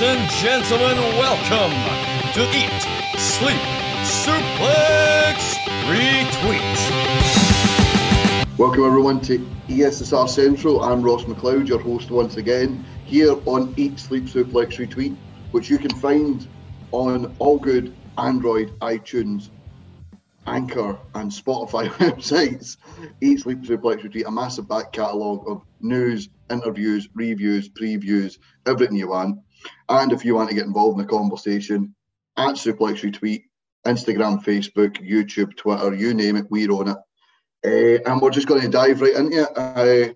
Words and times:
Ladies 0.00 0.20
and 0.20 0.30
gentlemen, 0.30 0.96
welcome 1.18 1.72
to 2.32 2.42
Eat, 2.56 2.82
Sleep, 3.18 3.60
Suplex, 4.04 5.58
Retweet. 5.88 6.78
Welcome 8.56 8.84
everyone 8.84 9.20
to 9.22 9.38
ESSR 9.66 10.28
Central. 10.28 10.84
I'm 10.84 11.02
Ross 11.02 11.24
McLeod, 11.24 11.66
your 11.66 11.80
host 11.80 12.12
once 12.12 12.36
again, 12.36 12.84
here 13.06 13.34
on 13.44 13.74
Eat, 13.76 13.98
Sleep, 13.98 14.26
Suplex, 14.26 14.76
Retweet, 14.76 15.16
which 15.50 15.68
you 15.68 15.78
can 15.78 15.90
find 15.96 16.46
on 16.92 17.34
all 17.40 17.58
good 17.58 17.92
Android, 18.18 18.78
iTunes, 18.78 19.48
Anchor, 20.46 20.96
and 21.16 21.28
Spotify 21.28 21.88
websites. 21.98 22.76
Eat, 23.20 23.40
Sleep, 23.40 23.62
Suplex, 23.62 24.02
Retweet, 24.02 24.26
a 24.26 24.30
massive 24.30 24.68
back 24.68 24.92
catalogue 24.92 25.42
of 25.48 25.62
news, 25.80 26.28
interviews, 26.50 27.08
reviews, 27.14 27.68
previews, 27.68 28.38
everything 28.64 28.96
you 28.96 29.08
want. 29.08 29.40
And 29.88 30.12
if 30.12 30.24
you 30.24 30.34
want 30.34 30.48
to 30.48 30.54
get 30.54 30.66
involved 30.66 31.00
in 31.00 31.06
the 31.06 31.12
conversation, 31.12 31.94
at 32.36 32.54
Suplex 32.54 33.02
Retweet, 33.02 33.44
Instagram, 33.86 34.42
Facebook, 34.44 34.96
YouTube, 34.96 35.56
Twitter, 35.56 35.94
you 35.94 36.14
name 36.14 36.36
it, 36.36 36.46
we're 36.50 36.70
on 36.70 36.88
it. 36.88 36.96
Uh, 37.64 37.98
and 38.08 38.20
we're 38.20 38.30
just 38.30 38.46
going 38.46 38.60
to 38.60 38.68
dive 38.68 39.00
right 39.00 39.14
into 39.14 39.42
it. 39.42 39.48
Uh, 39.56 40.14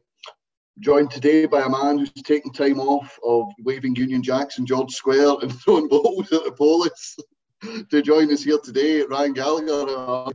joined 0.78 1.10
today 1.10 1.46
by 1.46 1.62
a 1.62 1.68
man 1.68 1.98
who's 1.98 2.12
taking 2.12 2.52
time 2.52 2.78
off 2.80 3.18
of 3.24 3.46
waving 3.60 3.96
Union 3.96 4.22
Jacks 4.22 4.58
in 4.58 4.66
George 4.66 4.92
Square 4.92 5.36
and 5.42 5.52
throwing 5.60 5.88
balls 5.88 6.32
at 6.32 6.44
the 6.44 6.52
police 6.52 7.16
to 7.90 8.02
join 8.02 8.32
us 8.32 8.44
here 8.44 8.58
today, 8.62 9.02
Ryan 9.02 9.32
Gallagher. 9.32 10.32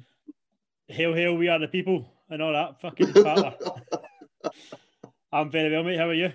Hail, 0.88 1.13
hail, 1.13 1.35
we 1.35 1.48
are 1.48 1.60
the 1.60 1.68
people 1.68 2.05
and 2.30 2.41
all 2.41 2.54
that 2.54 2.82
fucking. 2.82 3.13
I'm 5.32 5.52
very 5.52 5.71
well, 5.71 5.84
mate. 5.84 5.99
How 5.99 6.10
are 6.10 6.13
you? 6.13 6.32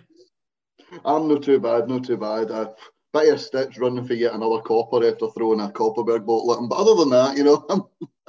I'm 1.05 1.29
not 1.29 1.43
too 1.43 1.59
bad, 1.59 1.89
not 1.89 2.05
too 2.05 2.17
bad. 2.17 2.51
Uh, 2.51 2.73
bit 3.13 3.29
of 3.29 3.35
a 3.35 3.39
stitch 3.39 3.79
running 3.79 4.05
for 4.05 4.15
yet 4.15 4.35
another 4.35 4.61
copper 4.63 5.07
after 5.07 5.29
throwing 5.29 5.61
a 5.61 5.69
Kopparberg 5.69 6.25
bottle 6.25 6.53
at 6.53 6.59
him. 6.59 6.69
But 6.69 6.79
other 6.79 6.95
than 6.95 7.11
that, 7.11 7.37
you 7.37 7.45
know, 7.45 7.65
I'm... 7.71 7.83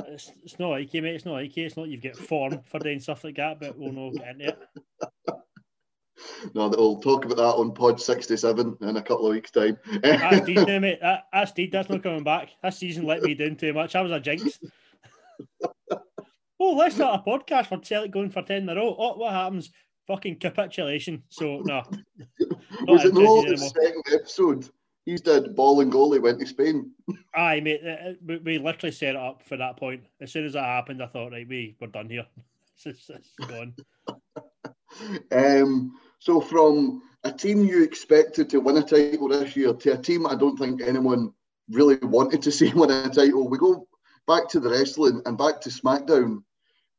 It's, 0.07 0.31
it's 0.43 0.59
not 0.59 0.69
like 0.69 0.93
you, 0.93 1.01
mate. 1.01 1.15
It's 1.15 1.25
not 1.25 1.33
like 1.33 1.55
you. 1.55 1.65
It's 1.65 1.77
not 1.77 1.87
you've 1.87 2.03
got 2.03 2.17
form 2.17 2.61
for 2.69 2.79
doing 2.79 2.99
stuff 2.99 3.23
like 3.23 3.37
that, 3.37 3.59
but 3.59 3.77
we'll 3.77 3.93
not 3.93 4.15
get 4.15 4.27
into 4.29 4.47
it. 4.49 4.59
no, 6.53 6.67
we'll 6.67 6.99
talk 6.99 7.25
about 7.25 7.37
that 7.37 7.43
on 7.43 7.73
Pod 7.73 8.01
67 8.01 8.77
in 8.81 8.97
a 8.97 9.01
couple 9.01 9.27
of 9.27 9.33
weeks' 9.33 9.51
time. 9.51 9.77
that's 10.01 10.45
deed 10.45 10.67
now, 10.67 10.79
mate. 10.79 10.99
That, 11.01 11.27
that's 11.31 11.51
deed. 11.53 11.71
That's 11.71 11.89
not 11.89 12.03
coming 12.03 12.23
back. 12.23 12.49
That 12.61 12.73
season 12.73 13.05
let 13.05 13.21
me 13.21 13.35
down 13.35 13.55
too 13.55 13.73
much. 13.73 13.95
I 13.95 14.01
was 14.01 14.11
a 14.11 14.19
jinx. 14.19 14.59
oh, 16.59 16.73
let's 16.73 16.95
start 16.95 17.21
a 17.25 17.29
podcast 17.29 17.67
for 17.67 17.79
Celtic 17.79 18.11
going 18.11 18.29
for 18.29 18.41
10 18.41 18.63
in 18.63 18.69
a 18.69 18.75
row. 18.75 18.95
Oh, 18.97 19.15
what 19.15 19.31
happens? 19.31 19.71
Fucking 20.07 20.37
capitulation. 20.37 21.23
So, 21.29 21.59
no. 21.65 21.83
Was 22.87 23.05
it 23.05 23.13
not 23.13 23.47
the 23.47 23.57
second 23.57 24.03
episode? 24.13 24.69
He's 25.05 25.21
dead. 25.21 25.55
Ball 25.55 25.81
and 25.81 25.91
goalie 25.91 26.21
went 26.21 26.39
to 26.39 26.45
Spain. 26.45 26.91
Aye, 27.35 27.59
mate. 27.59 27.81
We, 28.25 28.37
we 28.37 28.57
literally 28.57 28.91
set 28.91 29.15
it 29.15 29.15
up 29.15 29.43
for 29.43 29.57
that 29.57 29.77
point. 29.77 30.03
As 30.21 30.31
soon 30.31 30.45
as 30.45 30.53
that 30.53 30.63
happened, 30.63 31.03
I 31.03 31.07
thought, 31.07 31.31
right, 31.31 31.47
we 31.47 31.75
we're 31.79 31.87
done 31.87 32.09
here. 32.09 32.25
It's, 32.85 33.09
it's 33.09 33.33
gone. 33.47 33.75
um, 35.31 35.93
so 36.19 36.41
from 36.41 37.01
a 37.23 37.31
team 37.31 37.63
you 37.63 37.81
expected 37.81 38.49
to 38.49 38.59
win 38.59 38.77
a 38.77 38.81
title 38.81 39.29
this 39.29 39.55
year 39.55 39.73
to 39.73 39.93
a 39.93 39.97
team 39.97 40.25
I 40.27 40.35
don't 40.35 40.57
think 40.57 40.81
anyone 40.81 41.31
really 41.69 41.97
wanted 41.97 42.41
to 42.41 42.51
see 42.51 42.73
win 42.73 42.91
a 42.91 43.09
title, 43.09 43.47
we 43.47 43.57
go 43.57 43.87
back 44.27 44.49
to 44.49 44.59
the 44.59 44.69
wrestling 44.69 45.21
and 45.25 45.37
back 45.37 45.61
to 45.61 45.69
SmackDown. 45.69 46.43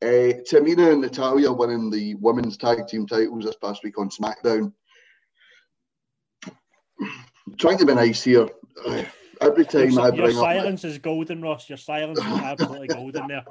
Uh, 0.04 0.34
Tamina 0.42 0.92
and 0.92 1.00
Natalya 1.00 1.50
winning 1.50 1.88
the 1.88 2.14
women's 2.16 2.58
tag 2.58 2.86
team 2.86 3.06
titles 3.06 3.46
this 3.46 3.56
past 3.56 3.82
week 3.82 3.98
on 3.98 4.10
SmackDown. 4.10 4.70
trying 7.58 7.78
to 7.78 7.86
be 7.86 7.94
nice 7.94 8.22
here. 8.22 8.46
Every 9.40 9.64
time 9.64 9.88
your, 9.88 10.02
I 10.02 10.10
bring 10.10 10.22
your 10.22 10.32
silence 10.32 10.84
my, 10.84 10.90
is 10.90 10.98
golden, 10.98 11.40
Ross. 11.40 11.70
Your 11.70 11.78
silence 11.78 12.18
is 12.18 12.26
absolutely 12.26 12.86
golden 12.88 13.28
there. 13.28 13.44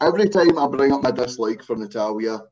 Every 0.00 0.28
time 0.28 0.56
I 0.60 0.68
bring 0.68 0.92
up 0.92 1.02
my 1.02 1.10
dislike 1.10 1.64
for 1.64 1.74
Natalya 1.74 2.42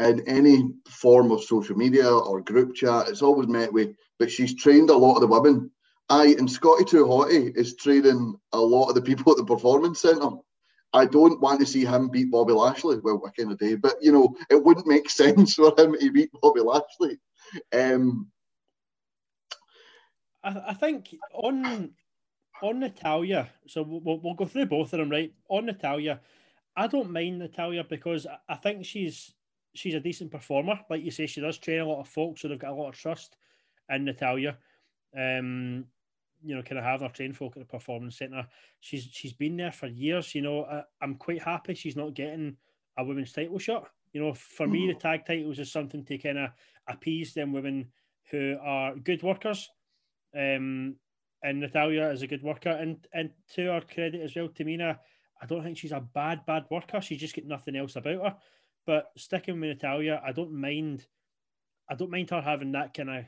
in 0.00 0.26
any 0.26 0.72
form 0.88 1.30
of 1.30 1.44
social 1.44 1.76
media 1.76 2.10
or 2.10 2.40
group 2.40 2.74
chat, 2.74 3.08
it's 3.08 3.22
always 3.22 3.46
met 3.46 3.72
with, 3.72 3.94
but 4.18 4.28
she's 4.28 4.56
trained 4.56 4.90
a 4.90 4.96
lot 4.96 5.14
of 5.14 5.20
the 5.20 5.28
women. 5.28 5.70
I 6.08 6.34
and 6.36 6.50
Scotty 6.50 6.84
Too 6.84 7.06
Hotty 7.06 7.56
is 7.56 7.76
training 7.76 8.34
a 8.52 8.58
lot 8.58 8.88
of 8.88 8.96
the 8.96 9.02
people 9.02 9.30
at 9.30 9.38
the 9.38 9.44
performance 9.44 10.00
centre. 10.00 10.30
I 10.94 11.06
don't 11.06 11.40
want 11.40 11.60
to 11.60 11.66
see 11.66 11.84
him 11.84 12.08
beat 12.08 12.30
Bobby 12.30 12.52
Lashley. 12.52 12.98
Well, 13.02 13.18
what 13.18 13.36
kind 13.36 13.50
of 13.50 13.58
day? 13.58 13.74
But 13.74 13.96
you 14.00 14.12
know, 14.12 14.34
it 14.48 14.62
wouldn't 14.62 14.86
make 14.86 15.10
sense 15.22 15.54
for 15.54 15.74
him 15.76 15.96
to 15.98 16.12
beat 16.12 16.30
Bobby 16.40 16.60
Lashley. 16.60 17.18
Um, 17.72 18.28
I, 20.42 20.62
I 20.68 20.74
think 20.74 21.14
on 21.34 21.90
on 22.62 22.80
Natalya. 22.80 23.50
so 23.66 23.82
we'll, 23.82 24.20
we'll 24.20 24.34
go 24.34 24.46
through 24.46 24.66
both 24.66 24.92
of 24.92 25.00
them, 25.00 25.10
right? 25.10 25.32
On 25.48 25.66
Natalya, 25.66 26.20
I 26.76 26.86
don't 26.86 27.10
mind 27.10 27.40
Natalya 27.40 27.84
because 27.84 28.26
I 28.48 28.54
think 28.54 28.84
she's 28.84 29.34
she's 29.74 29.94
a 29.94 30.00
decent 30.00 30.30
performer. 30.30 30.78
Like 30.88 31.02
you 31.02 31.10
say, 31.10 31.26
she 31.26 31.40
does 31.40 31.58
train 31.58 31.80
a 31.80 31.86
lot 31.86 32.00
of 32.00 32.08
folks, 32.08 32.42
so 32.42 32.48
they've 32.48 32.58
got 32.58 32.70
a 32.70 32.74
lot 32.74 32.90
of 32.90 32.96
trust 32.96 33.36
in 33.90 34.04
Natalya. 34.04 34.56
Um, 35.16 35.86
you 36.44 36.54
know, 36.54 36.62
kind 36.62 36.78
of 36.78 37.00
her 37.00 37.08
train 37.08 37.32
folk 37.32 37.56
at 37.56 37.60
the 37.60 37.66
performance 37.66 38.18
centre. 38.18 38.46
She's 38.80 39.08
she's 39.10 39.32
been 39.32 39.56
there 39.56 39.72
for 39.72 39.86
years. 39.86 40.34
You 40.34 40.42
know, 40.42 40.64
I, 40.64 40.82
I'm 41.00 41.14
quite 41.16 41.42
happy 41.42 41.74
she's 41.74 41.96
not 41.96 42.14
getting 42.14 42.56
a 42.98 43.04
women's 43.04 43.32
title 43.32 43.58
shot. 43.58 43.88
You 44.12 44.20
know, 44.20 44.34
for 44.34 44.68
me, 44.68 44.86
the 44.86 44.94
tag 44.94 45.26
titles 45.26 45.58
is 45.58 45.72
something 45.72 46.04
to 46.04 46.18
kind 46.18 46.38
of 46.38 46.50
appease 46.88 47.34
them 47.34 47.52
women 47.52 47.90
who 48.30 48.56
are 48.62 48.94
good 48.94 49.22
workers. 49.22 49.68
Um, 50.36 50.96
and 51.42 51.60
Natalya 51.60 52.10
is 52.10 52.22
a 52.22 52.26
good 52.26 52.42
worker, 52.42 52.70
and 52.70 53.06
and 53.12 53.30
to 53.54 53.66
her 53.66 53.82
credit 53.82 54.22
as 54.22 54.34
well, 54.34 54.48
Tamina, 54.48 54.98
I 55.42 55.46
don't 55.46 55.62
think 55.62 55.76
she's 55.76 55.92
a 55.92 56.00
bad 56.00 56.46
bad 56.46 56.64
worker. 56.70 57.00
She's 57.00 57.20
just 57.20 57.36
got 57.36 57.44
nothing 57.44 57.76
else 57.76 57.96
about 57.96 58.22
her. 58.22 58.36
But 58.86 59.10
sticking 59.16 59.60
with 59.60 59.70
Natalya, 59.70 60.22
I 60.24 60.32
don't 60.32 60.52
mind. 60.52 61.06
I 61.88 61.94
don't 61.94 62.10
mind 62.10 62.30
her 62.30 62.40
having 62.40 62.72
that 62.72 62.94
kind 62.94 63.10
of 63.10 63.24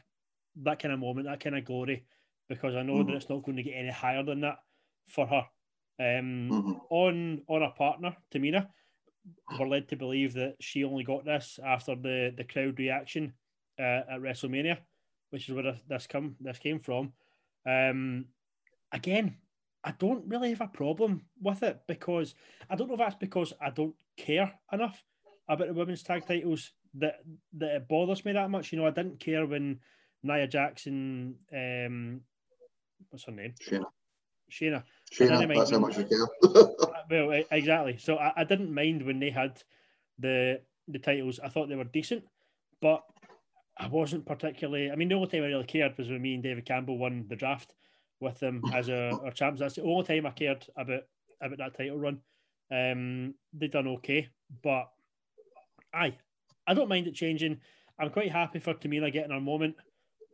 that 0.62 0.78
kind 0.78 0.94
of 0.94 1.00
moment, 1.00 1.26
that 1.26 1.40
kind 1.40 1.56
of 1.56 1.64
glory, 1.64 2.04
because 2.48 2.74
I 2.74 2.82
know 2.82 2.94
mm-hmm. 2.94 3.10
that 3.10 3.16
it's 3.16 3.28
not 3.28 3.42
going 3.44 3.56
to 3.56 3.62
get 3.62 3.74
any 3.74 3.90
higher 3.90 4.22
than 4.22 4.40
that 4.40 4.58
for 5.08 5.26
her. 5.26 5.44
Um, 5.98 6.50
mm-hmm. 6.50 6.72
On 6.90 7.42
on 7.48 7.62
her 7.62 7.72
partner, 7.76 8.16
Tamina, 8.32 8.68
we're 9.58 9.68
led 9.68 9.88
to 9.88 9.96
believe 9.96 10.34
that 10.34 10.56
she 10.60 10.84
only 10.84 11.04
got 11.04 11.24
this 11.24 11.58
after 11.64 11.94
the 11.94 12.34
the 12.36 12.44
crowd 12.44 12.78
reaction 12.78 13.32
uh, 13.78 14.02
at 14.10 14.20
WrestleMania, 14.20 14.78
which 15.30 15.48
is 15.48 15.54
where 15.54 15.74
this 15.88 16.06
come 16.06 16.36
this 16.40 16.58
came 16.58 16.80
from. 16.80 17.12
Um, 17.66 18.26
again, 18.92 19.36
I 19.82 19.92
don't 19.92 20.28
really 20.28 20.50
have 20.50 20.60
a 20.60 20.68
problem 20.68 21.22
with 21.40 21.62
it 21.62 21.80
because 21.88 22.34
I 22.68 22.76
don't 22.76 22.88
know 22.88 22.94
if 22.94 23.00
that's 23.00 23.14
because 23.14 23.52
I 23.60 23.70
don't 23.70 23.94
care 24.16 24.52
enough 24.72 25.02
about 25.48 25.68
the 25.68 25.74
women's 25.74 26.02
tag 26.02 26.26
titles 26.26 26.72
that 26.94 27.20
that 27.56 27.76
it 27.76 27.88
bothers 27.88 28.24
me 28.24 28.32
that 28.32 28.50
much. 28.50 28.72
You 28.72 28.78
know, 28.78 28.86
I 28.86 28.90
didn't 28.90 29.20
care 29.20 29.46
when 29.46 29.80
Nia 30.22 30.46
Jackson, 30.46 31.36
um, 31.52 32.20
what's 33.10 33.24
her 33.24 33.32
name? 33.32 33.54
Shayna. 33.60 33.84
Shayna. 34.50 34.84
Shayna, 35.12 35.54
that's 35.54 35.70
how 35.70 35.78
much 35.78 35.98
I 35.98 36.04
care. 36.04 36.26
well, 37.10 37.42
exactly. 37.50 37.98
So 37.98 38.16
I, 38.16 38.32
I 38.36 38.44
didn't 38.44 38.72
mind 38.72 39.04
when 39.04 39.18
they 39.18 39.30
had 39.30 39.62
the 40.18 40.60
the 40.88 40.98
titles. 40.98 41.40
I 41.42 41.48
thought 41.48 41.68
they 41.68 41.76
were 41.76 41.84
decent, 41.84 42.24
but 42.80 43.02
I 43.78 43.88
wasn't 43.88 44.26
particularly. 44.26 44.90
I 44.90 44.96
mean, 44.96 45.08
the 45.08 45.14
only 45.16 45.28
time 45.28 45.42
I 45.42 45.46
really 45.46 45.64
cared 45.64 45.96
was 45.98 46.08
when 46.08 46.22
me 46.22 46.34
and 46.34 46.42
David 46.42 46.64
Campbell 46.64 46.98
won 46.98 47.26
the 47.28 47.36
draft 47.36 47.74
with 48.20 48.38
them 48.40 48.62
as 48.74 48.88
a, 48.88 49.18
our 49.24 49.30
champs. 49.30 49.60
That's 49.60 49.74
the 49.74 49.82
only 49.82 50.04
time 50.04 50.26
I 50.26 50.30
cared 50.30 50.66
about 50.76 51.02
about 51.42 51.58
that 51.58 51.76
title 51.76 51.98
run. 51.98 52.20
Um, 52.70 53.34
they 53.52 53.68
done 53.68 53.86
okay, 53.88 54.28
but 54.62 54.88
aye, 55.94 56.16
I 56.66 56.74
don't 56.74 56.88
mind 56.88 57.06
it 57.06 57.14
changing. 57.14 57.60
I'm 57.98 58.10
quite 58.10 58.32
happy 58.32 58.58
for 58.58 58.74
Tamina 58.74 59.12
getting 59.12 59.30
her 59.30 59.40
moment. 59.40 59.76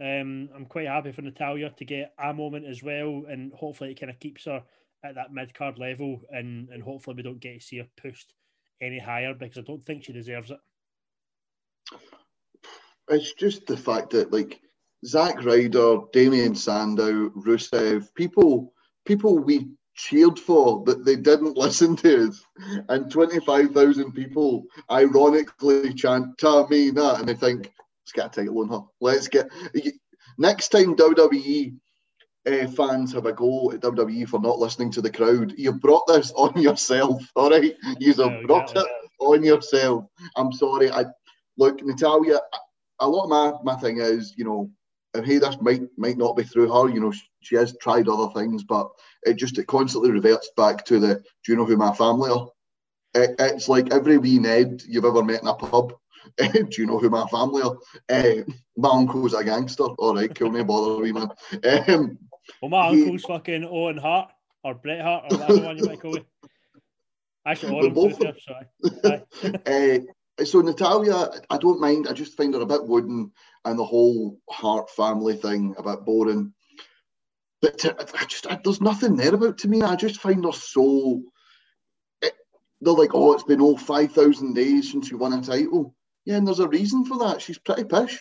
Um, 0.01 0.49
I'm 0.55 0.67
quite 0.67 0.87
happy 0.87 1.13
for 1.13 1.23
Natalya 1.23 1.71
to 1.71 1.85
get 1.85 2.15
a 2.19 2.33
moment 2.33 2.67
as 2.67 2.83
well, 2.83 3.25
and 3.29 3.53
hopefully 3.53 3.93
it 3.93 4.01
kind 4.01 4.11
of 4.11 4.19
keeps 4.19 4.45
her 4.47 4.63
at 5.05 5.15
that 5.15 5.33
mid 5.33 5.55
card 5.55 5.79
level, 5.79 6.23
and 6.31 6.69
and 6.71 6.83
hopefully 6.83 7.17
we 7.17 7.23
don't 7.23 7.41
get 7.41 7.61
to 7.61 7.67
see 7.67 7.79
her 7.79 7.87
pushed 7.97 8.33
any 8.81 8.99
higher 8.99 9.35
because 9.35 9.59
I 9.59 9.63
don't 9.63 9.85
think 9.85 10.05
she 10.05 10.13
deserves 10.13 10.51
it. 10.51 10.59
It's 13.09 13.35
just 13.35 13.67
the 13.67 13.77
fact 13.77 14.11
that 14.11 14.33
like 14.33 14.61
Zack 15.05 15.45
Ryder, 15.45 15.99
Damien 16.13 16.55
Sandow, 16.55 17.31
Rusev, 17.31 18.15
people 18.15 18.73
people 19.05 19.39
we 19.39 19.69
cheered 19.95 20.39
for 20.39 20.83
that 20.85 21.05
they 21.05 21.17
didn't 21.17 21.57
listen 21.57 21.97
to 21.97 22.29
us. 22.29 22.45
And 22.89 23.11
25,000 23.11 24.13
people 24.13 24.65
ironically 24.91 25.95
chant 25.95 26.37
Tamina 26.39 27.19
and 27.19 27.29
they 27.29 27.35
think, 27.35 27.73
let's 28.03 28.13
get 28.13 28.27
a 28.27 28.41
title 28.41 28.61
on 28.61 28.69
her. 28.69 28.81
Let's 29.01 29.29
get. 29.29 29.49
Next 30.39 30.69
time 30.69 30.97
WWE 30.97 31.75
uh, 32.47 32.67
fans 32.69 33.13
have 33.13 33.27
a 33.27 33.33
go 33.33 33.71
at 33.73 33.81
WWE 33.81 34.29
for 34.29 34.41
not 34.41 34.59
listening 34.59 34.91
to 34.93 35.03
the 35.03 35.11
crowd, 35.11 35.55
you 35.57 35.73
brought 35.73 36.07
this 36.07 36.33
on 36.37 36.61
yourself, 36.61 37.23
all 37.37 37.51
right? 37.51 37.75
You 37.99 38.15
have 38.15 38.47
brought 38.47 38.77
it 38.77 38.87
on 39.21 39.45
yourself. 39.45 40.05
I'm 40.37 40.53
sorry. 40.53 40.91
I 40.91 41.05
Look, 41.59 41.85
Natalya. 41.85 42.41
a 43.01 43.09
lot 43.09 43.25
of 43.25 43.31
my, 43.31 43.75
my 43.75 43.81
thing 43.81 43.99
is, 43.99 44.35
you 44.37 44.45
know, 44.45 44.71
and 45.15 45.27
hey, 45.27 45.39
this 45.39 45.57
might 45.61 45.83
might 45.99 46.17
not 46.17 46.37
be 46.37 46.43
through 46.43 46.73
her. 46.73 46.89
You 46.89 47.01
know, 47.01 47.13
she, 47.13 47.23
she 47.41 47.57
has 47.57 47.77
tried 47.83 48.09
other 48.09 48.33
things, 48.33 48.65
but 48.65 48.89
it 49.25 49.35
just 49.35 49.59
it 49.59 49.67
constantly 49.67 50.11
reverts 50.11 50.51
back 50.57 50.85
to 50.87 50.99
the. 50.99 51.17
Do 51.17 51.53
you 51.53 51.57
know 51.57 51.67
who 51.67 51.77
my 51.77 51.93
family 51.93 52.31
are? 52.31 52.49
It, 53.15 53.35
it's 53.39 53.69
like 53.69 53.93
every 53.93 54.17
wee 54.17 54.39
Ned 54.39 54.83
you've 54.89 55.05
ever 55.05 55.23
met 55.23 55.43
in 55.43 55.49
a 55.49 55.55
pub. 55.55 55.93
do 56.39 56.69
you 56.79 56.87
know 56.87 56.99
who 56.99 57.11
my 57.11 57.27
family 57.27 57.63
are? 57.63 57.77
Uh, 58.09 58.43
my 58.77 58.91
uncle's 58.91 59.35
a 59.35 59.45
gangster. 59.45 59.85
All 59.85 60.15
right, 60.15 60.35
cool, 60.35 60.51
no 60.51 60.65
bother, 60.65 61.03
wee 61.03 61.13
man. 61.13 61.29
Um, 61.89 62.19
well, 62.61 62.71
my 62.71 62.91
he, 62.91 63.03
uncle's 63.03 63.25
fucking 63.25 63.65
Owen 63.65 63.97
Hart 63.97 64.31
or 64.65 64.75
Bret 64.75 65.01
Hart 65.01 65.25
or 65.31 65.39
whatever 65.39 65.67
one 65.67 65.79
you 65.79 65.85
might 65.85 66.01
call 66.01 66.17
it. 66.17 66.27
Actually, 67.47 67.79
Owen, 67.79 67.95
both 67.95 68.19
there, 68.19 68.37
sorry. 68.39 69.23
uh, 69.67 70.45
so 70.45 70.61
Natalya, 70.61 71.31
I 71.51 71.59
don't 71.59 71.81
mind. 71.81 72.07
I 72.09 72.13
just 72.13 72.37
find 72.37 72.55
her 72.55 72.61
a 72.61 72.67
bit 72.67 72.85
wooden, 72.87 73.33
and 73.65 73.79
the 73.79 73.85
whole 73.85 74.39
Hart 74.49 74.91
family 74.91 75.37
thing 75.37 75.75
a 75.77 75.83
bit 75.83 76.05
boring. 76.05 76.53
But 77.61 77.79
to, 77.79 77.97
I 78.19 78.25
just 78.25 78.47
I, 78.47 78.61
there's 78.63 78.81
nothing 78.81 79.17
there 79.17 79.35
about 79.35 79.59
to 79.59 79.69
me. 79.69 79.83
I 79.83 79.97
just 79.97 80.21
find 80.21 80.45
her 80.45 80.53
so. 80.53 81.23
It, 82.21 82.35
they're 82.81 82.93
like, 82.93 83.15
oh, 83.15 83.33
it's 83.33 83.45
been 83.45 83.61
all 83.61 83.77
five 83.77 84.13
thousand 84.13 84.55
days 84.55 84.91
since 84.91 85.11
you 85.11 85.19
won 85.19 85.33
a 85.33 85.43
title. 85.43 85.95
Yeah, 86.25 86.37
and 86.37 86.47
there's 86.47 86.61
a 86.61 86.69
reason 86.69 87.05
for 87.05 87.19
that. 87.19 87.43
She's 87.43 87.59
pretty 87.59 87.85
pish. 87.85 88.21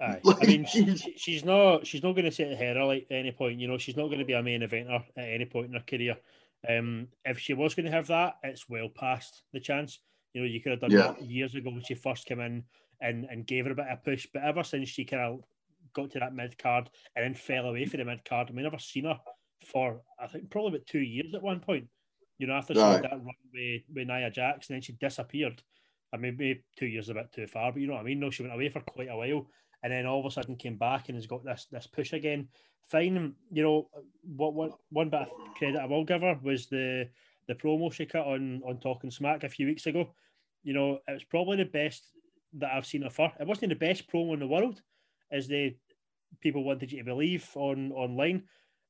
Aye. 0.00 0.20
Like, 0.22 0.38
I 0.42 0.46
mean, 0.46 0.66
she, 0.66 1.14
she's 1.16 1.44
not 1.44 1.86
she's 1.86 2.02
not 2.02 2.12
going 2.12 2.24
to 2.24 2.32
set 2.32 2.50
the 2.50 2.56
hair 2.56 2.78
at 2.78 3.02
any 3.10 3.32
point. 3.32 3.60
You 3.60 3.68
know, 3.68 3.78
she's 3.78 3.96
not 3.96 4.06
going 4.06 4.18
to 4.18 4.24
be 4.24 4.32
a 4.32 4.42
main 4.42 4.62
eventer 4.62 5.04
at 5.16 5.28
any 5.28 5.44
point 5.44 5.66
in 5.68 5.74
her 5.74 5.84
career. 5.86 6.16
Um, 6.68 7.08
if 7.24 7.38
she 7.38 7.54
was 7.54 7.74
going 7.74 7.86
to 7.86 7.92
have 7.92 8.08
that, 8.08 8.34
it's 8.42 8.68
well 8.68 8.88
past 8.88 9.42
the 9.52 9.60
chance. 9.60 9.98
You 10.34 10.42
know, 10.42 10.46
you 10.46 10.60
could 10.60 10.72
have 10.72 10.80
done 10.80 10.90
yeah. 10.90 11.12
that 11.12 11.22
years 11.22 11.54
ago 11.54 11.70
when 11.70 11.82
she 11.82 11.94
first 11.94 12.26
came 12.26 12.40
in 12.40 12.64
and, 13.00 13.24
and 13.24 13.46
gave 13.46 13.64
her 13.64 13.72
a 13.72 13.74
bit 13.74 13.88
of 13.88 14.04
push. 14.04 14.26
But 14.32 14.42
ever 14.42 14.62
since 14.62 14.88
she 14.88 15.04
kind 15.04 15.22
of 15.22 15.40
got 15.94 16.10
to 16.12 16.20
that 16.20 16.34
mid 16.34 16.58
card 16.58 16.90
and 17.16 17.24
then 17.24 17.34
fell 17.34 17.66
away 17.66 17.86
from 17.86 17.98
the 17.98 18.04
mid 18.04 18.24
card, 18.24 18.48
I 18.48 18.52
mean, 18.52 18.66
I've 18.66 18.72
never 18.72 18.80
seen 18.80 19.04
her 19.04 19.18
for 19.66 20.00
I 20.18 20.26
think 20.26 20.50
probably 20.50 20.76
about 20.76 20.86
two 20.86 21.00
years 21.00 21.34
at 21.34 21.42
one 21.42 21.60
point. 21.60 21.88
You 22.38 22.46
know, 22.46 22.54
after 22.54 22.74
she 22.74 22.80
had 22.80 23.02
that 23.02 23.10
run 23.10 23.34
with, 23.52 23.82
with 23.94 24.06
Nia 24.08 24.30
Jax, 24.30 24.68
and 24.68 24.76
then 24.76 24.82
she 24.82 24.92
disappeared. 24.92 25.62
I 26.12 26.16
mean, 26.16 26.36
maybe 26.36 26.64
two 26.76 26.86
years 26.86 27.08
a 27.08 27.14
bit 27.14 27.32
too 27.32 27.46
far, 27.46 27.72
but 27.72 27.80
you 27.80 27.86
know 27.86 27.94
what 27.94 28.00
I 28.00 28.04
mean. 28.04 28.20
No, 28.20 28.30
she 28.30 28.42
went 28.42 28.54
away 28.54 28.68
for 28.68 28.80
quite 28.80 29.08
a 29.08 29.16
while, 29.16 29.46
and 29.82 29.92
then 29.92 30.06
all 30.06 30.20
of 30.20 30.26
a 30.26 30.30
sudden 30.30 30.56
came 30.56 30.76
back 30.76 31.08
and 31.08 31.16
has 31.16 31.26
got 31.26 31.44
this 31.44 31.66
this 31.70 31.86
push 31.86 32.12
again. 32.12 32.48
Fine, 32.88 33.34
you 33.52 33.62
know 33.62 33.88
what? 34.36 34.54
What 34.54 34.72
one 34.90 35.10
bit 35.10 35.22
of 35.22 35.28
credit 35.56 35.80
I 35.80 35.86
will 35.86 36.04
give 36.04 36.22
her 36.22 36.38
was 36.42 36.66
the 36.66 37.08
the 37.46 37.54
promo 37.54 37.92
she 37.92 38.06
cut 38.06 38.26
on 38.26 38.62
on 38.66 38.80
Talking 38.80 39.10
Smack 39.10 39.44
a 39.44 39.48
few 39.48 39.66
weeks 39.66 39.86
ago. 39.86 40.14
You 40.62 40.74
know, 40.74 40.98
it 41.06 41.12
was 41.12 41.24
probably 41.24 41.56
the 41.58 41.64
best 41.64 42.04
that 42.54 42.72
I've 42.72 42.86
seen 42.86 43.04
of 43.04 43.16
her. 43.16 43.32
It 43.38 43.46
wasn't 43.46 43.70
the 43.70 43.76
best 43.76 44.10
promo 44.10 44.34
in 44.34 44.40
the 44.40 44.46
world, 44.46 44.82
as 45.30 45.46
the 45.46 45.76
people 46.40 46.64
wanted 46.64 46.92
you 46.92 46.98
to 46.98 47.04
believe 47.04 47.48
on 47.54 47.92
online. 47.92 48.42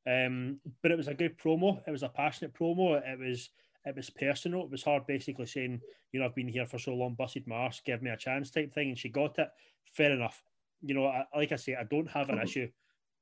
Um, 0.07 0.61
but 0.83 0.91
it 0.91 0.97
was 0.97 1.09
a 1.09 1.15
good 1.15 1.39
promo. 1.39 1.81
It 1.87 1.91
was 1.91 2.03
a 2.03 2.09
passionate 2.09 2.55
promo. 2.55 3.01
It 3.07 3.19
was 3.19 3.51
it 3.85 3.97
was 3.97 4.11
personal. 4.11 4.65
It 4.65 4.71
was 4.71 4.83
hard, 4.83 5.07
basically 5.07 5.47
saying, 5.47 5.81
you 6.13 6.21
know, 6.21 6.27
I've 6.27 6.35
been 6.35 6.49
here 6.49 6.67
for 6.67 6.79
so 6.79 6.95
long, 6.95 7.15
busted 7.15 7.47
my 7.47 7.57
arse, 7.57 7.81
give 7.85 8.03
me 8.03 8.11
a 8.11 8.17
chance 8.17 8.51
type 8.51 8.73
thing. 8.73 8.91
And 8.91 8.99
she 8.99 9.09
got 9.09 9.39
it. 9.39 9.49
Fair 9.95 10.13
enough. 10.13 10.43
You 10.83 10.95
know, 10.95 11.07
I, 11.07 11.25
like 11.35 11.53
I 11.53 11.57
say, 11.57 11.77
I 11.77 11.85
don't 11.85 12.11
have 12.11 12.29
an 12.29 12.37
mm-hmm. 12.37 12.45
issue 12.45 12.69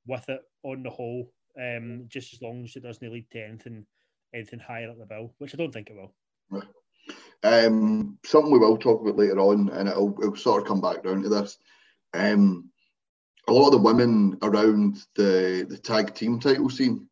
with 0.07 0.29
it 0.29 0.41
on 0.63 0.83
the 0.83 0.91
whole, 0.91 1.33
um, 1.61 2.05
just 2.09 2.33
as 2.35 2.43
long 2.43 2.65
as 2.65 2.77
it 2.77 2.83
doesn't 2.83 3.13
lead 3.13 3.31
to 3.33 3.45
anything 3.45 3.87
anything 4.35 4.59
higher 4.59 4.91
up 4.91 4.99
the 4.99 5.07
bill, 5.07 5.35
which 5.39 5.55
I 5.55 5.57
don't 5.57 5.73
think 5.73 5.91
it 5.91 5.97
will. 5.97 6.63
Um, 7.43 8.19
something 8.25 8.53
we 8.53 8.59
will 8.59 8.77
talk 8.77 9.01
about 9.01 9.17
later 9.17 9.39
on, 9.39 9.71
and 9.71 9.89
it'll, 9.89 10.15
it'll 10.21 10.37
sort 10.37 10.63
of 10.63 10.69
come 10.69 10.81
back 10.81 11.03
down 11.03 11.23
to 11.23 11.29
this. 11.29 11.59
Um, 12.15 12.71
a 13.49 13.53
lot 13.53 13.67
of 13.67 13.73
the 13.73 13.79
women 13.79 14.39
around 14.43 14.99
the, 15.15 15.67
the 15.69 15.79
tag 15.79 16.15
team 16.15 16.41
title 16.41 16.69
scene, 16.69 17.09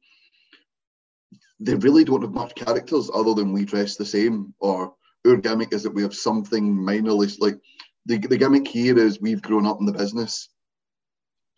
they 1.61 1.75
really 1.75 2.05
don't 2.05 2.23
have 2.23 2.32
much 2.32 2.55
characters 2.55 3.11
other 3.12 3.35
than 3.35 3.53
we 3.53 3.64
dress 3.64 3.97
the 3.97 4.05
same, 4.05 4.55
or 4.58 4.94
our 5.26 5.37
gimmick 5.37 5.73
is 5.73 5.82
that 5.82 5.94
we 5.94 6.03
have 6.03 6.14
something 6.14 6.76
minorly 6.76 7.35
like 7.41 7.58
the, 8.06 8.19
the 8.19 8.37
gimmick 8.37 8.69
here 8.69 8.97
is 8.99 9.20
we've 9.20 9.43
grown 9.43 9.67
up 9.67 9.81
in 9.81 9.87
the 9.87 9.93
business 9.93 10.49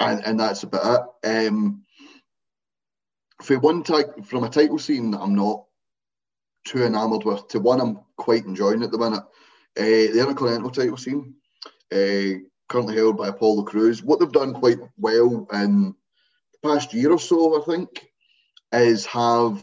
and, 0.00 0.24
and 0.24 0.40
that's 0.40 0.62
about 0.62 1.14
it. 1.22 1.48
Um, 1.48 1.82
for 3.42 3.58
one 3.58 3.82
tag 3.82 4.24
from 4.24 4.44
a 4.44 4.50
title 4.50 4.78
scene, 4.78 5.10
that 5.12 5.20
I'm 5.20 5.34
not 5.34 5.64
too 6.66 6.84
enamoured 6.84 7.24
with. 7.24 7.46
To 7.48 7.60
one, 7.60 7.80
I'm 7.80 8.00
quite 8.16 8.44
enjoying 8.44 8.82
at 8.82 8.90
the 8.90 8.98
minute. 8.98 9.22
Uh, 9.78 10.12
the 10.12 10.20
Intercontinental 10.20 10.70
title 10.70 10.96
scene, 10.96 11.34
uh, 11.92 12.40
currently 12.68 12.96
held 12.96 13.16
by 13.16 13.28
Apollo 13.28 13.64
Crews. 13.64 14.02
What 14.02 14.18
they've 14.18 14.32
done 14.32 14.54
quite 14.54 14.78
well 14.96 15.46
in 15.52 15.94
the 16.52 16.68
past 16.68 16.92
year 16.92 17.12
or 17.12 17.18
so, 17.18 17.62
I 17.62 17.64
think, 17.64 18.08
is 18.72 19.06
have 19.06 19.62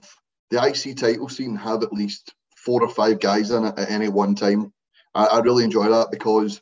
the 0.56 0.66
IC 0.66 0.98
title 0.98 1.28
scene 1.28 1.56
have 1.56 1.84
at 1.84 1.92
least 1.92 2.34
four 2.56 2.82
or 2.82 2.90
five 2.90 3.20
guys 3.20 3.52
in 3.52 3.66
it 3.66 3.78
at 3.78 3.92
any 3.92 4.08
one 4.08 4.36
time. 4.36 4.72
I, 5.14 5.26
I 5.26 5.40
really 5.40 5.64
enjoy 5.64 5.90
that 5.90 6.12
because 6.12 6.62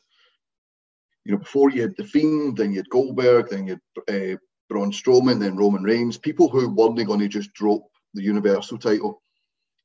you 1.24 1.32
know, 1.32 1.38
before 1.38 1.70
you 1.70 1.82
had 1.82 1.96
The 1.96 2.04
Fiend, 2.04 2.56
then 2.56 2.72
you 2.72 2.78
had 2.78 2.90
Goldberg, 2.90 3.48
then 3.48 3.66
you 3.66 3.80
had 4.06 4.34
uh, 4.34 4.36
Braun 4.68 4.90
Strowman, 4.90 5.40
then 5.40 5.56
Roman 5.56 5.84
Reigns, 5.84 6.18
people 6.18 6.48
who 6.48 6.68
weren't 6.68 7.06
going 7.06 7.20
to 7.20 7.28
just 7.28 7.54
drop 7.54 7.82
the 8.14 8.22
Universal 8.22 8.78
title. 8.78 9.22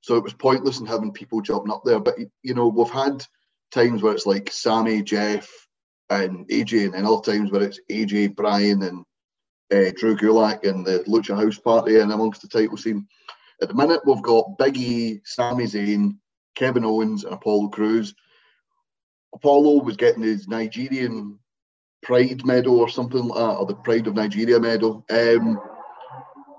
So 0.02 0.16
it 0.16 0.24
was 0.24 0.34
pointless 0.34 0.80
in 0.80 0.86
having 0.86 1.14
people 1.14 1.42
jumping 1.42 1.72
up 1.72 1.84
there. 1.86 2.00
But, 2.00 2.16
you 2.42 2.54
know, 2.54 2.68
we've 2.68 2.90
had 2.90 3.26
times 3.72 4.02
where 4.02 4.14
it's 4.14 4.26
like 4.26 4.52
Sami, 4.52 5.04
Jeff, 5.04 5.50
and 6.10 6.48
AJ, 6.50 6.86
and 6.86 6.94
then 6.94 7.06
other 7.06 7.22
times 7.22 7.52
where 7.52 7.62
it's 7.62 7.80
AJ, 7.90 8.36
Bryan, 8.36 8.82
and 8.82 9.06
uh, 9.72 9.92
Drew 9.96 10.18
Gulak 10.18 10.68
and 10.68 10.86
the 10.86 11.00
Lucha 11.08 11.36
House 11.36 11.60
Party 11.60 12.00
and 12.00 12.12
amongst 12.12 12.42
the 12.42 12.48
title 12.48 12.78
scene. 12.78 13.08
At 13.62 13.68
the 13.68 13.74
minute, 13.74 14.02
we've 14.06 14.22
got 14.22 14.58
Biggie, 14.58 15.22
Sami 15.26 15.66
Zayn, 15.66 16.18
Kevin 16.56 16.86
Owens, 16.86 17.24
and 17.24 17.34
Apollo 17.34 17.70
Crews. 17.70 18.14
Apollo 19.34 19.84
was 19.84 19.98
getting 19.98 20.24
his 20.24 20.48
Nigerian 20.48 21.40
Pride 22.02 22.46
medal 22.46 22.80
or 22.80 22.90
something 22.90 23.28
like 23.28 23.38
that, 23.38 23.58
or 23.58 23.66
the 23.66 23.76
Pride 23.76 24.08
of 24.08 24.16
Nigeria 24.16 24.60
medal. 24.60 25.06
Um, 25.10 25.60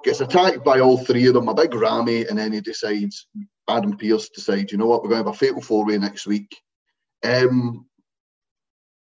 gets 0.05 0.21
attacked 0.21 0.65
by 0.65 0.81
all 0.81 0.99
three 0.99 1.27
of 1.27 1.35
them, 1.35 1.49
a 1.49 1.55
big 1.55 1.75
Rami, 1.75 2.27
and 2.27 2.39
then 2.39 2.53
he 2.53 2.61
decides, 2.61 3.27
Adam 3.69 3.97
Pearce 3.97 4.29
decides, 4.29 4.73
you 4.73 4.79
know 4.79 4.87
what, 4.87 5.03
we're 5.03 5.11
going 5.11 5.23
to 5.23 5.29
have 5.29 5.35
a 5.35 5.39
fatal 5.39 5.63
four 5.63 5.87
way 5.87 5.99
next 5.99 6.27
week. 6.27 6.57
Um, 7.25 7.87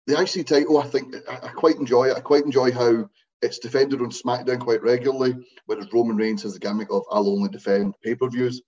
the 0.06 0.20
IC 0.20 0.46
title, 0.46 0.79
I 0.79 0.87
think, 0.87 1.14
I, 1.29 1.35
I, 1.35 1.49
quite 1.49 1.76
enjoy 1.76 2.11
it. 2.11 2.17
I 2.17 2.20
quite 2.20 2.44
enjoy 2.44 2.73
how 2.73 3.08
it's 3.44 3.58
defended 3.58 4.00
on 4.00 4.11
SmackDown 4.11 4.58
quite 4.61 4.82
regularly, 4.82 5.35
whereas 5.67 5.93
Roman 5.93 6.17
Reigns 6.17 6.43
has 6.43 6.55
the 6.55 6.58
gimmick 6.58 6.89
of 6.91 7.05
I'll 7.10 7.29
only 7.29 7.51
defend 7.51 7.94
pay 8.03 8.15
per 8.15 8.29
views. 8.29 8.63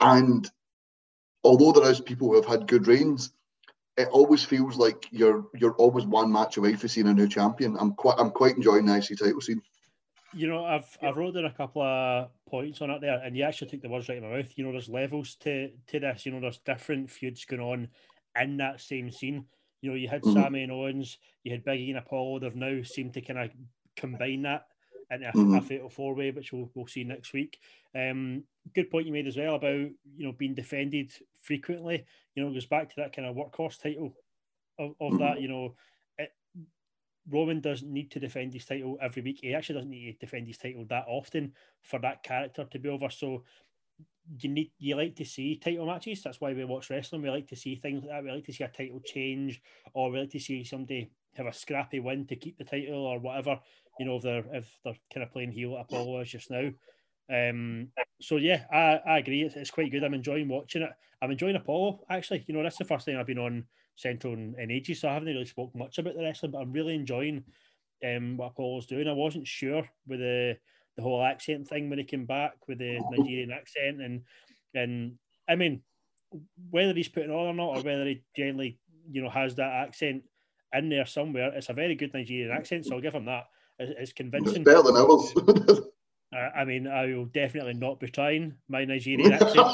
And 0.00 0.48
although 1.42 1.72
there 1.72 1.90
is 1.90 2.00
people 2.00 2.28
who 2.28 2.36
have 2.36 2.46
had 2.46 2.68
good 2.68 2.86
reigns, 2.86 3.32
it 3.96 4.08
always 4.08 4.44
feels 4.44 4.76
like 4.76 5.06
you're 5.10 5.46
you're 5.54 5.74
always 5.74 6.04
one 6.04 6.30
match 6.30 6.56
away 6.56 6.74
from 6.74 6.88
seeing 6.88 7.08
a 7.08 7.14
new 7.14 7.28
champion. 7.28 7.76
I'm 7.78 7.94
quite 7.94 8.16
I'm 8.18 8.30
quite 8.30 8.56
enjoying 8.56 8.86
the 8.86 8.96
IC 8.96 9.18
title 9.18 9.40
scene. 9.40 9.62
You 10.34 10.48
know, 10.48 10.64
I've 10.64 10.96
I've 11.02 11.16
wrote 11.16 11.34
down 11.34 11.46
a 11.46 11.52
couple 11.52 11.82
of 11.82 12.28
points 12.48 12.80
on 12.82 12.90
it 12.90 13.00
there, 13.00 13.20
and 13.22 13.36
you 13.36 13.44
actually 13.44 13.70
took 13.70 13.82
the 13.82 13.88
words 13.88 14.08
right 14.08 14.18
in 14.18 14.24
my 14.24 14.36
mouth. 14.36 14.52
You 14.56 14.64
know, 14.64 14.72
there's 14.72 14.88
levels 14.88 15.36
to 15.36 15.70
to 15.88 16.00
this. 16.00 16.26
You 16.26 16.32
know, 16.32 16.40
there's 16.40 16.58
different 16.58 17.10
feuds 17.10 17.44
going 17.44 17.62
on 17.62 17.88
in 18.40 18.56
that 18.58 18.80
same 18.80 19.10
scene. 19.10 19.46
You 19.82 19.90
know, 19.90 19.96
you 19.96 20.08
had 20.08 20.22
mm-hmm. 20.22 20.40
Sami 20.40 20.62
and 20.62 20.72
Owens, 20.72 21.18
you 21.44 21.52
had 21.52 21.64
Biggie 21.64 21.88
and 21.88 21.98
Apollo. 21.98 22.38
They've 22.38 22.54
now 22.54 22.82
seemed 22.84 23.14
to 23.14 23.20
kind 23.20 23.40
of 23.40 23.50
combine 23.96 24.42
that 24.42 24.66
into 25.10 25.28
a, 25.28 25.32
mm-hmm. 25.32 25.54
a 25.54 25.60
fatal 25.60 25.90
four 25.90 26.14
way, 26.14 26.30
which 26.30 26.52
we'll, 26.52 26.70
we'll 26.74 26.86
see 26.86 27.04
next 27.04 27.32
week. 27.32 27.58
Um, 27.94 28.44
good 28.74 28.90
point 28.90 29.06
you 29.06 29.12
made 29.12 29.26
as 29.26 29.36
well 29.36 29.56
about 29.56 29.72
you 29.74 29.94
know 30.18 30.32
being 30.32 30.54
defended 30.54 31.12
frequently. 31.42 32.04
You 32.34 32.42
know, 32.42 32.50
it 32.50 32.54
goes 32.54 32.66
back 32.66 32.88
to 32.88 32.96
that 32.98 33.14
kind 33.14 33.28
of 33.28 33.36
workhorse 33.36 33.80
title 33.80 34.14
of, 34.78 34.90
of 35.00 35.12
mm-hmm. 35.12 35.18
that. 35.18 35.40
You 35.40 35.48
know, 35.48 35.74
it, 36.18 36.30
Roman 37.30 37.60
doesn't 37.60 37.92
need 37.92 38.10
to 38.12 38.20
defend 38.20 38.54
his 38.54 38.64
title 38.64 38.98
every 39.00 39.22
week. 39.22 39.40
He 39.42 39.54
actually 39.54 39.76
doesn't 39.76 39.90
need 39.90 40.12
to 40.12 40.26
defend 40.26 40.46
his 40.46 40.58
title 40.58 40.84
that 40.88 41.04
often 41.06 41.52
for 41.82 41.98
that 42.00 42.22
character 42.22 42.64
to 42.64 42.78
be 42.78 42.88
over. 42.88 43.10
So 43.10 43.44
you 44.38 44.48
need 44.48 44.70
you 44.78 44.96
like 44.96 45.16
to 45.16 45.24
see 45.24 45.56
title 45.56 45.86
matches. 45.86 46.22
That's 46.22 46.40
why 46.40 46.52
we 46.52 46.64
watch 46.64 46.90
wrestling. 46.90 47.22
We 47.22 47.30
like 47.30 47.48
to 47.48 47.56
see 47.56 47.76
things 47.76 48.02
like 48.02 48.10
that. 48.10 48.24
We 48.24 48.30
like 48.30 48.46
to 48.46 48.52
see 48.52 48.64
a 48.64 48.68
title 48.68 49.00
change, 49.04 49.60
or 49.94 50.10
we 50.10 50.20
like 50.20 50.30
to 50.30 50.40
see 50.40 50.64
somebody 50.64 51.10
have 51.34 51.46
a 51.46 51.52
scrappy 51.52 52.00
win 52.00 52.26
to 52.26 52.36
keep 52.36 52.58
the 52.58 52.64
title 52.64 53.06
or 53.06 53.18
whatever. 53.18 53.58
You 53.98 54.06
know, 54.06 54.16
if 54.16 54.22
they're 54.22 54.44
if 54.52 54.70
they're 54.84 54.96
kind 55.12 55.24
of 55.24 55.32
playing 55.32 55.52
heel 55.52 55.76
Apollo 55.76 56.20
as 56.20 56.30
just 56.30 56.50
now. 56.50 56.70
Um, 57.30 57.88
so 58.20 58.36
yeah, 58.36 58.64
I, 58.72 59.00
I 59.06 59.18
agree. 59.18 59.42
It's, 59.42 59.56
it's 59.56 59.70
quite 59.70 59.90
good. 59.90 60.04
I'm 60.04 60.14
enjoying 60.14 60.48
watching 60.48 60.82
it. 60.82 60.90
I'm 61.20 61.30
enjoying 61.30 61.56
Apollo 61.56 62.04
actually. 62.10 62.44
You 62.46 62.54
know, 62.54 62.62
that's 62.62 62.78
the 62.78 62.84
first 62.84 63.06
time 63.06 63.18
I've 63.18 63.26
been 63.26 63.38
on 63.38 63.64
Central 63.96 64.34
in, 64.34 64.54
in 64.58 64.70
ages, 64.70 65.00
so 65.00 65.08
I 65.08 65.14
haven't 65.14 65.28
really 65.28 65.44
spoke 65.44 65.74
much 65.74 65.98
about 65.98 66.14
the 66.14 66.22
wrestling, 66.22 66.52
but 66.52 66.60
I'm 66.60 66.72
really 66.72 66.94
enjoying 66.94 67.44
um, 68.04 68.36
what 68.36 68.48
Apollo's 68.48 68.86
doing. 68.86 69.08
I 69.08 69.12
wasn't 69.12 69.46
sure 69.46 69.88
with 70.06 70.20
the 70.20 70.56
the 70.96 71.02
whole 71.02 71.22
accent 71.24 71.66
thing 71.68 71.88
when 71.88 71.98
he 71.98 72.04
came 72.04 72.26
back 72.26 72.52
with 72.68 72.78
the 72.78 73.00
Nigerian 73.10 73.50
accent, 73.50 74.00
and 74.00 74.22
and 74.74 75.18
I 75.48 75.54
mean, 75.56 75.82
whether 76.70 76.92
he's 76.94 77.08
putting 77.08 77.30
on 77.30 77.46
or 77.46 77.54
not, 77.54 77.78
or 77.78 77.82
whether 77.82 78.06
he 78.06 78.22
generally 78.36 78.78
you 79.10 79.22
know 79.22 79.30
has 79.30 79.54
that 79.56 79.72
accent 79.72 80.24
in 80.72 80.88
there 80.88 81.06
somewhere, 81.06 81.52
it's 81.54 81.68
a 81.68 81.74
very 81.74 81.94
good 81.94 82.14
Nigerian 82.14 82.50
accent, 82.50 82.86
so 82.86 82.94
I'll 82.94 83.00
give 83.00 83.14
him 83.14 83.26
that. 83.26 83.44
It's 83.98 84.12
convincing. 84.12 84.62
It's 84.62 84.64
better 84.64 84.82
than 84.82 84.96
ours. 84.96 85.32
uh, 86.34 86.58
I 86.58 86.64
mean, 86.64 86.86
I 86.86 87.06
will 87.06 87.26
definitely 87.26 87.74
not 87.74 88.00
be 88.00 88.08
trying 88.08 88.54
my 88.68 88.84
Nigerian 88.84 89.32
accent 89.32 89.68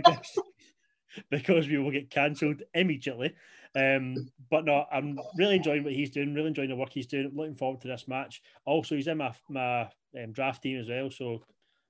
because 1.30 1.68
we 1.68 1.78
will 1.78 1.90
get 1.90 2.10
cancelled 2.10 2.62
immediately. 2.74 3.34
Um, 3.76 4.28
but 4.50 4.64
no, 4.64 4.84
I'm 4.92 5.18
really 5.36 5.56
enjoying 5.56 5.82
what 5.82 5.92
he's 5.92 6.10
doing. 6.10 6.34
Really 6.34 6.48
enjoying 6.48 6.68
the 6.68 6.76
work 6.76 6.92
he's 6.92 7.06
doing. 7.06 7.32
Looking 7.34 7.56
forward 7.56 7.80
to 7.80 7.88
this 7.88 8.06
match. 8.06 8.40
Also, 8.64 8.94
he's 8.94 9.08
in 9.08 9.18
my 9.18 9.32
my 9.48 9.82
um, 9.82 10.32
draft 10.32 10.62
team 10.62 10.78
as 10.78 10.88
well. 10.88 11.10
So, 11.10 11.42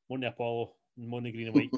Money 0.09 0.27
Apollo, 0.27 0.73
Money 0.97 1.33
Green 1.33 1.49
and 1.49 1.57
White. 1.57 1.71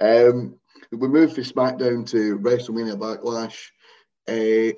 um, 0.00 0.58
we 0.92 1.08
move 1.08 1.34
from 1.34 1.44
SmackDown 1.44 2.06
to 2.10 2.38
WrestleMania 2.38 2.98
Backlash. 2.98 3.68
Uh, 4.28 4.74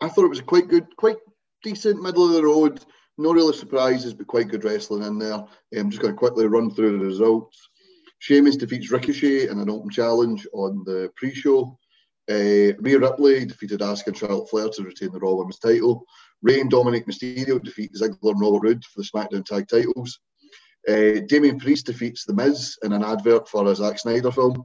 I 0.00 0.08
thought 0.08 0.24
it 0.24 0.30
was 0.30 0.38
a 0.38 0.44
quite 0.44 0.68
good, 0.68 0.86
quite 0.96 1.16
decent 1.62 2.02
middle 2.02 2.26
of 2.26 2.32
the 2.32 2.44
road. 2.44 2.84
No 3.18 3.32
real 3.32 3.52
surprises, 3.52 4.14
but 4.14 4.26
quite 4.26 4.48
good 4.48 4.64
wrestling 4.64 5.02
in 5.02 5.18
there. 5.18 5.44
I'm 5.76 5.90
just 5.90 6.00
going 6.00 6.14
to 6.14 6.18
quickly 6.18 6.46
run 6.46 6.70
through 6.70 6.98
the 6.98 7.04
results. 7.04 7.68
Sheamus 8.18 8.56
defeats 8.56 8.90
Ricochet 8.90 9.48
in 9.48 9.58
an 9.58 9.70
open 9.70 9.90
challenge 9.90 10.46
on 10.52 10.82
the 10.84 11.10
pre-show. 11.16 11.78
Uh, 12.30 12.76
Rhea 12.78 12.98
Ripley 12.98 13.44
defeated 13.44 13.80
Asuka 13.80 14.08
and 14.08 14.16
Charlotte 14.16 14.48
Flair 14.48 14.68
to 14.68 14.84
retain 14.84 15.10
the 15.12 15.18
Raw 15.18 15.32
Women's 15.32 15.58
title. 15.58 16.04
Rey 16.42 16.60
and 16.60 16.70
Dominic 16.70 17.06
Mysterio 17.06 17.62
defeat 17.62 17.92
Ziggler 17.94 18.32
and 18.32 18.40
Robert 18.40 18.62
Roode 18.62 18.84
for 18.84 19.02
the 19.02 19.08
SmackDown 19.08 19.44
Tag 19.44 19.68
titles. 19.68 20.20
Uh, 20.88 21.20
Damian 21.26 21.58
Priest 21.58 21.86
defeats 21.86 22.24
The 22.24 22.34
Miz 22.34 22.78
in 22.82 22.92
an 22.92 23.04
advert 23.04 23.48
for 23.48 23.66
a 23.66 23.74
Zack 23.74 23.98
Snyder 23.98 24.30
film. 24.30 24.64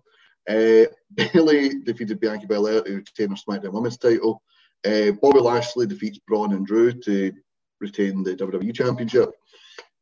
Uh, 0.50 0.86
Bayley 1.14 1.82
defeated 1.84 2.20
Bianca 2.20 2.48
Belair 2.48 2.82
to 2.82 2.96
retain 2.96 3.30
her 3.30 3.36
SmackDown 3.36 3.74
Women's 3.74 3.98
title. 3.98 4.42
Uh, 4.86 5.12
Bobby 5.22 5.40
Lashley 5.40 5.88
defeats 5.88 6.20
Braun 6.20 6.54
and 6.54 6.66
Drew 6.66 6.92
to 6.92 7.32
retain 7.82 8.24
the 8.24 8.36
WWE 8.36 8.74
Championship. 8.74 9.32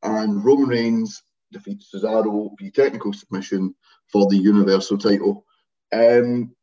And 0.02 0.44
Roman 0.44 0.68
Reigns 0.68 1.24
defeats 1.52 1.90
Cesaro 1.94 2.50
via 2.60 2.72
technical 2.72 3.14
submission 3.14 3.74
for 4.12 4.28
the 4.30 4.38
Universal 4.38 4.98
title. 4.98 5.46
Um, 5.94 6.54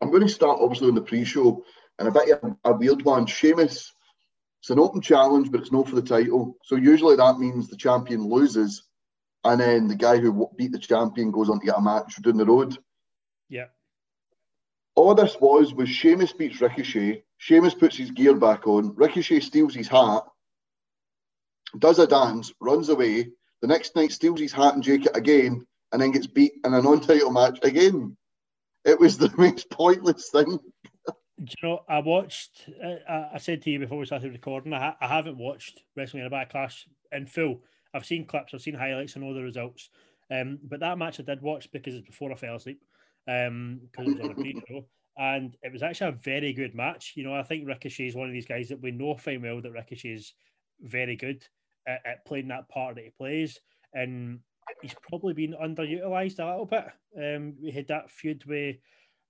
I'm 0.00 0.10
going 0.10 0.26
to 0.26 0.28
start 0.28 0.58
obviously 0.60 0.88
on 0.88 0.94
the 0.94 1.02
pre-show, 1.02 1.62
and 1.98 2.08
I 2.08 2.10
bet 2.10 2.26
you 2.26 2.38
a, 2.64 2.70
a 2.70 2.76
weird 2.76 3.02
one. 3.02 3.26
Sheamus, 3.26 3.92
it's 4.60 4.70
an 4.70 4.78
open 4.78 5.00
challenge, 5.00 5.50
but 5.50 5.60
it's 5.60 5.72
not 5.72 5.88
for 5.88 5.96
the 5.96 6.02
title. 6.02 6.56
So 6.64 6.76
usually 6.76 7.16
that 7.16 7.38
means 7.38 7.68
the 7.68 7.76
champion 7.76 8.28
loses, 8.28 8.84
and 9.44 9.60
then 9.60 9.88
the 9.88 9.96
guy 9.96 10.18
who 10.18 10.50
beat 10.56 10.72
the 10.72 10.78
champion 10.78 11.30
goes 11.30 11.48
on 11.48 11.60
to 11.60 11.66
get 11.66 11.78
a 11.78 11.80
match 11.80 12.20
down 12.22 12.36
the 12.36 12.46
road. 12.46 12.76
Yeah. 13.48 13.66
All 14.98 15.14
this 15.14 15.36
was 15.40 15.72
was 15.72 15.88
Sheamus 15.88 16.32
beats 16.32 16.60
Ricochet. 16.60 17.22
Sheamus 17.36 17.72
puts 17.72 17.96
his 17.96 18.10
gear 18.10 18.34
back 18.34 18.66
on. 18.66 18.96
Ricochet 18.96 19.38
steals 19.38 19.72
his 19.72 19.86
hat, 19.86 20.24
does 21.78 22.00
a 22.00 22.06
dance, 22.08 22.52
runs 22.60 22.88
away. 22.88 23.28
The 23.62 23.68
next 23.68 23.94
night 23.94 24.10
steals 24.10 24.40
his 24.40 24.52
hat 24.52 24.74
and 24.74 24.82
jacket 24.82 25.16
again, 25.16 25.64
and 25.92 26.02
then 26.02 26.10
gets 26.10 26.26
beat 26.26 26.54
in 26.64 26.74
a 26.74 26.82
non-title 26.82 27.30
match 27.30 27.60
again. 27.62 28.16
It 28.84 28.98
was 28.98 29.16
the 29.16 29.32
most 29.38 29.70
pointless 29.70 30.30
thing. 30.30 30.58
you 31.36 31.46
know, 31.62 31.84
I 31.88 32.00
watched. 32.00 32.68
Uh, 32.84 33.28
I 33.32 33.38
said 33.38 33.62
to 33.62 33.70
you 33.70 33.78
before 33.78 33.98
we 33.98 34.06
started 34.06 34.32
recording, 34.32 34.72
I, 34.72 34.80
ha- 34.80 34.96
I 35.00 35.06
haven't 35.06 35.38
watched 35.38 35.80
WrestleMania 35.96 36.32
Backlash 36.32 36.88
in 37.12 37.26
full. 37.26 37.62
I've 37.94 38.04
seen 38.04 38.26
clips, 38.26 38.52
I've 38.52 38.62
seen 38.62 38.74
highlights, 38.74 39.14
and 39.14 39.22
all 39.22 39.32
the 39.32 39.44
results. 39.44 39.90
Um, 40.28 40.58
but 40.64 40.80
that 40.80 40.98
match 40.98 41.20
I 41.20 41.22
did 41.22 41.40
watch 41.40 41.70
because 41.70 41.94
it's 41.94 42.04
before 42.04 42.32
I 42.32 42.34
fell 42.34 42.56
asleep. 42.56 42.82
Um, 43.28 43.80
it 43.98 44.06
was 44.06 44.20
on 44.20 44.30
a 44.30 44.34
pre-show, 44.34 44.86
and 45.18 45.56
it 45.62 45.72
was 45.72 45.82
actually 45.82 46.08
a 46.08 46.20
very 46.22 46.52
good 46.52 46.74
match. 46.74 47.12
You 47.14 47.24
know, 47.24 47.34
I 47.34 47.42
think 47.42 47.66
Ricochet 47.66 48.06
is 48.06 48.16
one 48.16 48.28
of 48.28 48.32
these 48.32 48.46
guys 48.46 48.68
that 48.70 48.80
we 48.80 48.90
know 48.90 49.14
fine 49.16 49.42
well 49.42 49.60
that 49.60 49.72
Ricochet 49.72 50.08
is 50.08 50.32
very 50.80 51.16
good 51.16 51.44
at, 51.86 52.00
at 52.06 52.24
playing 52.26 52.48
that 52.48 52.68
part 52.68 52.94
that 52.94 53.04
he 53.04 53.10
plays, 53.10 53.60
and 53.92 54.40
he's 54.80 54.94
probably 55.08 55.34
been 55.34 55.54
underutilized 55.62 56.38
a 56.38 56.46
little 56.46 56.66
bit. 56.66 56.86
Um, 57.16 57.54
we 57.62 57.70
had 57.70 57.88
that 57.88 58.10
feud 58.10 58.44
with 58.46 58.76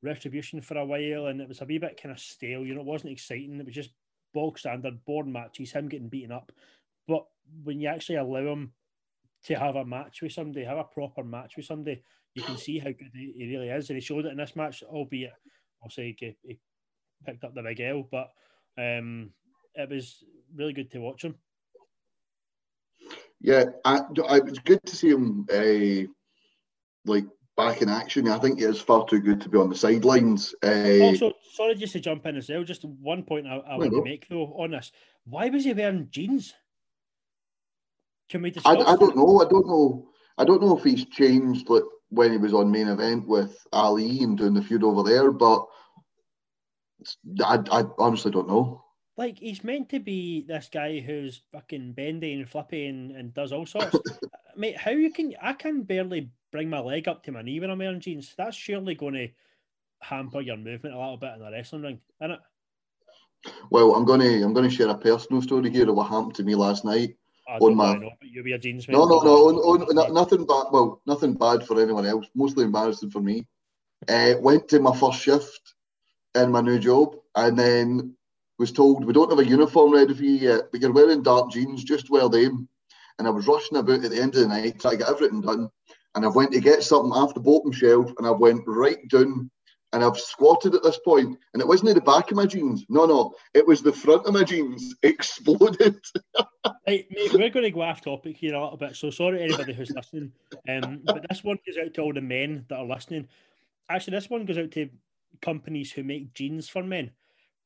Retribution 0.02 0.60
for 0.60 0.78
a 0.78 0.84
while, 0.84 1.26
and 1.26 1.40
it 1.40 1.48
was 1.48 1.60
a 1.60 1.64
wee 1.64 1.78
bit 1.78 2.00
kind 2.00 2.12
of 2.12 2.20
stale. 2.20 2.64
You 2.64 2.74
know, 2.74 2.82
it 2.82 2.86
wasn't 2.86 3.12
exciting. 3.12 3.58
It 3.58 3.66
was 3.66 3.74
just 3.74 3.90
bog 4.32 4.58
standard, 4.58 5.04
boring 5.04 5.32
matches, 5.32 5.72
him 5.72 5.88
getting 5.88 6.08
beaten 6.08 6.30
up. 6.30 6.52
But 7.08 7.24
when 7.64 7.80
you 7.80 7.88
actually 7.88 8.16
allow 8.16 8.52
him 8.52 8.72
to 9.44 9.54
have 9.54 9.76
a 9.76 9.84
match 9.84 10.22
with 10.22 10.32
somebody, 10.32 10.64
have 10.64 10.78
a 10.78 10.84
proper 10.84 11.24
match 11.24 11.56
with 11.56 11.66
somebody, 11.66 12.02
you 12.38 12.44
can 12.44 12.56
see 12.56 12.78
how 12.78 12.86
good 12.86 13.10
he, 13.12 13.48
really 13.50 13.68
is. 13.68 13.90
And 13.90 13.96
he 13.96 14.00
showed 14.00 14.24
it 14.24 14.30
in 14.30 14.38
this 14.38 14.54
match, 14.54 14.82
albeit 14.84 15.32
obviously 15.82 16.16
he, 16.18 16.36
he 16.46 16.58
picked 17.26 17.44
up 17.44 17.54
the 17.54 17.62
big 17.62 17.80
L, 17.80 18.08
but 18.10 18.30
um, 18.78 19.30
it 19.74 19.90
was 19.90 20.22
really 20.54 20.72
good 20.72 20.90
to 20.92 21.00
watch 21.00 21.24
him. 21.24 21.34
Yeah, 23.40 23.64
I, 23.84 24.00
I, 24.28 24.36
it 24.36 24.44
was 24.44 24.58
good 24.60 24.80
to 24.86 24.96
see 24.96 25.10
him 25.10 25.46
uh, 25.52 26.08
like 27.10 27.26
back 27.56 27.82
in 27.82 27.88
action. 27.88 28.28
I 28.28 28.38
think 28.38 28.58
he 28.58 28.64
is 28.64 28.80
far 28.80 29.04
too 29.06 29.20
good 29.20 29.40
to 29.40 29.48
be 29.48 29.58
on 29.58 29.68
the 29.68 29.76
sidelines. 29.76 30.54
Uh, 30.64 31.00
also, 31.00 31.32
sorry 31.52 31.74
just 31.74 31.92
to 31.94 32.00
jump 32.00 32.26
in 32.26 32.36
as 32.36 32.48
well. 32.48 32.64
Just 32.64 32.84
one 32.84 33.22
point 33.22 33.46
I, 33.46 33.56
I 33.56 33.76
want 33.76 33.92
to 33.92 34.02
make 34.02 34.28
though 34.28 34.54
on 34.58 34.72
this: 34.72 34.90
why 35.24 35.48
was 35.48 35.64
he 35.64 35.72
wearing 35.72 36.08
jeans? 36.10 36.52
Can 38.28 38.42
we 38.42 38.50
discuss? 38.50 38.76
I, 38.76 38.92
I 38.92 38.96
don't 38.96 39.16
know. 39.16 39.40
I 39.40 39.48
don't 39.48 39.66
know. 39.66 40.08
I 40.36 40.44
don't 40.44 40.62
know 40.62 40.76
if 40.76 40.84
he's 40.84 41.04
changed 41.04 41.68
like 41.68 41.82
when 42.10 42.32
he 42.32 42.38
was 42.38 42.54
on 42.54 42.70
main 42.70 42.88
event 42.88 43.26
with 43.26 43.66
Ali 43.72 44.22
and 44.22 44.36
doing 44.36 44.54
the 44.54 44.62
feud 44.62 44.84
over 44.84 45.02
there, 45.02 45.30
but 45.30 45.66
I, 47.44 47.62
I 47.70 47.84
honestly 47.98 48.30
don't 48.30 48.48
know 48.48 48.84
like 49.18 49.38
he's 49.38 49.64
meant 49.64 49.90
to 49.90 49.98
be 49.98 50.44
this 50.46 50.70
guy 50.72 51.00
who's 51.00 51.42
fucking 51.52 51.92
bendy 51.92 52.34
and 52.34 52.48
flippy 52.48 52.86
and, 52.86 53.10
and 53.10 53.34
does 53.34 53.52
all 53.52 53.66
sorts. 53.66 53.98
Mate, 54.56 54.78
how 54.78 54.92
you 54.92 55.12
can 55.12 55.34
I 55.42 55.52
can 55.52 55.82
barely 55.82 56.30
bring 56.52 56.70
my 56.70 56.78
leg 56.78 57.08
up 57.08 57.24
to 57.24 57.32
my 57.32 57.42
knee 57.42 57.60
when 57.60 57.70
I'm 57.70 57.78
wearing 57.78 58.00
jeans. 58.00 58.32
That's 58.38 58.56
surely 58.56 58.94
going 58.94 59.14
to 59.14 59.28
hamper 60.00 60.40
your 60.40 60.56
movement 60.56 60.94
a 60.94 60.98
little 60.98 61.16
bit 61.16 61.34
in 61.34 61.40
the 61.40 61.50
wrestling 61.50 61.82
ring, 61.82 62.00
isn't 62.22 62.30
it? 62.30 62.40
Well, 63.70 63.94
I'm 63.94 64.04
gonna 64.04 64.44
I'm 64.44 64.54
gonna 64.54 64.70
share 64.70 64.88
a 64.88 64.96
personal 64.96 65.42
story 65.42 65.70
here 65.70 65.88
of 65.88 65.96
what 65.96 66.08
happened 66.08 66.36
to 66.36 66.44
me 66.44 66.54
last 66.54 66.84
night 66.84 67.16
on 67.48 67.74
my. 67.74 67.96
Know, 67.96 68.10
you 68.22 68.44
wear 68.44 68.58
jeans. 68.58 68.88
No, 68.88 69.06
no, 69.06 69.20
no, 69.20 69.48
on, 69.48 69.82
on, 69.82 70.14
nothing 70.14 70.46
bad. 70.46 70.66
Well, 70.70 71.00
nothing 71.06 71.34
bad 71.34 71.66
for 71.66 71.80
anyone 71.80 72.06
else. 72.06 72.26
Mostly 72.34 72.64
embarrassing 72.64 73.10
for 73.10 73.20
me. 73.20 73.46
Uh, 74.08 74.34
went 74.40 74.68
to 74.68 74.80
my 74.80 74.96
first 74.96 75.20
shift 75.20 75.74
in 76.34 76.52
my 76.52 76.60
new 76.60 76.78
job, 76.78 77.16
and 77.34 77.58
then 77.58 78.14
was 78.58 78.72
told, 78.72 79.04
we 79.04 79.12
don't 79.12 79.30
have 79.30 79.38
a 79.38 79.46
uniform 79.46 79.92
ready 79.92 80.14
for 80.14 80.22
you 80.24 80.32
yet, 80.32 80.62
but 80.70 80.80
you're 80.80 80.92
wearing 80.92 81.22
dark 81.22 81.50
jeans, 81.50 81.84
just 81.84 82.10
wear 82.10 82.28
them. 82.28 82.68
And 83.18 83.26
I 83.26 83.30
was 83.30 83.46
rushing 83.46 83.78
about 83.78 84.04
at 84.04 84.10
the 84.10 84.20
end 84.20 84.34
of 84.34 84.42
the 84.42 84.48
night 84.48 84.80
trying 84.80 84.98
to 84.98 85.04
get 85.04 85.08
everything 85.08 85.40
done. 85.40 85.68
And 86.14 86.24
I 86.24 86.28
went 86.28 86.52
to 86.52 86.60
get 86.60 86.82
something 86.82 87.12
off 87.12 87.34
the 87.34 87.40
bottom 87.40 87.72
shelf 87.72 88.12
and 88.18 88.26
I 88.26 88.30
went 88.30 88.62
right 88.66 89.08
down 89.08 89.50
and 89.92 90.04
I've 90.04 90.18
squatted 90.18 90.74
at 90.74 90.82
this 90.82 90.98
point, 90.98 91.38
and 91.52 91.62
it 91.62 91.68
wasn't 91.68 91.90
in 91.90 91.94
the 91.94 92.02
back 92.02 92.30
of 92.30 92.36
my 92.36 92.46
jeans. 92.46 92.84
No, 92.88 93.06
no, 93.06 93.34
it 93.54 93.66
was 93.66 93.82
the 93.82 93.92
front 93.92 94.26
of 94.26 94.34
my 94.34 94.44
jeans 94.44 94.94
exploded. 95.02 95.98
hey, 96.86 97.06
mate, 97.10 97.32
we're 97.32 97.50
going 97.50 97.64
to 97.64 97.70
go 97.70 97.82
off 97.82 98.02
topic 98.02 98.36
here 98.36 98.54
a 98.54 98.62
little 98.62 98.76
bit, 98.76 98.96
so 98.96 99.10
sorry 99.10 99.38
to 99.38 99.44
anybody 99.44 99.72
who's 99.72 99.90
listening. 99.90 100.32
Um, 100.68 101.00
but 101.04 101.24
this 101.28 101.42
one 101.42 101.58
goes 101.66 101.78
out 101.82 101.94
to 101.94 102.02
all 102.02 102.12
the 102.12 102.20
men 102.20 102.66
that 102.68 102.78
are 102.78 102.86
listening. 102.86 103.28
Actually, 103.88 104.16
this 104.18 104.30
one 104.30 104.44
goes 104.44 104.58
out 104.58 104.70
to 104.72 104.90
companies 105.40 105.92
who 105.92 106.02
make 106.02 106.34
jeans 106.34 106.68
for 106.68 106.82
men 106.82 107.10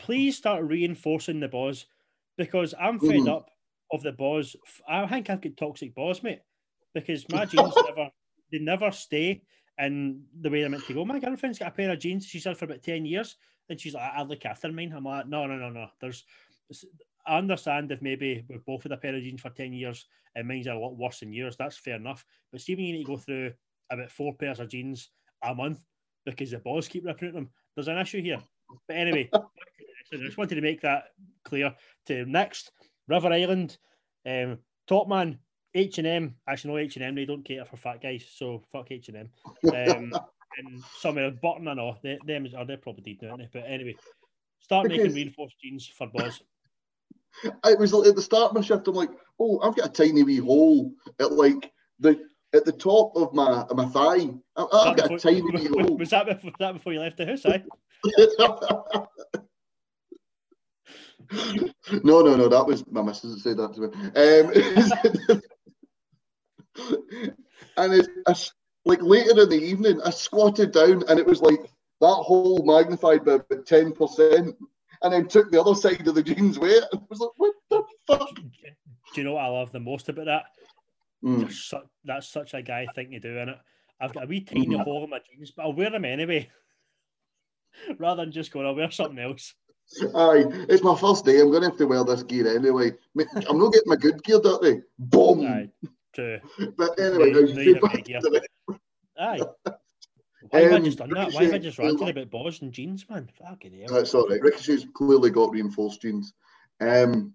please 0.02 0.37
start 0.37 0.64
reinforcing 0.64 1.41
the 1.41 1.49
boss 1.49 1.87
because 2.37 2.75
I'm 2.79 2.99
fed 2.99 3.11
mm-hmm. 3.11 3.29
up 3.29 3.50
of 3.93 4.02
the 4.02 4.12
boss. 4.12 4.57
I 4.88 5.07
think 5.07 5.31
I've 5.31 5.41
got 5.41 5.57
toxic 5.57 5.95
boss, 5.95 6.23
mate, 6.23 6.41
because 6.95 7.29
my 7.29 7.45
jeans 7.45 7.75
never 7.88 8.11
they 8.50 8.59
never 8.59 8.91
stay 8.91 9.43
in 9.79 10.25
the 10.41 10.50
way 10.50 10.61
they're 10.61 10.71
meant 10.71 10.87
to 10.87 10.95
go. 10.95 11.05
My 11.05 11.19
girlfriend's 11.19 11.59
got 11.59 11.69
a 11.69 11.73
pair 11.73 11.91
of 11.91 11.99
jeans 11.99 12.26
she's 12.26 12.45
had 12.45 12.57
for 12.57 12.67
about 12.67 12.83
10 12.83 13.05
years 13.05 13.37
and 13.69 13.81
she's 13.81 13.95
like, 13.95 14.12
I 14.14 14.23
look 14.23 14.45
after 14.45 14.71
mine. 14.71 14.93
I'm 14.95 15.05
like, 15.05 15.26
no, 15.26 15.47
no, 15.47 15.57
no, 15.57 15.71
no. 15.71 15.88
There's 16.00 16.25
I 17.26 17.38
understand 17.38 17.93
if 17.93 18.02
maybe 18.02 18.45
we've 18.49 18.64
both 18.64 18.83
had 18.83 18.93
a 18.93 18.97
pair 18.97 19.14
of 19.14 19.23
jeans 19.23 19.41
for 19.41 19.50
10 19.50 19.73
years 19.73 20.07
and 20.35 20.49
mine's 20.49 20.67
are 20.67 20.76
a 20.76 20.79
lot 20.79 20.97
worse 20.97 21.21
than 21.21 21.33
yours, 21.33 21.57
that's 21.57 21.76
fair 21.76 21.97
enough. 21.97 22.25
But 22.50 22.61
see 22.61 22.75
when 22.75 22.85
you 22.85 22.93
need 22.95 23.05
to 23.05 23.11
go 23.11 23.17
through 23.17 23.52
about 23.91 24.11
four 24.11 24.35
pairs 24.35 24.61
of 24.61 24.69
jeans 24.69 25.11
a 25.43 25.55
month 25.55 25.81
because 26.25 26.50
the 26.50 26.59
boss 26.59 26.88
keep 26.88 27.05
ripping 27.05 27.29
at 27.29 27.35
them, 27.35 27.50
there's 27.75 27.88
an 27.88 27.99
issue 27.99 28.23
here. 28.23 28.38
But 28.88 28.97
anyway, 28.97 29.31
I 29.35 30.17
just 30.17 30.38
wanted 30.38 30.57
to 30.57 30.61
make 30.61 30.81
that 30.83 31.05
clear. 31.45 31.75
To 32.07 32.25
next, 32.26 32.73
River 33.09 33.33
Island, 33.33 33.79
um, 34.26 34.59
top 34.87 35.09
man, 35.09 35.38
H 35.75 35.99
and 35.99 36.07
M. 36.07 36.35
Actually, 36.49 36.73
no 36.73 36.79
H 36.79 36.97
and 36.97 37.05
M. 37.05 37.14
They 37.14 37.25
don't 37.25 37.45
cater 37.45 37.64
for 37.64 37.76
fat 37.76 38.02
guys, 38.02 38.25
so 38.35 38.62
fuck 38.73 38.91
H 38.91 39.09
and 39.09 39.17
M. 39.17 39.31
Um, 39.73 40.12
and 40.59 40.83
somewhere 40.99 41.31
bottom, 41.31 41.69
I 41.69 41.75
know 41.75 41.97
they, 42.02 42.19
them 42.26 42.47
are 42.57 42.64
they 42.64 42.76
probably 42.76 43.02
did 43.02 43.21
doing 43.21 43.41
it. 43.41 43.50
But 43.52 43.64
anyway, 43.67 43.97
start 44.61 44.85
because 44.85 44.99
making 44.99 45.14
reinforced 45.14 45.57
jeans 45.62 45.87
for 45.87 46.07
boys. 46.09 46.41
It 47.64 47.79
was 47.79 47.95
at 47.95 48.14
the 48.14 48.21
start 48.21 48.50
of 48.50 48.57
my 48.57 48.61
shift. 48.61 48.87
I'm 48.88 48.95
like, 48.95 49.09
oh, 49.41 49.59
I've 49.61 49.75
got 49.75 49.87
a 49.87 49.91
tiny 49.91 50.23
wee 50.23 50.37
hole 50.37 50.93
at 51.19 51.33
like 51.33 51.73
the 51.99 52.21
at 52.55 52.67
the 52.67 52.73
top 52.73 53.17
of 53.17 53.33
my 53.33 53.62
of 53.62 53.75
my 53.75 53.87
thigh. 53.87 54.29
I've, 54.55 54.67
I've 54.71 54.97
got 54.99 55.09
before, 55.09 55.17
a 55.17 55.19
tiny 55.19 55.41
wee 55.41 55.64
hole. 55.83 55.97
Was 55.97 56.11
that 56.11 56.26
before, 56.26 56.50
was 56.50 56.59
that 56.59 56.75
before 56.75 56.93
you 56.93 57.00
left 57.00 57.17
the 57.17 57.25
house? 57.25 57.47
Eh? 57.47 57.59
no, 62.05 62.21
no, 62.21 62.37
no. 62.37 62.49
That 62.49 62.67
was 62.67 62.87
my 62.91 63.00
missus 63.00 63.35
that 63.35 63.41
said 63.41 63.57
that 63.57 63.73
to 63.73 63.81
me. 63.81 63.88
Um, 65.31 65.43
and 67.76 67.95
it's 67.95 68.09
I, 68.26 68.35
like 68.88 69.02
later 69.02 69.43
in 69.43 69.49
the 69.49 69.61
evening, 69.62 70.00
I 70.02 70.11
squatted 70.11 70.73
down, 70.73 71.05
and 71.09 71.19
it 71.19 71.26
was 71.26 71.43
like 71.43 71.61
that 72.00 72.07
hole 72.07 72.62
magnified 72.64 73.25
by 73.25 73.35
about 73.35 73.67
ten 73.67 73.93
percent, 73.93 74.57
and 75.02 75.12
then 75.12 75.29
took 75.29 75.50
the 75.50 75.61
other 75.61 75.75
side 75.75 76.07
of 76.07 76.14
the 76.14 76.23
jeans 76.23 76.59
weight, 76.59 76.83
and 76.93 77.00
I 77.00 77.05
was 77.09 77.21
like, 77.21 77.31
"What 77.37 77.55
the 77.71 77.83
fuck?" 78.07 78.35
Do 78.35 79.21
you 79.21 79.25
know 79.25 79.35
what 79.35 79.45
I 79.45 79.49
love 79.49 79.73
the 79.73 79.81
most 79.81 80.09
about 80.09 80.26
that? 80.26 80.45
Mm. 81.23 81.83
That's 82.05 82.29
such 82.29 82.55
a 82.55 82.62
guy 82.62 82.87
thing 82.95 83.11
to 83.11 83.21
do, 83.21 83.37
it. 83.37 83.49
I've 84.00 84.12
got 84.12 84.25
a 84.25 84.26
wee 84.26 84.41
tiny 84.41 84.67
Mhm. 84.67 84.83
hole 84.83 85.05
in 85.05 85.11
my 85.11 85.21
jeans, 85.21 85.52
but 85.52 85.62
I'll 85.62 85.73
wear 85.73 85.91
them 85.91 86.05
anyway. 86.05 86.50
Rather 87.99 88.25
than 88.25 88.33
just 88.33 88.50
going, 88.50 88.67
I'll 88.67 88.75
wear 88.75 88.91
something 88.91 89.19
else. 89.19 89.55
Aye, 90.14 90.45
it's 90.69 90.83
my 90.83 90.97
first 90.97 91.25
day. 91.25 91.41
I'm 91.41 91.50
going 91.50 91.62
to 91.62 91.69
have 91.69 91.79
to 91.79 91.87
wear 91.87 92.02
this 92.05 92.23
gear 92.23 92.57
anyway. 92.57 92.93
I'm 93.49 93.59
not 93.59 93.73
getting 93.73 93.88
my 93.88 93.97
good 93.97 94.23
gear 94.25 94.41
dirty. 94.41 94.83
Boom. 94.99 95.45
Aye, 95.45 95.69
true. 96.12 96.38
But 96.76 96.99
anyway, 96.99 97.31
No, 97.31 97.40
now 97.40 97.61
you 97.61 97.75
don't 97.75 97.83
back 97.92 98.04
to 98.04 98.42
Aye. 99.19 99.40
Why 100.50 100.61
have 100.62 100.73
I 100.73 100.76
Um, 100.76 100.85
just 100.85 100.99
done 100.99 101.11
that? 101.11 101.33
Why 101.33 101.45
have 101.45 101.54
I 101.54 101.59
just 101.59 101.78
ranted 101.78 102.09
about 102.09 102.31
balls 102.31 102.62
and 102.62 102.73
jeans, 102.73 103.09
man? 103.09 103.28
Fucking 103.38 103.73
hell. 103.73 103.95
That's 103.97 104.14
all 104.14 104.28
right. 104.28 104.40
Ricochet's 104.40 104.87
clearly 104.95 105.31
got 105.31 105.52
reinforced 105.52 106.02
jeans. 106.02 106.33
Um, 106.81 107.35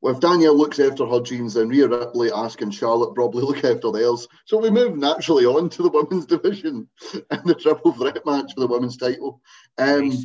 well, 0.00 0.14
if 0.14 0.20
Danielle 0.20 0.56
looks 0.56 0.78
after 0.78 1.04
her 1.06 1.20
jeans, 1.20 1.54
then 1.54 1.68
Rhea 1.68 1.88
Ripley, 1.88 2.30
Asuka, 2.30 2.62
and 2.62 2.74
Charlotte 2.74 3.14
probably 3.14 3.42
look 3.44 3.64
after 3.64 3.90
theirs. 3.90 4.28
So 4.46 4.56
we 4.58 4.70
move 4.70 4.96
naturally 4.96 5.44
on 5.46 5.68
to 5.70 5.82
the 5.82 5.90
women's 5.90 6.26
division 6.26 6.88
and 7.30 7.44
the 7.44 7.54
triple 7.54 7.92
threat 7.92 8.24
match 8.24 8.54
for 8.54 8.60
the 8.60 8.66
women's 8.68 8.96
title. 8.96 9.40
Um, 9.78 10.08
Nice. 10.08 10.24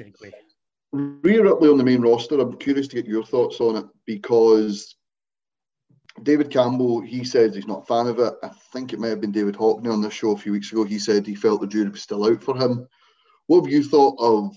Rhea 0.93 1.43
Ripley 1.43 1.69
on 1.69 1.77
the 1.77 1.83
main 1.83 2.01
roster. 2.01 2.39
I'm 2.39 2.55
curious 2.57 2.87
to 2.89 2.95
get 2.95 3.05
your 3.07 3.25
thoughts 3.25 3.59
on 3.59 3.75
it 3.75 3.85
because 4.05 4.95
David 6.23 6.49
Campbell, 6.49 7.01
he 7.01 7.23
says 7.23 7.53
he's 7.53 7.67
not 7.67 7.83
a 7.83 7.85
fan 7.85 8.07
of 8.07 8.19
it. 8.19 8.33
I 8.41 8.49
think 8.71 8.93
it 8.93 8.99
may 8.99 9.09
have 9.09 9.21
been 9.21 9.31
David 9.31 9.55
Hockney 9.55 9.91
on 9.91 10.01
this 10.01 10.13
show 10.13 10.31
a 10.31 10.37
few 10.37 10.53
weeks 10.53 10.71
ago. 10.71 10.83
He 10.83 10.99
said 10.99 11.25
he 11.25 11.35
felt 11.35 11.61
the 11.61 11.67
jury 11.67 11.89
was 11.89 12.01
still 12.01 12.25
out 12.25 12.41
for 12.41 12.55
him. 12.55 12.87
What 13.47 13.65
have 13.65 13.71
you 13.71 13.83
thought 13.83 14.15
of 14.19 14.55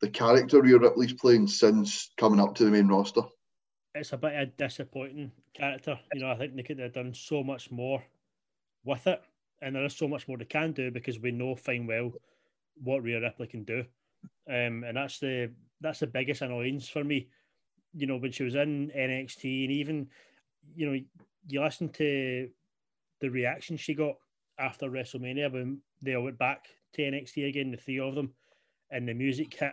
the 0.00 0.08
character 0.08 0.62
Rhea 0.62 0.78
Ripley's 0.78 1.12
playing 1.12 1.48
since 1.48 2.10
coming 2.16 2.40
up 2.40 2.54
to 2.54 2.64
the 2.64 2.70
main 2.70 2.88
roster? 2.88 3.22
It's 3.94 4.12
a 4.12 4.16
bit 4.16 4.34
of 4.34 4.40
a 4.40 4.46
disappointing 4.46 5.32
character. 5.54 5.98
You 6.14 6.20
know, 6.20 6.30
I 6.30 6.36
think 6.36 6.54
they 6.54 6.62
could 6.62 6.78
have 6.78 6.92
done 6.92 7.14
so 7.14 7.42
much 7.42 7.70
more 7.70 8.02
with 8.84 9.06
it. 9.06 9.22
And 9.62 9.74
there 9.74 9.84
is 9.84 9.96
so 9.96 10.06
much 10.06 10.28
more 10.28 10.36
they 10.36 10.44
can 10.44 10.72
do 10.72 10.90
because 10.90 11.18
we 11.18 11.30
know 11.30 11.56
fine 11.56 11.86
well 11.86 12.12
what 12.82 13.02
Rhea 13.02 13.20
Ripley 13.20 13.46
can 13.46 13.64
do. 13.64 13.84
Um, 14.48 14.84
and 14.84 14.96
that's 14.96 15.18
the 15.18 15.50
that's 15.80 16.00
the 16.00 16.06
biggest 16.06 16.42
annoyance 16.42 16.88
for 16.88 17.02
me. 17.02 17.28
You 17.94 18.06
know, 18.06 18.18
when 18.18 18.32
she 18.32 18.44
was 18.44 18.54
in 18.54 18.90
NXT 18.94 19.64
and 19.64 19.72
even, 19.72 20.08
you 20.74 20.86
know, 20.86 21.00
you 21.48 21.62
listen 21.62 21.88
to 21.90 22.48
the 23.20 23.28
reaction 23.28 23.76
she 23.76 23.94
got 23.94 24.14
after 24.58 24.88
WrestleMania 24.88 25.52
when 25.52 25.78
they 26.02 26.14
all 26.14 26.24
went 26.24 26.38
back 26.38 26.66
to 26.94 27.02
NXT 27.02 27.48
again, 27.48 27.70
the 27.70 27.76
three 27.76 28.00
of 28.00 28.14
them, 28.14 28.32
and 28.90 29.08
the 29.08 29.14
music 29.14 29.54
hit 29.54 29.72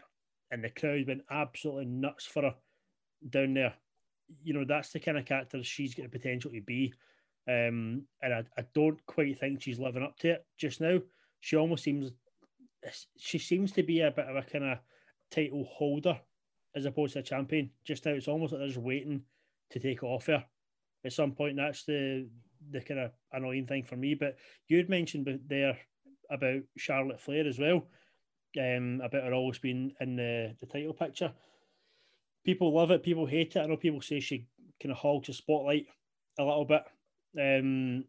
and 0.52 0.64
the 0.64 0.70
crowd 0.70 1.08
went 1.08 1.24
absolutely 1.32 1.86
nuts 1.86 2.26
for 2.26 2.44
her 2.44 2.56
down 3.30 3.54
there. 3.54 3.74
You 4.44 4.54
know, 4.54 4.66
that's 4.66 4.92
the 4.92 5.00
kind 5.00 5.18
of 5.18 5.26
character 5.26 5.64
she's 5.64 5.96
got 5.96 6.04
the 6.04 6.10
potential 6.10 6.52
to 6.52 6.62
be. 6.62 6.94
Um, 7.48 8.04
and 8.22 8.34
I, 8.34 8.44
I 8.58 8.64
don't 8.74 9.04
quite 9.06 9.40
think 9.40 9.62
she's 9.62 9.80
living 9.80 10.04
up 10.04 10.18
to 10.20 10.32
it 10.32 10.46
just 10.58 10.80
now. 10.80 11.00
She 11.40 11.56
almost 11.56 11.84
seems 11.84 12.12
she 13.18 13.38
seems 13.38 13.72
to 13.74 13.84
be 13.84 14.02
a 14.02 14.12
bit 14.12 14.28
of 14.28 14.36
a 14.36 14.42
kind 14.44 14.66
of 14.66 14.78
title 15.32 15.66
holder 15.66 16.20
as 16.76 16.86
opposed 16.86 17.14
to 17.14 17.20
a 17.20 17.24
champion. 17.24 17.70
Just 17.86 18.06
now, 18.06 18.12
it's 18.12 18.28
almost 18.28 18.54
like 18.54 18.60
they're 18.60 18.68
just 18.68 18.80
waiting 18.80 19.24
to 19.72 19.80
take 19.80 20.04
it 20.04 20.06
off 20.06 20.28
her 20.28 20.46
at 21.06 21.14
some 21.14 21.32
point. 21.32 21.58
That's 21.58 21.84
the 21.84 22.28
the 22.72 22.82
kind 22.82 23.00
of 23.00 23.12
annoying 23.32 23.68
thing 23.68 23.84
for 23.84 23.96
me. 23.96 24.16
But 24.16 24.38
you 24.68 24.78
had 24.78 24.90
mentioned 24.90 25.28
there 25.48 25.78
about 26.30 26.62
Charlotte 26.78 27.20
Flair 27.20 27.48
as 27.48 27.60
well, 27.60 27.88
um, 28.60 29.02
about 29.04 29.24
her 29.24 29.34
always 29.34 29.60
being 29.60 29.94
in 30.00 30.16
the, 30.16 30.56
the 30.60 30.66
title 30.66 30.94
picture. 30.94 31.34
People 32.46 32.74
love 32.74 32.92
it, 32.92 33.04
people 33.04 33.26
hate 33.26 33.56
it. 33.56 33.60
I 33.60 33.66
know 33.66 33.78
people 33.78 34.02
say 34.02 34.20
she 34.20 34.48
kind 34.82 34.92
of 34.92 34.98
hogs 34.98 35.28
the 35.28 35.34
spotlight 35.34 35.88
a 36.40 36.44
little 36.44 36.66
bit. 36.66 36.84
Um, 37.40 38.06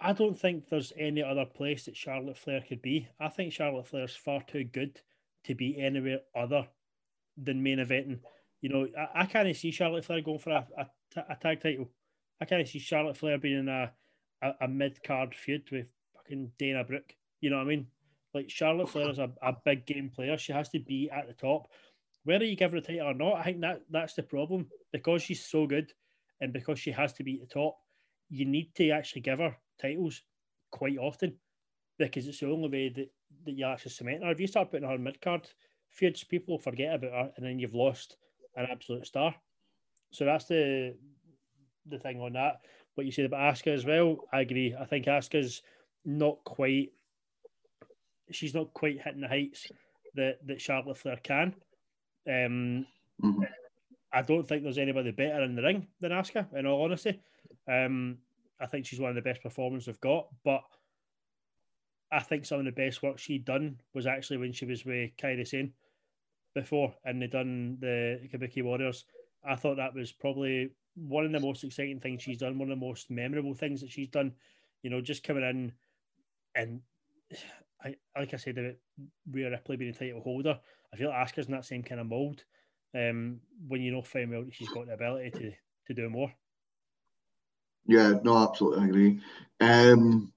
I 0.00 0.12
don't 0.12 0.38
think 0.38 0.68
there's 0.68 0.92
any 0.98 1.22
other 1.22 1.44
place 1.44 1.84
that 1.84 1.96
Charlotte 1.96 2.38
Flair 2.38 2.62
could 2.66 2.82
be. 2.82 3.08
I 3.20 3.28
think 3.28 3.52
Charlotte 3.52 3.86
Flair's 3.86 4.16
far 4.16 4.42
too 4.42 4.64
good 4.64 5.00
to 5.44 5.54
be 5.54 5.80
anywhere 5.80 6.20
other 6.34 6.66
than 7.36 7.62
main 7.62 7.78
eventing. 7.78 8.20
You 8.60 8.68
know, 8.68 8.88
I, 8.98 9.22
I 9.22 9.26
can't 9.26 9.54
see 9.56 9.70
Charlotte 9.70 10.04
Flair 10.04 10.20
going 10.20 10.38
for 10.38 10.50
a, 10.50 10.66
a, 10.76 10.86
ta- 11.14 11.26
a 11.28 11.36
tag 11.36 11.60
title. 11.60 11.88
I 12.40 12.44
can't 12.44 12.66
see 12.66 12.78
Charlotte 12.78 13.16
Flair 13.16 13.38
being 13.38 13.60
in 13.60 13.68
a, 13.68 13.92
a, 14.42 14.52
a 14.62 14.68
mid 14.68 15.02
card 15.02 15.34
feud 15.34 15.68
with 15.70 15.86
fucking 16.14 16.52
Dana 16.58 16.84
Brooke. 16.84 17.14
You 17.40 17.50
know 17.50 17.56
what 17.56 17.66
I 17.66 17.68
mean? 17.68 17.86
Like 18.34 18.50
Charlotte 18.50 18.88
Flair 18.88 19.10
is 19.10 19.18
a, 19.18 19.30
a 19.42 19.52
big 19.64 19.86
game 19.86 20.10
player. 20.14 20.38
She 20.38 20.52
has 20.52 20.68
to 20.70 20.80
be 20.80 21.10
at 21.10 21.26
the 21.26 21.34
top. 21.34 21.68
Whether 22.24 22.44
you 22.44 22.56
give 22.56 22.70
her 22.72 22.78
a 22.78 22.80
title 22.80 23.08
or 23.08 23.14
not, 23.14 23.36
I 23.36 23.44
think 23.44 23.60
that 23.60 23.82
that's 23.90 24.14
the 24.14 24.22
problem. 24.22 24.68
Because 24.92 25.22
she's 25.22 25.44
so 25.44 25.66
good 25.66 25.92
and 26.40 26.52
because 26.52 26.78
she 26.78 26.90
has 26.92 27.12
to 27.14 27.24
be 27.24 27.34
at 27.34 27.48
the 27.48 27.54
top, 27.54 27.76
you 28.28 28.44
need 28.44 28.74
to 28.76 28.90
actually 28.90 29.22
give 29.22 29.38
her 29.38 29.56
titles 29.80 30.22
quite 30.70 30.98
often 30.98 31.34
because 31.98 32.26
it's 32.26 32.40
the 32.40 32.50
only 32.50 32.68
way 32.68 32.88
that, 32.88 33.10
that 33.44 33.52
you 33.52 33.64
actually 33.66 33.90
cement 33.90 34.24
her. 34.24 34.30
If 34.30 34.40
you 34.40 34.46
start 34.46 34.70
putting 34.70 34.88
her 34.88 34.94
in 34.94 35.02
mid 35.02 35.20
card 35.20 35.48
feuds, 35.90 36.24
people 36.24 36.58
forget 36.58 36.94
about 36.94 37.12
her 37.12 37.32
and 37.36 37.46
then 37.46 37.58
you've 37.58 37.74
lost 37.74 38.16
an 38.56 38.66
absolute 38.70 39.06
star. 39.06 39.34
So 40.12 40.24
that's 40.24 40.44
the 40.46 40.94
the 41.86 41.98
thing 41.98 42.20
on 42.20 42.34
that. 42.34 42.60
What 42.94 43.06
you 43.06 43.12
said 43.12 43.24
about 43.24 43.54
Asuka 43.54 43.74
as 43.74 43.84
well, 43.84 44.18
I 44.32 44.42
agree. 44.42 44.74
I 44.78 44.84
think 44.84 45.06
Asuka's 45.06 45.62
not 46.04 46.44
quite 46.44 46.92
she's 48.30 48.54
not 48.54 48.72
quite 48.72 49.00
hitting 49.02 49.20
the 49.20 49.28
heights 49.28 49.66
that, 50.14 50.38
that 50.46 50.60
Charlotte 50.60 50.96
Flair 50.96 51.18
can. 51.22 51.54
Um, 52.26 52.86
Mhm. 53.20 53.48
I 54.12 54.22
don't 54.22 54.46
think 54.46 54.62
there's 54.62 54.78
anybody 54.78 55.10
better 55.10 55.42
in 55.42 55.54
the 55.54 55.62
ring 55.62 55.88
than 56.00 56.12
Asuka, 56.12 56.52
in 56.54 56.66
all 56.66 56.82
honesty. 56.84 57.20
Um, 57.66 58.18
I 58.60 58.66
think 58.66 58.84
she's 58.86 59.00
one 59.00 59.10
of 59.10 59.16
the 59.16 59.22
best 59.22 59.42
performers 59.42 59.86
they've 59.86 60.00
got, 60.00 60.28
but 60.44 60.62
I 62.10 62.20
think 62.20 62.44
some 62.44 62.58
of 62.58 62.66
the 62.66 62.72
best 62.72 63.02
work 63.02 63.18
she'd 63.18 63.44
done 63.44 63.80
was 63.94 64.06
actually 64.06 64.36
when 64.36 64.52
she 64.52 64.66
was 64.66 64.84
with 64.84 65.16
Kairi 65.16 65.46
Sane 65.46 65.72
before 66.54 66.94
and 67.04 67.20
they 67.22 67.26
done 67.26 67.78
the 67.80 68.28
Kabuki 68.30 68.62
Warriors. 68.62 69.06
I 69.44 69.56
thought 69.56 69.76
that 69.76 69.94
was 69.94 70.12
probably 70.12 70.70
one 70.94 71.24
of 71.24 71.32
the 71.32 71.40
most 71.40 71.64
exciting 71.64 72.00
things 72.00 72.22
she's 72.22 72.38
done, 72.38 72.58
one 72.58 72.70
of 72.70 72.78
the 72.78 72.84
most 72.84 73.10
memorable 73.10 73.54
things 73.54 73.80
that 73.80 73.90
she's 73.90 74.08
done. 74.08 74.32
You 74.82 74.90
know, 74.90 75.00
just 75.00 75.24
coming 75.24 75.44
in 75.44 75.72
and 76.54 76.80
I 77.84 77.96
like 78.16 78.32
I 78.32 78.36
said 78.36 78.58
about 78.58 78.74
Rhea 79.30 79.50
Ripley 79.50 79.76
being 79.76 79.90
a 79.90 79.94
title 79.94 80.20
holder, 80.20 80.58
I 80.92 80.96
feel 80.96 81.08
like 81.08 81.18
Asuka's 81.28 81.46
in 81.46 81.52
that 81.52 81.64
same 81.64 81.82
kind 81.82 82.00
of 82.00 82.06
mold. 82.06 82.44
Um, 82.94 83.40
when 83.66 83.80
you 83.80 83.90
know 83.90 84.02
fine 84.02 84.30
well 84.30 84.44
she's 84.52 84.68
got 84.68 84.86
the 84.86 84.92
ability 84.92 85.30
to 85.30 85.52
to 85.86 85.94
do 85.94 86.08
more. 86.08 86.32
Yeah, 87.86 88.14
no, 88.22 88.36
absolutely, 88.48 88.84
I 88.84 88.86
agree. 88.86 89.20
Um, 89.60 90.32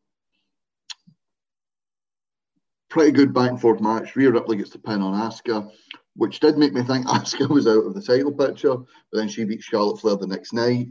pretty 2.90 3.12
good 3.12 3.34
back 3.34 3.52
and 3.52 3.62
forth 3.62 3.82
match. 3.82 4.16
Rhea 4.16 4.32
Ripley 4.32 4.58
gets 4.58 4.72
the 4.72 4.80
pin 4.80 5.02
on 5.02 5.14
Asuka, 5.14 5.70
which 6.16 6.40
did 6.40 6.58
make 6.58 6.74
me 6.74 6.84
think 6.84 7.06
Asuka 7.08 7.50
was 7.50 7.68
out 7.68 7.86
of 7.86 7.94
the 7.94 8.02
title 8.02 8.32
picture. 8.32 8.76
But 8.76 9.20
then 9.20 9.28
she 9.28 9.44
beat 9.46 9.64
Charlotte 9.64 10.00
Flair 10.00 10.16
the 10.16 10.28
next 10.28 10.54
night. 10.54 10.88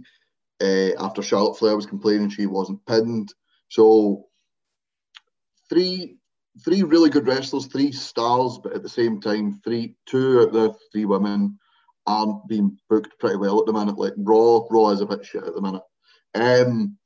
Uh, 0.63 0.91
after 0.99 1.23
Charlotte 1.23 1.59
Flair 1.59 1.75
was 1.75 1.87
complaining 1.87 2.31
she 2.31 2.47
wasn't 2.47 2.85
pinned. 2.87 3.33
So 3.69 4.27
three 5.69 6.19
three 6.65 6.83
really 6.85 7.11
good 7.11 7.27
wrestlers, 7.27 7.67
three 7.67 7.91
stars, 7.91 8.61
but 8.63 8.75
at 8.75 8.83
the 8.83 8.89
same 8.89 9.21
time, 9.21 9.61
three 9.65 9.97
two 10.07 10.41
out 10.41 10.49
of 10.49 10.53
the 10.53 10.75
three 10.93 11.05
women 11.05 11.59
aren't 12.07 12.47
being 12.47 12.79
booked 12.89 13.19
pretty 13.19 13.37
well 13.37 13.59
at 13.61 13.67
the 13.67 13.73
minute. 13.73 13.99
Like 13.99 14.13
Raw, 14.17 14.67
Raw 14.71 14.91
is 14.91 15.01
a 15.01 15.07
bit 15.07 15.25
shit 15.25 15.43
at 15.43 15.55
the 15.55 15.61
minute. 15.61 15.83
Um, 16.35 16.99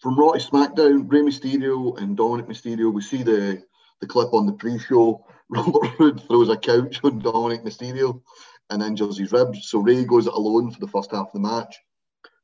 from 0.00 0.18
Raw 0.18 0.32
to 0.32 0.38
SmackDown, 0.38 1.10
Rey 1.10 1.20
Mysterio 1.20 1.96
and 2.00 2.16
Dominic 2.16 2.46
Mysterio, 2.46 2.92
we 2.92 3.02
see 3.02 3.22
the, 3.22 3.62
the 4.00 4.06
clip 4.06 4.32
on 4.32 4.46
the 4.46 4.52
pre-show. 4.54 5.24
Robert 5.50 5.98
Roode 5.98 6.22
throws 6.28 6.48
a 6.48 6.56
couch 6.56 7.00
on 7.02 7.18
Dominic 7.18 7.64
Mysterio 7.64 8.22
and 8.70 8.82
injures 8.82 9.18
his 9.18 9.32
ribs. 9.32 9.68
So 9.68 9.80
Rey 9.80 10.04
goes 10.04 10.26
it 10.26 10.32
alone 10.32 10.70
for 10.70 10.80
the 10.80 10.88
first 10.88 11.10
half 11.10 11.26
of 11.26 11.32
the 11.32 11.40
match. 11.40 11.76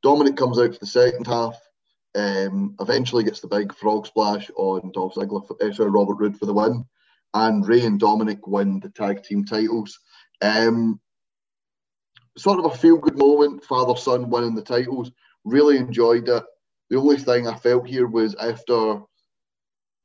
Dominic 0.02 0.36
comes 0.36 0.58
out 0.58 0.72
for 0.72 0.80
the 0.80 0.86
second 0.86 1.26
half. 1.26 1.56
Um, 2.14 2.74
eventually 2.80 3.24
gets 3.24 3.40
the 3.40 3.48
big 3.48 3.74
frog 3.74 4.06
splash 4.06 4.50
on 4.56 4.90
Dolph 4.92 5.14
Ziggler, 5.14 5.46
for, 5.46 5.56
uh, 5.62 5.72
sorry, 5.72 5.90
Robert 5.90 6.14
Roode 6.14 6.38
for 6.38 6.46
the 6.46 6.54
win. 6.54 6.84
And 7.34 7.66
Rey 7.66 7.84
and 7.84 8.00
Dominic 8.00 8.46
win 8.46 8.80
the 8.80 8.88
tag 8.88 9.22
team 9.22 9.44
titles. 9.44 9.98
Um, 10.40 11.00
sort 12.36 12.58
of 12.58 12.64
a 12.66 12.76
feel 12.76 12.96
good 12.96 13.18
moment, 13.18 13.64
father 13.64 13.96
son 13.96 14.30
winning 14.30 14.54
the 14.54 14.62
titles. 14.62 15.12
Really 15.44 15.76
enjoyed 15.76 16.28
it. 16.28 16.44
The 16.88 16.96
only 16.96 17.18
thing 17.18 17.46
I 17.46 17.54
felt 17.56 17.86
here 17.86 18.06
was 18.06 18.34
after 18.34 19.02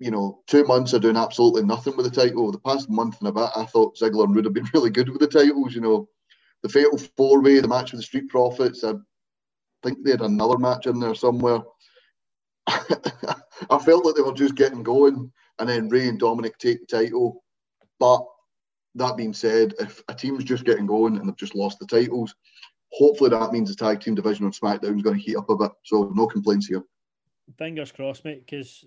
you 0.01 0.09
know, 0.09 0.41
two 0.47 0.63
months 0.63 0.93
of 0.93 1.03
doing 1.03 1.15
absolutely 1.15 1.63
nothing 1.63 1.95
with 1.95 2.11
the 2.11 2.21
title. 2.21 2.51
The 2.51 2.57
past 2.57 2.89
month 2.89 3.17
and 3.19 3.29
a 3.29 3.31
bit, 3.31 3.49
I 3.55 3.65
thought 3.65 3.95
Ziggler 3.95 4.23
and 4.23 4.33
would 4.33 4.45
have 4.45 4.53
been 4.53 4.67
really 4.73 4.89
good 4.89 5.07
with 5.07 5.19
the 5.19 5.27
titles. 5.27 5.75
You 5.75 5.81
know, 5.81 6.09
the 6.63 6.69
Fatal 6.69 6.97
Four 7.15 7.41
Way, 7.41 7.59
the 7.59 7.67
match 7.67 7.91
with 7.91 7.99
the 7.99 8.05
Street 8.05 8.27
Profits. 8.27 8.83
I 8.83 8.93
think 9.83 10.03
they 10.03 10.09
had 10.09 10.21
another 10.21 10.57
match 10.57 10.87
in 10.87 10.99
there 10.99 11.13
somewhere. 11.13 11.59
I 12.67 13.77
felt 13.85 14.03
like 14.03 14.15
they 14.15 14.23
were 14.23 14.33
just 14.33 14.55
getting 14.55 14.81
going, 14.81 15.31
and 15.59 15.69
then 15.69 15.87
Rey 15.87 16.09
and 16.09 16.19
Dominic 16.19 16.57
take 16.57 16.79
the 16.79 17.03
title. 17.03 17.43
But 17.99 18.25
that 18.95 19.17
being 19.17 19.35
said, 19.35 19.75
if 19.79 20.01
a 20.09 20.15
team's 20.15 20.43
just 20.43 20.65
getting 20.65 20.87
going 20.87 21.17
and 21.17 21.27
they've 21.27 21.37
just 21.37 21.53
lost 21.53 21.77
the 21.77 21.85
titles, 21.85 22.33
hopefully 22.91 23.29
that 23.29 23.51
means 23.51 23.69
the 23.69 23.75
tag 23.75 24.01
team 24.01 24.15
division 24.15 24.47
on 24.47 24.51
SmackDown 24.51 24.95
is 24.95 25.03
going 25.03 25.15
to 25.15 25.21
heat 25.21 25.37
up 25.37 25.49
a 25.51 25.55
bit. 25.55 25.71
So 25.83 26.11
no 26.15 26.25
complaints 26.25 26.65
here. 26.65 26.81
Fingers 27.59 27.91
crossed, 27.91 28.25
mate, 28.25 28.47
because 28.47 28.83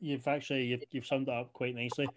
you've 0.00 0.26
actually 0.28 0.64
you've, 0.64 0.84
you've 0.90 1.06
summed 1.06 1.28
it 1.28 1.34
up 1.34 1.52
quite 1.52 1.74
nicely. 1.74 2.08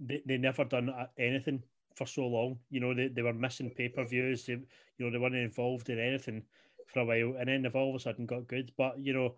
They 0.00 0.22
they 0.26 0.36
never 0.36 0.64
done 0.64 0.92
anything 1.18 1.62
for 1.94 2.06
so 2.06 2.26
long. 2.26 2.58
You 2.70 2.80
know, 2.80 2.94
they, 2.94 3.08
they 3.08 3.22
were 3.22 3.32
missing 3.32 3.70
pay 3.70 3.88
per 3.88 4.04
views. 4.04 4.48
You 4.48 4.62
know 4.98 5.10
they 5.10 5.18
weren't 5.18 5.34
involved 5.34 5.88
in 5.88 5.98
anything 5.98 6.42
for 6.86 7.00
a 7.00 7.04
while, 7.04 7.36
and 7.38 7.48
then 7.48 7.62
they've 7.62 7.74
all 7.74 7.90
of 7.90 7.96
a 7.96 7.98
sudden 8.00 8.26
got 8.26 8.48
good. 8.48 8.72
But 8.76 8.98
you 8.98 9.12
know, 9.12 9.34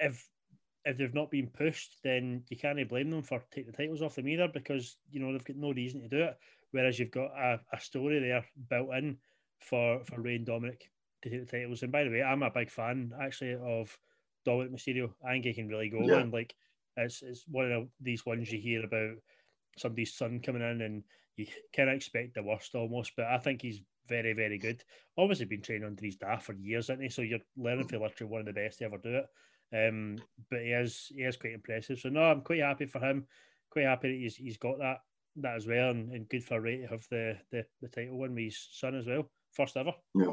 if 0.00 0.28
if 0.84 0.98
they've 0.98 1.14
not 1.14 1.30
been 1.30 1.48
pushed, 1.48 2.02
then 2.02 2.42
you 2.50 2.56
can't 2.56 2.88
blame 2.88 3.10
them 3.10 3.22
for 3.22 3.42
taking 3.50 3.70
the 3.70 3.76
titles 3.76 4.02
off 4.02 4.16
them 4.16 4.28
either 4.28 4.48
because 4.48 4.96
you 5.10 5.20
know 5.20 5.32
they've 5.32 5.44
got 5.44 5.56
no 5.56 5.72
reason 5.72 6.02
to 6.02 6.08
do 6.08 6.22
it. 6.24 6.38
Whereas 6.72 6.98
you've 6.98 7.10
got 7.10 7.30
a, 7.38 7.60
a 7.72 7.80
story 7.80 8.18
there 8.20 8.44
built 8.68 8.94
in 8.94 9.16
for 9.60 10.04
for 10.04 10.20
Rey 10.20 10.36
and 10.36 10.46
Dominic 10.46 10.90
to 11.22 11.30
take 11.30 11.48
the 11.48 11.58
titles. 11.58 11.82
And 11.82 11.92
by 11.92 12.04
the 12.04 12.10
way, 12.10 12.22
I'm 12.22 12.42
a 12.42 12.50
big 12.50 12.70
fan 12.70 13.12
actually 13.20 13.54
of 13.54 13.96
Dominic 14.44 14.72
Mysterio. 14.72 15.10
I 15.24 15.32
think 15.32 15.44
he 15.46 15.54
can 15.54 15.68
really 15.68 15.88
go. 15.88 16.02
Yeah. 16.02 16.18
And 16.18 16.32
like 16.32 16.54
it's 16.96 17.22
it's 17.22 17.44
one 17.48 17.72
of 17.72 17.88
these 18.00 18.24
ones 18.24 18.50
you 18.50 18.58
hear 18.58 18.84
about 18.84 19.16
somebody's 19.76 20.14
son 20.14 20.40
coming 20.40 20.62
in 20.62 20.80
and 20.82 21.02
you 21.36 21.46
kind 21.74 21.88
of 21.88 21.96
expect 21.96 22.34
the 22.34 22.42
worst 22.42 22.74
almost, 22.74 23.12
but 23.16 23.26
I 23.26 23.38
think 23.38 23.62
he's 23.62 23.80
very, 24.08 24.32
very 24.32 24.58
good. 24.58 24.82
Obviously 25.16 25.46
been 25.46 25.62
training 25.62 25.86
under 25.86 26.04
his 26.04 26.16
dad 26.16 26.42
for 26.42 26.52
years, 26.52 26.86
isn't 26.86 27.02
he? 27.02 27.08
So 27.08 27.22
you're 27.22 27.40
learning 27.56 27.88
for 27.88 27.98
literally 27.98 28.30
one 28.30 28.40
of 28.40 28.46
the 28.46 28.52
best 28.52 28.78
to 28.78 28.84
ever 28.84 28.98
do 28.98 29.16
it. 29.16 29.26
Um, 29.72 30.18
but 30.50 30.60
he 30.60 30.70
is 30.70 31.10
he 31.14 31.22
is 31.22 31.36
quite 31.36 31.54
impressive. 31.54 31.98
So 31.98 32.08
no, 32.08 32.22
I'm 32.22 32.42
quite 32.42 32.60
happy 32.60 32.86
for 32.86 33.00
him. 33.00 33.26
Quite 33.70 33.86
happy 33.86 34.12
that 34.12 34.18
he's 34.18 34.36
he's 34.36 34.56
got 34.56 34.78
that 34.78 34.98
that 35.36 35.56
as 35.56 35.66
well, 35.66 35.90
and, 35.90 36.12
and 36.12 36.28
good 36.28 36.44
for 36.44 36.60
Rey 36.60 36.82
to 36.82 36.86
have 36.86 37.04
the, 37.10 37.36
the 37.50 37.64
the 37.82 37.88
title 37.88 38.18
win 38.18 38.34
with 38.34 38.44
his 38.44 38.68
son 38.72 38.94
as 38.94 39.06
well, 39.06 39.28
first 39.52 39.76
ever. 39.76 39.92
Yeah. 40.14 40.30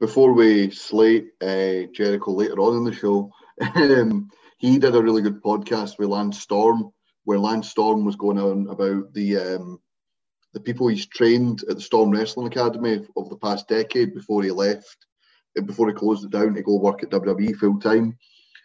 Before 0.00 0.32
we 0.32 0.70
slate 0.70 1.28
uh, 1.42 1.90
Jericho 1.92 2.32
later 2.32 2.58
on 2.60 2.78
in 2.78 2.84
the 2.84 2.92
show, 2.92 3.30
um, 3.74 4.30
he 4.58 4.78
did 4.78 4.94
a 4.94 5.02
really 5.02 5.22
good 5.22 5.42
podcast 5.42 5.98
with 5.98 6.08
Lance 6.08 6.40
Storm, 6.40 6.90
where 7.24 7.38
Lance 7.38 7.68
Storm 7.70 8.04
was 8.04 8.16
going 8.16 8.38
on 8.38 8.68
about 8.68 9.12
the 9.12 9.36
um, 9.36 9.80
the 10.52 10.60
people 10.60 10.86
he's 10.88 11.06
trained 11.06 11.62
at 11.68 11.76
the 11.76 11.82
Storm 11.82 12.10
Wrestling 12.10 12.46
Academy 12.46 13.04
over 13.16 13.28
the 13.28 13.36
past 13.36 13.68
decade 13.68 14.14
before 14.14 14.42
he 14.42 14.50
left, 14.50 15.06
before 15.66 15.88
he 15.88 15.94
closed 15.94 16.24
it 16.24 16.30
down 16.30 16.54
to 16.54 16.62
go 16.62 16.78
work 16.78 17.02
at 17.02 17.10
WWE 17.10 17.56
full 17.56 17.78
time. 17.80 18.16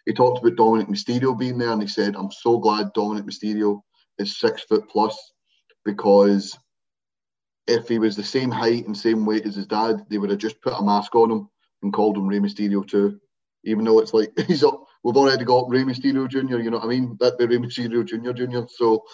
He 0.06 0.12
talked 0.12 0.38
about 0.38 0.56
Dominic 0.56 0.88
Mysterio 0.88 1.38
being 1.38 1.58
there, 1.58 1.72
and 1.72 1.82
he 1.82 1.88
said, 1.88 2.16
"I'm 2.16 2.30
so 2.30 2.58
glad 2.58 2.92
Dominic 2.94 3.24
Mysterio 3.24 3.80
is 4.18 4.38
six 4.38 4.62
foot 4.62 4.88
plus 4.88 5.16
because 5.84 6.56
if 7.66 7.88
he 7.88 7.98
was 7.98 8.16
the 8.16 8.24
same 8.24 8.50
height 8.50 8.86
and 8.86 8.96
same 8.96 9.24
weight 9.24 9.46
as 9.46 9.54
his 9.54 9.66
dad, 9.66 10.04
they 10.08 10.18
would 10.18 10.30
have 10.30 10.38
just 10.38 10.60
put 10.60 10.78
a 10.78 10.82
mask 10.82 11.14
on 11.14 11.30
him 11.30 11.48
and 11.82 11.92
called 11.92 12.16
him 12.16 12.26
Rey 12.26 12.38
Mysterio 12.38 12.86
too. 12.86 13.20
Even 13.64 13.84
though 13.84 14.00
it's 14.00 14.14
like 14.14 14.32
he's 14.46 14.64
up, 14.64 14.84
we've 15.02 15.16
already 15.16 15.44
got 15.44 15.68
Rey 15.68 15.82
Mysterio 15.82 16.28
Jr. 16.28 16.58
You 16.58 16.70
know 16.70 16.78
what 16.78 16.86
I 16.86 16.88
mean? 16.88 17.16
That'd 17.18 17.38
be 17.38 17.46
Rey 17.46 17.58
Mysterio 17.58 18.04
Jr. 18.04 18.32
Jr. 18.32 18.66
So." 18.68 19.04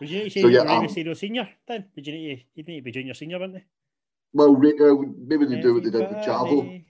Would 0.00 0.10
you 0.10 0.18
need 0.18 0.24
to 0.24 0.30
say 0.30 0.42
so, 0.42 0.48
yeah, 0.48 0.62
Rey 0.62 0.76
um, 0.76 0.84
Mysterio 0.84 1.16
Senior 1.16 1.48
then? 1.66 1.86
Did 1.94 2.06
you 2.06 2.12
need 2.12 2.36
to, 2.36 2.42
you 2.54 2.64
need 2.64 2.76
to 2.76 2.82
be 2.82 2.92
Junior 2.92 3.14
Senior, 3.14 3.38
wouldn't 3.38 3.58
they? 3.58 3.64
Well, 4.32 4.54
uh, 4.54 4.94
maybe 5.26 5.46
they 5.46 5.60
do 5.60 5.74
what 5.74 5.84
they 5.84 5.90
did 5.90 6.08
with 6.08 6.18
Chavo. 6.18 6.84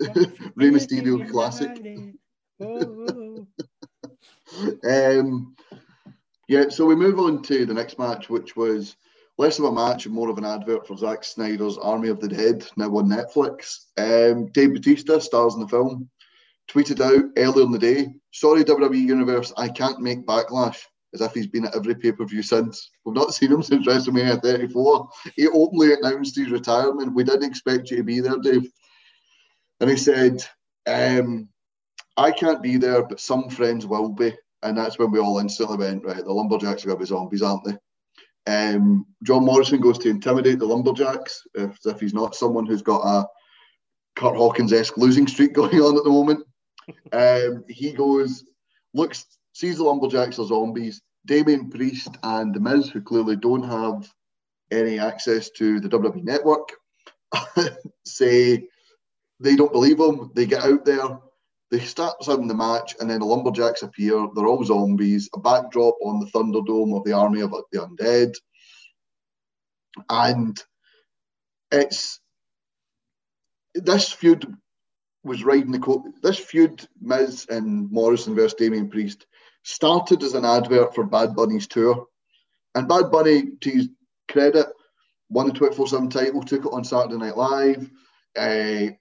Rey 0.54 0.70
Mysterio 0.70 1.28
Classic. 1.30 1.70
um, 4.88 5.56
yeah, 6.48 6.68
so 6.68 6.86
we 6.86 6.94
move 6.94 7.18
on 7.18 7.42
to 7.42 7.66
the 7.66 7.74
next 7.74 7.98
match, 7.98 8.30
which 8.30 8.56
was 8.56 8.96
less 9.38 9.58
of 9.58 9.64
a 9.64 9.72
match 9.72 10.06
and 10.06 10.14
more 10.14 10.30
of 10.30 10.38
an 10.38 10.44
advert 10.44 10.86
for 10.86 10.96
Zack 10.96 11.24
Snyder's 11.24 11.78
Army 11.78 12.08
of 12.08 12.20
the 12.20 12.28
Dead, 12.28 12.66
now 12.76 12.96
on 12.96 13.08
Netflix. 13.08 13.86
Um, 13.98 14.46
Dave 14.52 14.74
Batista 14.74 15.18
stars 15.18 15.54
in 15.54 15.60
the 15.60 15.68
film, 15.68 16.08
tweeted 16.70 17.00
out 17.00 17.30
earlier 17.36 17.64
in 17.64 17.72
the 17.72 17.78
day, 17.78 18.08
sorry 18.32 18.64
WWE 18.64 19.00
Universe, 19.00 19.52
I 19.56 19.68
can't 19.68 20.00
make 20.00 20.26
Backlash, 20.26 20.78
as 21.12 21.20
if 21.20 21.32
he's 21.32 21.46
been 21.46 21.66
at 21.66 21.74
every 21.74 21.94
pay-per-view 21.94 22.42
since. 22.42 22.90
We've 23.04 23.14
not 23.14 23.34
seen 23.34 23.52
him 23.52 23.62
since 23.62 23.86
WrestleMania 23.86 24.40
34. 24.40 25.08
He 25.36 25.48
openly 25.48 25.94
announced 25.94 26.36
his 26.36 26.50
retirement. 26.50 27.14
We 27.14 27.24
didn't 27.24 27.48
expect 27.48 27.90
you 27.90 27.98
to 27.98 28.04
be 28.04 28.20
there, 28.20 28.38
Dave. 28.38 28.70
And 29.80 29.90
he 29.90 29.96
said, 29.96 30.44
um, 30.86 31.48
I 32.16 32.30
can't 32.30 32.62
be 32.62 32.76
there, 32.76 33.04
but 33.04 33.20
some 33.20 33.48
friends 33.50 33.86
will 33.86 34.10
be. 34.10 34.32
And 34.62 34.78
that's 34.78 34.98
when 34.98 35.10
we 35.10 35.18
all 35.18 35.40
instantly 35.40 35.76
went, 35.76 36.04
right, 36.04 36.24
the 36.24 36.32
Lumberjacks 36.32 36.84
are 36.84 36.88
going 36.88 36.98
to 36.98 37.04
be 37.04 37.08
zombies, 37.08 37.42
aren't 37.42 37.64
they? 37.64 37.76
Um, 38.46 39.06
John 39.22 39.44
Morrison 39.44 39.80
goes 39.80 39.98
to 39.98 40.10
intimidate 40.10 40.58
the 40.58 40.66
Lumberjacks 40.66 41.46
as 41.56 41.78
if 41.86 42.00
he's 42.00 42.14
not 42.14 42.34
someone 42.34 42.66
who's 42.66 42.82
got 42.82 43.00
a 43.00 43.26
Curt 44.16 44.36
Hawkins 44.36 44.72
esque 44.72 44.96
losing 44.96 45.26
streak 45.26 45.52
going 45.54 45.80
on 45.80 45.96
at 45.96 46.04
the 46.04 46.10
moment. 46.10 46.44
Um, 47.12 47.64
he 47.68 47.92
goes, 47.92 48.44
looks, 48.92 49.26
sees 49.52 49.78
the 49.78 49.84
Lumberjacks 49.84 50.38
are 50.38 50.46
zombies. 50.46 51.00
Damian 51.26 51.70
Priest 51.70 52.16
and 52.22 52.54
The 52.54 52.60
Miz, 52.60 52.90
who 52.90 53.00
clearly 53.00 53.36
don't 53.36 53.62
have 53.62 54.12
any 54.70 54.98
access 54.98 55.50
to 55.50 55.80
the 55.80 55.88
WWE 55.88 56.22
network, 56.22 56.68
say 58.04 58.68
they 59.40 59.56
don't 59.56 59.72
believe 59.72 59.98
him. 59.98 60.30
They 60.34 60.44
get 60.44 60.64
out 60.64 60.84
there, 60.84 61.18
they 61.74 61.80
start 61.80 62.14
having 62.24 62.46
the 62.46 62.54
match, 62.54 62.94
and 63.00 63.10
then 63.10 63.18
the 63.18 63.26
Lumberjacks 63.26 63.82
appear. 63.82 64.28
They're 64.32 64.46
all 64.46 64.64
zombies. 64.64 65.28
A 65.34 65.40
backdrop 65.40 65.96
on 66.04 66.20
the 66.20 66.26
Thunderdome 66.26 66.96
of 66.96 67.04
the 67.04 67.14
Army 67.14 67.40
of 67.40 67.50
the 67.50 67.78
Undead, 67.80 68.34
and 70.08 70.62
it's 71.72 72.20
this 73.74 74.12
feud 74.12 74.56
was 75.24 75.42
riding 75.42 75.72
the 75.72 75.80
coat. 75.80 76.04
This 76.22 76.38
feud, 76.38 76.86
Miz 77.00 77.46
and 77.50 77.90
Morrison 77.90 78.36
versus 78.36 78.54
Damian 78.54 78.88
Priest, 78.88 79.26
started 79.64 80.22
as 80.22 80.34
an 80.34 80.44
advert 80.44 80.94
for 80.94 81.04
Bad 81.04 81.34
Bunny's 81.34 81.66
tour, 81.66 82.06
and 82.76 82.86
Bad 82.86 83.10
Bunny, 83.10 83.50
to 83.62 83.70
his 83.70 83.88
credit, 84.30 84.68
won 85.28 85.48
the 85.48 85.52
24 85.52 85.88
7 85.88 86.08
title, 86.08 86.42
took 86.44 86.66
it 86.66 86.72
on 86.72 86.84
Saturday 86.84 87.16
Night 87.16 87.36
Live. 87.36 87.90
Uh, 88.38 88.92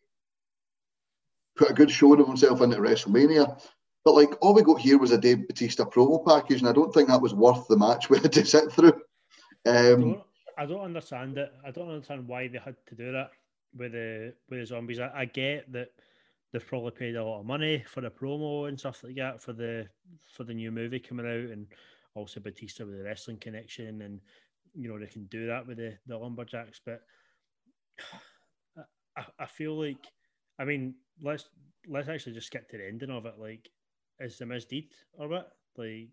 put 1.56 1.70
a 1.70 1.74
good 1.74 1.92
showing 1.92 2.20
of 2.20 2.28
himself 2.28 2.62
into 2.62 2.78
WrestleMania. 2.78 3.62
But 4.06 4.16
like 4.16 4.34
all 4.42 4.54
we 4.54 4.64
got 4.64 4.82
here 4.82 4.98
was 4.98 5.12
a 5.12 5.18
Dave 5.18 5.48
Batista 5.48 5.86
promo 5.86 6.26
package, 6.26 6.60
and 6.60 6.70
I 6.70 6.74
don't 6.74 6.94
think 6.94 7.08
that 7.08 7.22
was 7.22 7.34
worth 7.34 7.68
the 7.68 7.78
match 7.78 8.10
we 8.10 8.20
had 8.20 8.34
to 8.34 8.46
sit 8.46 8.72
through. 8.72 8.94
Um, 9.66 9.76
I, 9.76 9.86
don't, 9.86 10.24
I, 10.58 10.66
don't, 10.66 10.82
understand 10.82 11.38
it. 11.38 11.54
I 11.66 11.72
don't 11.72 11.90
understand 11.90 12.28
why 12.28 12.50
they 12.50 12.58
had 12.58 12.76
to 12.88 12.96
do 12.96 13.14
that 13.14 13.32
with 13.76 13.94
the 13.94 14.34
with 14.50 14.60
the 14.60 14.66
zombies. 14.66 15.00
I, 15.00 15.10
I 15.16 15.26
get 15.26 15.72
that 15.72 15.90
they've 16.52 16.68
probably 16.68 16.92
paid 16.92 17.16
a 17.16 17.24
lot 17.24 17.40
of 17.40 17.46
money 17.46 17.84
for 17.88 18.02
the 18.02 18.10
promo 18.10 18.68
and 18.68 18.78
stuff 18.78 19.04
like 19.04 19.16
that 19.16 19.42
for 19.42 19.54
the 19.54 19.88
for 20.36 20.44
the 20.44 20.54
new 20.54 20.72
movie 20.72 21.00
coming 21.00 21.26
out, 21.26 21.52
and 21.52 21.68
also 22.14 22.42
Batista 22.42 22.86
with 22.86 22.98
the 22.98 23.04
wrestling 23.04 23.38
connection, 23.38 24.02
and 24.02 24.20
you 24.76 24.90
know 24.90 25.00
they 25.00 25.08
can 25.08 25.26
do 25.28 25.48
that 25.48 25.66
with 25.66 25.78
the 25.78 25.98
the 26.08 26.18
lumberjacks. 26.18 26.82
But 26.86 27.04
I, 29.18 29.26
I 29.40 29.46
feel 29.46 29.80
like, 29.80 30.06
I 30.60 30.66
mean, 30.66 30.96
let's 31.22 31.50
let's 31.88 32.10
actually 32.10 32.34
just 32.34 32.48
skip 32.48 32.70
to 32.70 32.78
the 32.78 32.88
ending 32.88 33.10
of 33.10 33.26
it. 33.26 33.36
Like, 33.38 33.70
is 34.20 34.38
the 34.38 34.46
Miz 34.46 34.66
dead 34.66 34.86
or 35.18 35.28
what? 35.28 35.52
Like, 35.78 36.10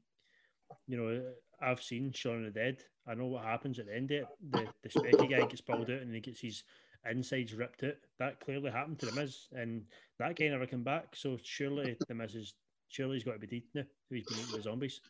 you 0.86 0.96
know, 0.96 1.22
I've 1.60 1.82
seen 1.82 2.12
Shaun 2.12 2.44
of 2.44 2.52
the 2.52 2.60
Dead. 2.60 2.78
I 3.06 3.14
know 3.14 3.26
what 3.26 3.44
happens 3.44 3.78
at 3.78 3.86
the 3.86 3.96
end 3.96 4.10
of 4.10 4.18
it. 4.18 4.28
The 4.50 4.66
the 4.82 4.88
specky 4.88 5.30
guy 5.30 5.46
gets 5.46 5.60
pulled 5.60 5.90
out 5.90 6.02
and 6.02 6.14
he 6.14 6.20
gets 6.20 6.40
his 6.40 6.64
insides 7.10 7.54
ripped 7.54 7.82
out. 7.84 7.94
That 8.18 8.40
clearly 8.40 8.70
happened 8.70 8.98
to 9.00 9.06
the 9.06 9.12
Miz, 9.12 9.48
and 9.52 9.84
that 10.18 10.36
guy 10.36 10.48
never 10.48 10.66
came 10.66 10.84
back. 10.84 11.14
So 11.14 11.38
surely 11.42 11.96
the 12.08 12.14
Miz 12.14 12.34
is 12.34 12.54
surely 12.88 13.16
he's 13.16 13.24
got 13.24 13.40
to 13.40 13.46
be 13.46 13.46
dead 13.46 13.62
now. 13.74 13.82
He's 14.10 14.24
been 14.24 14.38
eating 14.38 14.56
the 14.56 14.62
zombies. 14.62 15.00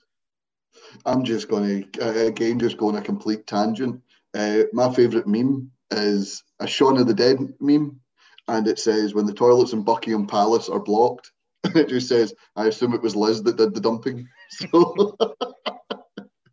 I'm 1.04 1.24
just 1.24 1.48
going 1.48 1.90
to 1.92 2.06
uh, 2.06 2.26
again 2.26 2.58
just 2.58 2.76
go 2.76 2.88
on 2.88 2.96
a 2.96 3.02
complete 3.02 3.46
tangent. 3.46 4.00
Uh, 4.34 4.62
my 4.72 4.92
favourite 4.94 5.26
meme 5.26 5.70
is 5.90 6.44
a 6.60 6.66
Shaun 6.66 6.98
of 6.98 7.08
the 7.08 7.14
Dead 7.14 7.38
meme 7.60 8.00
and 8.48 8.66
it 8.66 8.78
says 8.78 9.14
when 9.14 9.26
the 9.26 9.32
toilets 9.32 9.72
in 9.72 9.82
Buckingham 9.82 10.26
Palace 10.26 10.68
are 10.68 10.80
blocked, 10.80 11.30
it 11.64 11.88
just 11.88 12.08
says, 12.08 12.34
I 12.56 12.66
assume 12.66 12.94
it 12.94 13.02
was 13.02 13.16
Liz 13.16 13.42
that 13.42 13.56
did 13.56 13.74
the 13.74 13.80
dumping. 13.80 14.26
So, 14.52 15.16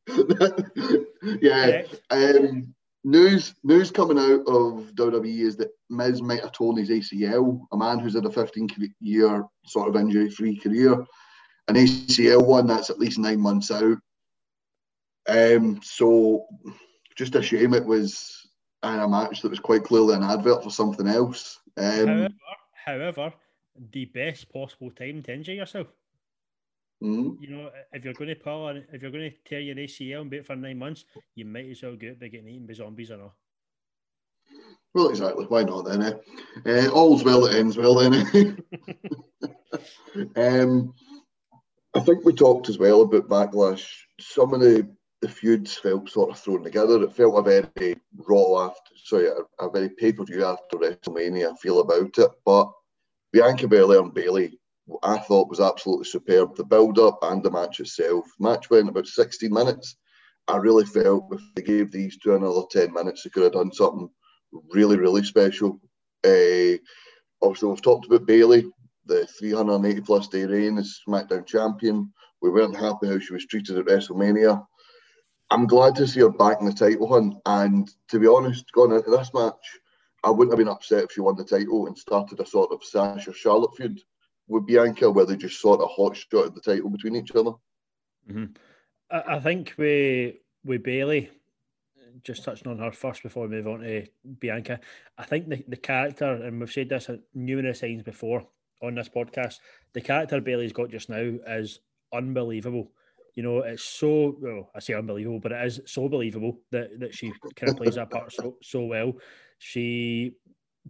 yeah. 1.41 1.81
Um, 2.11 2.75
news 3.03 3.55
news 3.63 3.89
coming 3.89 4.19
out 4.19 4.41
of 4.47 4.91
WWE 4.93 5.39
is 5.39 5.57
that 5.57 5.71
Miz 5.89 6.21
might 6.21 6.41
have 6.41 6.51
torn 6.51 6.77
his 6.77 6.89
ACL, 6.91 7.59
a 7.71 7.77
man 7.77 7.97
who's 7.97 8.13
had 8.13 8.25
a 8.25 8.31
15 8.31 8.69
year 9.01 9.43
sort 9.65 9.89
of 9.89 9.95
injury 9.95 10.29
free 10.29 10.57
career. 10.57 10.93
an 11.67 11.75
ACL 11.75 12.45
one 12.45 12.67
that's 12.67 12.91
at 12.91 12.99
least 12.99 13.17
nine 13.17 13.39
months 13.39 13.71
out. 13.71 13.97
Um, 15.27 15.79
so 15.81 16.45
just 17.15 17.33
a 17.33 17.41
shame 17.41 17.73
it 17.73 17.85
was 17.85 18.47
in 18.83 18.99
a 18.99 19.07
match 19.07 19.41
that 19.41 19.49
was 19.49 19.59
quite 19.59 19.83
clearly 19.83 20.15
an 20.15 20.23
advert 20.23 20.63
for 20.63 20.69
something 20.69 21.07
else. 21.07 21.59
Um, 21.77 22.07
however, 22.07 22.29
however, 22.85 23.33
the 23.91 24.05
best 24.05 24.49
possible 24.51 24.91
time 24.91 25.21
to 25.23 25.33
injure 25.33 25.53
yourself. 25.53 25.87
mm 27.01 27.37
You 27.39 27.49
know, 27.49 27.71
if 27.93 28.03
you're 28.03 28.13
going 28.13 28.29
to 28.29 28.35
pull, 28.35 28.67
an- 28.67 28.87
if 28.91 29.01
you're 29.01 29.11
going 29.11 29.31
to 29.31 29.37
tear 29.49 29.59
your 29.59 29.75
ACL 29.77 30.21
and 30.21 30.31
wait 30.31 30.45
for 30.45 30.55
nine 30.55 30.77
months, 30.79 31.05
you 31.35 31.45
might 31.45 31.69
as 31.69 31.83
well 31.83 31.95
go 31.95 32.09
out 32.09 32.19
by 32.19 32.27
getting 32.27 32.49
eaten 32.49 32.67
by 32.67 32.73
zombies 32.73 33.11
or 33.11 33.17
not. 33.17 33.33
Well, 34.93 35.09
exactly. 35.09 35.45
Why 35.45 35.63
not 35.63 35.85
then? 35.85 36.01
Eh? 36.03 36.13
Uh, 36.65 36.89
all's 36.91 37.23
well 37.23 37.41
that 37.41 37.55
ends 37.55 37.77
well 37.77 37.95
then. 37.95 38.13
eh? 38.13 38.51
um, 40.35 40.93
I 41.93 41.99
think 41.99 42.25
we 42.25 42.33
talked 42.33 42.69
as 42.69 42.77
well 42.79 43.01
about 43.01 43.29
backlash. 43.29 43.87
Some 44.19 44.53
of 44.53 44.61
the, 44.61 44.89
the 45.21 45.27
feuds 45.27 45.75
felt 45.75 46.09
sort 46.09 46.31
of 46.31 46.39
thrown 46.39 46.63
together. 46.63 47.01
It 47.03 47.13
felt 47.13 47.37
a 47.37 47.41
very 47.41 47.95
raw 48.15 48.67
after, 48.67 48.91
sorry, 49.03 49.27
a, 49.27 49.65
a 49.65 49.69
very 49.69 49.89
pay 49.89 50.11
per 50.13 50.23
view 50.23 50.45
after 50.45 50.77
WrestleMania 50.77 51.57
feel 51.59 51.79
about 51.79 52.17
it. 52.17 52.31
But 52.45 52.71
Bianca 53.33 53.67
Belair 53.67 54.01
and 54.01 54.13
Bayley, 54.13 54.59
I 55.03 55.17
thought 55.17 55.49
was 55.49 55.59
absolutely 55.59 56.05
superb. 56.05 56.55
The 56.55 56.63
build 56.63 56.99
up 56.99 57.19
and 57.23 57.43
the 57.43 57.51
match 57.51 57.79
itself. 57.79 58.25
Match 58.39 58.69
went 58.69 58.89
about 58.89 59.07
16 59.07 59.51
minutes. 59.51 59.97
I 60.47 60.57
really 60.57 60.85
felt 60.85 61.33
if 61.33 61.41
they 61.55 61.61
gave 61.61 61.91
these 61.91 62.17
two 62.17 62.35
another 62.35 62.61
10 62.69 62.93
minutes, 62.93 63.23
they 63.23 63.29
could 63.29 63.43
have 63.43 63.53
done 63.53 63.71
something 63.73 64.09
really, 64.71 64.97
really 64.97 65.23
special. 65.23 65.81
Uh, 66.23 66.77
obviously, 67.41 67.69
we've 67.69 67.81
talked 67.81 68.05
about 68.05 68.25
Bayley, 68.25 68.65
the 69.05 69.25
380 69.25 70.01
plus 70.01 70.27
day 70.29 70.45
reign 70.45 70.77
as 70.77 70.99
SmackDown 71.07 71.45
champion. 71.45 72.13
We 72.41 72.49
weren't 72.49 72.77
happy 72.77 73.07
how 73.07 73.19
she 73.19 73.33
was 73.33 73.45
treated 73.45 73.77
at 73.77 73.85
WrestleMania. 73.85 74.65
I'm 75.49 75.67
glad 75.67 75.95
to 75.95 76.07
see 76.07 76.19
her 76.21 76.29
back 76.29 76.59
in 76.59 76.65
the 76.65 76.73
title 76.73 77.07
hunt. 77.07 77.35
And 77.45 77.89
to 78.09 78.19
be 78.19 78.27
honest, 78.27 78.71
going 78.71 78.91
into 78.91 79.09
this 79.09 79.33
match, 79.33 79.79
I 80.23 80.29
wouldn't 80.29 80.53
have 80.53 80.57
been 80.57 80.73
upset 80.73 81.05
if 81.05 81.11
she 81.11 81.21
won 81.21 81.35
the 81.35 81.43
title 81.43 81.87
and 81.87 81.97
started 81.97 82.39
a 82.39 82.45
sort 82.45 82.71
of 82.71 82.83
Sasha 82.83 83.33
Charlotte 83.33 83.75
feud 83.75 84.01
with 84.47 84.65
Bianca, 84.65 85.09
where 85.09 85.25
they 85.25 85.35
just 85.35 85.61
sort 85.61 85.81
of 85.81 85.89
hot 85.89 86.17
shot 86.17 86.47
at 86.47 86.55
the 86.55 86.61
title 86.61 86.89
between 86.89 87.15
each 87.15 87.31
other. 87.31 87.51
Mm-hmm. 88.29 88.45
I, 89.11 89.35
I 89.35 89.39
think 89.39 89.73
we 89.77 90.39
with 90.65 90.83
Bayley, 90.83 91.29
just 92.23 92.43
touching 92.43 92.67
on 92.67 92.79
her 92.79 92.91
first 92.91 93.23
before 93.23 93.47
we 93.47 93.55
move 93.55 93.67
on 93.67 93.79
to 93.81 94.05
Bianca. 94.39 94.79
I 95.17 95.23
think 95.23 95.47
the, 95.47 95.63
the 95.67 95.77
character, 95.77 96.33
and 96.33 96.59
we've 96.59 96.71
said 96.71 96.89
this 96.89 97.09
numerous 97.33 97.79
times 97.79 98.03
before 98.03 98.45
on 98.81 98.95
this 98.95 99.09
podcast, 99.09 99.59
the 99.93 100.01
character 100.01 100.41
Bayley's 100.41 100.73
got 100.73 100.89
just 100.89 101.09
now 101.09 101.35
is 101.47 101.79
unbelievable. 102.13 102.91
You 103.37 103.43
know, 103.43 103.59
it's 103.59 103.83
so 103.83 104.35
well, 104.41 104.71
I 104.75 104.79
say 104.79 104.95
unbelievable, 104.95 105.39
but 105.39 105.51
it 105.51 105.63
is 105.63 105.79
so 105.85 106.09
believable 106.09 106.59
that, 106.71 106.99
that 106.99 107.13
she 107.13 107.31
kind 107.55 107.69
of 107.69 107.77
plays 107.77 107.93
that 107.93 108.09
part 108.09 108.33
so 108.33 108.57
so 108.63 108.85
well. 108.85 109.13
She 109.59 110.31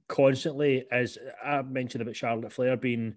constantly, 0.08 0.86
as 0.90 1.18
I 1.44 1.62
mentioned 1.62 2.04
about 2.04 2.16
Charlotte 2.16 2.54
Flair 2.54 2.78
being 2.78 3.16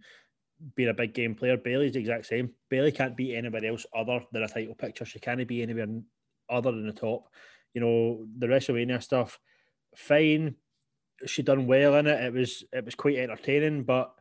being 0.75 0.88
a 0.88 0.95
big 0.95 1.14
game 1.14 1.37
player, 1.37 1.57
Bayley's 1.57 1.93
the 1.93 2.01
exact 2.01 2.27
same. 2.27 2.51
Bayley 2.71 2.90
can't 2.90 3.16
beat 3.16 3.37
anybody 3.37 3.69
else 3.69 3.87
other 3.97 4.19
than 4.33 4.43
a 4.43 4.49
title 4.49 4.75
picture. 4.75 5.05
She 5.05 5.21
can't 5.21 5.47
be 5.47 5.62
anywhere 5.62 5.87
other 6.51 6.73
than 6.73 6.88
the 6.88 6.93
top. 6.93 7.29
You 7.73 7.83
know, 7.83 8.27
the 8.37 8.49
WrestleMania 8.49 9.01
stuff, 9.01 9.38
fine. 9.95 10.57
She 11.27 11.45
done 11.45 11.69
well 11.69 11.95
in 11.95 12.09
it. 12.09 12.21
It 12.21 12.33
was 12.33 12.64
it 12.73 12.85
was 12.85 12.97
quite 12.97 13.19
entertaining, 13.19 13.85
but 13.85 14.12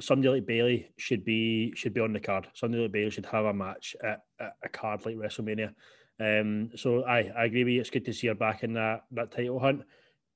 somebody 0.00 0.28
like 0.28 0.46
Bayley 0.46 0.90
should 0.96 1.24
be 1.24 1.72
should 1.74 1.94
be 1.94 2.00
on 2.00 2.12
the 2.12 2.20
card. 2.20 2.48
Somebody 2.54 2.82
like 2.82 2.92
Bayley 2.92 3.10
should 3.10 3.26
have 3.26 3.46
a 3.46 3.52
match 3.52 3.96
at, 4.02 4.20
at 4.40 4.54
a 4.62 4.68
card 4.68 5.04
like 5.04 5.16
WrestleMania. 5.16 5.74
Um, 6.20 6.70
so 6.74 7.04
I, 7.04 7.30
I 7.36 7.44
agree 7.44 7.64
with 7.64 7.74
you. 7.74 7.80
It's 7.80 7.90
good 7.90 8.04
to 8.06 8.12
see 8.12 8.28
her 8.28 8.34
back 8.34 8.62
in 8.62 8.74
that 8.74 9.04
that 9.12 9.32
title 9.32 9.58
hunt. 9.58 9.82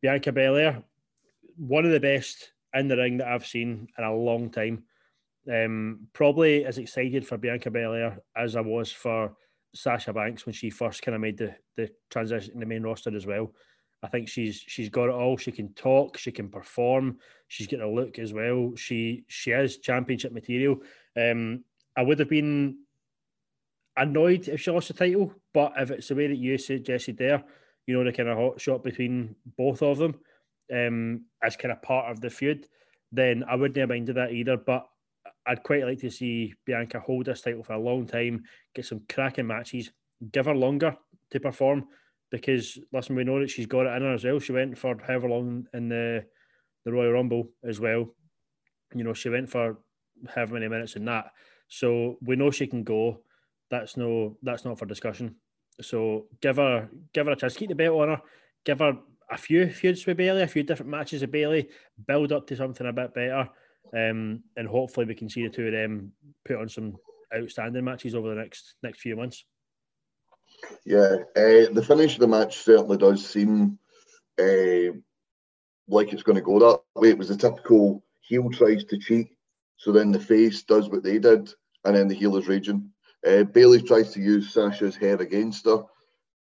Bianca 0.00 0.32
Belair, 0.32 0.82
one 1.56 1.84
of 1.84 1.92
the 1.92 2.00
best 2.00 2.52
in 2.74 2.88
the 2.88 2.96
ring 2.96 3.18
that 3.18 3.28
I've 3.28 3.46
seen 3.46 3.88
in 3.96 4.04
a 4.04 4.14
long 4.14 4.50
time. 4.50 4.84
Um, 5.50 6.06
probably 6.12 6.64
as 6.64 6.78
excited 6.78 7.26
for 7.26 7.36
Bianca 7.36 7.70
Belair 7.70 8.20
as 8.36 8.54
I 8.54 8.60
was 8.60 8.92
for 8.92 9.36
Sasha 9.74 10.12
Banks 10.12 10.46
when 10.46 10.52
she 10.52 10.70
first 10.70 11.02
kind 11.02 11.14
of 11.14 11.20
made 11.20 11.38
the 11.38 11.54
the 11.76 11.90
transition 12.10 12.54
in 12.54 12.60
the 12.60 12.66
main 12.66 12.82
roster 12.82 13.14
as 13.14 13.26
well. 13.26 13.52
I 14.02 14.08
think 14.08 14.28
she's 14.28 14.62
she's 14.66 14.88
got 14.88 15.08
it 15.08 15.14
all. 15.14 15.36
She 15.36 15.52
can 15.52 15.72
talk, 15.74 16.18
she 16.18 16.32
can 16.32 16.48
perform, 16.48 17.18
she's 17.48 17.66
got 17.68 17.80
a 17.80 17.88
look 17.88 18.18
as 18.18 18.32
well. 18.32 18.72
She 18.76 19.24
she 19.28 19.52
is 19.52 19.78
championship 19.78 20.32
material. 20.32 20.80
Um, 21.16 21.64
I 21.96 22.02
would 22.02 22.18
have 22.18 22.28
been 22.28 22.78
annoyed 23.96 24.48
if 24.48 24.60
she 24.60 24.70
lost 24.70 24.88
the 24.88 24.94
title, 24.94 25.34
but 25.54 25.74
if 25.76 25.90
it's 25.90 26.08
the 26.08 26.14
way 26.14 26.26
that 26.26 26.38
you 26.38 26.58
suggested 26.58 27.18
there, 27.18 27.44
you 27.86 27.94
know, 27.94 28.04
the 28.04 28.12
kind 28.12 28.28
of 28.28 28.38
hot 28.38 28.60
shot 28.60 28.82
between 28.82 29.36
both 29.56 29.82
of 29.82 29.98
them, 29.98 30.18
um, 30.72 31.24
as 31.42 31.56
kind 31.56 31.72
of 31.72 31.82
part 31.82 32.10
of 32.10 32.20
the 32.20 32.30
feud, 32.30 32.66
then 33.12 33.44
I 33.48 33.54
wouldn't 33.54 33.76
have 33.76 33.90
minded 33.90 34.16
that 34.16 34.32
either. 34.32 34.56
But 34.56 34.86
I'd 35.46 35.62
quite 35.62 35.84
like 35.84 36.00
to 36.00 36.10
see 36.10 36.54
Bianca 36.64 37.00
hold 37.00 37.26
this 37.26 37.42
title 37.42 37.62
for 37.62 37.74
a 37.74 37.80
long 37.80 38.06
time, 38.06 38.44
get 38.74 38.86
some 38.86 39.02
cracking 39.08 39.46
matches, 39.46 39.90
give 40.32 40.46
her 40.46 40.54
longer 40.54 40.96
to 41.30 41.40
perform. 41.40 41.86
Because 42.32 42.78
listen, 42.92 43.14
we 43.14 43.24
know 43.24 43.38
that 43.38 43.50
she's 43.50 43.66
got 43.66 43.86
it 43.86 43.94
in 43.94 44.02
her 44.02 44.14
as 44.14 44.24
well. 44.24 44.40
She 44.40 44.52
went 44.52 44.76
for 44.76 44.98
however 45.06 45.28
long 45.28 45.66
in 45.74 45.88
the 45.88 46.24
the 46.84 46.92
Royal 46.92 47.12
Rumble 47.12 47.50
as 47.62 47.78
well. 47.78 48.06
You 48.94 49.04
know, 49.04 49.12
she 49.12 49.28
went 49.28 49.50
for 49.50 49.78
however 50.34 50.54
many 50.54 50.68
minutes 50.68 50.96
in 50.96 51.04
that. 51.04 51.26
So 51.68 52.16
we 52.22 52.36
know 52.36 52.50
she 52.50 52.66
can 52.66 52.82
go. 52.82 53.20
That's 53.70 53.96
no 53.96 54.38
that's 54.42 54.64
not 54.64 54.78
for 54.78 54.86
discussion. 54.86 55.36
So 55.80 56.26
give 56.40 56.56
her 56.56 56.88
give 57.12 57.26
her 57.26 57.32
a 57.32 57.36
chance. 57.36 57.54
Keep 57.54 57.68
the 57.68 57.74
belt 57.74 58.00
on 58.00 58.08
her. 58.08 58.22
Give 58.64 58.78
her 58.78 58.98
a 59.30 59.36
few 59.36 59.68
feuds 59.70 60.06
with 60.06 60.16
Bayley, 60.16 60.42
a 60.42 60.46
few 60.46 60.62
different 60.62 60.90
matches 60.90 61.20
with 61.20 61.32
Bayley. 61.32 61.68
Build 62.06 62.32
up 62.32 62.46
to 62.46 62.56
something 62.56 62.86
a 62.86 62.92
bit 62.92 63.14
better. 63.14 63.48
Um, 63.94 64.42
and 64.56 64.66
hopefully 64.66 65.06
we 65.06 65.14
can 65.14 65.28
see 65.28 65.42
the 65.42 65.50
two 65.50 65.66
of 65.66 65.72
them 65.72 66.12
put 66.46 66.56
on 66.56 66.68
some 66.68 66.96
outstanding 67.34 67.84
matches 67.84 68.14
over 68.14 68.30
the 68.30 68.40
next 68.40 68.74
next 68.82 69.00
few 69.00 69.16
months. 69.16 69.44
Yeah, 70.84 71.16
uh, 71.36 71.70
the 71.72 71.84
finish 71.86 72.14
of 72.14 72.20
the 72.20 72.28
match 72.28 72.58
certainly 72.58 72.96
does 72.96 73.24
seem 73.26 73.78
uh, 74.40 74.94
like 75.88 76.12
it's 76.12 76.22
going 76.22 76.36
to 76.36 76.42
go 76.42 76.58
that 76.58 76.80
way. 77.00 77.10
It 77.10 77.18
was 77.18 77.30
a 77.30 77.36
typical 77.36 78.04
heel 78.20 78.50
tries 78.50 78.84
to 78.84 78.98
cheat, 78.98 79.28
so 79.76 79.92
then 79.92 80.12
the 80.12 80.20
face 80.20 80.62
does 80.62 80.88
what 80.88 81.02
they 81.02 81.18
did, 81.18 81.52
and 81.84 81.96
then 81.96 82.08
the 82.08 82.14
heel 82.14 82.36
is 82.36 82.48
raging. 82.48 82.90
Uh, 83.26 83.44
Bayley 83.44 83.80
tries 83.80 84.12
to 84.12 84.20
use 84.20 84.52
Sasha's 84.52 84.96
hair 84.96 85.16
against 85.16 85.66
her. 85.66 85.84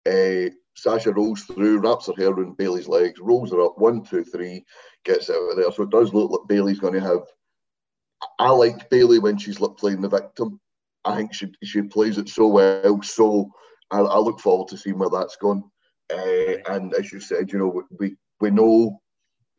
Uh, 0.07 0.49
Sasha 0.75 1.11
rolls 1.11 1.43
through, 1.43 1.79
wraps 1.79 2.07
her 2.07 2.13
hair 2.17 2.29
around 2.29 2.57
Bayley's 2.57 2.87
legs, 2.87 3.19
rolls 3.19 3.51
her 3.51 3.61
up 3.61 3.77
one, 3.77 4.03
two, 4.03 4.23
three, 4.23 4.65
gets 5.03 5.29
out 5.29 5.35
of 5.35 5.57
there. 5.57 5.71
So 5.71 5.83
it 5.83 5.89
does 5.89 6.13
look 6.13 6.31
like 6.31 6.47
Bayley's 6.47 6.79
going 6.79 6.93
to 6.93 7.01
have. 7.01 7.21
I 8.39 8.49
liked 8.49 8.89
Bayley 8.89 9.19
when 9.19 9.37
she's 9.37 9.57
playing 9.57 10.01
the 10.01 10.09
victim. 10.09 10.59
I 11.03 11.15
think 11.15 11.33
she 11.33 11.51
she 11.63 11.81
plays 11.81 12.17
it 12.17 12.29
so 12.29 12.47
well. 12.47 13.01
So 13.01 13.51
I, 13.91 13.99
I 13.99 14.17
look 14.19 14.39
forward 14.39 14.67
to 14.69 14.77
seeing 14.77 14.97
where 14.97 15.09
that's 15.09 15.35
gone. 15.35 15.63
Uh, 16.11 16.57
and 16.69 16.93
as 16.93 17.11
you 17.11 17.19
said, 17.19 17.51
you 17.51 17.59
know, 17.59 17.83
we 17.99 18.15
we 18.39 18.51
know 18.51 19.01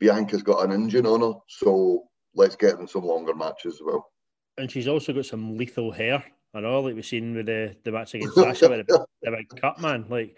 Bianca's 0.00 0.42
got 0.42 0.64
an 0.64 0.72
engine 0.72 1.06
on 1.06 1.20
her, 1.20 1.38
so 1.48 2.04
let's 2.34 2.56
get 2.56 2.78
in 2.78 2.86
some 2.86 3.04
longer 3.04 3.34
matches 3.34 3.74
as 3.74 3.82
well. 3.84 4.10
And 4.58 4.70
she's 4.70 4.88
also 4.88 5.12
got 5.12 5.26
some 5.26 5.56
lethal 5.56 5.92
hair. 5.92 6.22
I 6.54 6.60
know, 6.60 6.80
like 6.80 6.94
we've 6.94 7.06
seen 7.06 7.34
with 7.34 7.46
the, 7.46 7.74
the 7.84 7.92
match 7.92 8.14
against 8.14 8.34
Sasha 8.36 8.68
with 8.68 8.86
the, 8.86 9.06
the 9.22 9.30
big 9.30 9.48
cut, 9.60 9.80
man. 9.80 10.04
Like, 10.08 10.36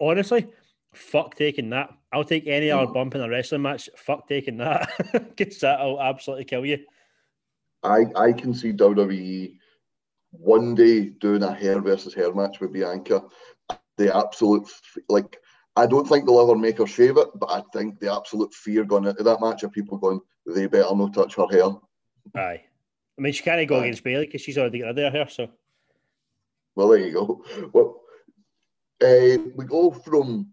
honestly, 0.00 0.48
fuck 0.92 1.36
taking 1.36 1.70
that. 1.70 1.90
I'll 2.12 2.24
take 2.24 2.46
any 2.46 2.70
other 2.70 2.90
bump 2.90 3.14
in 3.14 3.20
a 3.20 3.28
wrestling 3.28 3.62
match. 3.62 3.88
Fuck 3.96 4.28
taking 4.28 4.56
that. 4.58 4.90
Because 5.36 5.60
that'll 5.60 6.00
absolutely 6.00 6.44
kill 6.44 6.64
you. 6.64 6.78
I 7.82 8.06
I 8.16 8.32
can 8.32 8.54
see 8.54 8.72
WWE 8.72 9.56
one 10.38 10.74
day 10.74 11.10
doing 11.20 11.42
a 11.42 11.54
hair 11.54 11.80
versus 11.80 12.14
hair 12.14 12.32
match 12.32 12.60
with 12.60 12.72
Bianca. 12.72 13.22
The 13.96 14.14
absolute 14.14 14.68
like 15.08 15.38
I 15.76 15.86
don't 15.86 16.06
think 16.08 16.26
they'll 16.26 16.40
ever 16.40 16.56
make 16.56 16.78
her 16.78 16.86
shave 16.86 17.16
it, 17.16 17.28
but 17.34 17.50
I 17.50 17.62
think 17.72 17.98
the 17.98 18.12
absolute 18.12 18.52
fear 18.54 18.84
going 18.84 19.06
into 19.06 19.22
that 19.24 19.40
match 19.40 19.62
of 19.62 19.72
people 19.72 19.98
going, 19.98 20.20
they 20.46 20.66
better 20.66 20.94
not 20.94 21.14
touch 21.14 21.34
her 21.34 21.48
hair. 21.50 21.70
Aye. 22.36 22.62
I 23.18 23.22
mean, 23.22 23.32
she 23.32 23.42
can't 23.42 23.68
go 23.68 23.76
Aye. 23.76 23.86
against 23.86 24.04
Bayley 24.04 24.26
because 24.26 24.40
she's 24.40 24.58
already 24.58 24.80
got 24.80 24.88
rid 24.88 24.98
of 24.98 25.12
her 25.12 25.18
hair. 25.18 25.28
So 25.28 25.48
Well, 26.76 26.88
there 26.88 26.98
you 26.98 27.12
go. 27.12 27.44
Well, 27.72 28.00
uh, 29.02 29.38
we 29.56 29.64
go 29.64 29.90
from 29.90 30.48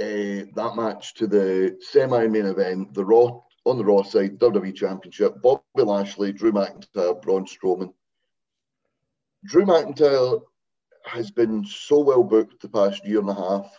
uh, 0.00 0.50
that 0.54 0.72
match 0.76 1.14
to 1.14 1.26
the 1.26 1.78
semi-main 1.80 2.46
event, 2.46 2.94
the 2.94 3.04
Raw 3.04 3.40
on 3.64 3.78
the 3.78 3.84
Raw 3.84 4.02
side, 4.02 4.38
WWE 4.38 4.74
Championship, 4.74 5.40
Bobby 5.42 5.62
Lashley, 5.76 6.32
Drew 6.32 6.52
McIntyre, 6.52 7.20
Braun 7.22 7.46
Strowman. 7.46 7.92
Drew 9.44 9.64
McIntyre 9.64 10.42
has 11.04 11.30
been 11.30 11.64
so 11.64 12.00
well 12.00 12.22
booked 12.22 12.62
the 12.62 12.68
past 12.68 13.06
year 13.06 13.20
and 13.20 13.28
a 13.28 13.34
half. 13.34 13.70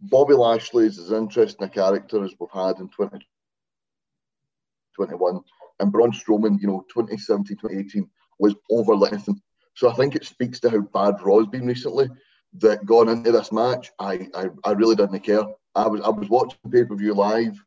Bobby 0.00 0.34
Lashley 0.34 0.86
is 0.86 0.98
as 0.98 1.12
interesting 1.12 1.66
a 1.66 1.70
character 1.70 2.22
as 2.22 2.34
we've 2.38 2.50
had 2.50 2.78
in 2.78 2.88
2021. 2.88 5.40
And 5.80 5.90
Braun 5.90 6.12
Strowman, 6.12 6.60
you 6.60 6.68
know, 6.68 6.84
2017, 6.92 7.56
2018, 7.56 8.08
was 8.38 8.54
over 8.70 8.92
anything. 9.06 9.40
So 9.74 9.90
I 9.90 9.94
think 9.94 10.14
it 10.14 10.24
speaks 10.24 10.60
to 10.60 10.70
how 10.70 10.80
bad 10.80 11.20
Raw's 11.22 11.48
been 11.48 11.66
recently. 11.66 12.08
That 12.58 12.86
going 12.86 13.08
into 13.08 13.32
this 13.32 13.50
match, 13.50 13.90
I, 13.98 14.28
I, 14.32 14.48
I 14.64 14.70
really 14.72 14.94
didn't 14.94 15.18
care. 15.20 15.44
I 15.74 15.88
was 15.88 16.00
I 16.02 16.10
was 16.10 16.28
watching 16.28 16.58
pay 16.70 16.84
per 16.84 16.94
view 16.94 17.14
live. 17.14 17.60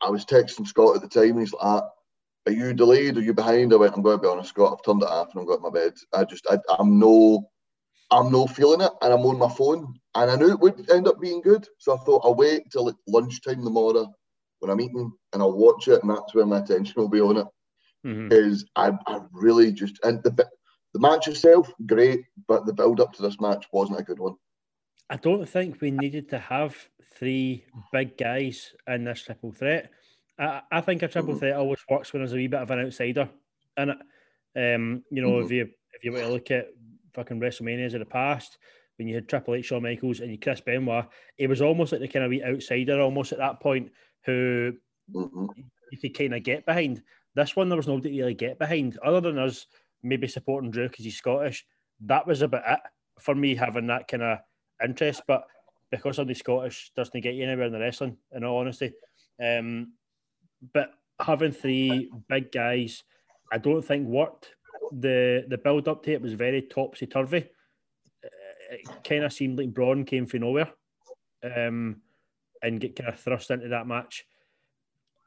I 0.00 0.10
was 0.10 0.24
texting 0.24 0.68
Scott 0.68 0.94
at 0.94 1.02
the 1.02 1.08
time, 1.08 1.30
and 1.30 1.40
he's 1.40 1.52
like, 1.52 1.64
ah, 1.64 1.88
"Are 2.46 2.52
you 2.52 2.72
delayed? 2.72 3.16
Are 3.16 3.22
you 3.22 3.34
behind?" 3.34 3.72
I 3.72 3.76
went, 3.76 3.94
"I'm 3.94 4.02
going 4.02 4.18
to 4.18 4.22
be 4.22 4.28
honest, 4.28 4.50
Scott. 4.50 4.72
I've 4.72 4.84
turned 4.84 5.02
it 5.02 5.08
off 5.08 5.30
and 5.32 5.40
I'm 5.40 5.46
going 5.46 5.58
to 5.58 5.62
my 5.62 5.70
bed. 5.70 5.94
I 6.12 6.24
just 6.24 6.46
I, 6.50 6.58
I'm 6.78 6.98
no, 6.98 7.48
I'm 8.10 8.30
no 8.30 8.46
feeling 8.46 8.80
it, 8.80 8.92
and 9.02 9.12
I'm 9.12 9.26
on 9.26 9.38
my 9.38 9.48
phone, 9.48 9.94
and 10.14 10.30
I 10.30 10.36
knew 10.36 10.50
it 10.50 10.60
would 10.60 10.90
end 10.90 11.08
up 11.08 11.20
being 11.20 11.40
good. 11.40 11.66
So 11.78 11.94
I 11.94 11.98
thought 11.98 12.22
I'll 12.24 12.34
wait 12.34 12.70
till 12.70 12.86
like 12.86 12.96
lunchtime 13.06 13.64
tomorrow 13.64 14.12
when 14.60 14.70
I'm 14.70 14.80
eating, 14.80 15.12
and 15.32 15.42
I'll 15.42 15.52
watch 15.52 15.88
it, 15.88 16.02
and 16.02 16.10
that's 16.10 16.34
where 16.34 16.46
my 16.46 16.58
attention 16.58 16.94
will 16.96 17.08
be 17.08 17.20
on 17.20 17.38
it. 17.38 17.46
Because 18.02 18.64
mm-hmm. 18.64 18.96
I, 19.08 19.12
I 19.14 19.20
really 19.32 19.72
just 19.72 19.98
and 20.04 20.22
the 20.22 20.48
the 20.92 21.00
match 21.00 21.28
itself, 21.28 21.72
great, 21.86 22.24
but 22.46 22.66
the 22.66 22.72
build 22.72 23.00
up 23.00 23.12
to 23.14 23.22
this 23.22 23.40
match 23.40 23.66
wasn't 23.72 24.00
a 24.00 24.02
good 24.02 24.18
one. 24.18 24.34
I 25.08 25.16
don't 25.16 25.48
think 25.48 25.80
we 25.80 25.90
needed 25.90 26.28
to 26.30 26.38
have 26.38 26.76
three 27.14 27.64
big 27.92 28.16
guys 28.16 28.72
in 28.86 29.04
this 29.04 29.22
triple 29.22 29.52
threat. 29.52 29.90
I, 30.38 30.62
I 30.70 30.80
think 30.80 31.02
a 31.02 31.08
triple 31.08 31.30
mm-hmm. 31.30 31.40
threat 31.40 31.56
always 31.56 31.84
works 31.88 32.12
when 32.12 32.22
there's 32.22 32.32
a 32.32 32.36
wee 32.36 32.46
bit 32.46 32.60
of 32.60 32.70
an 32.70 32.86
outsider 32.86 33.28
in 33.76 33.90
it. 33.90 33.98
Um, 34.54 35.04
you 35.10 35.22
know, 35.22 35.32
mm-hmm. 35.32 35.46
if 35.46 35.52
you 35.52 35.70
if 35.92 36.04
you 36.04 36.12
were 36.12 36.20
to 36.20 36.28
look 36.28 36.50
at 36.50 36.68
fucking 37.14 37.40
WrestleManias 37.40 37.94
of 37.94 38.00
the 38.00 38.06
past, 38.06 38.58
when 38.98 39.08
you 39.08 39.14
had 39.14 39.28
Triple 39.28 39.54
H, 39.54 39.66
Shawn 39.66 39.82
Michaels, 39.82 40.20
and 40.20 40.30
you 40.30 40.38
Chris 40.38 40.60
Benoit, 40.60 41.06
it 41.38 41.48
was 41.48 41.62
almost 41.62 41.92
like 41.92 42.00
the 42.00 42.08
kind 42.08 42.24
of 42.24 42.30
wee 42.30 42.44
outsider, 42.44 43.00
almost 43.00 43.32
at 43.32 43.38
that 43.38 43.60
point, 43.60 43.90
who 44.24 44.72
mm-hmm. 45.14 45.46
you 45.90 45.98
could 45.98 46.16
kind 46.16 46.34
of 46.34 46.42
get 46.42 46.66
behind. 46.66 47.02
This 47.34 47.56
one, 47.56 47.68
there 47.68 47.76
was 47.76 47.88
nobody 47.88 48.10
to 48.10 48.18
really 48.18 48.34
get 48.34 48.58
behind, 48.58 48.98
other 49.04 49.20
than 49.20 49.38
us 49.38 49.66
maybe 50.02 50.28
supporting 50.28 50.70
Drew 50.70 50.88
because 50.88 51.04
he's 51.04 51.16
Scottish. 51.16 51.64
That 52.00 52.26
was 52.26 52.42
about 52.42 52.64
it 52.66 52.80
for 53.20 53.34
me 53.34 53.54
having 53.54 53.86
that 53.86 54.08
kind 54.08 54.22
of 54.22 54.38
interest. 54.82 55.22
But 55.26 55.44
because 55.90 56.16
somebody 56.16 56.34
Scottish 56.34 56.90
doesn't 56.96 57.20
get 57.20 57.34
you 57.34 57.44
anywhere 57.44 57.66
in 57.66 57.72
the 57.72 57.78
wrestling, 57.78 58.16
in 58.32 58.44
all 58.44 58.58
honesty. 58.58 58.92
Um, 59.42 59.92
but 60.72 60.92
having 61.20 61.52
three 61.52 62.10
big 62.28 62.52
guys, 62.52 63.04
I 63.52 63.58
don't 63.58 63.82
think 63.82 64.06
worked. 64.06 64.54
The 64.92 65.44
the 65.48 65.58
build 65.58 65.88
up 65.88 66.02
to 66.04 66.12
it 66.12 66.22
was 66.22 66.34
very 66.34 66.62
topsy 66.62 67.06
turvy. 67.06 67.48
It 68.70 68.88
kind 69.04 69.24
of 69.24 69.32
seemed 69.32 69.58
like 69.58 69.74
Braun 69.74 70.04
came 70.04 70.26
from 70.26 70.40
nowhere, 70.40 70.70
um, 71.44 72.00
and 72.62 72.80
get 72.80 72.96
kind 72.96 73.08
of 73.08 73.20
thrust 73.20 73.50
into 73.50 73.68
that 73.68 73.86
match 73.86 74.24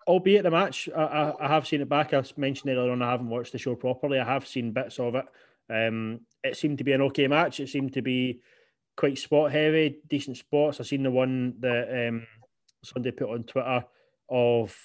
albeit 0.08 0.44
the 0.44 0.52
match, 0.52 0.90
I, 0.96 1.02
I, 1.02 1.46
I, 1.46 1.48
have 1.48 1.68
seen 1.68 1.82
it 1.82 1.90
back. 1.90 2.14
I 2.14 2.24
mentioned 2.38 2.72
earlier 2.72 2.92
on, 2.92 3.02
I 3.02 3.12
haven't 3.12 3.30
watched 3.30 3.52
the 3.52 3.58
show 3.58 3.76
properly. 3.76 4.20
I 4.20 4.26
have 4.26 4.48
seen 4.48 4.72
bits 4.72 5.00
of 5.00 5.16
it. 5.16 5.26
Um, 5.70 6.22
it 6.44 6.58
seemed 6.58 6.78
to 6.78 6.84
be 6.84 6.94
an 6.94 7.02
okay 7.04 7.28
match. 7.28 7.60
It 7.60 7.70
seemed 7.70 7.94
to 7.94 8.02
be 8.02 8.42
quite 8.96 9.18
spot 9.18 9.52
heavy, 9.52 10.00
decent 10.08 10.38
spots. 10.38 10.80
I've 10.80 10.88
seen 10.88 11.04
the 11.04 11.12
one 11.12 11.56
that 11.60 12.08
um, 12.08 12.28
put 12.94 13.30
on 13.30 13.44
Twitter 13.44 13.84
of 14.30 14.78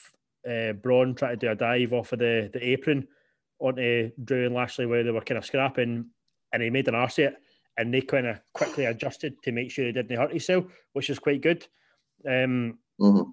uh, 0.49 0.73
Braun 0.73 1.15
trying 1.15 1.39
to 1.39 1.47
do 1.47 1.53
a 1.53 1.55
dive 1.55 1.93
off 1.93 2.13
of 2.13 2.19
the, 2.19 2.51
the 2.53 2.71
apron 2.71 3.07
onto 3.59 4.11
Drew 4.23 4.47
and 4.47 4.55
Lashley 4.55 4.87
where 4.87 5.05
they 5.05 5.11
were 5.11 5.21
kind 5.21 5.39
of 5.39 5.45
scrapping 5.45 6.07
and 6.53 6.63
he 6.63 6.71
made 6.71 6.89
an 6.89 6.95
arse 6.95 7.19
it 7.19 7.35
and 7.77 7.93
they 7.93 8.01
kind 8.01 8.27
of 8.27 8.41
quickly 8.53 8.85
adjusted 8.87 9.35
to 9.43 9.53
make 9.53 9.71
sure 9.71 9.87
he 9.87 9.93
didn't 9.93 10.17
hurt 10.17 10.31
himself, 10.31 10.65
which 10.93 11.11
is 11.11 11.19
quite 11.19 11.41
good. 11.41 11.67
Um, 12.27 12.79
mm-hmm. 13.01 13.31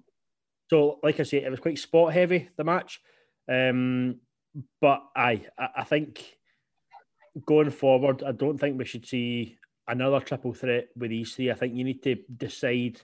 So, 0.70 0.98
like 1.02 1.20
I 1.20 1.22
say, 1.22 1.38
it 1.38 1.50
was 1.50 1.60
quite 1.60 1.78
spot 1.78 2.12
heavy 2.12 2.48
the 2.56 2.64
match. 2.64 3.00
Um, 3.50 4.20
but 4.80 5.02
I, 5.16 5.46
I 5.58 5.84
think 5.84 6.36
going 7.46 7.70
forward, 7.70 8.22
I 8.22 8.32
don't 8.32 8.58
think 8.58 8.78
we 8.78 8.84
should 8.84 9.06
see 9.06 9.58
another 9.86 10.20
triple 10.20 10.52
threat 10.52 10.88
with 10.96 11.10
these 11.10 11.34
three. 11.34 11.50
I 11.50 11.54
think 11.54 11.74
you 11.74 11.84
need 11.84 12.02
to 12.02 12.16
decide 12.36 13.00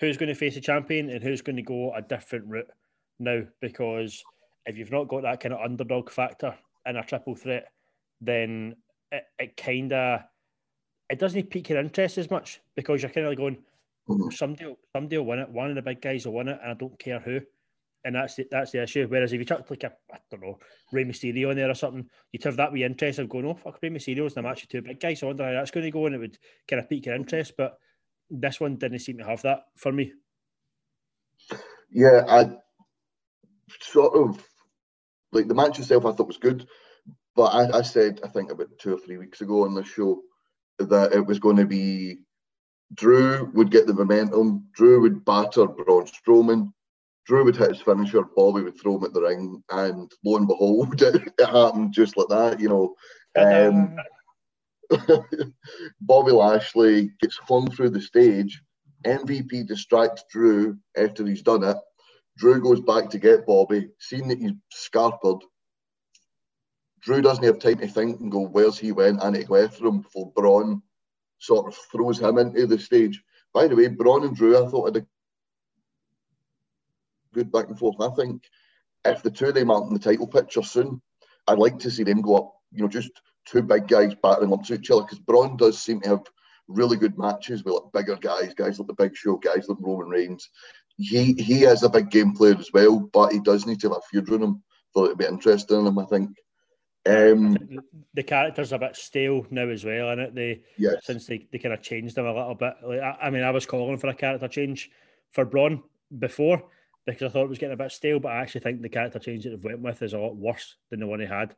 who's 0.00 0.16
going 0.16 0.28
to 0.28 0.34
face 0.34 0.56
a 0.56 0.60
champion 0.60 1.10
and 1.10 1.22
who's 1.22 1.42
going 1.42 1.56
to 1.56 1.62
go 1.62 1.94
a 1.94 2.02
different 2.02 2.46
route 2.46 2.70
now. 3.18 3.42
Because 3.60 4.22
if 4.66 4.76
you've 4.76 4.90
not 4.90 5.08
got 5.08 5.22
that 5.22 5.40
kind 5.40 5.54
of 5.54 5.60
underdog 5.60 6.10
factor 6.10 6.54
in 6.86 6.96
a 6.96 7.04
triple 7.04 7.36
threat, 7.36 7.68
then 8.20 8.74
it, 9.12 9.24
it 9.38 9.56
kind 9.56 9.92
of 9.92 10.20
it 11.08 11.18
doesn't 11.18 11.50
pique 11.50 11.68
your 11.68 11.80
interest 11.80 12.18
as 12.18 12.30
much 12.30 12.60
because 12.76 13.02
you're 13.02 13.10
kind 13.10 13.26
of 13.26 13.36
going, 13.36 13.58
Mm-hmm. 14.10 14.30
Somebody, 14.30 14.76
somebody 14.92 15.18
will 15.18 15.26
win 15.26 15.38
it. 15.38 15.48
One 15.48 15.70
of 15.70 15.76
the 15.76 15.82
big 15.82 16.00
guys 16.00 16.26
will 16.26 16.34
win 16.34 16.48
it, 16.48 16.58
and 16.62 16.72
I 16.72 16.74
don't 16.74 16.98
care 16.98 17.20
who. 17.20 17.40
And 18.04 18.14
that's 18.14 18.34
the, 18.34 18.46
that's 18.50 18.72
the 18.72 18.82
issue. 18.82 19.06
Whereas 19.08 19.32
if 19.32 19.38
you 19.38 19.44
chucked 19.44 19.70
like 19.70 19.84
a, 19.84 19.92
I 20.12 20.18
don't 20.30 20.42
know, 20.42 20.58
Rey 20.90 21.04
Mysterio 21.04 21.50
in 21.50 21.56
there 21.56 21.70
or 21.70 21.74
something, 21.74 22.08
you'd 22.32 22.42
have 22.44 22.56
that 22.56 22.72
wee 22.72 22.82
interest 22.82 23.18
of 23.18 23.28
going, 23.28 23.44
oh, 23.44 23.54
fuck, 23.54 23.78
Rey 23.82 23.90
Mysterio's 23.90 24.32
in 24.32 24.42
the 24.42 24.48
match 24.48 24.62
with 24.62 24.70
two 24.70 24.82
big 24.82 24.98
guys. 24.98 25.22
I 25.22 25.26
wonder 25.26 25.44
how 25.44 25.52
that's 25.52 25.70
going 25.70 25.84
to 25.84 25.90
go, 25.90 26.06
and 26.06 26.14
it 26.14 26.18
would 26.18 26.38
kind 26.66 26.80
of 26.80 26.88
pique 26.88 27.06
your 27.06 27.14
interest. 27.14 27.52
But 27.56 27.78
this 28.30 28.60
one 28.60 28.76
didn't 28.76 29.00
seem 29.00 29.18
to 29.18 29.24
have 29.24 29.42
that 29.42 29.64
for 29.76 29.92
me. 29.92 30.12
Yeah, 31.90 32.24
I 32.28 32.50
sort 33.80 34.14
of 34.14 34.46
like 35.32 35.48
the 35.48 35.54
match 35.54 35.78
itself. 35.78 36.06
I 36.06 36.12
thought 36.12 36.28
was 36.28 36.36
good, 36.36 36.66
but 37.34 37.46
I, 37.54 37.78
I 37.78 37.82
said 37.82 38.20
I 38.24 38.28
think 38.28 38.50
about 38.50 38.68
two 38.78 38.94
or 38.94 38.98
three 38.98 39.18
weeks 39.18 39.40
ago 39.40 39.64
on 39.64 39.74
the 39.74 39.84
show 39.84 40.20
that 40.78 41.12
it 41.12 41.26
was 41.26 41.38
going 41.38 41.56
to 41.56 41.66
be 41.66 42.20
Drew 42.94 43.50
would 43.54 43.70
get 43.70 43.86
the 43.86 43.94
momentum. 43.94 44.68
Drew 44.74 45.00
would 45.02 45.24
batter 45.24 45.66
Braun 45.66 46.06
Strowman. 46.06 46.72
Drew 47.26 47.44
would 47.44 47.56
hit 47.56 47.70
his 47.70 47.82
finisher. 47.82 48.22
Bobby 48.36 48.62
would 48.62 48.80
throw 48.80 48.96
him 48.96 49.04
at 49.04 49.12
the 49.12 49.22
ring, 49.22 49.62
and 49.70 50.10
lo 50.24 50.36
and 50.36 50.48
behold, 50.48 51.00
it, 51.02 51.32
it 51.38 51.46
happened 51.46 51.92
just 51.92 52.16
like 52.16 52.28
that. 52.28 52.60
You 52.60 52.68
know, 52.68 52.94
um, 53.36 53.96
Bobby 56.00 56.32
Lashley 56.32 57.10
gets 57.20 57.36
flung 57.46 57.70
through 57.70 57.90
the 57.90 58.00
stage. 58.00 58.62
MVP 59.06 59.66
distracts 59.66 60.24
Drew 60.30 60.76
after 60.96 61.26
he's 61.26 61.42
done 61.42 61.64
it. 61.64 61.76
Drew 62.36 62.60
goes 62.60 62.80
back 62.80 63.10
to 63.10 63.18
get 63.18 63.46
Bobby, 63.46 63.88
seeing 63.98 64.28
that 64.28 64.38
he's 64.38 64.52
scarpered. 64.74 65.40
Drew 67.00 67.22
doesn't 67.22 67.44
have 67.44 67.58
time 67.58 67.78
to 67.78 67.88
think 67.88 68.20
and 68.20 68.30
go, 68.30 68.46
where's 68.46 68.78
he 68.78 68.92
went? 68.92 69.22
And 69.22 69.36
he 69.36 69.44
go 69.44 69.56
after 69.56 69.86
him 69.86 70.00
before 70.00 70.32
Braun 70.34 70.82
sort 71.38 71.66
of 71.66 71.78
throws 71.90 72.20
him 72.20 72.38
into 72.38 72.66
the 72.66 72.78
stage. 72.78 73.22
By 73.54 73.66
the 73.66 73.76
way, 73.76 73.88
Braun 73.88 74.24
and 74.24 74.36
Drew, 74.36 74.56
I 74.56 74.68
thought 74.68 74.94
had 74.94 75.02
a 75.02 75.06
good 77.32 77.50
back 77.50 77.68
and 77.68 77.78
forth. 77.78 77.96
I 78.00 78.10
think 78.14 78.42
if 79.04 79.22
the 79.22 79.30
two 79.30 79.46
of 79.46 79.54
them 79.54 79.70
aren't 79.70 79.88
in 79.88 79.94
the 79.94 80.00
title 80.00 80.26
picture 80.26 80.62
soon, 80.62 81.00
I'd 81.46 81.58
like 81.58 81.78
to 81.80 81.90
see 81.90 82.04
them 82.04 82.20
go 82.20 82.36
up. 82.36 82.52
You 82.72 82.82
know, 82.82 82.88
just 82.88 83.10
two 83.50 83.62
big 83.62 83.88
guys 83.88 84.14
battling 84.22 84.52
up 84.52 84.64
to 84.64 84.74
each 84.74 84.90
other 84.90 85.02
because 85.02 85.18
Braun 85.18 85.56
does 85.56 85.80
seem 85.80 86.00
to 86.00 86.10
have 86.10 86.22
really 86.68 86.96
good 86.96 87.18
matches 87.18 87.64
with 87.64 87.74
like 87.74 87.92
bigger 87.92 88.16
guys, 88.16 88.54
guys 88.54 88.78
like 88.78 88.86
the 88.86 88.94
Big 88.94 89.16
Show, 89.16 89.36
guys 89.36 89.68
like 89.68 89.78
Roman 89.80 90.08
Reigns. 90.08 90.48
He 90.96 91.32
he 91.34 91.64
is 91.64 91.82
a 91.82 91.88
big 91.88 92.10
game 92.10 92.32
player 92.32 92.56
as 92.58 92.72
well, 92.72 93.00
but 93.00 93.32
he 93.32 93.40
does 93.40 93.66
need 93.66 93.80
to 93.80 93.88
have 93.88 93.98
a 93.98 94.00
feud 94.10 94.28
in 94.28 94.42
him 94.42 94.62
for 94.92 95.06
it 95.06 95.08
to 95.10 95.16
be 95.16 95.24
interesting 95.24 95.80
in 95.80 95.86
him. 95.86 95.98
I 95.98 96.04
think. 96.04 96.30
Um, 97.06 97.56
the 98.12 98.22
character's 98.22 98.72
a 98.72 98.78
bit 98.78 98.94
stale 98.94 99.46
now 99.50 99.68
as 99.68 99.84
well, 99.84 100.10
and 100.10 100.20
it 100.20 100.34
they 100.34 100.62
yes. 100.76 100.96
since 101.02 101.26
they, 101.26 101.48
they 101.50 101.58
kind 101.58 101.72
of 101.72 101.80
changed 101.80 102.14
them 102.14 102.26
a 102.26 102.34
little 102.34 102.54
bit. 102.54 102.74
Like 102.86 103.00
I, 103.00 103.16
I, 103.22 103.30
mean, 103.30 103.42
I 103.42 103.50
was 103.50 103.64
calling 103.64 103.96
for 103.96 104.08
a 104.08 104.14
character 104.14 104.48
change 104.48 104.90
for 105.32 105.46
Braun 105.46 105.82
before 106.16 106.62
because 107.06 107.22
I 107.22 107.28
thought 107.32 107.44
it 107.44 107.48
was 107.48 107.58
getting 107.58 107.72
a 107.72 107.82
bit 107.82 107.92
stale, 107.92 108.20
but 108.20 108.32
I 108.32 108.42
actually 108.42 108.60
think 108.60 108.82
the 108.82 108.90
character 108.90 109.18
change 109.18 109.44
that 109.44 109.50
they've 109.50 109.64
went 109.64 109.80
with 109.80 110.02
is 110.02 110.12
a 110.12 110.18
lot 110.18 110.36
worse 110.36 110.76
than 110.90 111.00
the 111.00 111.06
one 111.06 111.20
he 111.20 111.26
had. 111.26 111.56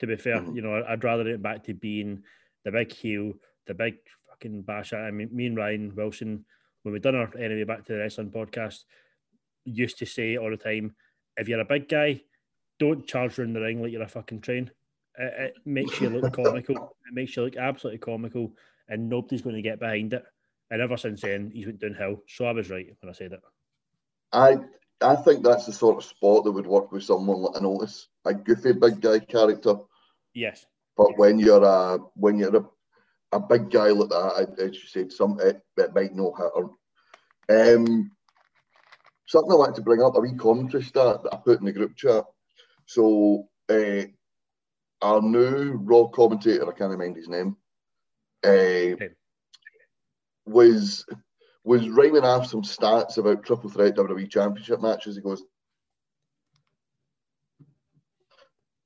To 0.00 0.06
be 0.06 0.16
fair, 0.16 0.36
mm-hmm. 0.36 0.54
you 0.54 0.62
know, 0.62 0.84
I'd 0.88 1.04
rather 1.04 1.28
it 1.28 1.42
back 1.42 1.64
to 1.64 1.74
being 1.74 2.22
the 2.64 2.70
big 2.70 2.92
heel, 2.92 3.32
the 3.66 3.74
big 3.74 3.96
fucking 4.28 4.62
bash. 4.62 4.92
I 4.92 5.10
mean, 5.10 5.28
me 5.32 5.46
and 5.46 5.56
Ryan 5.56 5.92
Wilson, 5.94 6.44
when 6.82 6.92
we 6.92 7.00
done 7.00 7.16
our 7.16 7.36
anyway 7.36 7.64
back 7.64 7.84
to 7.86 7.92
the 7.92 7.98
wrestling 7.98 8.30
podcast, 8.30 8.84
used 9.64 9.98
to 9.98 10.06
say 10.06 10.36
all 10.36 10.50
the 10.50 10.56
time, 10.56 10.94
if 11.36 11.48
you're 11.48 11.60
a 11.60 11.64
big 11.64 11.88
guy, 11.88 12.22
don't 12.78 13.06
charge 13.06 13.38
around 13.38 13.54
the 13.54 13.60
ring 13.60 13.82
like 13.82 13.92
you're 13.92 14.02
a 14.02 14.08
fucking 14.08 14.40
train. 14.40 14.70
It, 15.18 15.34
it 15.38 15.54
makes 15.64 16.00
you 16.00 16.10
look 16.10 16.32
comical. 16.32 16.76
It 16.76 17.14
makes 17.14 17.36
you 17.36 17.44
look 17.44 17.56
absolutely 17.56 17.98
comical, 17.98 18.52
and 18.88 19.08
nobody's 19.08 19.42
going 19.42 19.56
to 19.56 19.62
get 19.62 19.80
behind 19.80 20.12
it. 20.12 20.24
And 20.70 20.82
ever 20.82 20.96
since 20.96 21.22
then, 21.22 21.50
he's 21.52 21.66
went 21.66 21.80
downhill. 21.80 22.22
So 22.28 22.44
I 22.44 22.52
was 22.52 22.70
right 22.70 22.94
when 23.00 23.10
I 23.10 23.12
said 23.12 23.32
it. 23.32 23.40
I 24.32 24.58
I 25.00 25.16
think 25.16 25.44
that's 25.44 25.66
the 25.66 25.72
sort 25.72 25.96
of 25.96 26.04
spot 26.04 26.44
that 26.44 26.52
would 26.52 26.66
work 26.66 26.92
with 26.92 27.04
someone 27.04 27.38
like 27.38 27.56
an 27.56 27.66
Otis, 27.66 28.08
a 28.24 28.34
goofy 28.34 28.72
big 28.72 29.00
guy 29.00 29.20
character. 29.20 29.76
Yes. 30.38 30.64
But 30.96 31.18
when 31.18 31.38
you're 31.38 31.64
a 31.64 31.98
when 32.14 32.38
you're 32.38 32.56
a, 32.56 32.64
a 33.32 33.40
big 33.40 33.70
guy 33.70 33.88
like 33.88 34.08
that, 34.10 34.56
as 34.60 34.74
you 34.74 34.86
said, 34.86 35.12
some 35.12 35.40
it, 35.40 35.60
it 35.76 35.94
might 35.94 36.14
not 36.14 36.34
hit 37.48 37.76
Um, 37.76 38.10
something 39.26 39.52
I 39.52 39.54
like 39.56 39.74
to 39.74 39.82
bring 39.82 40.02
up 40.02 40.16
a 40.16 40.20
wee 40.20 40.34
commentary 40.34 40.84
stat 40.84 41.22
that 41.24 41.34
I 41.34 41.38
put 41.38 41.58
in 41.58 41.66
the 41.66 41.72
group 41.72 41.96
chat. 41.96 42.24
So 42.86 43.48
uh, 43.68 44.02
our 45.02 45.20
new 45.20 45.72
Raw 45.82 46.06
commentator, 46.06 46.68
I 46.68 46.78
can't 46.78 46.90
remember 46.90 47.18
his 47.18 47.28
name, 47.28 47.56
uh, 48.44 48.94
okay. 48.94 49.10
was 50.46 51.04
was 51.64 51.88
rhyming 51.88 52.24
off 52.24 52.46
some 52.46 52.62
stats 52.62 53.18
about 53.18 53.44
triple 53.44 53.70
threat 53.70 53.96
WWE 53.96 54.30
championship 54.30 54.80
matches. 54.80 55.16
He 55.16 55.22
goes, 55.22 55.42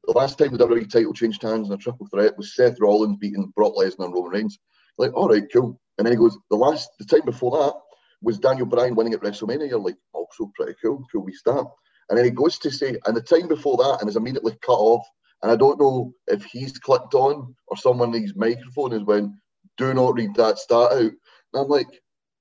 the 0.05 0.13
last 0.13 0.39
time 0.39 0.53
the 0.53 0.67
WWE 0.67 0.91
title 0.91 1.13
changed 1.13 1.43
hands 1.43 1.69
in 1.69 1.75
a 1.75 1.79
triple 1.79 2.07
threat 2.09 2.37
was 2.37 2.55
Seth 2.55 2.81
Rollins 2.81 3.19
beating 3.19 3.53
Brock 3.55 3.75
Lesnar 3.75 4.07
and 4.07 4.15
Roman 4.15 4.31
Reigns. 4.31 4.59
Like, 4.99 5.15
all 5.15 5.29
right, 5.29 5.45
cool. 5.53 5.81
And 5.99 6.07
then 6.07 6.13
he 6.13 6.19
goes, 6.19 6.37
the 6.51 6.57
last, 6.57 6.91
the 6.99 7.05
time 7.05 7.25
before 7.25 7.51
that 7.59 7.75
was 8.21 8.39
Daniel 8.39 8.67
Bryan 8.67 8.95
winning 8.95 9.15
at 9.15 9.21
WrestleMania. 9.21 9.69
You're 9.69 9.79
like, 9.79 9.97
oh, 10.15 10.27
also 10.39 10.53
pretty 10.55 10.75
cool, 10.83 11.05
cool 11.11 11.25
we 11.25 11.33
start. 11.33 11.67
And 12.09 12.19
then 12.19 12.25
he 12.25 12.31
goes 12.31 12.59
to 12.59 12.71
say, 12.71 12.97
and 13.07 13.17
the 13.17 13.23
time 13.23 13.49
before 13.49 13.77
that, 13.79 13.99
and 14.01 14.09
is 14.09 14.17
immediately 14.17 14.57
cut 14.65 14.73
off. 14.73 15.07
And 15.43 15.51
I 15.51 15.57
don't 15.57 15.81
know 15.81 16.13
if 16.29 16.45
he's 16.45 16.79
clicked 16.79 17.15
on 17.15 17.55
or 17.67 17.77
someone 17.77 18.15
in 18.15 18.23
his 18.23 18.37
microphone 18.37 18.93
has 18.93 19.03
went, 19.03 19.33
do 19.77 19.93
not 19.95 20.15
read 20.15 20.35
that 20.37 20.59
start 20.59 20.93
out. 20.93 21.01
And 21.01 21.13
I'm 21.55 21.69
like, 21.69 21.89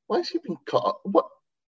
why 0.08 0.18
has 0.18 0.30
he 0.30 0.40
been 0.44 0.58
cut 0.68 0.86
up? 0.86 1.00
What 1.04 1.26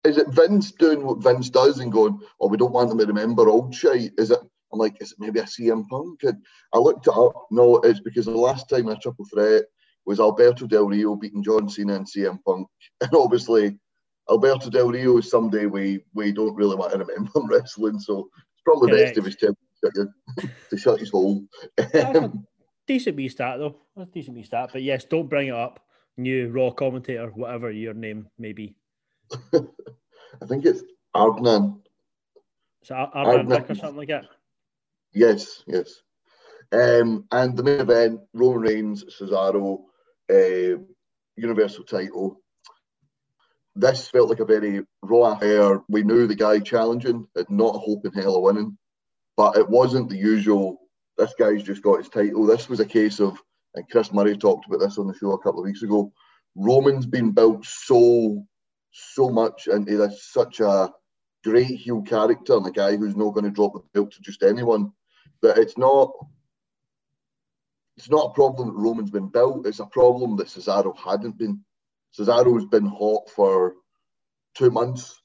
is 0.04 0.18
it 0.18 0.28
Vince 0.30 0.72
doing 0.72 1.06
what 1.06 1.24
Vince 1.24 1.50
does 1.50 1.80
and 1.80 1.92
going, 1.92 2.20
oh, 2.42 2.48
we 2.48 2.58
don't 2.58 2.74
want 2.74 2.90
them 2.90 2.98
to 2.98 3.06
remember 3.06 3.48
old 3.48 3.74
shit? 3.74 4.12
Is 4.18 4.32
it 4.32 4.40
I'm 4.74 4.80
like, 4.80 5.00
is 5.02 5.12
it 5.12 5.20
maybe 5.20 5.40
a 5.40 5.44
CM 5.44 5.88
Punk? 5.88 6.24
And 6.24 6.42
I 6.74 6.80
looked 6.80 7.08
it 7.08 7.14
up. 7.16 7.48
No, 7.52 7.78
it's 7.78 8.00
because 8.00 8.26
the 8.26 8.32
last 8.32 8.68
time 8.68 8.90
a 8.90 8.98
triple 8.98 9.26
threat 9.32 9.64
was 10.06 10.20
Alberto 10.20 10.66
Del 10.66 10.88
Rio 10.88 11.16
beating 11.16 11.44
John 11.44 11.70
Cena 11.70 11.96
and 11.96 12.08
CM 12.08 12.40
Punk. 12.46 12.68
And 13.02 13.12
obviously, 13.14 13.78
Alberto 14.30 14.70
Del 14.70 14.90
Rio 14.90 15.18
is 15.20 15.30
somebody 15.30 15.68
we, 15.68 16.04
we 16.14 16.32
don't 16.32 16.56
really 16.56 16.76
want 16.76 16.92
to 16.92 16.98
remember 16.98 17.32
him 17.36 17.48
wrestling. 17.50 18.00
So 18.00 18.30
it's 18.36 18.64
probably 18.66 18.92
Correct. 18.92 19.16
best 19.16 19.18
if 19.20 19.26
he's 19.26 19.36
to, 19.38 20.50
to 20.72 20.78
shut 20.78 21.00
his 21.00 21.12
hole. 21.12 21.44
decent 22.88 23.16
wee 23.16 23.30
start, 23.30 23.60
though. 23.60 23.78
That's 23.96 24.10
decent 24.10 24.36
wee 24.36 24.44
start. 24.44 24.72
But 24.74 24.82
yes, 24.82 25.06
don't 25.06 25.30
bring 25.30 25.50
it 25.50 25.56
up. 25.56 25.80
New 26.18 26.50
Raw 26.50 26.72
commentator, 26.72 27.28
whatever 27.28 27.72
your 27.72 27.94
name 27.94 28.28
may 28.38 28.54
be. 28.54 28.76
I 29.54 30.46
think 30.48 30.66
it's 30.66 30.84
Adnan. 31.16 31.80
So 32.84 32.96
Adnan 32.96 33.48
Vick 33.48 33.70
or 33.70 33.76
something 33.76 33.98
like 33.98 34.10
that? 34.10 34.26
Yes, 35.14 35.64
yes. 35.68 36.02
Um, 36.72 37.26
and 37.32 37.56
the 37.56 37.64
main 37.64 37.80
event, 37.80 38.22
Roman 38.34 38.62
Reigns, 38.62 39.06
Cesaro, 39.06 39.84
uh, 40.32 40.82
Universal 41.36 41.84
title. 41.86 42.42
This 43.76 44.08
felt 44.08 44.30
like 44.30 44.40
a 44.40 44.46
very 44.46 44.86
raw 45.02 45.34
affair. 45.34 45.82
We 45.88 46.04
knew 46.04 46.28
the 46.28 46.36
guy 46.36 46.60
challenging, 46.60 47.28
had 47.36 47.50
not 47.50 47.76
a 47.76 47.80
hope 47.80 48.06
in 48.06 48.14
hell 48.14 48.36
of 48.36 48.44
winning, 48.44 48.78
but 49.38 49.58
it 49.58 49.70
wasn't 49.70 50.10
the 50.10 50.18
usual. 50.18 50.80
This 51.18 51.34
guy's 51.38 51.64
just 51.64 51.84
got 51.84 51.98
his 51.98 52.10
title. 52.10 52.46
This 52.46 52.70
was 52.70 52.80
a 52.80 52.86
case 52.86 53.20
of, 53.20 53.40
and 53.76 53.88
Chris 53.90 54.12
Murray 54.12 54.38
talked 54.38 54.68
about 54.68 54.80
this 54.80 54.98
on 54.98 55.08
the 55.08 55.16
show 55.16 55.32
a 55.32 55.40
couple 55.40 55.60
of 55.60 55.66
weeks 55.66 55.84
ago. 55.84 56.12
Roman's 56.56 57.06
been 57.08 57.32
built 57.32 57.66
so, 57.66 58.44
so 58.92 59.30
much 59.30 59.68
into 59.68 59.98
this 59.98 60.32
such 60.32 60.60
a 60.60 60.92
great 61.44 61.68
heel 61.68 62.02
character 62.02 62.56
and 62.56 62.66
a 62.68 62.72
guy 62.72 62.96
who's 62.96 63.16
not 63.16 63.34
going 63.34 63.44
to 63.44 63.52
drop 63.52 63.74
the 63.74 63.82
belt 63.94 64.12
to 64.12 64.22
just 64.22 64.44
anyone 64.44 64.92
that 65.44 65.60
it's 65.60 65.78
not 65.78 66.12
it's 67.98 68.10
not 68.10 68.32
a 68.32 68.34
problem 68.34 68.70
that 68.70 68.82
Roman's 68.82 69.12
been 69.12 69.30
built. 69.30 69.68
It's 69.68 69.80
a 69.80 69.86
problem 69.86 70.36
that 70.38 70.48
Cesaro 70.48 70.98
hadn't 70.98 71.38
been. 71.38 71.64
Cesaro's 72.18 72.66
been 72.66 72.88
hot 72.88 73.30
for 73.30 73.76
two 74.56 74.72
months 74.72 75.22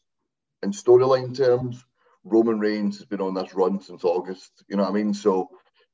in 0.62 0.72
storyline 0.72 1.36
terms. 1.36 1.84
Roman 2.24 2.58
Reigns 2.60 2.98
has 2.98 3.06
been 3.06 3.22
on 3.22 3.34
this 3.34 3.54
run 3.54 3.80
since 3.80 4.04
August. 4.04 4.64
You 4.68 4.76
know 4.76 4.82
what 4.82 4.90
I 4.90 4.94
mean? 4.94 5.14
So 5.14 5.48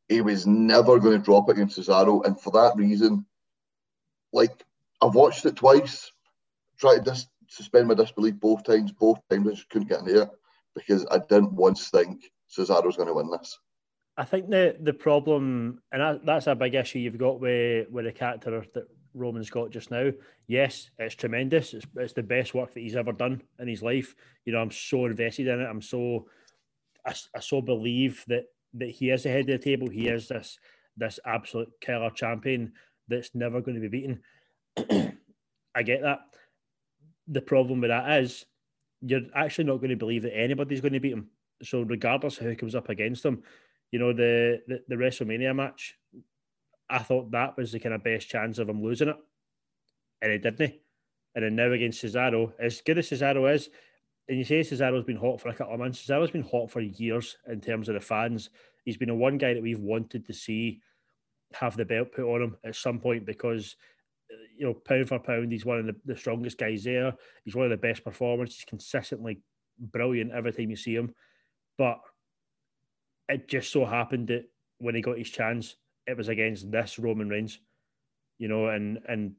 he 0.09 0.21
was 0.21 0.47
never 0.47 0.99
going 0.99 1.19
to 1.19 1.25
drop 1.25 1.49
it 1.49 1.53
against 1.53 1.79
Cesaro, 1.79 2.25
and 2.27 2.41
for 2.41 2.51
that 2.53 2.77
reason, 2.77 3.25
like 4.33 4.65
I've 5.01 5.15
watched 5.15 5.47
it 5.47 5.57
twice, 5.57 6.11
tried 6.79 7.05
to 7.05 7.13
dis- 7.13 7.29
suspend 7.49 7.89
my 7.89 7.95
disbelief 7.95 8.35
both 8.41 8.65
times. 8.65 8.93
Both 8.93 9.21
times 9.31 9.47
I 9.49 9.53
just 9.53 9.69
couldn't 9.71 9.89
get 9.89 10.01
in 10.01 10.09
it 10.23 10.29
because 10.75 11.07
I 11.11 11.19
didn't 11.19 11.53
once 11.53 11.91
think 11.91 12.25
Cesaro's 12.51 12.97
going 12.97 13.09
to 13.09 13.15
win 13.15 13.31
this. 13.31 13.59
I 14.17 14.25
think 14.25 14.49
the 14.49 14.77
the 14.81 14.93
problem, 14.93 15.81
and 15.91 16.01
that, 16.01 16.27
that's 16.27 16.47
a 16.47 16.55
big 16.55 16.75
issue 16.75 17.01
you've 17.01 17.19
got 17.19 17.41
with 17.41 17.91
with 17.91 18.05
the 18.05 18.13
character 18.13 18.65
that 18.75 18.89
Roman's 19.15 19.51
got 19.51 19.71
just 19.71 19.91
now. 19.91 20.11
Yes, 20.47 20.91
it's 20.99 21.15
tremendous. 21.15 21.75
It's, 21.75 21.87
it's 21.97 22.13
the 22.13 22.23
best 22.23 22.55
work 22.55 22.75
that 22.75 22.81
he's 22.81 22.97
ever 22.97 23.13
done 23.13 23.43
in 23.59 23.69
his 23.69 23.83
life. 23.83 24.15
You 24.45 24.53
know, 24.53 24.61
I'm 24.61 24.71
so 24.71 25.07
invested 25.07 25.47
in 25.49 25.61
it. 25.61 25.65
I'm 25.65 25.83
so, 25.83 26.27
I, 27.07 27.15
I 27.35 27.41
so 27.41 27.61
believe 27.61 28.25
that 28.29 28.45
that 28.75 28.91
he 28.91 29.11
is 29.11 29.27
ahead 29.27 29.49
of 29.49 29.59
the 29.61 29.65
table. 29.65 29.89
He 29.89 30.09
is 30.09 30.29
this 30.29 30.59
this 30.97 31.19
absolute 31.25 31.71
killer 31.81 32.11
champion 32.11 32.73
that's 33.09 33.35
never 33.35 33.61
going 33.61 33.81
to 33.81 33.89
be 33.89 33.89
beaten. 33.89 34.23
I 35.75 35.83
get 35.83 36.03
that. 36.03 36.21
The 37.27 37.41
problem 37.41 37.81
with 37.81 37.91
that 37.91 38.23
is 38.23 38.45
you're 39.01 39.23
actually 39.35 39.65
not 39.65 39.79
going 39.79 39.91
to 39.91 39.97
believe 39.97 40.23
that 40.23 40.37
anybody's 40.37 40.81
going 40.81 40.93
to 40.93 41.01
beat 41.01 41.13
him. 41.13 41.29
So 41.63 41.83
regardless 41.83 42.39
of 42.39 42.45
who 42.45 42.57
comes 42.57 42.75
up 42.75 42.89
against 42.89 43.25
him, 43.25 43.43
you 43.95 44.01
know, 44.01 44.13
the, 44.13 44.61
the, 44.67 44.83
the 44.89 44.97
WrestleMania 44.97 45.55
match, 45.55 45.95
I 46.91 46.99
thought 46.99 47.31
that 47.31 47.57
was 47.57 47.71
the 47.71 47.79
kind 47.79 47.95
of 47.95 48.03
best 48.03 48.29
chance 48.29 48.59
of 48.59 48.69
him 48.69 48.83
losing 48.83 49.07
it. 49.07 49.17
And 50.21 50.33
he 50.33 50.39
didn't. 50.39 50.75
And 51.37 51.45
then 51.45 51.55
now 51.55 51.71
against 51.71 52.03
Cesaro, 52.03 52.53
as 52.59 52.81
good 52.81 52.99
as 52.99 53.09
Cesaro 53.09 53.55
is, 53.55 53.71
and 54.29 54.37
you 54.37 54.43
say 54.43 54.63
Cesaro's 54.63 55.05
been 55.05 55.15
hot 55.15 55.41
for 55.41 55.51
a 55.51 55.55
couple 55.55 55.75
of 55.75 55.79
months, 55.79 56.05
Cesaro's 56.05 56.33
been 56.33 56.43
hot 56.43 56.73
for 56.73 56.81
years 56.81 57.37
in 57.47 57.61
terms 57.61 57.89
of 57.89 57.95
the 57.95 58.01
fans. 58.01 58.51
He's 58.85 58.97
been 58.97 59.11
a 59.11 59.15
one 59.15 59.39
guy 59.39 59.55
that 59.55 59.63
we've 59.63 59.79
wanted 59.79 60.27
to 60.27 60.33
see 60.33 60.81
have 61.53 61.77
the 61.77 61.85
belt 61.85 62.11
put 62.11 62.25
on 62.25 62.43
him 62.43 62.57
at 62.65 62.75
some 62.75 62.99
point 62.99 63.25
because 63.25 63.77
you 64.59 64.67
know, 64.67 64.75
pound 64.75 65.07
for 65.07 65.21
pound, 65.21 65.53
he's 65.53 65.65
one 65.65 65.79
of 65.79 65.87
the, 65.87 65.95
the 66.05 66.17
strongest 66.17 66.59
guys 66.59 66.83
there. 66.83 67.15
He's 67.45 67.55
one 67.55 67.67
of 67.67 67.71
the 67.71 67.77
best 67.77 68.03
performers. 68.03 68.57
He's 68.57 68.65
consistently 68.65 69.41
brilliant 69.79 70.33
every 70.33 70.53
time 70.53 70.71
you 70.71 70.77
see 70.77 70.97
him. 70.97 71.15
But 71.79 72.01
it 73.29 73.49
just 73.49 73.73
so 73.73 73.85
happened 73.85 74.29
that 74.29 74.49
when 74.79 74.95
he 74.95 75.01
got 75.01 75.19
his 75.19 75.31
chance, 75.31 75.77
it 76.07 76.17
was 76.17 76.29
against 76.29 76.71
this 76.71 76.99
Roman 76.99 77.29
Reigns, 77.29 77.61
you 78.39 78.49
know, 78.49 78.69
and 78.69 78.99
and 79.09 79.35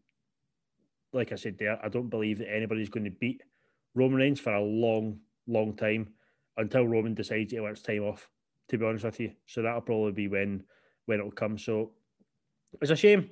like 1.14 1.32
I 1.32 1.36
said 1.36 1.58
there, 1.58 1.80
I 1.84 1.90
don't 1.90 2.10
believe 2.10 2.40
that 2.40 2.54
anybody's 2.54 2.90
going 2.90 3.06
to 3.06 3.12
beat 3.12 3.42
Roman 3.94 4.18
Reigns 4.18 4.40
for 4.40 4.54
a 4.54 4.62
long, 4.62 5.20
long 5.48 5.76
time 5.76 6.10
until 6.58 6.88
Roman 6.88 7.14
decides 7.14 7.52
he 7.52 7.60
wants 7.60 7.82
time 7.82 8.04
off. 8.04 8.30
To 8.70 8.80
be 8.80 8.86
honest 8.86 9.06
with 9.06 9.20
you, 9.20 9.32
so 9.46 9.62
that'll 9.62 9.82
probably 9.82 10.12
be 10.12 10.28
when 10.28 10.64
when 11.06 11.20
it'll 11.20 11.30
come. 11.30 11.56
So 11.56 11.92
it's 12.82 12.90
a 12.90 12.96
shame, 12.96 13.30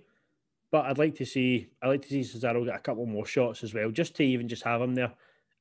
but 0.72 0.86
I'd 0.86 1.00
like 1.00 1.16
to 1.16 1.26
see 1.26 1.70
I'd 1.82 1.88
like 1.88 2.04
to 2.04 2.08
see 2.08 2.22
Cesaro 2.22 2.64
get 2.64 2.76
a 2.76 2.80
couple 2.80 3.08
more 3.08 3.26
shots 3.26 3.64
as 3.64 3.74
well, 3.74 3.90
just 3.90 4.16
to 4.18 4.24
even 4.24 4.48
just 4.48 4.62
have 4.62 4.80
him 4.80 4.94
there 4.94 5.12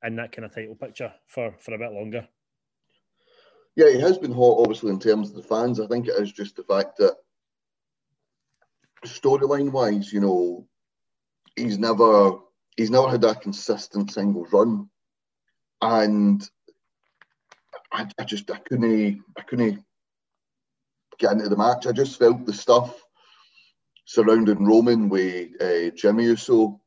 in 0.05 0.17
that 0.17 0.31
kind 0.31 0.45
of 0.45 0.55
title 0.55 0.75
picture 0.75 1.11
for 1.27 1.55
for 1.59 1.75
a 1.75 1.79
bit 1.79 1.93
longer. 1.93 2.29
Yeah, 3.75 3.91
he 3.91 4.01
has 4.01 4.19
been 4.19 4.33
hot, 4.33 4.61
obviously, 4.61 4.91
in 4.91 4.99
terms 4.99 5.31
of 5.31 5.37
the 5.37 5.43
fans. 5.43 5.81
I 5.81 5.87
think 5.87 6.07
it 6.07 6.21
is 6.21 6.33
just 6.33 6.57
the 6.57 6.65
fact 6.65 6.99
that 6.99 7.17
storyline 9.07 9.73
wise, 9.73 10.13
you 10.13 10.21
know, 10.21 10.67
he's 11.57 11.79
never 11.79 12.39
he's 12.77 12.91
never 12.91 13.09
had 13.09 13.23
that 13.23 13.41
consistent 13.41 14.13
single 14.13 14.45
run, 14.53 14.91
and 15.81 16.49
I, 17.93 18.09
I 18.19 18.25
just 18.25 18.51
I 18.51 18.59
couldn't 18.59 19.23
I 19.39 19.43
couldn't 19.43 19.83
get 21.19 21.33
into 21.33 21.49
the 21.49 21.57
match. 21.57 21.87
I 21.87 21.93
just 21.93 22.19
felt 22.19 22.45
the 22.45 22.53
stuff 22.53 23.03
surrounding 24.05 24.67
Roman 24.67 25.09
with 25.09 25.51
uh, 25.63 25.91
Jimmy 25.97 26.25
Uso, 26.25 26.79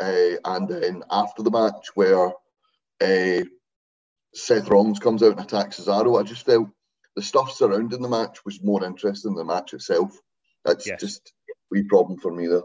uh, 0.00 0.36
and 0.44 0.68
then 0.68 1.04
after 1.10 1.42
the 1.42 1.50
match 1.50 1.88
where. 1.94 2.32
Uh, 3.00 3.44
Seth 4.34 4.68
Rollins 4.68 4.98
comes 4.98 5.22
out 5.22 5.32
and 5.32 5.40
attacks 5.40 5.78
Cesaro, 5.78 6.18
I 6.18 6.22
just 6.22 6.46
felt 6.46 6.68
the 7.16 7.22
stuff 7.22 7.52
surrounding 7.52 8.00
the 8.00 8.08
match 8.08 8.44
was 8.44 8.62
more 8.62 8.84
interesting 8.84 9.34
than 9.34 9.46
the 9.46 9.52
match 9.52 9.74
itself. 9.74 10.18
That's 10.64 10.86
yes. 10.86 11.00
just 11.00 11.32
a 11.50 11.52
wee 11.70 11.82
problem 11.82 12.18
for 12.18 12.32
me 12.32 12.46
there. 12.46 12.62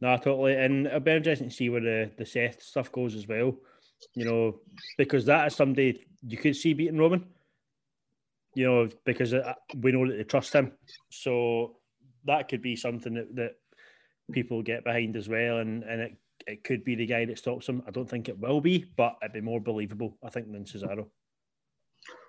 No, 0.00 0.16
totally. 0.16 0.56
And 0.56 0.86
it'll 0.86 1.00
be 1.00 1.12
interesting 1.12 1.48
to 1.48 1.54
see 1.54 1.70
where 1.70 1.80
the, 1.80 2.10
the 2.18 2.26
Seth 2.26 2.62
stuff 2.62 2.90
goes 2.90 3.14
as 3.14 3.28
well. 3.28 3.56
You 4.14 4.24
know, 4.24 4.60
because 4.98 5.24
that 5.26 5.46
is 5.46 5.54
somebody 5.54 6.04
you 6.26 6.36
could 6.36 6.56
see 6.56 6.74
beating 6.74 6.98
Roman. 6.98 7.24
You 8.54 8.66
know, 8.66 8.88
because 9.06 9.32
uh, 9.32 9.54
we 9.76 9.92
know 9.92 10.06
that 10.06 10.16
they 10.16 10.24
trust 10.24 10.52
him. 10.52 10.72
So 11.10 11.76
that 12.24 12.48
could 12.48 12.60
be 12.60 12.76
something 12.76 13.14
that, 13.14 13.34
that 13.36 13.52
people 14.32 14.60
get 14.62 14.84
behind 14.84 15.16
as 15.16 15.28
well. 15.28 15.58
And, 15.58 15.84
and 15.84 16.00
it 16.02 16.16
it 16.46 16.64
could 16.64 16.84
be 16.84 16.94
the 16.94 17.06
guy 17.06 17.24
that 17.24 17.38
stops 17.38 17.68
him. 17.68 17.82
I 17.86 17.90
don't 17.90 18.08
think 18.08 18.28
it 18.28 18.38
will 18.38 18.60
be, 18.60 18.86
but 18.96 19.16
it'd 19.22 19.32
be 19.32 19.40
more 19.40 19.60
believable, 19.60 20.16
I 20.24 20.30
think, 20.30 20.50
than 20.50 20.64
Cesaro. 20.64 21.06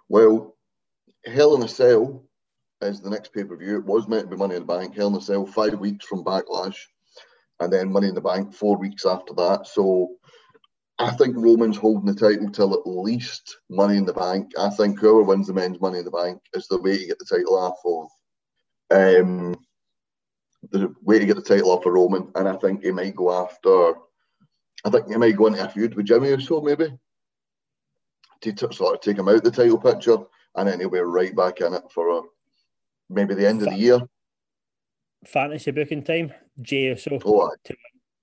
Well, 0.09 0.55
Hell 1.26 1.55
in 1.55 1.64
a 1.64 1.68
Cell 1.68 2.24
is 2.82 3.01
the 3.01 3.09
next 3.09 3.34
pay 3.34 3.43
per 3.43 3.55
view. 3.55 3.78
It 3.78 3.86
was 3.86 4.07
meant 4.07 4.24
to 4.24 4.36
be 4.36 4.38
Money 4.38 4.55
in 4.55 4.61
the 4.61 4.74
Bank. 4.74 4.95
Hell 4.95 5.07
in 5.07 5.16
a 5.16 5.22
Cell, 5.22 5.45
five 5.45 5.80
weeks 5.80 6.05
from 6.05 6.24
Backlash, 6.24 6.78
and 7.59 7.72
then 7.72 7.91
Money 7.91 8.09
in 8.09 8.16
the 8.16 8.22
Bank, 8.22 8.53
four 8.53 8.78
weeks 8.78 9.05
after 9.05 9.34
that. 9.36 9.68
So 9.68 10.09
I 10.99 11.11
think 11.11 11.36
Roman's 11.36 11.78
holding 11.78 12.05
the 12.05 12.20
title 12.20 12.49
till 12.49 12.74
at 12.74 12.86
least 12.86 13.57
Money 13.70 13.97
in 13.97 14.05
the 14.05 14.14
Bank. 14.14 14.51
I 14.59 14.70
think 14.70 14.99
whoever 14.99 15.24
wins 15.24 15.47
the 15.47 15.53
men's 15.53 15.82
Money 15.82 15.99
in 15.99 16.05
the 16.05 16.11
Bank 16.11 16.41
is 16.53 16.68
the 16.68 16.82
way 16.82 16.97
to 16.97 17.05
get 17.07 17.20
the 17.20 17.26
title 17.26 17.57
off 17.57 17.80
of. 17.86 18.07
Um, 18.91 19.55
the 20.72 20.93
way 21.03 21.20
to 21.20 21.26
get 21.26 21.36
the 21.36 21.41
title 21.41 21.72
off 21.72 21.86
of 21.86 21.93
Roman, 21.93 22.32
and 22.36 22.47
I 22.47 22.55
think 22.57 22.84
he 22.84 22.91
might 22.91 23.16
go 23.16 23.32
after. 23.32 23.93
I 24.86 24.89
think 24.89 25.07
he 25.07 25.16
might 25.18 25.38
go 25.38 25.47
into 25.47 25.64
a 25.66 25.70
feud 25.70 25.95
with 25.95 26.05
Jimmy 26.05 26.30
Uso, 26.30 26.61
maybe 26.61 26.88
to 28.41 28.51
t- 28.53 28.68
sort 28.76 28.95
of 28.95 29.01
take 29.01 29.18
him 29.18 29.30
out 29.30 29.43
the 29.43 29.51
title 29.51 29.78
picture, 29.80 30.18
and 30.55 30.68
then 30.68 30.80
he'll 30.80 30.89
be 30.89 30.99
right 30.99 31.36
back 31.36 31.61
in 31.61 31.74
it 31.74 31.84
for 31.93 32.18
a 32.18 32.22
maybe 33.09 33.34
the 33.34 33.47
end 33.47 33.61
of 33.61 33.70
the 33.70 33.78
year. 33.78 33.99
Fantasy 35.26 35.72
booking 35.72 36.03
time. 36.03 36.34
Jey 36.61 36.88
Uso 36.88 37.18
Oh, 37.24 37.41
aye. 37.47 37.74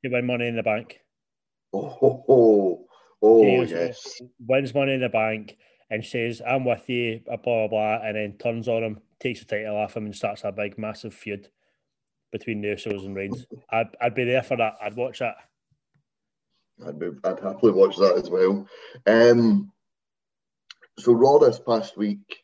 to 0.03 0.09
win 0.11 0.27
Money 0.27 0.47
in 0.49 0.57
the 0.57 0.63
Bank. 0.63 1.01
oh, 1.73 1.99
oh, 2.03 2.25
oh, 2.29 2.87
oh 3.23 3.63
yes. 3.63 4.21
wins 4.47 4.75
Money 4.75 4.95
in 4.95 5.01
the 5.01 5.09
Bank 5.09 5.57
and 5.91 6.05
says, 6.05 6.43
"I'm 6.47 6.65
with 6.65 6.89
you," 6.89 7.21
blah 7.27 7.37
blah 7.37 7.69
blah, 7.69 8.01
and 8.03 8.17
then 8.17 8.37
turns 8.39 8.69
on 8.69 8.83
him, 8.83 9.01
takes 9.19 9.41
the 9.41 9.47
title 9.47 9.77
off 9.77 9.97
him, 9.97 10.05
and 10.05 10.15
starts 10.15 10.43
a 10.45 10.53
big 10.53 10.79
massive 10.79 11.15
feud 11.15 11.49
between 12.33 12.63
Usos 12.63 13.05
and 13.05 13.15
Reigns. 13.17 13.47
I'd, 13.71 13.89
I'd 14.01 14.15
be 14.15 14.25
there 14.25 14.43
for 14.43 14.57
that. 14.57 14.75
I'd 14.83 14.97
watch 14.97 15.19
that. 15.21 15.37
I'd, 16.87 16.99
be, 16.99 17.09
I'd 17.25 17.41
happily 17.41 17.73
watch 17.73 17.97
that 17.97 18.17
as 18.17 18.31
well. 18.31 18.67
Um, 19.07 19.73
so 20.99 21.13
Raw 21.13 21.39
this 21.39 21.59
past 21.59 21.97
week, 21.97 22.43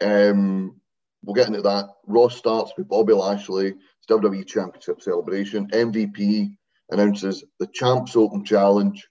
um, 0.00 0.80
we'll 1.22 1.34
get 1.34 1.48
into 1.48 1.62
that. 1.62 1.86
Raw 2.06 2.28
starts 2.28 2.72
with 2.76 2.88
Bobby 2.88 3.12
Lashley, 3.12 3.74
WWE 4.10 4.46
Championship 4.46 5.02
celebration. 5.02 5.68
MVP 5.68 6.56
announces 6.90 7.44
the 7.58 7.68
Champs 7.72 8.16
Open 8.16 8.44
Challenge. 8.44 9.06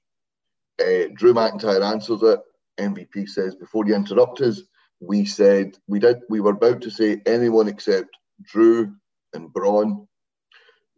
Uh, 0.79 1.09
Drew 1.13 1.33
McIntyre 1.33 1.83
answers 1.83 2.21
it. 2.23 2.39
MVP 2.79 3.27
says, 3.27 3.55
"Before 3.55 3.85
you 3.87 3.95
interrupt 3.95 4.41
us, 4.41 4.61
we 4.99 5.25
said 5.25 5.77
we 5.87 5.99
did. 5.99 6.17
We 6.29 6.39
were 6.39 6.51
about 6.51 6.81
to 6.81 6.91
say 6.91 7.21
anyone 7.25 7.67
except 7.67 8.09
Drew 8.41 8.93
and 9.33 9.51
Braun." 9.51 10.06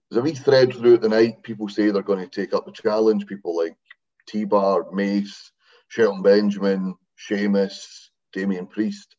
There's 0.10 0.22
a 0.22 0.24
wee 0.24 0.34
thread 0.34 0.74
throughout 0.74 1.02
the 1.02 1.10
night. 1.10 1.44
People 1.44 1.70
say 1.70 1.90
they're 1.90 2.02
going 2.02 2.28
to 2.28 2.42
take 2.42 2.54
up 2.54 2.66
the 2.66 2.72
challenge. 2.72 3.28
People 3.28 3.56
like 3.56 3.76
T 4.28 4.44
Bar, 4.44 4.92
Mace, 4.92 5.52
Shelton 5.88 6.24
Benjamin, 6.24 6.96
Sheamus, 7.16 8.10
Damian 8.34 8.68
Priest. 8.68 9.16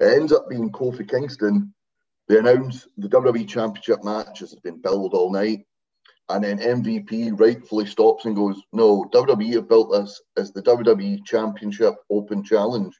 It 0.00 0.14
ends 0.14 0.32
up 0.32 0.48
being 0.48 0.70
Kofi 0.70 1.08
Kingston. 1.08 1.74
They 2.28 2.38
announce 2.38 2.86
the 2.96 3.08
WWE 3.08 3.46
Championship 3.48 4.04
match 4.04 4.38
has 4.38 4.54
been 4.62 4.80
billed 4.80 5.12
all 5.12 5.32
night. 5.32 5.66
And 6.28 6.44
then 6.44 6.58
MVP 6.58 7.38
rightfully 7.38 7.84
stops 7.84 8.24
and 8.24 8.34
goes, 8.36 8.56
No, 8.72 9.04
WWE 9.12 9.54
have 9.54 9.68
built 9.68 9.92
this 9.92 10.22
as 10.38 10.52
the 10.52 10.62
WWE 10.62 11.24
Championship 11.26 11.94
Open 12.10 12.42
Challenge. 12.42 12.94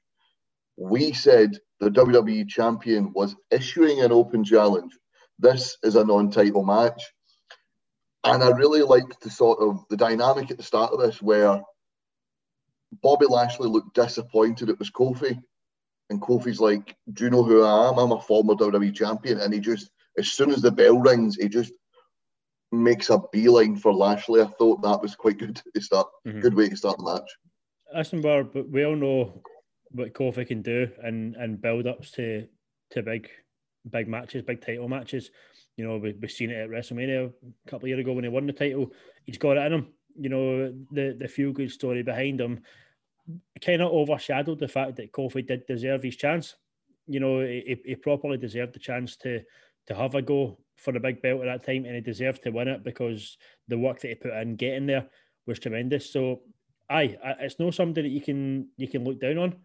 We 0.77 1.13
said 1.13 1.59
the 1.81 1.91
WWE 1.91 2.49
Champion 2.49 3.13
was 3.15 3.37
issuing 3.51 4.01
an 4.03 4.13
open 4.13 4.45
challenge. 4.45 4.93
This 5.39 5.77
is 5.83 5.97
a 5.97 6.05
non 6.05 6.31
title 6.31 6.65
match. 6.65 7.03
And 8.25 8.43
I 8.43 8.51
really 8.51 8.83
liked 8.83 9.21
the 9.21 9.31
sort 9.31 9.59
of 9.61 9.85
the 9.91 9.97
dynamic 9.97 10.51
at 10.51 10.57
the 10.57 10.63
start 10.63 10.93
of 10.93 11.01
this 11.01 11.21
where 11.21 11.61
Bobby 13.03 13.27
Lashley 13.27 13.69
looked 13.69 13.95
disappointed 13.95 14.69
it 14.69 14.79
was 14.79 14.91
Kofi. 14.91 15.41
And 16.11 16.21
Kofi's 16.21 16.61
like, 16.61 16.95
Do 17.13 17.25
you 17.25 17.31
know 17.31 17.43
who 17.43 17.63
I 17.63 17.89
am? 17.89 17.99
I'm 17.99 18.13
a 18.13 18.21
former 18.21 18.55
WWE 18.55 18.95
champion. 18.95 19.41
And 19.41 19.53
he 19.53 19.61
just, 19.61 19.91
as 20.19 20.31
soon 20.31 20.51
as 20.51 20.63
the 20.63 20.71
bell 20.71 20.99
rings, 20.99 21.37
he 21.37 21.49
just 21.49 21.73
makes 22.71 23.11
a 23.11 23.21
beeline 23.33 23.77
for 23.77 23.93
Lashley. 23.93 24.41
I 24.41 24.47
thought 24.47 24.83
that 24.83 25.03
was 25.03 25.15
quite 25.15 25.39
good 25.39 25.61
to 25.75 25.81
start. 25.81 26.09
Mhm. 26.27 26.43
Good 26.43 26.55
way 26.55 26.69
to 26.69 26.77
start 26.77 26.99
the 26.99 27.05
match. 27.05 27.31
Listen, 27.95 28.21
Bar, 28.21 28.45
but 28.45 28.69
we 28.69 28.85
all 28.85 28.97
know 28.97 29.43
what 29.91 30.15
Kofi 30.15 30.47
can 30.47 30.63
do 30.63 30.89
and 31.03 31.37
and 31.37 31.61
build 31.61 31.87
ups 31.87 32.11
to 32.13 32.47
to 32.91 33.03
big 33.03 33.29
big 33.91 34.09
matches, 34.09 34.43
big 34.43 34.61
title 34.61 34.89
matches. 34.89 35.31
You 35.77 35.87
know, 35.87 35.97
we, 35.97 36.13
we've 36.13 36.31
seen 36.31 36.51
it 36.51 36.55
at 36.55 36.71
WrestleMania 36.71 37.33
a 37.67 37.71
couple 37.71 37.87
of 37.87 37.89
years 37.89 38.01
ago 38.01 38.13
when 38.13 38.25
he 38.25 38.31
won 38.31 38.47
the 38.47 38.53
title. 38.53 38.93
He's 39.25 39.39
got 39.39 39.57
it 39.57 39.67
in 39.67 39.73
him. 39.73 39.87
You 40.19 40.29
know, 40.29 40.75
the 40.91 41.17
the 41.19 41.29
feel 41.29 41.53
good 41.53 41.71
story 41.71 42.03
behind 42.03 42.41
him 42.41 42.61
kind 43.65 43.83
of 43.83 43.93
overshadowed 43.93 44.59
the 44.59 44.69
fact 44.69 44.97
that 44.97 45.13
Kofi 45.13 45.47
did 45.47 45.67
deserve 45.67 46.03
his 46.03 46.17
chance. 46.17 46.57
You 47.07 47.21
know, 47.21 47.41
he, 47.41 47.81
he 47.85 47.95
properly 47.95 48.37
deserved 48.37 48.75
the 48.75 48.79
chance 48.79 49.17
to 49.19 49.43
to 49.87 49.95
have 49.95 50.15
a 50.15 50.23
go 50.23 50.59
for 50.77 50.93
the 50.93 51.01
big 51.01 51.23
belt 51.23 51.43
at 51.43 51.47
that 51.47 51.67
time, 51.67 51.85
and 51.85 51.95
he 51.95 52.01
deserved 52.01 52.43
to 52.43 52.51
win 52.51 52.69
it 52.69 52.85
because 52.85 53.37
the 53.69 53.79
work 53.79 54.01
that 54.01 54.09
he 54.09 54.15
put 54.15 54.33
in 54.33 54.57
getting 54.57 54.87
there 54.87 55.07
was 55.47 55.59
tremendous. 55.59 56.13
So, 56.13 56.43
aye, 56.89 57.17
it's 57.41 57.59
not 57.59 57.75
something 57.75 58.03
that 58.03 58.11
you 58.11 58.21
can 58.21 58.69
you 58.77 58.89
can 58.89 59.05
look 59.05 59.21
down 59.21 59.39
on. 59.39 59.57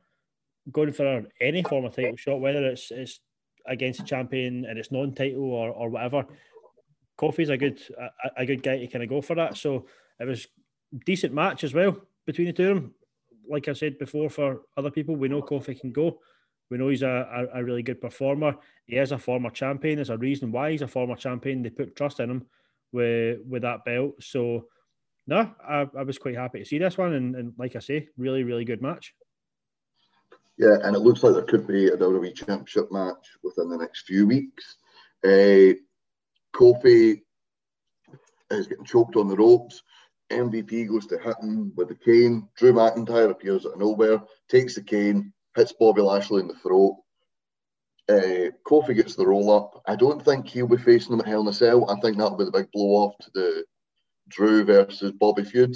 Going 0.71 0.91
for 0.91 1.25
any 1.39 1.63
form 1.63 1.85
of 1.85 1.95
title 1.95 2.17
shot, 2.17 2.41
whether 2.41 2.65
it's 2.65 2.91
it's 2.91 3.19
against 3.67 3.99
a 3.99 4.03
champion 4.03 4.65
and 4.65 4.77
it's 4.79 4.91
non-title 4.91 5.43
or, 5.43 5.69
or 5.69 5.89
whatever. 5.89 6.25
Kofi's 7.19 7.49
a 7.49 7.57
good 7.57 7.79
a, 7.99 8.41
a 8.41 8.45
good 8.45 8.63
guy 8.63 8.77
to 8.77 8.87
kind 8.87 9.03
of 9.03 9.09
go 9.09 9.21
for 9.21 9.35
that. 9.35 9.57
So 9.57 9.87
it 10.19 10.25
was 10.25 10.47
decent 11.05 11.33
match 11.33 11.63
as 11.63 11.73
well 11.73 11.97
between 12.25 12.47
the 12.47 12.53
two 12.53 12.69
of 12.69 12.75
them. 12.75 12.93
Like 13.49 13.67
I 13.67 13.73
said 13.73 13.97
before, 13.97 14.29
for 14.29 14.61
other 14.75 14.91
people, 14.91 15.15
we 15.15 15.29
know 15.29 15.41
Kofi 15.41 15.79
can 15.79 15.91
go. 15.91 16.19
We 16.69 16.77
know 16.77 16.89
he's 16.89 17.01
a, 17.01 17.47
a, 17.53 17.59
a 17.59 17.63
really 17.63 17.81
good 17.81 18.01
performer. 18.01 18.55
He 18.85 18.97
is 18.97 19.13
a 19.13 19.17
former 19.17 19.49
champion. 19.49 19.95
There's 19.95 20.09
a 20.09 20.17
reason 20.17 20.51
why 20.51 20.71
he's 20.71 20.81
a 20.81 20.87
former 20.87 21.15
champion. 21.15 21.63
They 21.63 21.69
put 21.69 21.95
trust 21.95 22.19
in 22.19 22.29
him 22.29 22.45
with 22.91 23.39
with 23.47 23.61
that 23.61 23.85
belt. 23.85 24.15
So 24.19 24.65
no, 25.27 25.51
I, 25.65 25.87
I 25.97 26.03
was 26.03 26.17
quite 26.17 26.35
happy 26.35 26.59
to 26.59 26.65
see 26.65 26.77
this 26.77 26.97
one. 26.97 27.13
And, 27.13 27.35
and 27.35 27.53
like 27.57 27.75
I 27.75 27.79
say, 27.79 28.09
really, 28.17 28.43
really 28.43 28.65
good 28.65 28.81
match. 28.81 29.13
Yeah, 30.57 30.77
and 30.83 30.95
it 30.95 30.99
looks 30.99 31.21
like 31.23 31.33
there 31.33 31.43
could 31.43 31.67
be 31.67 31.87
a 31.87 31.97
WWE 31.97 32.33
Championship 32.33 32.91
match 32.91 33.37
within 33.43 33.69
the 33.69 33.77
next 33.77 34.07
few 34.07 34.25
weeks. 34.25 34.77
Uh, 35.23 35.73
Kofi 36.55 37.21
is 38.49 38.67
getting 38.67 38.85
choked 38.85 39.15
on 39.15 39.27
the 39.27 39.35
ropes. 39.35 39.83
MVP 40.31 40.87
goes 40.89 41.05
to 41.07 41.19
hit 41.19 41.37
him 41.41 41.71
with 41.75 41.89
the 41.89 41.95
cane. 41.95 42.49
Drew 42.57 42.73
McIntyre 42.73 43.29
appears 43.29 43.65
out 43.65 43.73
of 43.73 43.79
nowhere, 43.79 44.21
takes 44.49 44.75
the 44.75 44.81
cane, 44.81 45.31
hits 45.55 45.73
Bobby 45.79 46.01
Lashley 46.01 46.41
in 46.41 46.47
the 46.47 46.55
throat. 46.55 46.97
Uh, 48.09 48.51
Kofi 48.65 48.95
gets 48.95 49.15
the 49.15 49.27
roll 49.27 49.51
up. 49.51 49.81
I 49.85 49.95
don't 49.95 50.23
think 50.23 50.47
he'll 50.47 50.67
be 50.67 50.77
facing 50.77 51.13
him 51.13 51.19
at 51.19 51.27
Hell 51.27 51.41
in 51.41 51.47
a 51.47 51.53
Cell. 51.53 51.89
I 51.89 51.99
think 51.99 52.17
that'll 52.17 52.37
be 52.37 52.45
the 52.45 52.51
big 52.51 52.71
blow 52.71 53.05
off 53.05 53.17
to 53.21 53.31
the 53.33 53.65
Drew 54.29 54.63
versus 54.63 55.11
Bobby 55.11 55.43
feud. 55.43 55.75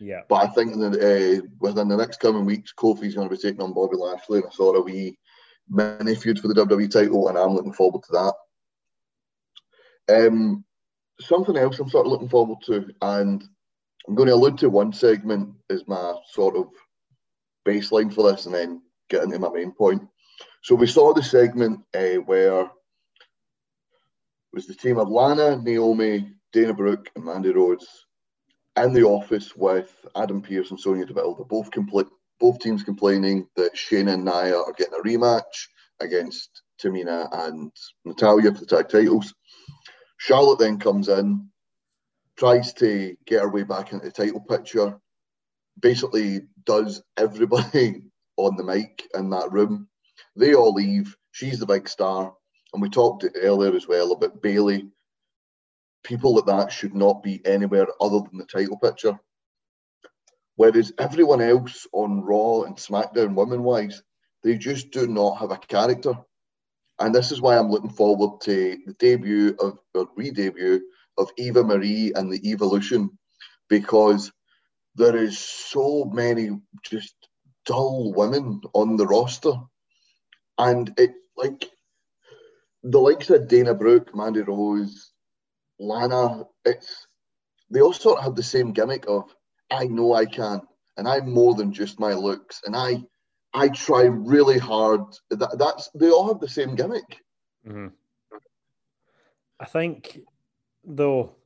Yeah. 0.00 0.22
But 0.28 0.36
I 0.36 0.46
think 0.48 0.76
that 0.76 0.94
uh, 0.94 1.46
within 1.60 1.88
the 1.88 1.96
next 1.96 2.20
coming 2.20 2.46
weeks, 2.46 2.72
Kofi's 2.76 3.14
going 3.14 3.28
to 3.28 3.34
be 3.34 3.40
taking 3.40 3.60
on 3.60 3.74
Bobby 3.74 3.96
Lashley 3.96 4.38
in 4.38 4.46
a 4.46 4.52
sort 4.52 4.76
of 4.76 4.84
wee 4.84 5.18
mini 5.68 6.14
feud 6.14 6.40
for 6.40 6.48
the 6.48 6.54
WWE 6.54 6.90
title, 6.90 7.28
and 7.28 7.36
I'm 7.36 7.54
looking 7.54 7.74
forward 7.74 8.02
to 8.04 8.34
that. 10.08 10.26
Um, 10.26 10.64
something 11.20 11.56
else 11.56 11.78
I'm 11.78 11.90
sort 11.90 12.06
of 12.06 12.12
looking 12.12 12.30
forward 12.30 12.58
to, 12.66 12.86
and 13.02 13.44
I'm 14.08 14.14
going 14.14 14.28
to 14.28 14.34
allude 14.34 14.56
to 14.58 14.70
one 14.70 14.92
segment 14.94 15.50
as 15.68 15.86
my 15.86 16.14
sort 16.30 16.56
of 16.56 16.68
baseline 17.68 18.12
for 18.12 18.30
this, 18.30 18.46
and 18.46 18.54
then 18.54 18.80
get 19.10 19.22
into 19.22 19.38
my 19.38 19.50
main 19.50 19.72
point. 19.72 20.02
So 20.62 20.74
we 20.74 20.86
saw 20.86 21.12
the 21.12 21.22
segment 21.22 21.80
uh, 21.94 22.16
where 22.24 22.70
was 24.52 24.66
the 24.66 24.74
team 24.74 24.98
of 24.98 25.10
Lana, 25.10 25.58
Naomi, 25.58 26.32
Dana 26.54 26.72
Brooke, 26.72 27.10
and 27.14 27.24
Mandy 27.24 27.50
Rose 27.50 27.86
in 28.76 28.92
the 28.92 29.02
office 29.02 29.56
with 29.56 30.06
Adam 30.16 30.42
Pearce 30.42 30.70
and 30.70 30.80
Sonya 30.80 31.06
Deville. 31.06 31.34
They're 31.34 31.44
both 31.44 31.70
compl- 31.70 32.08
both 32.38 32.58
teams 32.60 32.82
complaining 32.82 33.46
that 33.56 33.74
Shayna 33.74 34.14
and 34.14 34.24
Nia 34.24 34.56
are 34.56 34.72
getting 34.72 34.94
a 34.94 35.02
rematch 35.02 35.68
against 36.00 36.62
Tamina 36.82 37.28
and 37.46 37.70
Natalya 38.04 38.52
for 38.52 38.60
the 38.60 38.66
tag 38.66 38.88
titles. 38.88 39.34
Charlotte 40.16 40.58
then 40.58 40.78
comes 40.78 41.08
in, 41.08 41.48
tries 42.36 42.72
to 42.74 43.16
get 43.26 43.42
her 43.42 43.50
way 43.50 43.62
back 43.62 43.92
into 43.92 44.06
the 44.06 44.12
title 44.12 44.40
picture, 44.40 44.98
basically 45.80 46.42
does 46.64 47.02
everybody 47.16 48.02
on 48.36 48.56
the 48.56 48.64
mic 48.64 49.08
in 49.14 49.30
that 49.30 49.52
room. 49.52 49.88
They 50.36 50.54
all 50.54 50.72
leave. 50.72 51.16
She's 51.32 51.58
the 51.58 51.66
big 51.66 51.88
star. 51.88 52.32
And 52.72 52.80
we 52.80 52.88
talked 52.88 53.24
earlier 53.34 53.74
as 53.74 53.88
well 53.88 54.12
about 54.12 54.42
Bayley 54.42 54.88
people 56.04 56.34
like 56.34 56.46
that 56.46 56.72
should 56.72 56.94
not 56.94 57.22
be 57.22 57.40
anywhere 57.44 57.86
other 58.00 58.20
than 58.20 58.38
the 58.38 58.44
title 58.44 58.78
picture. 58.78 59.18
Whereas 60.56 60.92
everyone 60.98 61.40
else 61.40 61.86
on 61.92 62.22
Raw 62.22 62.62
and 62.62 62.76
SmackDown, 62.76 63.34
women 63.34 63.62
wise, 63.62 64.02
they 64.42 64.58
just 64.58 64.90
do 64.90 65.06
not 65.06 65.38
have 65.38 65.50
a 65.50 65.56
character. 65.56 66.14
And 66.98 67.14
this 67.14 67.32
is 67.32 67.40
why 67.40 67.56
I'm 67.56 67.70
looking 67.70 67.90
forward 67.90 68.42
to 68.42 68.78
the 68.86 68.92
debut 68.94 69.56
of, 69.58 69.78
or 69.94 70.08
re 70.16 70.30
debut 70.30 70.82
of 71.16 71.30
Eva 71.38 71.64
Marie 71.64 72.12
and 72.14 72.30
the 72.30 72.50
Evolution, 72.50 73.18
because 73.68 74.30
there 74.96 75.16
is 75.16 75.38
so 75.38 76.04
many 76.12 76.50
just 76.84 77.14
dull 77.64 78.12
women 78.12 78.60
on 78.74 78.96
the 78.96 79.06
roster. 79.06 79.52
And 80.58 80.92
it, 80.98 81.12
like, 81.36 81.70
the 82.82 82.98
likes 82.98 83.30
of 83.30 83.48
Dana 83.48 83.74
Brooke, 83.74 84.14
Mandy 84.14 84.40
Rose, 84.40 85.09
Lana, 85.80 86.44
it's 86.64 87.06
they 87.70 87.80
all 87.80 87.92
sort 87.92 88.18
of 88.18 88.24
have 88.24 88.36
the 88.36 88.42
same 88.42 88.72
gimmick 88.72 89.06
of 89.08 89.34
I 89.70 89.86
know 89.86 90.12
I 90.12 90.26
can, 90.26 90.60
and 90.96 91.08
I'm 91.08 91.30
more 91.32 91.54
than 91.54 91.72
just 91.72 91.98
my 91.98 92.12
looks, 92.12 92.60
and 92.66 92.76
I 92.76 93.02
I 93.54 93.68
try 93.68 94.02
really 94.02 94.58
hard. 94.58 95.00
That, 95.30 95.58
that's 95.58 95.88
they 95.94 96.10
all 96.10 96.28
have 96.28 96.38
the 96.38 96.48
same 96.48 96.74
gimmick. 96.74 97.22
Mm-hmm. 97.66 97.88
I 99.58 99.64
think, 99.64 100.20
though, 100.84 101.36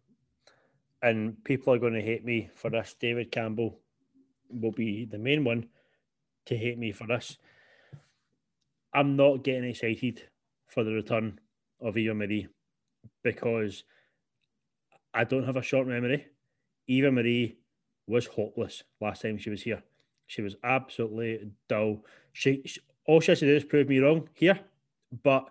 and 1.03 1.43
people 1.45 1.73
are 1.73 1.79
going 1.79 1.95
to 1.95 2.03
hate 2.03 2.25
me 2.25 2.51
for 2.55 2.71
this, 2.71 2.95
David 2.99 3.31
Campbell 3.31 3.79
will 4.51 4.73
be 4.73 5.05
the 5.05 5.19
main 5.19 5.45
one 5.45 5.67
to 6.47 6.57
hate 6.57 6.79
me 6.79 6.93
for 6.93 7.07
this. 7.07 7.39
I'm 8.93 9.17
not 9.17 9.43
getting 9.43 9.65
excited 9.65 10.23
for 10.69 10.85
the 10.85 10.93
return 10.93 11.41
of 11.81 11.97
Eva 11.97 12.15
Marie 12.15 12.49
because 13.23 13.85
I 15.15 15.25
don't 15.25 15.45
have 15.45 15.57
a 15.57 15.63
short 15.63 15.87
memory. 15.87 16.27
Eva 16.89 17.11
Marie 17.11 17.57
was 18.07 18.27
hopeless 18.27 18.83
last 19.01 19.23
time 19.23 19.39
she 19.39 19.51
was 19.51 19.63
here. 19.63 19.83
She 20.27 20.43
was 20.43 20.57
absolutely 20.65 21.51
dull. 21.69 22.05
She, 22.33 22.63
she 22.65 22.81
all 23.07 23.21
she 23.21 23.33
has 23.33 23.41
to 23.41 23.47
do 23.47 23.57
is 23.57 23.65
prove 23.65 23.89
me 23.89 23.99
wrong 23.99 24.29
here, 24.35 24.59
but 25.23 25.49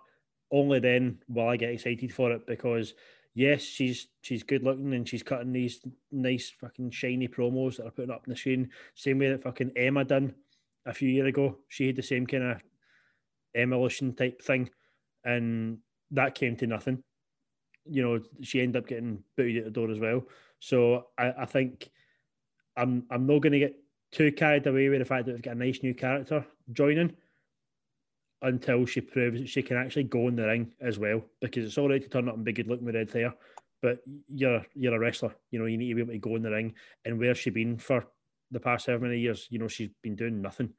only 0.50 0.80
then 0.80 1.18
will 1.28 1.48
I 1.48 1.56
get 1.56 1.70
excited 1.70 2.12
for 2.12 2.32
it 2.32 2.46
because 2.46 2.94
yes, 3.34 3.62
she's 3.62 4.08
she's 4.22 4.42
good 4.42 4.62
looking 4.62 4.92
and 4.94 5.08
she's 5.08 5.22
cutting 5.22 5.52
these 5.52 5.80
nice 6.12 6.52
fucking 6.60 6.90
shiny 6.90 7.28
promos 7.28 7.76
that 7.76 7.86
are 7.86 7.90
putting 7.90 8.10
up 8.10 8.24
on 8.26 8.32
the 8.32 8.36
screen. 8.36 8.70
Same 8.94 9.18
way 9.18 9.30
that 9.30 9.42
fucking 9.42 9.72
Emma 9.76 10.04
done 10.04 10.34
a 10.86 10.92
few 10.92 11.08
years 11.08 11.28
ago. 11.28 11.58
She 11.68 11.86
had 11.86 11.96
the 11.96 12.02
same 12.02 12.26
kind 12.26 12.44
of 12.44 12.62
emulation 13.54 14.14
type 14.14 14.42
thing, 14.42 14.70
and 15.24 15.78
that 16.10 16.34
came 16.34 16.56
to 16.56 16.66
nothing. 16.66 17.02
You 17.86 18.02
know, 18.02 18.20
she 18.42 18.60
ended 18.60 18.82
up 18.82 18.88
getting 18.88 19.22
booted 19.36 19.58
at 19.58 19.64
the 19.64 19.70
door 19.70 19.90
as 19.90 19.98
well. 19.98 20.22
So 20.58 21.06
I, 21.18 21.32
I 21.40 21.44
think 21.46 21.90
I'm 22.76 23.04
I'm 23.10 23.26
not 23.26 23.40
going 23.40 23.52
to 23.52 23.58
get 23.58 23.76
too 24.12 24.32
carried 24.32 24.66
away 24.66 24.88
with 24.88 25.00
the 25.00 25.04
fact 25.04 25.26
that 25.26 25.32
we've 25.32 25.42
got 25.42 25.56
a 25.56 25.58
nice 25.58 25.82
new 25.82 25.94
character 25.94 26.46
joining 26.72 27.14
until 28.42 28.84
she 28.86 29.00
proves 29.00 29.40
that 29.40 29.48
she 29.48 29.62
can 29.62 29.76
actually 29.76 30.04
go 30.04 30.28
in 30.28 30.36
the 30.36 30.46
ring 30.46 30.72
as 30.80 30.98
well. 30.98 31.22
Because 31.40 31.64
it's 31.64 31.78
all 31.78 31.88
right 31.88 32.02
to 32.02 32.08
turn 32.08 32.28
up 32.28 32.36
and 32.36 32.44
be 32.44 32.52
good 32.52 32.68
looking 32.68 32.86
with 32.86 32.94
red 32.94 33.10
hair, 33.10 33.34
but 33.82 33.98
you're 34.28 34.64
you're 34.74 34.94
a 34.94 34.98
wrestler. 34.98 35.34
You 35.50 35.58
know, 35.58 35.66
you 35.66 35.76
need 35.76 35.88
to 35.88 35.94
be 35.94 36.00
able 36.02 36.12
to 36.12 36.18
go 36.18 36.36
in 36.36 36.42
the 36.42 36.50
ring. 36.50 36.74
And 37.04 37.18
where's 37.18 37.38
she 37.38 37.50
been 37.50 37.78
for 37.78 38.06
the 38.50 38.60
past 38.60 38.84
seven 38.84 39.02
many 39.02 39.20
years? 39.20 39.46
You 39.50 39.58
know, 39.58 39.68
she's 39.68 39.90
been 40.02 40.16
doing 40.16 40.40
nothing. 40.40 40.72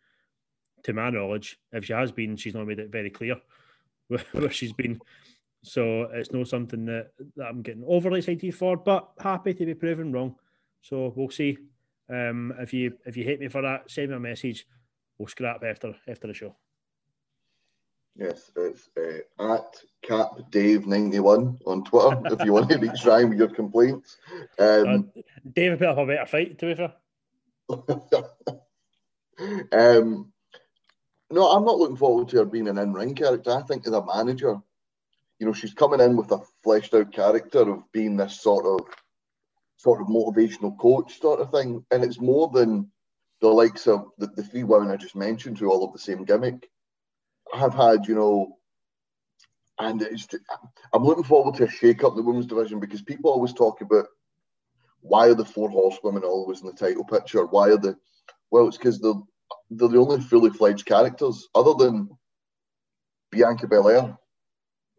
To 0.83 0.93
my 0.93 1.09
knowledge, 1.09 1.59
if 1.71 1.85
she 1.85 1.93
has 1.93 2.11
been, 2.11 2.37
she's 2.37 2.53
not 2.53 2.67
made 2.67 2.77
it 2.77 2.91
very 2.91 3.09
clear 3.09 3.37
where 4.07 4.51
she's 4.51 4.73
been. 4.73 5.01
So 5.65 6.03
it's 6.13 6.31
not 6.31 6.47
something 6.47 6.85
that, 6.85 7.09
that 7.35 7.47
I'm 7.47 7.63
getting 7.63 7.83
overly 7.87 8.19
excited 8.19 8.53
for, 8.53 8.77
but 8.77 9.09
happy 9.19 9.53
to 9.53 9.65
be 9.65 9.73
proven 9.73 10.11
wrong. 10.11 10.35
So 10.81 11.11
we'll 11.15 11.29
see. 11.29 11.57
Um, 12.07 12.53
if 12.59 12.71
you 12.71 12.93
if 13.05 13.17
you 13.17 13.23
hate 13.23 13.39
me 13.39 13.47
for 13.47 13.63
that, 13.63 13.89
send 13.89 14.09
me 14.09 14.15
a 14.15 14.19
message. 14.19 14.67
We'll 15.17 15.27
scrap 15.27 15.63
after 15.63 15.95
after 16.07 16.27
the 16.27 16.35
show. 16.35 16.55
Yes, 18.15 18.51
it's 18.55 18.89
uh, 18.95 19.55
at 19.55 19.81
CapDave91 20.07 21.57
on 21.65 21.83
Twitter 21.83 22.21
if 22.39 22.45
you 22.45 22.53
want 22.53 22.69
to 22.69 22.77
reach 22.77 23.03
Ryan 23.03 23.29
with 23.29 23.39
your 23.39 23.49
complaints. 23.49 24.17
Um, 24.59 25.11
uh, 25.17 25.21
Dave 25.51 25.79
put 25.79 25.87
up 25.87 25.97
a 25.97 26.05
better 26.05 26.25
fight, 26.25 26.57
to 26.59 26.65
be 26.67 26.75
fair. 26.75 26.93
um, 29.73 30.31
no, 31.31 31.51
I'm 31.51 31.65
not 31.65 31.77
looking 31.77 31.97
forward 31.97 32.29
to 32.29 32.37
her 32.37 32.45
being 32.45 32.69
an 32.69 32.77
in-ring 32.77 33.15
character. 33.15 33.51
I 33.51 33.63
think 33.63 33.85
as 33.85 33.93
a 33.93 34.05
manager, 34.05 34.61
you 35.39 35.45
know, 35.45 35.53
she's 35.53 35.73
coming 35.73 35.99
in 35.99 36.15
with 36.15 36.31
a 36.31 36.39
fleshed 36.63 36.93
out 36.93 37.11
character 37.11 37.59
of 37.59 37.91
being 37.91 38.17
this 38.17 38.41
sort 38.41 38.65
of 38.65 38.87
sort 39.77 40.01
of 40.01 40.07
motivational 40.07 40.77
coach 40.77 41.19
sort 41.19 41.41
of 41.41 41.51
thing. 41.51 41.85
And 41.91 42.03
it's 42.03 42.19
more 42.19 42.49
than 42.53 42.89
the 43.41 43.49
likes 43.49 43.87
of 43.87 44.07
the, 44.17 44.27
the 44.27 44.43
three 44.43 44.63
women 44.63 44.89
I 44.89 44.95
just 44.95 45.15
mentioned 45.15 45.57
who 45.57 45.69
all 45.69 45.85
have 45.85 45.93
the 45.93 45.99
same 45.99 46.23
gimmick 46.23 46.69
I 47.53 47.59
have 47.59 47.73
had, 47.73 48.07
you 48.07 48.15
know, 48.15 48.57
and 49.79 50.01
it's 50.01 50.27
I'm 50.93 51.03
looking 51.03 51.23
forward 51.23 51.55
to 51.55 51.65
a 51.65 51.69
shake 51.69 52.03
up 52.03 52.15
the 52.15 52.23
women's 52.23 52.45
division 52.45 52.79
because 52.79 53.01
people 53.01 53.31
always 53.31 53.53
talk 53.53 53.81
about 53.81 54.07
why 55.01 55.27
are 55.27 55.35
the 55.35 55.45
four 55.45 55.69
horsewomen 55.69 56.23
always 56.23 56.61
in 56.61 56.67
the 56.67 56.73
title 56.73 57.03
picture? 57.03 57.45
Why 57.45 57.69
are 57.69 57.77
the 57.77 57.97
well, 58.51 58.67
it's 58.67 58.77
because 58.77 58.99
they're 58.99 59.13
they're 59.69 59.89
the 59.89 59.99
only 59.99 60.21
fully 60.21 60.49
fledged 60.49 60.85
characters 60.85 61.47
other 61.53 61.73
than 61.73 62.09
Bianca 63.31 63.67
Belair. 63.67 64.17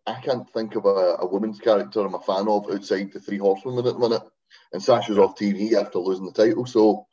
I 0.07 0.21
can't 0.21 0.49
think 0.51 0.77
of 0.77 0.87
a, 0.87 1.17
a 1.21 1.27
women's 1.27 1.59
character 1.59 2.01
I'm 2.01 2.15
a 2.15 2.21
fan 2.21 2.49
of 2.49 2.71
outside 2.71 3.13
the 3.13 3.21
three 3.21 3.39
horsewomen 3.39 3.87
at 3.87 3.95
the 3.95 3.99
minute. 3.99 4.23
And 4.73 4.83
Sasha's 4.83 5.19
off 5.19 5.37
TV 5.37 5.75
after 5.75 5.99
losing 5.99 6.27
the 6.27 6.33
title. 6.33 6.67
So, 6.67 7.07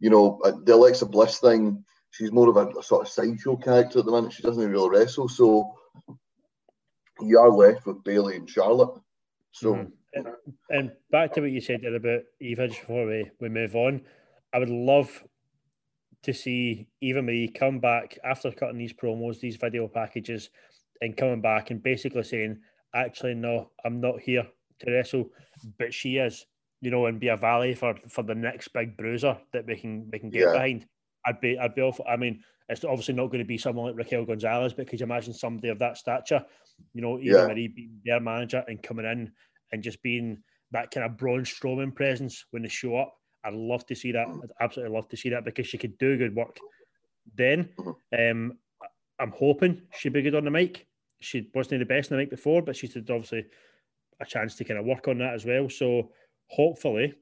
you 0.00 0.10
know, 0.10 0.40
uh, 0.44 0.52
the 0.64 0.74
Alexa 0.74 1.06
Bliss 1.06 1.38
thing, 1.38 1.84
she's 2.10 2.32
more 2.32 2.48
of 2.48 2.56
a, 2.56 2.78
a 2.78 2.82
sort 2.82 3.02
of 3.02 3.12
sideshow 3.12 3.56
character 3.56 4.00
at 4.00 4.04
the 4.04 4.12
minute. 4.12 4.32
She 4.32 4.42
doesn't 4.42 4.70
really 4.70 4.90
wrestle. 4.90 5.28
So 5.28 5.74
you 7.20 7.38
are 7.38 7.50
left 7.50 7.86
with 7.86 8.02
Bayley 8.02 8.36
and 8.36 8.48
Charlotte. 8.48 9.00
So 9.52 9.74
mm-hmm. 9.74 9.88
and, 10.14 10.28
and, 10.70 10.92
back 11.10 11.32
to 11.34 11.40
what 11.40 11.50
you 11.50 11.60
said 11.60 11.80
there 11.82 11.94
about 11.94 12.22
Eva 12.40 12.68
just 12.68 12.80
before 12.80 13.06
we, 13.06 13.30
we 13.40 13.48
move 13.48 13.76
on. 13.76 14.02
I 14.52 14.58
would 14.58 14.70
love 14.70 15.22
to 16.22 16.32
see 16.32 16.86
Eva 17.00 17.22
Marie 17.22 17.48
come 17.48 17.80
back 17.80 18.18
after 18.24 18.50
cutting 18.50 18.78
these 18.78 18.92
promos, 18.92 19.40
these 19.40 19.56
video 19.56 19.88
packages, 19.88 20.50
and 21.02 21.16
coming 21.16 21.42
back 21.42 21.70
and 21.70 21.82
basically 21.82 22.22
saying, 22.22 22.58
actually, 22.94 23.34
no, 23.34 23.70
I'm 23.84 24.00
not 24.00 24.20
here 24.20 24.46
to 24.80 24.90
wrestle, 24.90 25.30
but 25.78 25.92
she 25.92 26.16
is, 26.16 26.46
you 26.80 26.90
know, 26.90 27.06
and 27.06 27.20
be 27.20 27.28
a 27.28 27.36
valet 27.36 27.74
for 27.74 27.94
for 28.08 28.22
the 28.22 28.34
next 28.34 28.68
big 28.68 28.96
bruiser 28.96 29.36
that 29.52 29.66
we 29.66 29.76
can 29.76 30.08
we 30.10 30.18
can 30.18 30.30
get 30.30 30.42
yeah. 30.42 30.52
behind. 30.52 30.86
I'd 31.26 31.40
be 31.40 31.58
I'd 31.58 31.74
be 31.74 31.82
awful. 31.82 32.06
I 32.08 32.16
mean, 32.16 32.42
it's 32.68 32.84
obviously 32.84 33.14
not 33.14 33.26
going 33.26 33.40
to 33.40 33.44
be 33.44 33.58
someone 33.58 33.86
like 33.86 33.96
Raquel 33.96 34.24
Gonzalez, 34.24 34.72
but 34.72 34.88
could 34.88 35.00
you 35.00 35.04
imagine 35.04 35.34
somebody 35.34 35.68
of 35.68 35.78
that 35.80 35.98
stature, 35.98 36.44
you 36.94 37.02
know, 37.02 37.18
even 37.18 37.34
yeah. 37.34 37.46
Marie 37.46 37.68
being 37.68 38.00
their 38.04 38.20
manager 38.20 38.64
and 38.66 38.82
coming 38.82 39.06
in 39.06 39.30
and 39.72 39.82
just 39.82 40.02
being 40.02 40.42
that 40.70 40.90
kind 40.90 41.04
of 41.04 41.18
Braun 41.18 41.44
Strowman 41.44 41.94
presence 41.94 42.46
when 42.50 42.62
they 42.62 42.68
show 42.68 42.96
up? 42.96 43.14
I'd 43.44 43.54
love 43.54 43.84
to 43.86 43.96
see 43.96 44.12
that. 44.12 44.28
I'd 44.28 44.52
absolutely 44.60 44.94
love 44.94 45.08
to 45.08 45.16
see 45.16 45.30
that 45.30 45.44
because 45.44 45.66
she 45.66 45.78
could 45.78 45.98
do 45.98 46.16
good 46.16 46.34
work. 46.34 46.58
Then, 47.36 47.70
um, 48.18 48.58
I'm 49.18 49.32
hoping 49.32 49.82
she'd 49.98 50.12
be 50.12 50.22
good 50.22 50.34
on 50.34 50.44
the 50.44 50.50
mic. 50.50 50.86
She 51.22 51.48
wasn't 51.54 51.80
the 51.80 51.86
best 51.86 52.10
on 52.10 52.18
the 52.18 52.22
mic 52.22 52.30
before, 52.30 52.62
but 52.62 52.76
she's 52.76 52.96
obviously 52.96 53.46
a 54.20 54.26
chance 54.26 54.54
to 54.56 54.64
kind 54.64 54.78
of 54.78 54.86
work 54.86 55.08
on 55.08 55.18
that 55.18 55.34
as 55.34 55.44
well. 55.44 55.68
So 55.68 56.10
hopefully, 56.48 57.14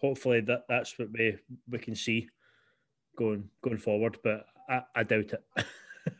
hopefully 0.00 0.40
that 0.42 0.64
that's 0.68 0.98
what 0.98 1.08
we 1.12 1.36
we 1.70 1.78
can 1.78 1.94
see 1.94 2.28
going 3.16 3.48
going 3.62 3.78
forward. 3.78 4.18
But 4.22 4.46
I, 4.68 4.82
I 4.94 5.02
doubt 5.04 5.32
it. 5.32 5.44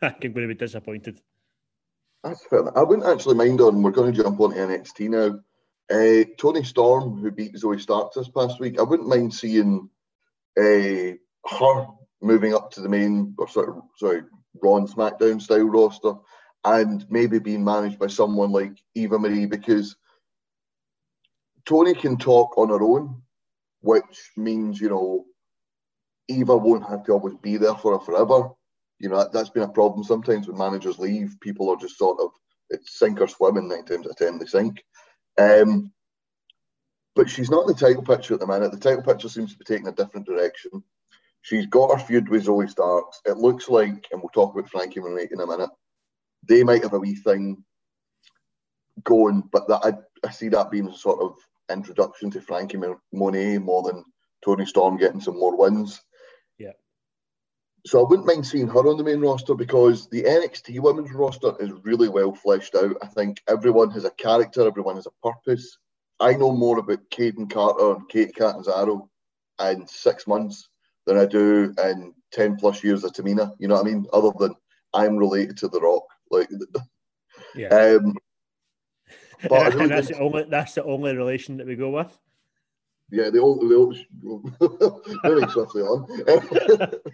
I'm 0.01 0.15
going 0.19 0.33
to 0.33 0.47
be 0.47 0.55
disappointed. 0.55 1.21
That's 2.23 2.45
fair. 2.45 2.77
I 2.77 2.83
wouldn't 2.83 3.07
actually 3.07 3.35
mind 3.35 3.61
on. 3.61 3.81
We're 3.81 3.91
going 3.91 4.13
to 4.13 4.23
jump 4.23 4.39
on 4.39 4.53
NXT 4.53 5.09
now. 5.09 5.39
Uh, 5.91 6.23
Toni 6.37 6.63
Storm, 6.63 7.19
who 7.19 7.31
beat 7.31 7.55
Zoey 7.55 7.79
Stark 7.81 8.13
this 8.13 8.29
past 8.29 8.59
week, 8.59 8.79
I 8.79 8.83
wouldn't 8.83 9.09
mind 9.09 9.33
seeing 9.33 9.89
uh, 10.57 11.13
her 11.49 11.87
moving 12.21 12.53
up 12.53 12.69
to 12.71 12.81
the 12.81 12.89
main 12.89 13.33
or 13.37 13.47
sort 13.47 13.69
of 13.69 13.81
sorry 13.97 14.21
Raw 14.61 14.77
and 14.77 14.87
SmackDown 14.87 15.41
style 15.41 15.63
roster, 15.63 16.13
and 16.65 17.05
maybe 17.09 17.39
being 17.39 17.63
managed 17.63 17.99
by 17.99 18.07
someone 18.07 18.51
like 18.51 18.73
Eva 18.95 19.17
Marie 19.17 19.45
because 19.45 19.95
Toni 21.65 21.93
can 21.93 22.17
talk 22.17 22.57
on 22.57 22.69
her 22.69 22.81
own, 22.81 23.21
which 23.81 24.31
means 24.35 24.79
you 24.79 24.89
know 24.89 25.25
Eva 26.27 26.57
won't 26.57 26.87
have 26.87 27.03
to 27.05 27.13
always 27.13 27.35
be 27.35 27.57
there 27.57 27.75
for 27.75 27.97
her 27.97 28.03
forever. 28.03 28.49
You 28.99 29.09
know 29.09 29.17
that, 29.17 29.37
has 29.37 29.49
been 29.49 29.63
a 29.63 29.69
problem 29.69 30.03
sometimes 30.03 30.47
when 30.47 30.57
managers 30.57 30.99
leave. 30.99 31.39
People 31.41 31.69
are 31.69 31.77
just 31.77 31.97
sort 31.97 32.19
of 32.19 32.31
it's 32.69 32.99
sink 32.99 33.21
or 33.21 33.27
swim, 33.27 33.57
and 33.57 33.69
nine 33.69 33.85
times 33.85 34.05
out 34.05 34.11
of 34.11 34.17
ten 34.17 34.37
they 34.37 34.45
sink. 34.45 34.83
Um, 35.37 35.91
but 37.15 37.29
she's 37.29 37.49
not 37.49 37.61
in 37.61 37.67
the 37.67 37.73
title 37.73 38.03
picture 38.03 38.33
at 38.33 38.39
the 38.39 38.47
minute. 38.47 38.71
The 38.71 38.77
title 38.77 39.03
picture 39.03 39.29
seems 39.29 39.53
to 39.53 39.57
be 39.59 39.65
taking 39.65 39.87
a 39.87 39.91
different 39.91 40.25
direction. 40.25 40.83
She's 41.41 41.65
got 41.65 41.97
her 41.97 42.05
feud 42.05 42.29
with 42.29 42.45
Zoey 42.45 42.69
Starks. 42.69 43.21
It 43.25 43.37
looks 43.37 43.69
like, 43.69 44.07
and 44.11 44.21
we'll 44.21 44.29
talk 44.33 44.53
about 44.53 44.69
Frankie 44.69 44.99
in 44.99 45.39
a 45.39 45.47
minute, 45.47 45.69
they 46.47 46.63
might 46.63 46.83
have 46.83 46.93
a 46.93 46.99
wee 46.99 47.15
thing 47.15 47.63
going, 49.03 49.43
but 49.51 49.67
that 49.67 49.81
I, 49.83 50.27
I 50.27 50.31
see 50.31 50.49
that 50.49 50.71
being 50.71 50.87
a 50.87 50.95
sort 50.95 51.21
of 51.21 51.35
introduction 51.71 52.31
to 52.31 52.41
Frankie 52.41 52.79
Monet 53.13 53.59
more 53.59 53.83
than 53.83 54.03
Toni 54.43 54.65
Storm 54.65 54.97
getting 54.97 55.21
some 55.21 55.37
more 55.37 55.55
wins. 55.57 56.01
Yeah. 56.57 56.71
So 57.85 58.03
I 58.03 58.09
wouldn't 58.09 58.27
mind 58.27 58.45
seeing 58.45 58.67
her 58.67 58.87
on 58.87 58.97
the 58.97 59.03
main 59.03 59.21
roster 59.21 59.55
because 59.55 60.07
the 60.09 60.23
NXT 60.23 60.79
women's 60.79 61.11
roster 61.13 61.53
is 61.59 61.71
really 61.83 62.09
well 62.09 62.33
fleshed 62.33 62.75
out. 62.75 62.97
I 63.01 63.07
think 63.07 63.41
everyone 63.47 63.91
has 63.91 64.05
a 64.05 64.11
character, 64.11 64.67
everyone 64.67 64.95
has 64.95 65.07
a 65.07 65.27
purpose. 65.27 65.77
I 66.19 66.33
know 66.33 66.51
more 66.51 66.79
about 66.79 67.09
Kayden 67.09 67.49
Carter 67.49 67.93
and 67.93 68.09
Kacy 68.09 68.35
Catanzaro 68.35 69.09
in 69.61 69.87
six 69.87 70.27
months 70.27 70.67
than 71.05 71.17
I 71.17 71.25
do 71.25 71.73
in 71.81 72.13
ten 72.31 72.57
plus 72.57 72.83
years 72.83 73.03
of 73.03 73.13
Tamina. 73.13 73.53
You 73.59 73.69
know 73.69 73.75
what 73.75 73.87
I 73.87 73.89
mean? 73.89 74.05
Other 74.11 74.31
than 74.37 74.55
I'm 74.93 75.17
related 75.17 75.57
to 75.57 75.69
The 75.69 75.79
Rock, 75.79 76.03
like 76.31 76.49
yeah. 77.55 77.67
Um, 77.67 78.15
but 79.49 79.75
and, 79.75 79.91
that's 79.91 80.09
the 80.09 80.19
only 80.19 80.43
that's 80.43 80.73
the 80.73 80.83
only 80.83 81.15
relation 81.15 81.57
that 81.57 81.67
we 81.67 81.75
go 81.75 81.89
with. 81.89 82.17
Yeah, 83.11 83.29
the 83.29 83.39
old, 83.39 83.61
the 83.61 83.75
old 83.75 83.97
moving 85.23 85.49
swiftly 85.49 85.81
on. 85.81 86.99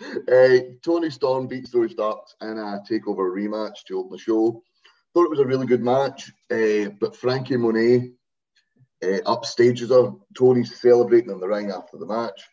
Uh, 0.00 0.58
Toni 0.82 1.08
Storm 1.08 1.46
beats 1.46 1.70
Zoey 1.72 1.88
Starks 1.88 2.34
in 2.42 2.58
a 2.58 2.82
takeover 2.90 3.32
rematch 3.32 3.84
to 3.86 3.98
open 3.98 4.10
the 4.10 4.18
show. 4.18 4.62
Thought 5.14 5.26
it 5.26 5.30
was 5.30 5.38
a 5.38 5.46
really 5.46 5.66
good 5.66 5.82
match, 5.82 6.32
uh, 6.50 6.90
but 7.00 7.16
Frankie 7.16 7.56
Monet 7.56 8.10
uh, 9.02 9.20
upstages 9.24 9.90
her. 9.90 10.12
Toni's 10.36 10.80
celebrating 10.80 11.30
in 11.30 11.38
the 11.38 11.46
ring 11.46 11.70
after 11.70 11.96
the 11.96 12.06
match. 12.06 12.44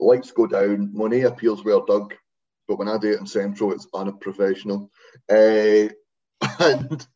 Lights 0.00 0.30
go 0.30 0.46
down. 0.46 0.90
Monet 0.94 1.22
appeals 1.22 1.64
well 1.64 1.84
dug, 1.84 2.14
but 2.68 2.78
when 2.78 2.88
I 2.88 2.98
do 2.98 3.12
it 3.12 3.20
in 3.20 3.26
Central, 3.26 3.72
it's 3.72 3.88
unprofessional. 3.94 4.90
Uh, 5.28 5.88
and 6.60 7.06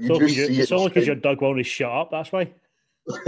you 0.00 0.08
so 0.08 0.18
just 0.18 0.36
you, 0.36 0.46
see 0.46 0.60
it's 0.60 0.72
it. 0.72 0.74
only 0.74 0.88
because 0.88 1.06
your 1.06 1.16
dog 1.16 1.40
won't 1.40 1.64
shut 1.64 1.90
up. 1.90 2.10
That's 2.10 2.32
why. 2.32 2.52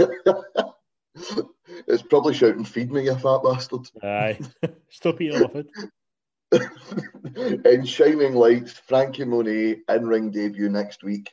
it's 1.87 2.03
probably 2.03 2.33
shouting, 2.33 2.65
"Feed 2.65 2.91
me, 2.91 3.05
you 3.05 3.15
fat 3.15 3.39
bastard!" 3.43 3.87
Aye, 4.03 4.37
stop 4.89 5.21
eating 5.21 5.39
the 5.39 5.65
food. 6.51 7.65
in 7.65 7.85
shining 7.85 8.35
lights, 8.35 8.73
Frankie 8.73 9.23
Monet 9.23 9.77
in 9.87 10.05
ring 10.05 10.29
debut 10.29 10.69
next 10.69 11.03
week. 11.03 11.31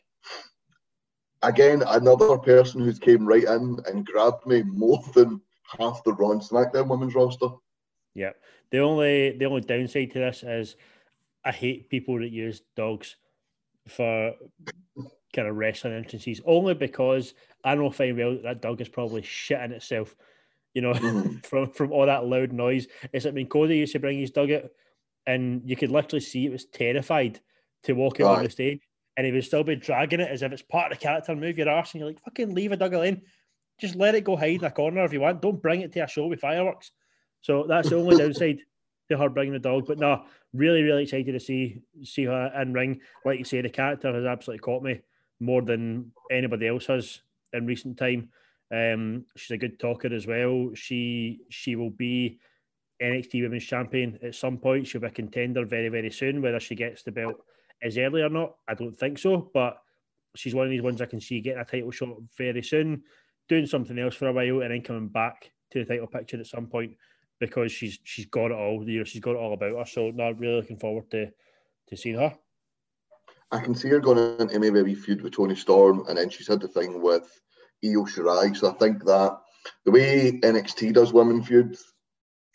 Again, 1.43 1.83
another 1.87 2.39
person 2.39 2.81
who's 2.81 2.99
came 2.99 3.27
right 3.27 3.45
in 3.45 3.79
and 3.87 4.07
grabbed 4.07 4.47
me 4.47 4.63
more 4.63 5.03
than 5.15 5.41
half 5.79 6.03
the 6.05 6.13
Raw 6.13 6.31
and 6.31 6.41
SmackDown 6.41 6.89
women's 6.89 7.15
roster. 7.15 7.49
Yeah, 8.19 8.33
the 8.71 8.79
only 8.79 9.37
the 9.39 9.45
only 9.45 9.61
downside 9.61 10.11
to 10.13 10.19
this 10.19 10.43
is 10.43 10.77
I 11.45 11.53
hate 11.53 11.89
people 11.89 12.19
that 12.19 12.31
use 12.31 12.63
dogs 12.77 13.17
for 13.87 14.35
kind 15.33 15.49
of 15.49 15.57
wrestling 15.57 15.95
entrances, 15.95 16.41
only 16.45 16.75
because 16.75 17.35
I 17.65 17.75
know 17.75 17.91
fine 17.91 18.17
well 18.17 18.33
that, 18.33 18.43
that 18.43 18.63
dog 18.63 18.81
is 18.81 18.89
probably 18.89 19.23
shitting 19.23 19.71
itself. 19.71 20.17
You 20.75 20.83
know, 20.83 20.93
mm. 20.95 21.45
from 21.47 21.71
from 21.71 21.93
all 21.93 22.07
that 22.07 22.27
loud 22.27 22.53
noise. 22.53 22.89
It's 23.13 23.25
like 23.25 23.35
when 23.35 23.47
Cody 23.47 23.79
used 23.79 23.93
to 23.93 24.01
bring 24.01 24.19
his 24.19 24.31
dog 24.31 24.51
out, 24.51 24.71
and 25.27 25.63
you 25.65 25.77
could 25.77 25.91
literally 25.91 26.21
see 26.21 26.47
it 26.47 26.53
was 26.53 26.67
terrified 26.67 27.41
to 27.85 27.93
walk 27.93 28.21
out 28.21 28.27
right. 28.27 28.39
on 28.39 28.45
the 28.45 28.51
stage, 28.51 28.81
and 29.17 29.27
he 29.27 29.33
would 29.33 29.45
still 29.45 29.65
be 29.65 29.77
dragging 29.77 30.21
it 30.21 30.31
as 30.31 30.43
if 30.43 30.53
it's 30.53 30.63
part 30.63 30.93
of 30.93 30.99
the 30.99 31.03
character. 31.03 31.35
Move 31.35 31.57
your 31.57 31.71
arse, 31.71 31.93
and 31.93 32.01
you're 32.01 32.09
like, 32.09 32.23
fucking 32.25 32.55
leave 32.55 32.73
a 32.73 32.77
dog 32.77 32.95
alone. 32.95 33.23
Just 33.81 33.95
let 33.95 34.17
it 34.17 34.25
go 34.25 34.37
hide 34.37 34.59
in 34.59 34.65
a 34.65 34.71
corner 34.71 35.05
if 35.05 35.13
you 35.13 35.21
want. 35.21 35.41
Don't 35.41 35.63
bring 35.63 35.83
it 35.83 35.93
to 35.93 36.01
a 36.01 36.09
show 36.09 36.27
with 36.27 36.41
fireworks. 36.41 36.91
So 37.41 37.65
that's 37.69 37.91
the 37.91 37.97
only 37.97 38.17
downside 38.19 38.61
to 39.11 39.19
her 39.19 39.29
bringing 39.29 39.55
the 39.55 39.59
dog. 39.59 39.87
But 39.87 39.99
no, 39.99 40.25
really, 40.53 40.83
really 40.83 41.05
excited 41.05 41.33
to 41.33 41.41
see 41.41 41.83
see 42.03 42.25
her 42.25 42.53
in 42.61 42.73
ring. 42.73 43.01
Like 43.25 43.39
you 43.39 43.45
say, 43.45 43.61
the 43.61 43.69
character 43.69 44.13
has 44.13 44.25
absolutely 44.25 44.61
caught 44.61 44.83
me 44.83 45.01
more 45.41 45.63
than 45.63 46.13
anybody 46.31 46.69
else 46.69 46.87
has 46.87 47.21
in 47.53 47.67
recent 47.67 47.97
time. 47.97 48.29
Um, 48.71 49.25
she's 49.37 49.53
a 49.53 49.59
good 49.59 49.79
talker 49.79 50.13
as 50.13 50.27
well. 50.27 50.71
She 50.75 51.41
she 51.51 51.77
will 51.77 51.91
be 51.91 52.39
NXT 53.03 53.43
Women's 53.43 53.65
Champion 53.65 54.19
at 54.23 54.35
some 54.35 54.59
point. 54.59 54.87
She'll 54.87 55.01
be 55.01 55.07
a 55.07 55.11
contender 55.11 55.65
very 55.65 55.89
very 55.89 56.11
soon. 56.11 56.43
Whether 56.43 56.61
she 56.61 56.75
gets 56.75 57.03
the 57.03 57.13
belt 57.13 57.37
as 57.83 57.97
early 57.97 58.23
or 58.23 58.29
not, 58.29 58.57
I 58.69 58.75
don't 58.75 58.99
think 58.99 59.19
so. 59.19 59.51
But 59.55 59.81
she's 60.35 60.55
one 60.55 60.67
of 60.67 60.71
these 60.71 60.83
ones 60.83 61.01
I 61.01 61.07
can 61.07 61.21
see 61.21 61.41
getting 61.41 61.61
a 61.61 61.65
title 61.65 61.91
shot 61.91 62.17
very 62.37 62.63
soon, 62.63 63.03
doing 63.49 63.67
something 63.67 63.99
else 63.99 64.15
for 64.15 64.29
a 64.29 64.33
while, 64.33 64.63
and 64.63 64.71
then 64.71 64.83
coming 64.83 65.09
back 65.09 65.51
to 65.71 65.79
the 65.79 65.85
title 65.85 66.07
picture 66.07 66.39
at 66.39 66.47
some 66.47 66.67
point 66.67 66.93
because 67.41 67.73
she's 67.73 67.99
she's 68.05 68.27
got 68.27 68.51
it 68.51 68.53
all. 68.53 68.85
You 68.89 68.99
know, 68.99 69.05
she's 69.05 69.21
got 69.21 69.33
it 69.33 69.39
all 69.39 69.55
about 69.55 69.77
her. 69.77 69.87
So, 69.87 70.11
not 70.11 70.39
really 70.39 70.57
looking 70.57 70.79
forward 70.79 71.11
to 71.11 71.31
to 71.89 71.97
seeing 71.97 72.17
her. 72.17 72.35
I 73.51 73.61
can 73.61 73.75
see 73.75 73.89
her 73.89 74.01
going 74.01 74.41
into 74.41 74.59
maybe 74.59 74.81
a 74.81 74.85
wee 74.85 74.95
feud 74.95 75.23
with 75.23 75.35
Toni 75.35 75.57
Storm, 75.57 76.05
and 76.09 76.19
then 76.19 76.29
she's 76.29 76.49
had 76.49 76.61
the 76.61 76.69
thing 76.69 77.01
with 77.01 77.29
Io 77.85 78.05
Shirai. 78.05 78.55
So 78.57 78.71
I 78.71 78.75
think 78.75 79.05
that 79.05 79.39
the 79.85 79.91
way 79.91 80.33
NXT 80.43 80.93
does 80.93 81.13
women 81.13 81.43
feuds, 81.43 81.93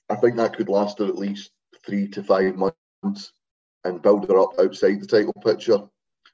I 0.09 0.15
think 0.15 0.35
that 0.35 0.55
could 0.55 0.69
last 0.69 0.99
her 0.99 1.05
at 1.05 1.15
least 1.15 1.51
three 1.85 2.07
to 2.09 2.23
five 2.23 2.55
months 2.55 3.31
and 3.83 4.01
build 4.01 4.29
her 4.29 4.39
up 4.39 4.59
outside 4.59 5.01
the 5.01 5.07
title 5.07 5.33
picture. 5.43 5.79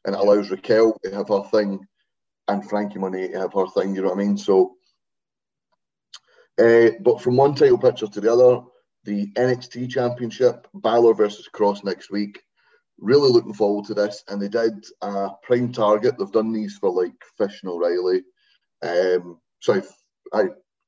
And 0.05 0.15
it 0.15 0.19
allows 0.19 0.49
Raquel 0.49 0.97
to 1.03 1.15
have 1.15 1.29
her 1.29 1.43
thing 1.49 1.85
and 2.47 2.67
Frankie 2.67 2.99
Monet 2.99 3.29
to 3.29 3.39
have 3.39 3.53
her 3.53 3.67
thing, 3.67 3.95
you 3.95 4.01
know 4.01 4.09
what 4.09 4.19
I 4.19 4.23
mean? 4.23 4.37
So, 4.37 4.75
uh, 6.59 6.91
but 7.01 7.21
from 7.21 7.37
one 7.37 7.55
title 7.55 7.77
picture 7.77 8.07
to 8.07 8.21
the 8.21 8.31
other, 8.31 8.61
the 9.05 9.27
NXT 9.33 9.89
Championship, 9.89 10.67
Balor 10.73 11.13
versus 11.13 11.47
Kross 11.53 11.83
next 11.83 12.11
week 12.11 12.41
really 13.01 13.31
looking 13.31 13.53
forward 13.53 13.85
to 13.85 13.93
this. 13.93 14.23
And 14.27 14.41
they 14.41 14.49
did 14.49 14.85
a 15.01 15.29
prime 15.43 15.71
target. 15.71 16.17
They've 16.17 16.31
done 16.31 16.51
these 16.51 16.77
for 16.77 16.91
like 16.91 17.13
Fish 17.37 17.61
and 17.63 17.71
O'Reilly. 17.71 18.23
Um, 18.81 19.39
sorry, 19.61 19.81
I 20.33 20.45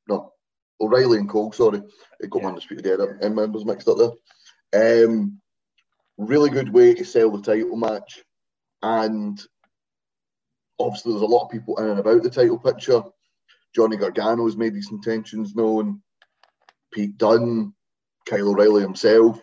no 0.07 0.33
O'Reilly 0.79 1.19
and 1.19 1.29
Cole. 1.29 1.51
Sorry, 1.51 1.81
it 2.19 2.29
got 2.29 2.39
yeah. 2.39 2.43
my 2.43 2.49
undisputed 2.49 2.87
era 2.87 3.17
and 3.21 3.35
members 3.35 3.65
mixed 3.65 3.87
up 3.87 3.97
there. 3.97 5.05
Um, 5.05 5.39
really 6.17 6.49
good 6.49 6.71
way 6.71 6.93
to 6.93 7.05
sell 7.05 7.31
the 7.31 7.41
title 7.41 7.75
match, 7.75 8.23
and 8.81 9.41
obviously 10.79 11.11
there's 11.11 11.23
a 11.23 11.25
lot 11.25 11.45
of 11.45 11.51
people 11.51 11.77
in 11.77 11.89
and 11.89 11.99
about 11.99 12.23
the 12.23 12.29
title 12.29 12.59
picture. 12.59 13.03
Johnny 13.75 13.97
Gargano 13.97 14.45
has 14.45 14.57
made 14.57 14.75
his 14.75 14.91
intentions 14.91 15.55
known. 15.55 16.01
Pete 16.91 17.17
Dunne, 17.17 17.73
Kyle 18.25 18.49
O'Reilly 18.49 18.81
himself. 18.81 19.41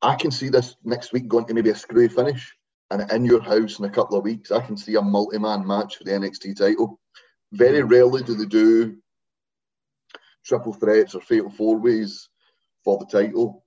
I 0.00 0.16
can 0.16 0.32
see 0.32 0.48
this 0.48 0.76
next 0.82 1.12
week 1.12 1.28
going 1.28 1.46
to 1.46 1.54
maybe 1.54 1.70
a 1.70 1.76
screwy 1.76 2.08
finish. 2.08 2.56
And 2.90 3.10
in 3.10 3.24
your 3.24 3.40
house 3.40 3.78
in 3.78 3.84
a 3.84 3.90
couple 3.90 4.18
of 4.18 4.24
weeks, 4.24 4.50
I 4.50 4.60
can 4.60 4.76
see 4.76 4.96
a 4.96 5.02
multi 5.02 5.38
man 5.38 5.66
match 5.66 5.96
for 5.96 6.04
the 6.04 6.10
NXT 6.10 6.56
title. 6.56 7.00
Very 7.52 7.82
rarely 7.82 8.22
do 8.22 8.34
they 8.34 8.46
do 8.46 8.96
triple 10.44 10.72
threats 10.72 11.14
or 11.14 11.20
fatal 11.20 11.50
four 11.50 11.78
ways 11.78 12.28
for 12.84 12.98
the 12.98 13.06
title. 13.06 13.64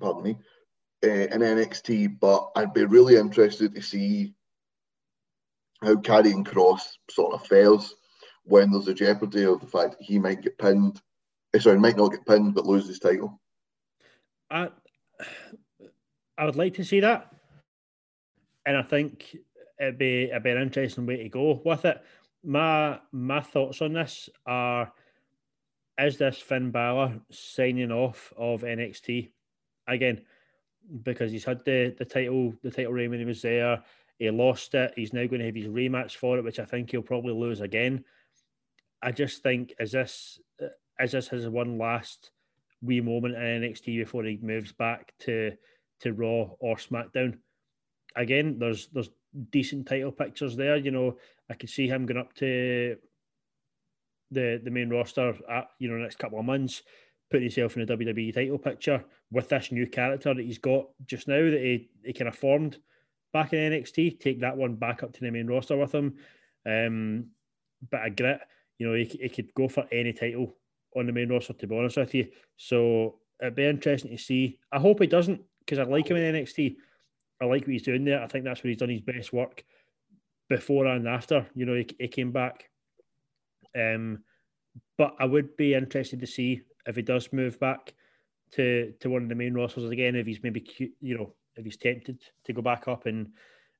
Pardon 0.00 0.22
me. 0.22 0.38
Uh, 1.04 1.08
in 1.08 1.40
NXT, 1.40 2.18
but 2.20 2.50
I'd 2.56 2.74
be 2.74 2.84
really 2.84 3.16
interested 3.16 3.74
to 3.74 3.82
see 3.82 4.34
how 5.82 5.94
Karrion 5.96 6.44
Kross 6.44 6.82
sort 7.10 7.34
of 7.34 7.46
fares 7.46 7.94
when 8.44 8.70
there's 8.70 8.88
a 8.88 8.94
jeopardy 8.94 9.44
of 9.44 9.60
the 9.60 9.66
fact 9.66 9.96
he 10.00 10.18
might 10.18 10.42
get 10.42 10.58
pinned. 10.58 11.00
Eh, 11.54 11.58
sorry, 11.58 11.78
might 11.78 11.96
not 11.96 12.10
get 12.10 12.26
pinned, 12.26 12.54
but 12.54 12.66
lose 12.66 12.86
his 12.86 12.98
title. 12.98 13.40
I 14.50 14.68
I 16.36 16.44
would 16.44 16.56
like 16.56 16.74
to 16.74 16.84
see 16.84 17.00
that, 17.00 17.32
and 18.66 18.76
I 18.76 18.82
think 18.82 19.36
it'd 19.78 19.98
be 19.98 20.24
it'd 20.24 20.42
be 20.42 20.50
an 20.50 20.62
interesting 20.62 21.06
way 21.06 21.18
to 21.18 21.28
go 21.28 21.60
with 21.64 21.84
it. 21.84 22.02
My 22.42 22.98
my 23.12 23.40
thoughts 23.40 23.82
on 23.82 23.92
this 23.92 24.28
are: 24.46 24.92
Is 26.00 26.18
this 26.18 26.38
Finn 26.38 26.70
Balor 26.70 27.20
signing 27.30 27.92
off 27.92 28.32
of 28.36 28.62
NXT 28.62 29.30
again? 29.86 30.22
Because 31.02 31.30
he's 31.30 31.44
had 31.44 31.64
the, 31.64 31.94
the 31.98 32.04
title 32.04 32.54
the 32.62 32.70
title 32.70 32.92
reign 32.92 33.10
when 33.10 33.18
he 33.20 33.26
was 33.26 33.42
there, 33.42 33.82
he 34.20 34.30
lost 34.30 34.74
it. 34.74 34.92
He's 34.94 35.14
now 35.14 35.26
going 35.26 35.40
to 35.40 35.46
have 35.46 35.54
his 35.54 35.66
rematch 35.66 36.16
for 36.16 36.36
it, 36.38 36.44
which 36.44 36.60
I 36.60 36.66
think 36.66 36.90
he'll 36.90 37.00
probably 37.00 37.32
lose 37.32 37.62
again. 37.62 38.04
I 39.02 39.12
just 39.12 39.42
think 39.42 39.74
is 39.80 39.92
this 39.92 40.38
uh, 40.62 40.66
is 41.02 41.12
this 41.12 41.28
his 41.28 41.48
one 41.48 41.78
last 41.78 42.30
wee 42.82 43.00
moment 43.00 43.34
in 43.34 43.62
NXT 43.62 43.98
before 43.98 44.22
he 44.24 44.38
moves 44.42 44.72
back 44.72 45.14
to 45.20 45.52
to 46.00 46.12
Raw 46.12 46.50
or 46.60 46.76
SmackDown. 46.76 47.38
Again, 48.14 48.58
there's 48.58 48.88
there's 48.88 49.08
decent 49.50 49.88
title 49.88 50.12
pictures 50.12 50.54
there. 50.54 50.76
You 50.76 50.90
know, 50.90 51.16
I 51.48 51.54
could 51.54 51.70
see 51.70 51.88
him 51.88 52.04
going 52.04 52.20
up 52.20 52.34
to 52.34 52.98
the 54.30 54.60
the 54.62 54.70
main 54.70 54.90
roster 54.90 55.34
at 55.48 55.68
you 55.78 55.88
know 55.88 55.96
next 55.96 56.18
couple 56.18 56.38
of 56.38 56.44
months, 56.44 56.82
putting 57.30 57.44
himself 57.44 57.74
in 57.74 57.82
a 57.82 57.86
WWE 57.86 58.34
title 58.34 58.58
picture 58.58 59.02
with 59.32 59.48
this 59.48 59.72
new 59.72 59.86
character 59.86 60.34
that 60.34 60.44
he's 60.44 60.58
got 60.58 60.88
just 61.06 61.26
now 61.26 61.40
that 61.40 61.60
he, 61.62 61.88
he 62.04 62.12
kind 62.12 62.28
of 62.28 62.36
formed 62.36 62.76
back 63.32 63.52
in 63.52 63.72
NXT. 63.72 64.20
Take 64.20 64.40
that 64.40 64.56
one 64.56 64.76
back 64.76 65.02
up 65.02 65.12
to 65.12 65.20
the 65.20 65.30
main 65.30 65.46
roster 65.46 65.76
with 65.76 65.94
him. 65.94 66.16
Um, 66.66 67.26
but 67.90 68.00
I 68.00 68.08
grit, 68.10 68.40
you 68.78 68.88
know, 68.88 68.94
he, 68.94 69.04
he 69.04 69.28
could 69.28 69.52
go 69.54 69.68
for 69.68 69.86
any 69.92 70.12
title 70.12 70.56
on 70.96 71.06
the 71.06 71.12
main 71.12 71.28
roster, 71.28 71.52
to 71.52 71.66
be 71.66 71.76
honest 71.76 71.96
with 71.96 72.14
you. 72.14 72.28
So 72.56 73.18
it'd 73.40 73.54
be 73.54 73.66
interesting 73.66 74.10
to 74.10 74.18
see. 74.18 74.58
I 74.72 74.78
hope 74.78 75.00
he 75.00 75.06
doesn't, 75.06 75.40
because 75.60 75.78
I 75.78 75.84
like 75.84 76.08
him 76.08 76.16
in 76.16 76.34
NXT. 76.34 76.76
I 77.40 77.44
like 77.46 77.62
what 77.62 77.70
he's 77.70 77.82
doing 77.82 78.04
there. 78.04 78.22
I 78.22 78.26
think 78.26 78.44
that's 78.44 78.62
where 78.62 78.68
he's 78.68 78.78
done 78.78 78.90
his 78.90 79.00
best 79.00 79.32
work 79.32 79.64
before 80.48 80.86
and 80.86 81.08
after. 81.08 81.46
You 81.54 81.66
know, 81.66 81.74
he, 81.74 81.86
he 81.98 82.08
came 82.08 82.32
back. 82.32 82.68
Um, 83.78 84.24
but 84.98 85.14
I 85.18 85.24
would 85.24 85.56
be 85.56 85.74
interested 85.74 86.20
to 86.20 86.26
see 86.26 86.62
if 86.86 86.96
he 86.96 87.02
does 87.02 87.32
move 87.32 87.58
back 87.60 87.94
to 88.52 88.92
to 89.00 89.10
one 89.10 89.22
of 89.22 89.28
the 89.28 89.34
main 89.34 89.54
rosters 89.54 89.88
again. 89.90 90.16
If 90.16 90.26
he's 90.26 90.42
maybe 90.42 90.66
you 91.00 91.16
know 91.16 91.34
if 91.56 91.64
he's 91.64 91.76
tempted 91.76 92.18
to 92.44 92.52
go 92.52 92.62
back 92.62 92.88
up 92.88 93.06
and 93.06 93.28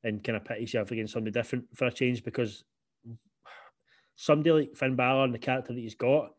and 0.02 0.24
kind 0.24 0.36
of 0.36 0.44
pit 0.44 0.58
himself 0.58 0.90
against 0.90 1.12
somebody 1.12 1.32
different 1.32 1.64
for 1.74 1.86
a 1.86 1.92
change 1.92 2.24
because 2.24 2.64
somebody 4.16 4.50
like 4.50 4.76
Finn 4.76 4.96
Balor 4.96 5.24
and 5.24 5.34
the 5.34 5.38
character 5.38 5.72
that 5.72 5.80
he's 5.80 5.94
got, 5.94 6.30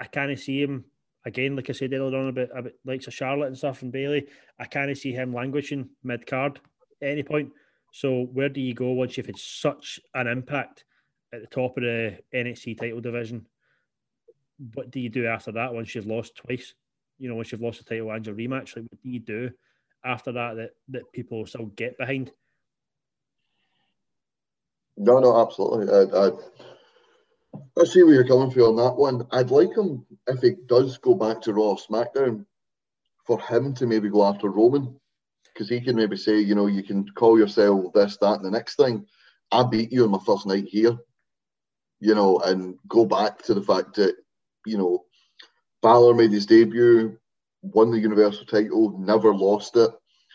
I 0.00 0.04
kind 0.04 0.30
of 0.30 0.38
see 0.38 0.62
him 0.62 0.84
again, 1.24 1.56
like 1.56 1.70
I 1.70 1.72
said 1.72 1.92
earlier 1.92 2.18
on 2.18 2.28
about, 2.28 2.50
about 2.56 2.72
likes 2.84 3.06
of 3.06 3.14
Charlotte 3.14 3.48
and 3.48 3.56
stuff 3.56 3.82
and 3.82 3.92
Bayley, 3.92 4.26
I 4.58 4.66
kind 4.66 4.90
of 4.90 4.98
see 4.98 5.12
him 5.12 5.32
languishing 5.32 5.88
mid 6.02 6.26
card 6.26 6.60
at 7.02 7.08
any 7.08 7.22
point. 7.22 7.50
So 7.92 8.24
where 8.32 8.48
do 8.48 8.60
you 8.60 8.74
go 8.74 8.90
once 8.92 9.16
you've 9.16 9.26
had 9.26 9.38
such 9.38 10.00
an 10.14 10.26
impact 10.26 10.84
at 11.32 11.40
the 11.40 11.46
top 11.46 11.76
of 11.76 11.84
the 11.84 12.18
NXT 12.34 12.78
title 12.78 13.00
division? 13.00 13.46
What 14.74 14.90
do 14.90 15.00
you 15.00 15.08
do 15.08 15.26
after 15.26 15.52
that 15.52 15.72
once 15.72 15.94
you've 15.94 16.06
lost 16.06 16.36
twice? 16.36 16.74
You 17.18 17.28
know, 17.28 17.36
once 17.36 17.52
you've 17.52 17.60
lost 17.62 17.78
the 17.78 17.84
title 17.84 18.10
and 18.10 18.26
your 18.26 18.34
rematch, 18.34 18.76
like 18.76 18.84
what 18.88 19.02
do 19.02 19.08
you 19.08 19.20
do 19.20 19.50
after 20.04 20.32
that 20.32 20.56
that, 20.56 20.70
that 20.90 21.12
people 21.12 21.46
still 21.46 21.66
get 21.66 21.98
behind? 21.98 22.30
No, 24.96 25.18
no, 25.20 25.40
absolutely. 25.40 25.92
I, 25.92 26.26
I 26.26 26.30
I 27.80 27.84
see 27.84 28.02
where 28.04 28.14
you're 28.14 28.28
coming 28.28 28.50
from 28.50 28.62
on 28.62 28.76
that 28.76 28.96
one. 28.96 29.26
I'd 29.32 29.50
like 29.50 29.76
him 29.76 30.06
if 30.26 30.40
he 30.40 30.52
does 30.66 30.98
go 30.98 31.14
back 31.14 31.42
to 31.42 31.52
Raw 31.52 31.76
SmackDown 31.76 32.46
for 33.26 33.40
him 33.40 33.74
to 33.74 33.86
maybe 33.86 34.10
go 34.10 34.24
after 34.24 34.48
Roman. 34.50 34.96
because 35.54 35.68
he 35.68 35.80
can 35.80 35.96
maybe 35.96 36.16
say, 36.16 36.38
you 36.40 36.54
know, 36.54 36.66
you 36.66 36.82
can 36.82 37.06
call 37.10 37.38
yourself 37.38 37.92
this, 37.94 38.16
that, 38.18 38.36
and 38.36 38.44
the 38.44 38.50
next 38.50 38.76
thing. 38.76 39.06
I 39.52 39.62
beat 39.64 39.92
you 39.92 40.04
on 40.04 40.10
my 40.10 40.18
first 40.26 40.46
night 40.46 40.64
here, 40.66 40.96
you 42.00 42.14
know, 42.14 42.38
and 42.40 42.76
go 42.88 43.04
back 43.04 43.42
to 43.44 43.54
the 43.54 43.62
fact 43.62 43.96
that, 43.96 44.16
you 44.66 44.78
know, 44.78 45.04
Balor 45.82 46.14
made 46.14 46.32
his 46.32 46.46
debut, 46.46 47.18
won 47.72 47.90
the 47.90 47.98
Universal 47.98 48.46
title, 48.46 48.98
never 48.98 49.34
lost 49.34 49.76
it. 49.76 49.90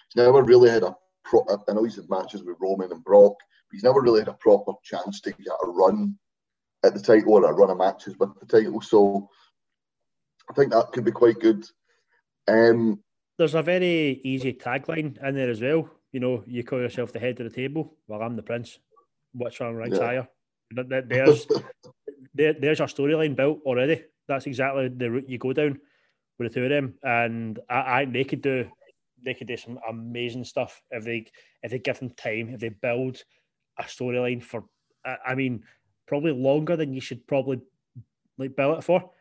He's 0.09 0.23
never 0.23 0.41
really 0.43 0.69
had 0.69 0.83
a 0.83 0.95
pro- 1.23 1.45
I 1.67 1.73
know 1.73 1.83
he's 1.83 1.95
had 1.95 2.09
matches 2.09 2.43
with 2.43 2.57
Roman 2.59 2.91
and 2.91 3.03
Brock, 3.03 3.35
but 3.37 3.75
he's 3.75 3.83
never 3.83 4.01
really 4.01 4.21
had 4.21 4.29
a 4.29 4.33
proper 4.33 4.73
chance 4.83 5.21
to 5.21 5.31
get 5.31 5.53
a 5.63 5.67
run 5.67 6.17
at 6.83 6.93
the 6.93 6.99
title 6.99 7.33
or 7.33 7.45
a 7.45 7.53
run 7.53 7.69
of 7.69 7.77
matches 7.77 8.17
with 8.17 8.29
the 8.39 8.45
title. 8.45 8.81
So 8.81 9.29
I 10.49 10.53
think 10.53 10.71
that 10.71 10.91
could 10.91 11.05
be 11.05 11.11
quite 11.11 11.39
good. 11.39 11.65
Um, 12.47 13.03
There's 13.37 13.55
a 13.55 13.61
very 13.61 14.21
easy 14.23 14.53
tagline 14.53 15.23
in 15.23 15.35
there 15.35 15.49
as 15.49 15.61
well. 15.61 15.89
You 16.11 16.19
know, 16.19 16.43
you 16.47 16.63
call 16.63 16.79
yourself 16.79 17.13
the 17.13 17.19
head 17.19 17.39
of 17.39 17.49
the 17.49 17.55
table. 17.55 17.95
Well, 18.07 18.23
I'm 18.23 18.35
the 18.35 18.41
prince. 18.41 18.79
Which 19.33 19.59
one 19.59 19.75
ranks 19.75 19.99
Yeah. 19.99 20.05
higher? 20.05 20.27
There's 20.71 21.47
there, 22.33 22.53
there's 22.53 22.79
a 22.79 22.83
storyline 22.83 23.35
built 23.35 23.59
already. 23.65 24.03
That's 24.27 24.47
exactly 24.47 24.87
the 24.87 25.11
route 25.11 25.29
you 25.29 25.37
go 25.37 25.53
down 25.53 25.79
with 26.39 26.53
the 26.53 26.59
two 26.59 26.63
of 26.63 26.69
them, 26.69 26.95
and 27.03 27.59
I, 27.69 28.01
I 28.01 28.05
they 28.05 28.23
could 28.23 28.41
do 28.41 28.65
they 29.23 29.33
could 29.33 29.47
do 29.47 29.57
some 29.57 29.77
amazing 29.87 30.45
stuff 30.45 30.81
if 30.91 31.03
they 31.03 31.25
if 31.61 31.71
they 31.71 31.79
give 31.79 31.99
them 31.99 32.09
time 32.11 32.49
if 32.49 32.61
they 32.61 32.69
build 32.69 33.21
a 33.77 33.83
storyline 33.83 34.41
for 34.41 34.63
I, 35.05 35.17
I 35.27 35.35
mean 35.35 35.63
probably 36.07 36.31
longer 36.31 36.75
than 36.75 36.93
you 36.93 37.01
should 37.01 37.27
probably 37.27 37.59
like 38.37 38.55
build 38.55 38.79
it 38.79 38.83
for. 38.83 39.11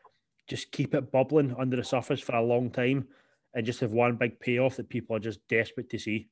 Just 0.46 0.72
keep 0.72 0.94
it 0.94 1.12
bubbling 1.12 1.54
under 1.58 1.76
the 1.76 1.84
surface 1.84 2.20
for 2.20 2.36
a 2.36 2.42
long 2.42 2.70
time, 2.70 3.08
and 3.52 3.66
just 3.66 3.80
have 3.80 3.92
one 3.92 4.16
big 4.16 4.40
payoff 4.40 4.76
that 4.76 4.88
people 4.88 5.14
are 5.14 5.20
just 5.20 5.46
desperate 5.48 5.90
to 5.90 5.98
see. 5.98 6.28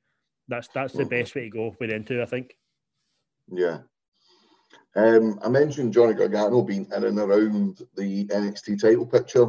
That's 0.48 0.68
that's 0.68 0.94
the 0.94 1.04
Mhm. 1.04 1.10
best 1.10 1.34
way 1.34 1.42
to 1.42 1.50
go 1.50 1.76
with 1.78 1.90
into. 1.90 2.22
I 2.22 2.26
think. 2.26 2.56
Yeah. 3.50 3.80
Um, 4.94 5.38
I 5.42 5.50
mentioned 5.50 5.92
Johnny 5.92 6.14
Gargano 6.14 6.62
being 6.62 6.86
in 6.96 7.04
and 7.04 7.18
around 7.18 7.82
the 7.94 8.24
NXT 8.28 8.80
title 8.80 9.04
picture. 9.04 9.48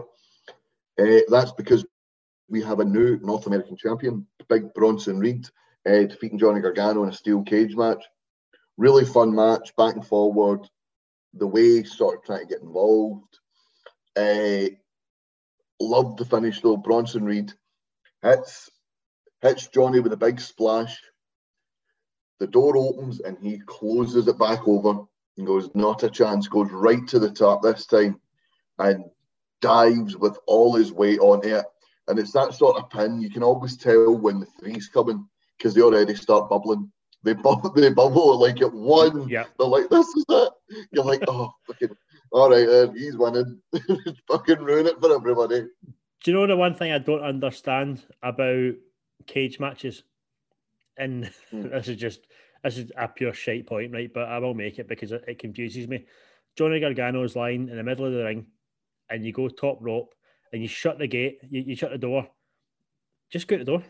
Uh, 0.99 1.21
that's 1.29 1.51
because 1.51 1.85
we 2.49 2.61
have 2.61 2.79
a 2.79 2.85
new 2.85 3.19
North 3.21 3.47
American 3.47 3.77
champion, 3.77 4.25
Big 4.49 4.73
Bronson 4.73 5.19
Reed, 5.19 5.47
uh, 5.85 6.03
defeating 6.03 6.39
Johnny 6.39 6.61
Gargano 6.61 7.03
in 7.03 7.09
a 7.09 7.13
steel 7.13 7.43
cage 7.43 7.75
match. 7.75 8.03
Really 8.77 9.05
fun 9.05 9.33
match, 9.33 9.75
back 9.75 9.95
and 9.95 10.05
forward. 10.05 10.61
The 11.33 11.47
way 11.47 11.83
sort 11.83 12.17
of 12.17 12.23
trying 12.23 12.47
to 12.47 12.53
get 12.53 12.61
involved. 12.61 13.39
Uh, 14.15 14.69
loved 15.79 16.17
the 16.17 16.25
finish 16.25 16.61
though. 16.61 16.77
Bronson 16.77 17.25
Reed 17.25 17.53
hits 18.23 18.69
hits 19.41 19.67
Johnny 19.67 19.99
with 19.99 20.13
a 20.13 20.17
big 20.17 20.39
splash. 20.39 20.99
The 22.39 22.47
door 22.47 22.77
opens 22.77 23.19
and 23.19 23.37
he 23.41 23.59
closes 23.65 24.27
it 24.27 24.39
back 24.39 24.67
over 24.67 25.01
and 25.37 25.47
goes, 25.47 25.69
not 25.75 26.03
a 26.03 26.09
chance, 26.09 26.47
goes 26.47 26.71
right 26.71 27.05
to 27.07 27.19
the 27.19 27.31
top 27.31 27.61
this 27.61 27.85
time 27.85 28.19
and 28.79 29.05
dives 29.61 30.15
with 30.15 30.37
all 30.45 30.73
his 30.75 30.91
weight 30.91 31.19
on 31.19 31.45
it. 31.47 31.65
And 32.07 32.17
it's 32.19 32.31
that 32.33 32.53
sort 32.53 32.77
of 32.77 32.89
pin. 32.89 33.19
You 33.19 33.29
can 33.29 33.43
always 33.43 33.75
tell 33.75 34.15
when 34.15 34.39
the 34.39 34.45
three's 34.45 34.87
coming 34.87 35.27
because 35.57 35.73
they 35.73 35.81
already 35.81 36.15
start 36.15 36.49
bubbling. 36.49 36.91
They 37.23 37.33
bubble, 37.33 37.71
they 37.75 37.89
bubble 37.89 38.39
like 38.39 38.61
at 38.61 38.73
one. 38.73 39.27
Yeah. 39.27 39.45
They're 39.57 39.67
like, 39.67 39.89
this 39.89 40.07
is 40.07 40.25
it. 40.29 40.53
You're 40.91 41.03
like, 41.03 41.23
oh, 41.27 41.51
fucking, 41.65 41.89
all 42.31 42.49
right, 42.49 42.67
then, 42.67 42.95
he's 42.95 43.17
winning. 43.17 43.59
fucking 44.27 44.59
ruin 44.59 44.87
it 44.87 44.99
for 44.99 45.13
everybody. 45.13 45.67
Do 46.23 46.31
you 46.31 46.37
know 46.37 46.47
the 46.47 46.55
one 46.55 46.73
thing 46.75 46.91
I 46.91 46.97
don't 46.99 47.23
understand 47.23 48.03
about 48.23 48.73
cage 49.25 49.59
matches? 49.59 50.03
And 50.97 51.29
Hmm. 51.51 51.67
this 51.71 51.87
is 51.89 51.97
just 51.97 52.21
this 52.63 52.77
is 52.77 52.91
a 52.97 53.07
pure 53.07 53.33
shite 53.33 53.67
point, 53.67 53.93
right? 53.93 54.11
But 54.13 54.29
I 54.29 54.39
will 54.39 54.53
make 54.53 54.79
it 54.79 54.87
because 54.87 55.11
it, 55.11 55.23
it 55.27 55.39
confuses 55.39 55.87
me. 55.87 56.05
Johnny 56.57 56.79
Gargano's 56.79 57.35
lying 57.35 57.69
in 57.69 57.77
the 57.77 57.83
middle 57.83 58.05
of 58.05 58.13
the 58.13 58.23
ring, 58.23 58.47
and 59.09 59.25
you 59.25 59.31
go 59.31 59.47
top 59.47 59.77
rope, 59.81 60.13
and 60.53 60.61
you 60.61 60.67
shut 60.67 60.99
the 60.99 61.07
gate, 61.07 61.39
you, 61.49 61.61
you 61.67 61.75
shut 61.75 61.91
the 61.91 61.97
door. 61.97 62.27
Just 63.29 63.47
go 63.47 63.55
out 63.55 63.59
the 63.59 63.65
door. 63.65 63.83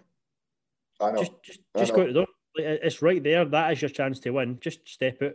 I 0.99 1.11
know. 1.11 1.19
Just 1.19 1.43
just, 1.43 1.59
I 1.75 1.79
just 1.79 1.91
know. 1.91 1.95
go 1.97 2.01
out 2.01 2.07
the 2.07 2.13
door. 2.13 2.27
It's 2.55 3.01
right 3.01 3.23
there. 3.23 3.45
That 3.45 3.71
is 3.73 3.81
your 3.81 3.89
chance 3.89 4.19
to 4.21 4.31
win. 4.31 4.57
Just 4.59 4.87
step 4.87 5.21
out. 5.21 5.33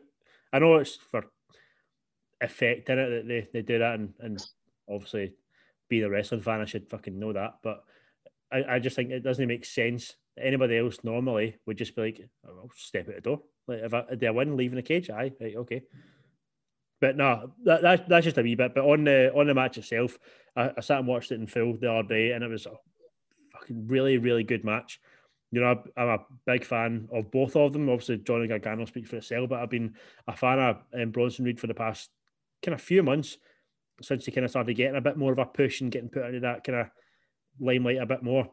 I 0.53 0.59
know 0.59 0.77
it's 0.77 0.97
for 0.97 1.25
effect 2.41 2.91
in 2.91 2.99
it 2.99 3.09
that 3.11 3.29
they, 3.29 3.49
they 3.53 3.63
do 3.63 3.79
that, 3.79 3.95
and, 3.95 4.13
and 4.19 4.45
obviously, 4.91 5.35
being 5.89 6.05
a 6.05 6.11
wrestling 6.11 6.41
fan, 6.41 6.61
I 6.61 6.65
should 6.65 6.91
fucking 6.91 7.19
know 7.19 7.33
that. 7.33 7.59
But 7.63 7.85
I, 8.51 8.65
I 8.75 8.79
just 8.79 8.97
think 8.97 9.11
it 9.11 9.23
doesn't 9.23 9.47
make 9.47 9.65
sense. 9.65 10.17
Anybody 10.37 10.79
else 10.79 10.99
normally 11.05 11.57
would 11.67 11.79
just 11.79 11.95
be 11.95 12.03
like, 12.03 12.29
oh, 12.47 12.55
well, 12.55 12.71
step 12.75 13.09
out 13.09 13.15
the 13.15 13.21
door. 13.21 13.43
Like 13.69 13.81
if 13.81 13.95
I, 13.95 14.03
do 14.15 14.27
I 14.27 14.31
win 14.31 14.57
leaving 14.57 14.77
the 14.77 14.83
cage? 14.83 15.11
Aye, 15.11 15.33
right, 15.41 15.57
okay. 15.57 15.83
But 17.03 17.17
no, 17.17 17.53
that, 17.65 17.83
that 17.83 18.09
that's 18.09 18.25
just 18.25 18.39
a 18.39 18.43
wee 18.43 18.55
bit. 18.55 18.77
But 18.77 18.85
on 18.85 19.03
the 19.03 19.33
on 19.35 19.49
the 19.49 19.55
match 19.55 19.77
itself, 19.77 20.17
I, 20.55 20.71
I 20.77 20.81
sat 20.81 21.01
and 21.01 21.09
watched 21.09 21.33
it 21.33 21.41
in 21.41 21.49
full 21.49 21.77
the 21.77 21.93
other 21.93 22.09
day, 22.09 22.31
and 22.31 22.45
it 22.45 22.49
was 22.49 22.65
a 22.65 22.71
fucking 23.53 23.89
really 23.89 24.19
really 24.19 24.45
good 24.45 24.65
match. 24.65 25.01
You 25.51 25.61
know, 25.61 25.67
I'm- 25.67 25.93
I'm 25.97 26.09
a 26.09 26.25
big 26.47 26.65
fan 26.65 27.09
of 27.13 27.33
both 27.33 27.57
of 27.57 27.73
them. 27.73 27.91
Obviously, 27.91 28.19
Johnny 28.19 28.47
Gargano 28.47 28.85
speaks 28.85 29.11
for 29.11 29.17
itself, 29.17 29.51
but 29.51 29.59
I've 29.59 29.69
been 29.69 29.97
a 30.29 30.37
fan 30.37 30.61
of 30.61 30.77
um, 30.95 31.11
Bronson 31.11 31.45
Reed 31.45 31.59
for 31.59 31.67
the 31.67 31.75
past 31.75 32.09
kind 32.63 32.73
of 32.73 32.81
few 32.81 33.03
months 33.03 33.37
since 34.01 34.25
he 34.25 34.31
kind 34.33 34.45
of 34.45 34.51
started 34.51 34.75
getting 34.75 34.97
a 34.97 35.01
bit 35.01 35.17
more 35.17 35.33
of 35.33 35.41
a 35.41 35.45
push 35.45 35.81
and 35.81 35.91
getting 35.91 36.09
put 36.09 36.25
into 36.25 36.41
that 36.41 36.63
kind 36.63 36.79
of 36.79 36.87
limelight 37.61 37.99
a 37.99 38.07
bit 38.07 38.23
more. 38.23 38.49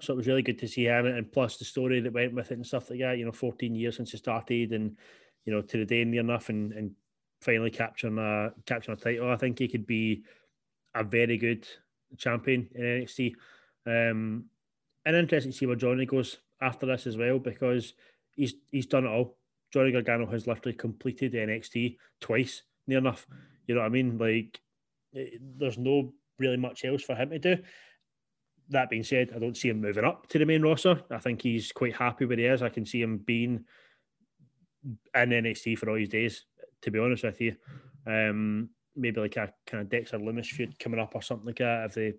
So 0.00 0.12
it 0.12 0.16
was 0.16 0.28
really 0.28 0.42
good 0.42 0.60
to 0.60 0.68
see 0.68 0.84
him, 0.84 1.06
and 1.06 1.30
plus 1.32 1.56
the 1.56 1.64
story 1.64 2.00
that 2.00 2.12
went 2.12 2.34
with 2.34 2.52
it 2.52 2.54
and 2.54 2.66
stuff 2.66 2.88
like 2.88 3.00
that. 3.00 3.18
You 3.18 3.24
know, 3.24 3.32
14 3.32 3.74
years 3.74 3.96
since 3.96 4.12
he 4.12 4.16
started, 4.16 4.72
and 4.72 4.96
you 5.44 5.52
know, 5.52 5.60
to 5.60 5.76
the 5.78 5.84
day 5.84 6.04
near 6.04 6.20
enough, 6.20 6.48
and, 6.48 6.72
and 6.72 6.92
finally 7.44 7.70
capturing 7.70 8.18
a 8.18 8.52
capturing 8.66 8.98
a 8.98 9.00
title. 9.00 9.30
I 9.30 9.36
think 9.36 9.58
he 9.58 9.68
could 9.68 9.86
be 9.86 10.24
a 10.94 11.04
very 11.04 11.36
good 11.36 11.66
champion 12.16 12.68
in 12.74 12.82
NXT. 12.82 13.34
Um, 13.86 14.46
and 15.04 15.16
interesting 15.16 15.52
to 15.52 15.58
see 15.58 15.66
where 15.66 15.76
Johnny 15.76 16.06
goes 16.06 16.38
after 16.60 16.86
this 16.86 17.06
as 17.06 17.16
well, 17.16 17.38
because 17.38 17.94
he's 18.34 18.54
he's 18.70 18.86
done 18.86 19.04
it 19.04 19.08
all. 19.08 19.36
Johnny 19.72 19.92
Gargano 19.92 20.26
has 20.26 20.46
literally 20.46 20.76
completed 20.76 21.34
NXT 21.34 21.96
twice, 22.20 22.62
near 22.86 22.98
enough. 22.98 23.26
You 23.66 23.74
know 23.74 23.80
what 23.80 23.88
I 23.88 23.90
mean? 23.90 24.18
Like, 24.18 24.60
eh, 25.16 25.36
there's 25.58 25.78
no 25.78 26.12
really 26.38 26.56
much 26.56 26.84
else 26.84 27.02
for 27.02 27.14
him 27.14 27.30
to 27.30 27.38
do. 27.38 27.56
That 28.70 28.88
being 28.88 29.02
said, 29.02 29.32
I 29.34 29.38
don't 29.38 29.56
see 29.56 29.68
him 29.68 29.80
moving 29.80 30.04
up 30.04 30.26
to 30.28 30.38
the 30.38 30.46
main 30.46 30.62
roster. 30.62 31.02
I 31.10 31.18
think 31.18 31.42
he's 31.42 31.72
quite 31.72 31.96
happy 31.96 32.24
where 32.24 32.36
he 32.36 32.46
is. 32.46 32.62
I 32.62 32.70
can 32.70 32.86
see 32.86 33.02
him 33.02 33.18
being 33.18 33.64
in 35.14 35.30
NXT 35.30 35.78
for 35.78 35.90
all 35.90 35.96
his 35.96 36.08
days, 36.08 36.44
to 36.84 36.90
be 36.90 36.98
honest 36.98 37.24
with 37.24 37.40
you. 37.40 37.56
Um, 38.06 38.70
maybe 38.96 39.20
like 39.20 39.36
a 39.36 39.52
kind 39.66 39.82
of 39.82 39.88
Dexter 39.88 40.18
Lumis 40.18 40.46
feud 40.46 40.78
coming 40.78 41.00
up 41.00 41.14
or 41.14 41.22
something 41.22 41.46
like 41.46 41.58
that 41.58 41.86
if 41.86 41.94
they 41.94 42.12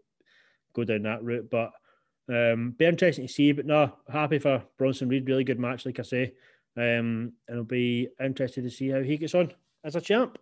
go 0.74 0.84
down 0.84 1.04
that 1.04 1.24
route. 1.24 1.50
But 1.50 1.72
um, 2.28 2.76
be 2.78 2.86
interesting 2.86 3.28
to 3.28 3.34
see. 3.34 3.52
But 3.52 3.66
no, 3.66 3.94
happy 4.10 4.40
for 4.40 4.64
Bronson 4.78 5.08
Reed. 5.08 5.28
Really 5.28 5.44
good 5.44 5.60
match, 5.60 5.86
like 5.86 6.00
I 6.00 6.04
say. 6.04 6.34
Um, 6.78 7.34
and 7.48 7.56
it'll 7.56 7.64
be 7.64 8.10
interested 8.22 8.64
to 8.64 8.70
see 8.70 8.90
how 8.90 9.02
he 9.02 9.18
gets 9.18 9.36
on 9.36 9.54
as 9.84 9.96
a 9.96 10.02
champ. 10.02 10.38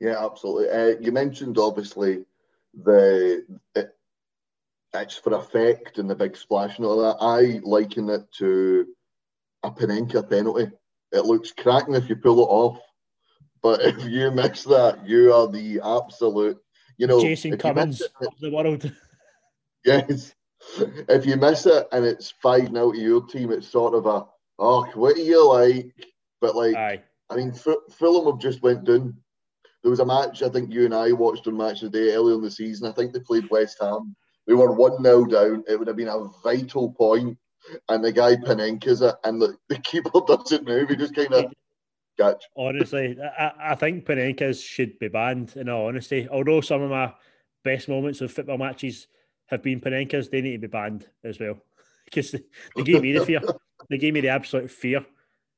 Yeah, 0.00 0.24
absolutely. 0.24 0.70
Uh, 0.70 0.98
you 1.00 1.12
mentioned 1.12 1.58
obviously 1.58 2.24
the 2.82 3.44
it, 3.74 3.96
it's 4.92 5.16
for 5.16 5.34
effect 5.34 5.98
and 5.98 6.10
the 6.10 6.14
big 6.14 6.36
splash 6.36 6.78
and 6.78 6.86
all 6.86 7.00
that. 7.02 7.16
I 7.20 7.60
liken 7.62 8.10
it 8.10 8.30
to 8.38 8.86
a 9.62 9.70
Panenka 9.70 10.28
penalty. 10.28 10.70
It 11.14 11.24
looks 11.26 11.52
cracking 11.52 11.94
if 11.94 12.08
you 12.08 12.16
pull 12.16 12.40
it 12.40 12.50
off, 12.50 12.80
but 13.62 13.80
if 13.82 14.04
you 14.04 14.30
miss 14.32 14.64
that, 14.64 15.06
you 15.06 15.32
are 15.32 15.48
the 15.48 15.80
absolute. 15.80 16.58
You 16.98 17.06
know, 17.06 17.20
Jason 17.20 17.56
Cummings 17.56 18.00
it- 18.00 18.10
of 18.20 18.34
the 18.40 18.50
world. 18.50 18.92
Yes. 19.84 20.34
If 20.78 21.26
you 21.26 21.36
miss 21.36 21.66
it 21.66 21.86
and 21.92 22.06
it's 22.06 22.32
five 22.42 22.72
now 22.72 22.90
to 22.90 22.98
your 22.98 23.26
team, 23.26 23.52
it's 23.52 23.68
sort 23.68 23.92
of 23.92 24.06
a 24.06 24.24
oh, 24.58 24.86
what 24.94 25.14
do 25.14 25.20
you 25.20 25.46
like? 25.46 25.92
But 26.40 26.56
like, 26.56 26.74
Aye. 26.74 27.02
I 27.28 27.36
mean, 27.36 27.50
F- 27.50 27.92
Fulham 27.92 28.32
have 28.32 28.40
just 28.40 28.62
went 28.62 28.84
down. 28.84 29.14
There 29.82 29.90
was 29.90 30.00
a 30.00 30.06
match 30.06 30.42
I 30.42 30.48
think 30.48 30.72
you 30.72 30.86
and 30.86 30.94
I 30.94 31.12
watched 31.12 31.46
on 31.46 31.58
Match 31.58 31.82
of 31.82 31.92
the 31.92 31.98
Day 31.98 32.14
earlier 32.14 32.34
in 32.36 32.40
the 32.40 32.50
season. 32.50 32.88
I 32.88 32.92
think 32.92 33.12
they 33.12 33.20
played 33.20 33.50
West 33.50 33.76
Ham. 33.82 34.16
They 34.46 34.54
were 34.54 34.72
one 34.72 35.02
0 35.02 35.26
down. 35.26 35.64
It 35.68 35.78
would 35.78 35.88
have 35.88 35.98
been 35.98 36.08
a 36.08 36.28
vital 36.42 36.92
point, 36.92 37.36
and 37.88 38.04
the 38.04 38.12
guy 38.12 38.36
Panenka's 38.36 39.02
it, 39.02 39.14
and 39.24 39.40
the, 39.40 39.56
the 39.68 39.78
keeper 39.78 40.10
doesn't 40.26 40.66
move. 40.66 40.88
He 40.88 40.96
just 40.96 41.14
kind 41.14 41.32
of 41.32 41.52
catch. 42.18 42.44
Honestly, 42.56 43.16
I, 43.38 43.52
I 43.60 43.74
think 43.74 44.04
Panenkas 44.04 44.62
should 44.62 44.98
be 44.98 45.08
banned. 45.08 45.54
In 45.56 45.68
all 45.68 45.88
honesty, 45.88 46.28
although 46.30 46.60
some 46.60 46.82
of 46.82 46.90
my 46.90 47.12
best 47.64 47.88
moments 47.88 48.20
of 48.20 48.32
football 48.32 48.58
matches 48.58 49.06
have 49.46 49.62
been 49.62 49.80
Panenkas, 49.80 50.30
they 50.30 50.40
need 50.40 50.52
to 50.52 50.58
be 50.58 50.66
banned 50.66 51.06
as 51.24 51.38
well 51.38 51.58
because 52.04 52.32
they, 52.32 52.42
they 52.76 52.82
gave 52.82 53.02
me 53.02 53.12
the 53.12 53.24
fear. 53.24 53.42
They 53.90 53.98
gave 53.98 54.14
me 54.14 54.22
the 54.22 54.30
absolute 54.30 54.70
fear. 54.70 55.04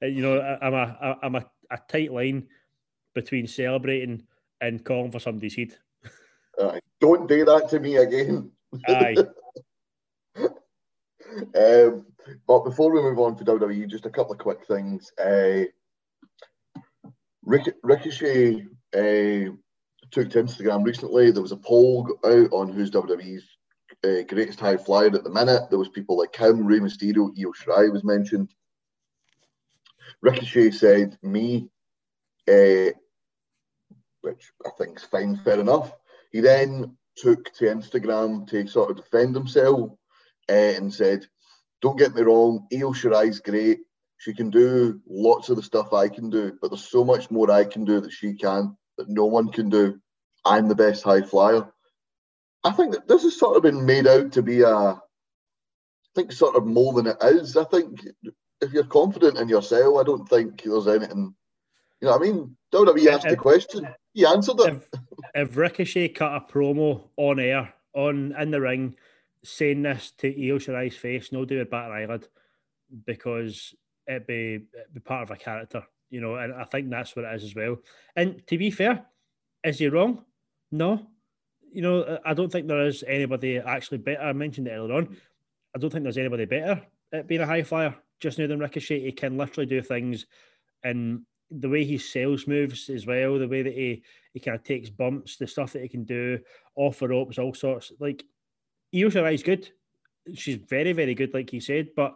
Uh, 0.03 0.07
You 0.07 0.21
know, 0.21 0.41
I, 0.41 0.67
I'm 0.67 0.75
a 0.75 1.19
I'm 1.23 1.35
a, 1.37 1.45
a 1.71 1.79
tight 1.89 2.13
line 2.13 2.49
between 3.15 3.47
celebrating 3.47 4.27
and 4.61 4.85
calling 4.85 5.13
for 5.13 5.21
somebody's 5.21 5.55
head. 5.55 5.77
Aye. 6.59 6.81
Don't 7.01 7.29
do 7.29 7.45
that 7.45 7.69
to 7.71 7.79
me 7.79 7.97
again. 7.97 8.51
Aye, 8.89 9.17
um, 11.37 12.07
but 12.47 12.65
before 12.65 12.93
we 12.93 13.03
move 13.03 13.19
on 13.19 13.37
to 13.37 13.45
WWE, 13.45 13.89
just 13.89 14.07
a 14.07 14.11
couple 14.11 14.33
of 14.33 14.39
quick 14.39 14.67
things. 14.67 15.13
Uh, 15.19 15.65
Ric- 17.45 17.77
Ricochet 17.83 18.63
uh, 18.95 19.53
took 20.11 20.31
to 20.31 20.43
Instagram 20.43 20.85
recently. 20.85 21.31
There 21.31 21.43
was 21.43 21.53
a 21.53 21.57
poll 21.57 22.19
out 22.25 22.53
on 22.53 22.73
who's 22.73 22.91
WWE's 22.91 23.45
uh, 24.05 24.23
greatest 24.29 24.61
high 24.61 24.77
flyer 24.77 25.15
at 25.15 25.25
the 25.25 25.31
minute. 25.31 25.71
There 25.71 25.79
was 25.79 25.89
people 25.89 26.19
like 26.19 26.35
him, 26.35 26.67
Rey 26.67 26.81
Mysterio, 26.81 27.31
Io 27.39 27.53
Shirai 27.53 27.93
was 27.93 28.05
mentioned. 28.05 28.53
Ricochet 30.23 30.73
said 30.73 31.19
me, 31.23 31.69
uh, 32.49 32.91
which 34.23 34.53
I 34.65 34.71
think 34.79 34.99
is 34.99 35.05
fine, 35.05 35.37
fair 35.37 35.61
enough. 35.61 35.93
He 36.33 36.41
then 36.41 36.97
took 37.17 37.53
to 37.55 37.65
Instagram 37.65 38.47
to 38.49 38.67
sort 38.67 38.91
of 38.91 38.97
defend 38.97 39.35
himself 39.35 39.93
uh, 40.49 40.53
and 40.53 40.93
said, 40.93 41.27
"Don't 41.83 41.99
get 41.99 42.15
me 42.15 42.23
wrong, 42.23 42.67
Io 42.73 42.93
Shirai's 42.93 43.41
great. 43.41 43.81
She 44.19 44.35
can 44.35 44.51
do 44.51 45.01
lots 45.09 45.51
of 45.51 45.57
the 45.57 45.63
stuff 45.63 45.93
I 45.93 46.09
can 46.09 46.31
do, 46.31 46.57
but 46.61 46.71
there's 46.71 46.89
so 46.89 47.05
much 47.05 47.31
more 47.31 47.51
I 47.51 47.65
can 47.65 47.85
do 47.85 48.01
that 48.01 48.13
she 48.13 48.35
can 48.35 48.77
that 48.99 49.09
no 49.09 49.27
one 49.27 49.51
can 49.51 49.69
do. 49.69 50.01
I'm 50.45 50.69
the 50.69 50.75
best 50.75 51.05
high 51.05 51.23
flyer." 51.23 51.71
I 52.67 52.73
think 52.73 52.95
that 52.95 53.07
this 53.07 53.23
has 53.23 53.39
sort 53.39 53.57
of 53.57 53.63
been 53.63 53.87
made 53.87 54.09
out 54.09 54.33
to 54.33 54.43
be 54.43 54.63
a, 54.63 54.69
I 54.69 54.99
think 56.17 56.33
sort 56.33 56.57
of 56.57 56.67
more 56.67 56.93
than 56.95 57.07
it 57.07 57.17
is. 57.23 57.57
I 57.57 57.63
think 57.63 58.01
if 58.61 58.73
you're 58.73 58.85
confident 58.85 59.39
in 59.39 59.49
yourself, 59.49 59.99
I 59.99 60.03
don't 60.03 60.29
think 60.29 60.63
there's 60.63 60.89
anything. 60.89 61.35
You 62.01 62.09
know 62.09 62.19
what 62.19 62.23
I 62.23 62.25
mean? 62.25 62.57
WWE 62.73 63.07
asked 63.07 63.29
the 63.29 63.37
question. 63.37 63.87
He 64.15 64.27
answered 64.27 64.61
it. 64.61 64.75
If, 64.75 64.89
if 65.35 65.57
Ricochet 65.57 66.09
cut 66.09 66.35
a 66.35 66.41
promo 66.41 67.05
on 67.17 67.39
air, 67.39 67.73
on 67.95 68.35
in 68.39 68.51
the 68.51 68.61
ring, 68.61 68.97
saying 69.47 69.83
this 69.83 70.13
to 70.19 70.29
Io 70.29 70.59
Shirai's 70.59 70.97
face, 70.97 71.33
no 71.33 71.45
do 71.45 71.59
with 71.59 71.71
batter 71.71 71.93
eyelid, 71.93 72.27
because 73.05 73.75
it'd 74.07 74.27
be, 74.27 74.55
it'd 74.55 74.95
be 74.95 75.01
part 75.01 75.23
of 75.23 75.31
a 75.31 75.37
character, 75.37 75.83
you 76.11 76.21
know, 76.21 76.37
and 76.37 76.55
I 76.55 76.65
think 76.65 76.91
that's 76.91 77.15
what 77.15 77.25
it 77.25 77.35
is 77.35 77.45
as 77.45 77.55
well. 77.55 77.77
And 78.15 78.47
to 78.47 78.59
be 78.59 78.71
fair, 78.71 79.07
is 79.65 79.79
he 79.79 79.89
wrong? 79.89 80.25
No. 80.71 81.07
You 81.73 81.83
know, 81.83 82.19
I 82.25 82.35
don't 82.35 82.51
think 82.51 82.69
there 82.69 82.87
is 82.87 83.05
anybody 83.07 83.59
actually 83.59 83.99
better. 83.99 84.23
I 84.23 84.33
mentioned 84.33 84.69
it 84.69 84.73
earlier 84.73 84.95
on. 84.95 85.17
I 85.75 85.79
don't 85.79 85.91
think 85.91 86.05
there's 86.05 86.19
anybody 86.19 86.47
better 86.47 86.81
at 87.13 87.27
being 87.27 87.41
a 87.41 87.47
high 87.47 87.63
flyer 87.63 87.95
just 88.21 88.39
now 88.39 88.47
than 88.47 88.59
Ricochet. 88.59 89.01
He 89.01 89.13
can 89.13 89.37
literally 89.37 89.67
do 89.67 89.83
things 89.83 90.27
and 90.83 91.23
the 91.51 91.69
way 91.69 91.85
he 91.85 91.99
sells 91.99 92.47
moves 92.47 92.89
as 92.89 93.07
well, 93.07 93.39
the 93.39 93.49
way 93.49 93.63
that 93.63 93.75
he 93.75 94.03
he 94.33 94.41
kind 94.41 94.57
of 94.57 94.65
takes 94.65 94.91
bumps, 94.91 95.37
the 95.37 95.47
stuff 95.47 95.73
that 95.73 95.83
he 95.83 95.89
can 95.89 96.05
do 96.05 96.39
off 96.75 96.99
the 96.99 97.09
ropes, 97.09 97.39
all 97.39 97.55
sorts. 97.55 97.93
Like 97.99 98.25
Io 98.95 99.09
Shirai's 99.09 99.43
good. 99.43 99.69
She's 100.35 100.57
very, 100.57 100.93
very 100.93 101.15
good, 101.15 101.35
like 101.35 101.51
he 101.51 101.61
said, 101.61 101.89
but 101.95 102.15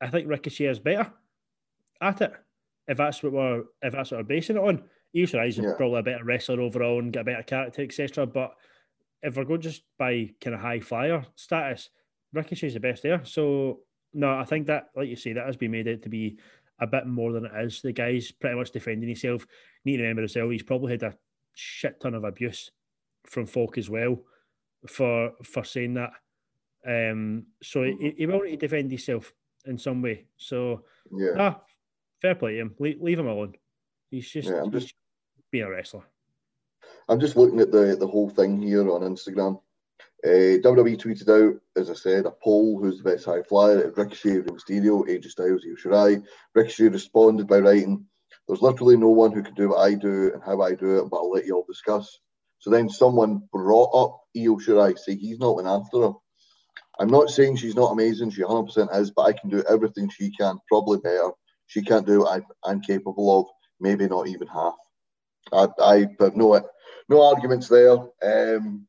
I 0.00 0.08
think 0.08 0.28
Ricochet 0.28 0.66
is 0.66 0.78
better 0.78 1.12
at 2.00 2.20
it. 2.20 2.32
If 2.88 2.98
that's 2.98 3.22
what 3.22 3.32
we're 3.32 3.62
if 3.80 3.92
that's 3.92 4.10
what 4.10 4.18
we're 4.18 4.24
basing 4.24 4.56
it 4.56 4.62
on. 4.62 4.82
Io 5.16 5.24
Shirai's 5.24 5.58
yeah. 5.58 5.74
probably 5.76 6.00
a 6.00 6.02
better 6.02 6.24
wrestler 6.24 6.60
overall 6.60 6.98
and 6.98 7.12
get 7.12 7.22
a 7.22 7.24
better 7.24 7.42
character, 7.42 7.82
etc. 7.82 8.26
But 8.26 8.54
if 9.22 9.36
we're 9.36 9.44
going 9.44 9.60
just 9.60 9.82
by 9.98 10.30
kind 10.40 10.54
of 10.54 10.60
high 10.60 10.80
flyer 10.80 11.24
status, 11.36 11.90
Ricochet's 12.32 12.74
the 12.74 12.80
best 12.80 13.02
there. 13.02 13.24
So 13.24 13.80
no, 14.14 14.34
I 14.34 14.44
think 14.44 14.66
that, 14.66 14.90
like 14.96 15.08
you 15.08 15.16
say, 15.16 15.32
that 15.34 15.46
has 15.46 15.56
been 15.56 15.70
made 15.70 15.88
out 15.88 16.02
to 16.02 16.08
be 16.08 16.38
a 16.80 16.86
bit 16.86 17.06
more 17.06 17.32
than 17.32 17.44
it 17.44 17.52
is. 17.64 17.80
The 17.82 17.92
guy's 17.92 18.32
pretty 18.32 18.56
much 18.56 18.72
defending 18.72 19.08
himself. 19.08 19.46
Need 19.84 19.98
to 19.98 20.02
remember 20.02 20.24
as 20.24 20.34
well, 20.34 20.48
he's 20.48 20.62
probably 20.62 20.92
had 20.92 21.02
a 21.02 21.14
shit 21.54 22.00
ton 22.00 22.14
of 22.14 22.24
abuse 22.24 22.70
from 23.24 23.46
folk 23.46 23.78
as 23.78 23.88
well 23.88 24.18
for 24.86 25.32
for 25.42 25.64
saying 25.64 25.94
that. 25.94 26.12
Um, 26.86 27.46
so 27.62 27.84
he, 27.84 28.14
he 28.16 28.26
will 28.26 28.40
need 28.40 28.60
to 28.60 28.68
defend 28.68 28.90
himself 28.90 29.32
in 29.64 29.78
some 29.78 30.02
way. 30.02 30.26
So 30.36 30.84
yeah, 31.10 31.34
ah, 31.38 31.60
fair 32.20 32.34
play 32.34 32.54
to 32.54 32.60
him. 32.60 32.74
leave, 32.78 33.00
leave 33.00 33.18
him 33.18 33.28
alone. 33.28 33.54
He's 34.10 34.30
just, 34.30 34.48
yeah, 34.48 34.60
I'm 34.62 34.70
just 34.70 34.94
being 35.50 35.64
a 35.64 35.70
wrestler. 35.70 36.02
I'm 37.08 37.20
just 37.20 37.36
looking 37.36 37.60
at 37.60 37.70
the 37.70 37.96
the 37.98 38.06
whole 38.06 38.28
thing 38.28 38.60
here 38.60 38.90
on 38.90 39.02
Instagram. 39.02 39.60
Uh, 40.24 40.62
WWE 40.62 40.96
tweeted 40.96 41.28
out, 41.28 41.60
as 41.76 41.90
I 41.90 41.94
said, 41.94 42.26
a 42.26 42.30
poll 42.30 42.78
who's 42.78 42.98
the 42.98 43.10
best 43.10 43.24
high 43.24 43.42
flyer. 43.42 43.92
Ricochet, 43.96 44.38
Rey 44.38 44.42
Mysterio, 44.42 45.08
AJ 45.08 45.30
Styles, 45.30 45.64
Io 45.66 45.74
Shirai. 45.74 46.22
Ricochet 46.54 46.88
responded 46.88 47.48
by 47.48 47.58
writing, 47.58 48.06
"There's 48.46 48.62
literally 48.62 48.96
no 48.96 49.08
one 49.08 49.32
who 49.32 49.42
can 49.42 49.54
do 49.54 49.70
what 49.70 49.80
I 49.80 49.94
do 49.94 50.32
and 50.32 50.42
how 50.42 50.60
I 50.60 50.74
do 50.74 50.98
it, 50.98 51.10
but 51.10 51.16
I'll 51.16 51.30
let 51.30 51.46
you 51.46 51.56
all 51.56 51.64
discuss." 51.66 52.20
So 52.62 52.70
then 52.70 52.88
someone 52.88 53.42
brought 53.52 53.90
up 53.92 54.20
Io 54.36 54.54
Shirai, 54.56 54.96
saying 54.96 55.18
he's 55.18 55.40
not 55.40 55.56
went 55.56 55.66
after 55.66 56.00
her. 56.02 56.12
I'm 57.00 57.08
not 57.08 57.28
saying 57.28 57.56
she's 57.56 57.74
not 57.74 57.90
amazing. 57.90 58.30
She 58.30 58.42
100% 58.42 59.00
is, 59.00 59.10
but 59.10 59.22
I 59.22 59.32
can 59.32 59.50
do 59.50 59.64
everything 59.68 60.08
she 60.08 60.30
can, 60.30 60.58
probably 60.68 60.98
better. 60.98 61.30
She 61.66 61.82
can't 61.82 62.06
do 62.06 62.20
what 62.20 62.44
I, 62.64 62.70
am 62.70 62.80
capable 62.80 63.40
of, 63.40 63.46
maybe 63.80 64.06
not 64.06 64.28
even 64.28 64.46
half. 64.46 64.74
I, 65.52 65.66
I 65.82 66.06
have 66.20 66.36
no 66.36 66.64
no 67.08 67.22
arguments 67.34 67.66
there. 67.66 67.96
Um, 68.22 68.86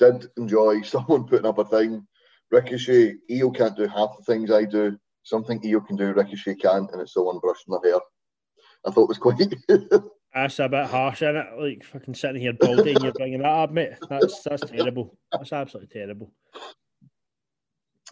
did 0.00 0.26
enjoy 0.36 0.82
someone 0.82 1.28
putting 1.28 1.46
up 1.46 1.58
a 1.58 1.64
thing. 1.64 2.04
Ricochet, 2.50 3.14
Io 3.30 3.52
can't 3.52 3.76
do 3.76 3.86
half 3.86 4.16
the 4.18 4.24
things 4.24 4.50
I 4.50 4.64
do. 4.64 4.98
Something 5.22 5.62
Io 5.64 5.80
can 5.80 5.94
do, 5.94 6.12
Ricochet 6.12 6.56
can't, 6.56 6.90
and 6.90 7.00
it's 7.00 7.14
someone 7.14 7.38
brushing 7.38 7.78
their 7.80 7.92
hair. 7.92 8.00
I 8.84 8.90
thought 8.90 9.04
it 9.04 9.10
was 9.10 9.18
quite. 9.18 9.54
that's 10.34 10.58
a 10.58 10.68
bit 10.68 10.86
harsh, 10.86 11.22
isn't 11.22 11.36
it? 11.36 11.46
Like 11.58 11.84
fucking 11.84 12.14
sitting 12.14 12.40
here 12.40 12.52
balding, 12.52 12.96
you're 13.02 13.12
bringing 13.12 13.40
that 13.40 13.48
up, 13.48 13.72
mate. 13.72 13.92
That's 14.08 14.42
that's 14.42 14.70
terrible. 14.70 15.16
That's 15.32 15.52
absolutely 15.52 15.92
terrible. 15.92 16.32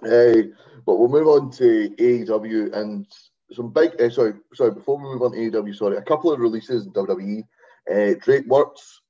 Hey, 0.02 0.50
but 0.86 0.96
we'll 0.96 1.08
move 1.08 1.28
on 1.28 1.50
to 1.52 1.90
AEW 1.98 2.74
and 2.74 3.06
some 3.52 3.72
big. 3.72 4.00
Uh, 4.00 4.10
sorry, 4.10 4.34
sorry. 4.54 4.72
Before 4.72 4.96
we 4.96 5.04
move 5.04 5.22
on 5.22 5.32
to 5.32 5.38
AEW, 5.38 5.74
sorry, 5.76 5.96
a 5.96 6.02
couple 6.02 6.32
of 6.32 6.40
releases 6.40 6.86
in 6.86 6.92
WWE. 6.92 7.42
Uh, 7.90 8.14
Drake 8.22 8.48
Wuertz 8.48 9.00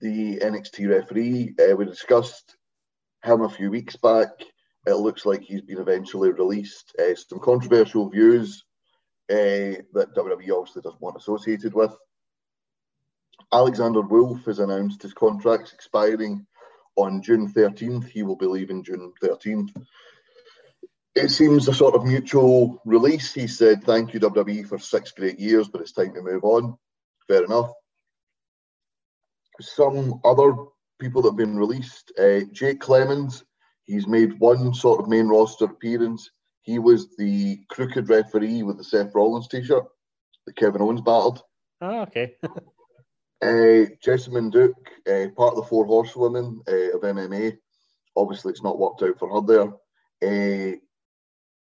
the 0.00 0.38
NXT 0.38 0.88
referee. 0.88 1.54
Uh, 1.60 1.76
we 1.76 1.84
discussed 1.84 2.56
him 3.24 3.42
a 3.42 3.48
few 3.48 3.70
weeks 3.70 3.96
back. 3.96 4.28
It 4.86 4.94
looks 4.94 5.26
like 5.26 5.40
he's 5.42 5.62
been 5.62 5.78
eventually 5.78 6.30
released. 6.30 6.94
Uh, 6.98 7.14
some 7.14 7.40
controversial 7.40 8.08
views 8.08 8.64
that 9.28 10.14
WWE 10.14 10.52
obviously 10.52 10.82
doesn't 10.82 11.00
want 11.00 11.16
associated 11.16 11.74
with. 11.74 11.96
Alexander 13.52 14.00
Wolf 14.00 14.44
has 14.44 14.58
announced 14.58 15.02
his 15.02 15.14
contract's 15.14 15.72
expiring 15.72 16.46
on 16.96 17.22
June 17.22 17.52
13th. 17.52 18.08
He 18.08 18.22
will 18.22 18.36
be 18.36 18.46
leaving 18.46 18.82
June 18.82 19.12
13th. 19.22 19.70
It 21.14 21.30
seems 21.30 21.66
a 21.66 21.74
sort 21.74 21.94
of 21.94 22.04
mutual 22.04 22.80
release. 22.84 23.32
He 23.32 23.46
said, 23.46 23.84
Thank 23.84 24.12
you, 24.12 24.20
WWE, 24.20 24.68
for 24.68 24.78
six 24.78 25.12
great 25.12 25.38
years, 25.38 25.68
but 25.68 25.80
it's 25.80 25.92
time 25.92 26.12
to 26.14 26.22
move 26.22 26.44
on. 26.44 26.76
Fair 27.28 27.44
enough 27.44 27.70
some 29.60 30.20
other 30.24 30.54
people 30.98 31.22
that 31.22 31.30
have 31.30 31.36
been 31.36 31.56
released. 31.56 32.12
Uh, 32.18 32.40
Jake 32.52 32.80
Clemens, 32.80 33.44
he's 33.84 34.06
made 34.06 34.38
one 34.38 34.74
sort 34.74 35.00
of 35.00 35.08
main 35.08 35.28
roster 35.28 35.66
appearance. 35.66 36.30
He 36.62 36.78
was 36.78 37.14
the 37.16 37.60
crooked 37.70 38.08
referee 38.08 38.62
with 38.62 38.78
the 38.78 38.84
Seth 38.84 39.14
Rollins 39.14 39.48
t-shirt 39.48 39.84
that 40.46 40.56
Kevin 40.56 40.82
Owens 40.82 41.00
battled. 41.00 41.42
Oh, 41.80 42.00
okay. 42.02 42.34
uh, 43.42 43.86
Jessamyn 44.04 44.50
Duke, 44.50 44.90
uh, 45.06 45.28
part 45.36 45.54
of 45.54 45.56
the 45.56 45.68
Four 45.68 45.86
Horsewomen 45.86 46.60
uh, 46.68 46.96
of 46.96 47.02
MMA. 47.02 47.56
Obviously, 48.16 48.52
it's 48.52 48.62
not 48.62 48.78
worked 48.78 49.02
out 49.02 49.18
for 49.18 49.28
her 49.28 49.46
there. 49.46 49.72
Uh, 50.22 50.76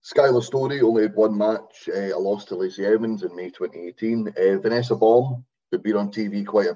Skylar 0.04 0.42
Story 0.42 0.80
only 0.80 1.02
had 1.02 1.16
one 1.16 1.36
match, 1.36 1.88
uh, 1.88 2.14
a 2.14 2.18
loss 2.18 2.44
to 2.46 2.54
Lacey 2.54 2.86
Evans 2.86 3.24
in 3.24 3.34
May 3.34 3.50
2018. 3.50 4.28
Uh, 4.28 4.58
Vanessa 4.58 4.94
Borne, 4.94 5.44
who'd 5.70 5.82
been 5.82 5.96
on 5.96 6.12
TV 6.12 6.46
quite 6.46 6.68
a 6.68 6.74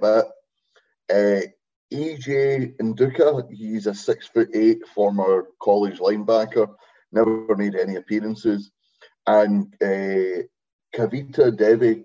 bit, 1.11 1.53
EJ 1.93 2.77
Nduka, 2.79 3.53
he's 3.53 3.87
a 3.87 3.95
six 3.95 4.27
foot 4.27 4.49
eight 4.55 4.87
former 4.89 5.47
college 5.63 5.99
linebacker, 5.99 6.75
never 7.13 7.55
made 7.55 7.77
any 7.77 7.97
appearances. 7.97 8.73
And 9.27 9.73
Kavita 10.95 11.57
Devi, 11.57 12.05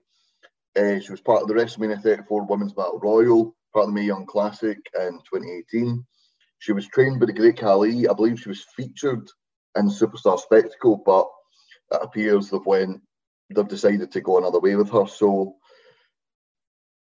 uh, 0.77 0.99
she 0.99 1.11
was 1.11 1.21
part 1.21 1.41
of 1.41 1.47
the 1.47 1.53
WrestleMania 1.53 2.01
34 2.01 2.45
Women's 2.45 2.73
Battle 2.73 2.99
Royal, 3.01 3.55
part 3.73 3.87
of 3.87 3.93
the 3.93 3.99
Mae 3.99 4.05
Young 4.05 4.25
Classic 4.25 4.77
in 4.99 5.19
2018. 5.31 6.05
She 6.59 6.71
was 6.71 6.87
trained 6.87 7.19
by 7.19 7.27
the 7.27 7.33
Great 7.33 7.57
Khali. 7.57 8.07
I 8.07 8.13
believe 8.13 8.39
she 8.39 8.49
was 8.49 8.65
featured 8.75 9.27
in 9.75 9.89
Superstar 9.89 10.39
Spectacle, 10.39 11.01
but 11.05 11.27
it 11.91 12.03
appears 12.03 12.49
that 12.49 12.65
when 12.65 13.01
they've 13.49 13.67
decided 13.67 14.11
to 14.11 14.21
go 14.21 14.37
another 14.37 14.59
way 14.59 14.75
with 14.75 14.89
her. 14.91 15.07
So 15.07 15.55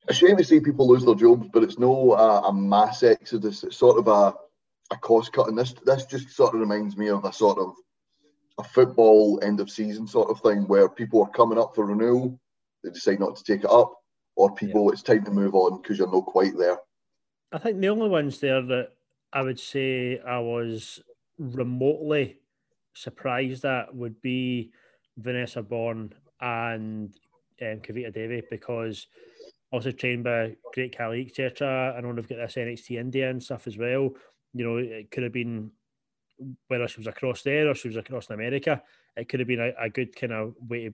a 0.07 0.13
shame 0.13 0.37
to 0.37 0.43
see 0.43 0.59
people 0.59 0.87
lose 0.87 1.05
their 1.05 1.15
jobs, 1.15 1.47
but 1.51 1.63
it's 1.63 1.79
no 1.79 2.11
uh, 2.11 2.43
a 2.45 2.53
mass 2.53 3.03
exodus. 3.03 3.63
It's 3.63 3.77
sort 3.77 3.97
of 3.97 4.07
a, 4.07 4.35
a 4.93 4.97
cost 4.97 5.33
cutting. 5.33 5.55
This 5.55 5.73
this 5.85 6.05
just 6.05 6.29
sort 6.29 6.53
of 6.53 6.61
reminds 6.61 6.95
me 6.95 7.09
of 7.09 7.25
a 7.25 7.33
sort 7.33 7.57
of 7.57 7.73
a 8.57 8.63
football 8.63 9.39
end 9.43 9.59
of 9.59 9.69
season 9.69 10.07
sort 10.07 10.29
of 10.29 10.39
thing 10.41 10.67
where 10.67 10.87
people 10.87 11.21
are 11.23 11.29
coming 11.29 11.57
up 11.57 11.75
for 11.75 11.85
renewal, 11.85 12.39
they 12.85 12.91
decide 12.91 13.19
not 13.19 13.35
to 13.35 13.43
take 13.43 13.63
it 13.63 13.69
up, 13.69 13.93
or 14.35 14.53
people 14.53 14.85
yeah. 14.85 14.91
it's 14.93 15.01
time 15.01 15.25
to 15.25 15.31
move 15.31 15.55
on 15.55 15.81
because 15.81 15.97
you're 15.97 16.11
not 16.11 16.25
quite 16.25 16.57
there. 16.57 16.77
I 17.51 17.57
think 17.57 17.79
the 17.79 17.89
only 17.89 18.09
ones 18.09 18.39
there 18.39 18.61
that 18.61 18.89
I 19.33 19.41
would 19.41 19.59
say 19.59 20.19
I 20.19 20.39
was 20.39 21.01
remotely 21.37 22.39
surprised 22.93 23.65
at 23.65 23.93
would 23.93 24.21
be 24.21 24.71
Vanessa 25.17 25.61
Borne 25.61 26.13
and 26.41 27.13
um, 27.61 27.79
Kavita 27.79 28.13
Devi 28.13 28.43
because 28.49 29.07
also 29.71 29.91
trained 29.91 30.23
by 30.23 30.55
Great 30.73 30.97
Khali, 30.97 31.25
etc. 31.27 31.95
I 31.97 32.01
know 32.01 32.13
they've 32.13 32.27
got 32.27 32.37
this 32.37 32.55
NXT 32.55 32.99
India 32.99 33.29
and 33.29 33.41
stuff 33.41 33.67
as 33.67 33.77
well. 33.77 34.11
You 34.53 34.65
know, 34.65 34.77
it 34.77 35.11
could 35.11 35.23
have 35.23 35.33
been 35.33 35.71
whether 36.67 36.87
she 36.87 36.99
was 36.99 37.07
across 37.07 37.41
there 37.41 37.69
or 37.69 37.75
she 37.75 37.87
was 37.87 37.97
across 37.97 38.29
in 38.29 38.35
America. 38.35 38.81
It 39.15 39.29
could 39.29 39.39
have 39.39 39.47
been 39.47 39.61
a, 39.61 39.71
a 39.79 39.89
good 39.89 40.15
kind 40.15 40.33
of 40.33 40.55
way 40.67 40.85
to 40.85 40.93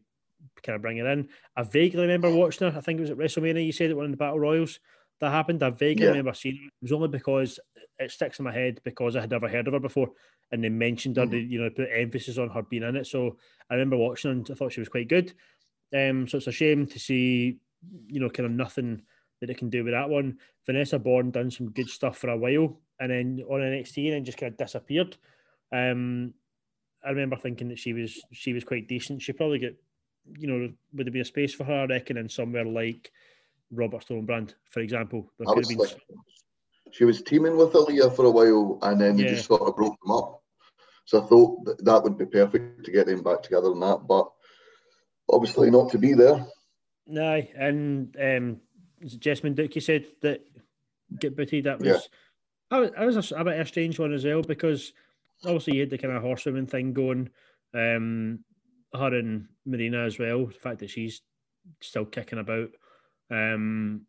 kind 0.64 0.76
of 0.76 0.82
bring 0.82 0.98
her 0.98 1.10
in. 1.10 1.30
I 1.56 1.64
vaguely 1.64 2.02
remember 2.02 2.34
watching 2.34 2.70
her. 2.70 2.78
I 2.78 2.82
think 2.82 3.00
it 3.00 3.02
was 3.02 3.12
at 3.12 3.18
WrestleMania. 3.18 3.66
You 3.66 3.72
said 3.72 3.90
it 3.90 3.96
one 3.96 4.06
of 4.06 4.12
the 4.12 4.18
Battle 4.18 4.40
Royals 4.40 4.80
that 5.20 5.32
happened. 5.32 5.64
I 5.64 5.70
vaguely 5.70 6.06
yeah. 6.06 6.12
remember 6.12 6.34
seeing 6.34 6.56
it. 6.56 6.68
It 6.68 6.84
was 6.84 6.92
only 6.92 7.08
because 7.08 7.60
it 8.00 8.12
sticks 8.12 8.40
in 8.40 8.46
my 8.46 8.54
head 8.54 8.82
because 8.84 9.16
I 9.16 9.22
had 9.22 9.32
never 9.32 9.48
heard 9.48 9.68
of 9.68 9.74
her 9.74 9.80
before, 9.80 10.10
and 10.52 10.64
they 10.64 10.70
mentioned 10.70 11.18
her. 11.18 11.26
Mm. 11.26 11.32
They, 11.32 11.40
you 11.40 11.62
know, 11.62 11.70
put 11.70 11.90
emphasis 11.94 12.38
on 12.38 12.50
her 12.50 12.64
being 12.64 12.84
in 12.84 12.96
it. 12.96 13.08
So 13.08 13.38
I 13.70 13.76
remember 13.76 13.98
watching 13.98 14.32
her 14.32 14.38
and 14.38 14.50
I 14.50 14.56
thought 14.56 14.74
she 14.74 14.82
was 14.82 14.90
quite 14.90 15.08
good. 15.08 15.34
Um, 15.96 16.28
so 16.28 16.38
it's 16.38 16.48
a 16.48 16.52
shame 16.52 16.88
to 16.88 17.00
see, 17.00 17.58
you 18.08 18.20
know, 18.20 18.30
kind 18.30 18.46
of 18.46 18.52
nothing 18.52 19.02
that 19.40 19.48
they 19.48 19.54
can 19.54 19.70
do 19.70 19.84
with 19.84 19.94
that 19.94 20.10
one. 20.10 20.38
Vanessa 20.66 21.00
Borne 21.00 21.32
done 21.32 21.52
some 21.52 21.72
good 21.72 21.90
stuff 21.90 22.18
for 22.18 22.30
a 22.30 22.38
while, 22.38 22.80
and 23.00 23.12
then 23.12 23.44
on 23.50 23.60
NXT, 23.60 24.06
and 24.06 24.14
then 24.14 24.26
just 24.26 24.38
kind 24.38 24.52
of 24.52 24.58
disappeared. 24.58 25.18
Um, 25.72 26.34
I 27.04 27.10
remember 27.10 27.36
thinking 27.36 27.70
that 27.70 27.80
she 27.80 27.94
was 27.94 28.22
she 28.32 28.54
was 28.54 28.64
quite 28.64 28.88
decent. 28.88 29.22
She 29.22 29.34
probably 29.34 29.60
get, 29.60 29.76
you 30.38 30.48
know, 30.48 30.72
would 30.94 31.08
there 31.08 31.14
be 31.14 31.22
a 31.22 31.26
space 31.26 31.54
for 31.54 31.64
her? 31.64 31.82
I 31.82 31.86
reckon 31.86 32.18
in 32.18 32.30
somewhere 32.30 32.66
like 32.66 33.12
Robert 33.72 34.04
Stone 34.04 34.26
Brand, 34.26 34.56
for 34.70 34.80
example. 34.80 35.32
There 35.38 35.48
could 35.48 35.66
have 35.66 35.70
been. 35.70 35.78
Like, 35.78 36.00
she 36.92 37.06
was 37.06 37.22
teaming 37.22 37.58
with 37.58 37.72
Aliyah 37.72 38.16
for 38.16 38.26
a 38.26 38.32
while, 38.32 38.80
and 38.82 39.00
then 39.00 39.16
they 39.16 39.24
yeah. 39.24 39.30
just 39.30 39.46
sort 39.46 39.62
of 39.62 39.76
broke 39.76 39.98
them 40.04 40.12
up. 40.12 40.42
So 41.06 41.24
I 41.24 41.28
thought 41.28 41.66
that, 41.66 41.86
that 41.86 42.04
would 42.04 42.18
be 42.18 42.26
perfect 42.26 42.86
to 42.86 42.92
get 42.92 43.08
them 43.08 43.24
back 43.24 43.44
together 43.44 43.72
and 43.72 43.82
that, 43.82 44.08
but 44.08 44.30
obviously 45.30 45.72
not 45.72 45.92
to 45.92 45.98
be 45.98 46.14
there. 46.14 46.46
No, 47.08 47.42
and 47.58 48.16
um, 48.20 48.62
Jessamyn 49.04 49.56
Duke, 49.56 49.76
you 49.76 49.82
said 49.82 50.06
that 50.22 50.46
get 51.20 51.36
booted. 51.36 51.66
That 51.66 51.80
was, 51.80 52.10
yeah. 52.72 52.80
that 52.80 53.06
was, 53.06 53.32
a, 53.32 53.36
a 53.36 53.44
bit 53.44 53.60
of 53.60 53.66
a 53.66 53.66
strange 53.66 54.00
one 54.00 54.14
as 54.14 54.26
well 54.26 54.42
because 54.42 54.94
obviously 55.44 55.76
you 55.76 55.82
had 55.82 55.90
the 55.90 55.98
kind 55.98 56.16
of 56.16 56.22
horsewoman 56.22 56.68
thing 56.68 56.94
going. 56.94 57.30
Um, 57.74 58.40
her 58.94 59.16
and 59.16 59.48
Marina 59.66 60.06
as 60.06 60.20
well. 60.20 60.46
The 60.46 60.54
fact 60.54 60.80
that 60.80 60.90
she's 60.90 61.22
still 61.80 62.06
kicking 62.06 62.40
about. 62.40 62.70
Um, 63.30 64.06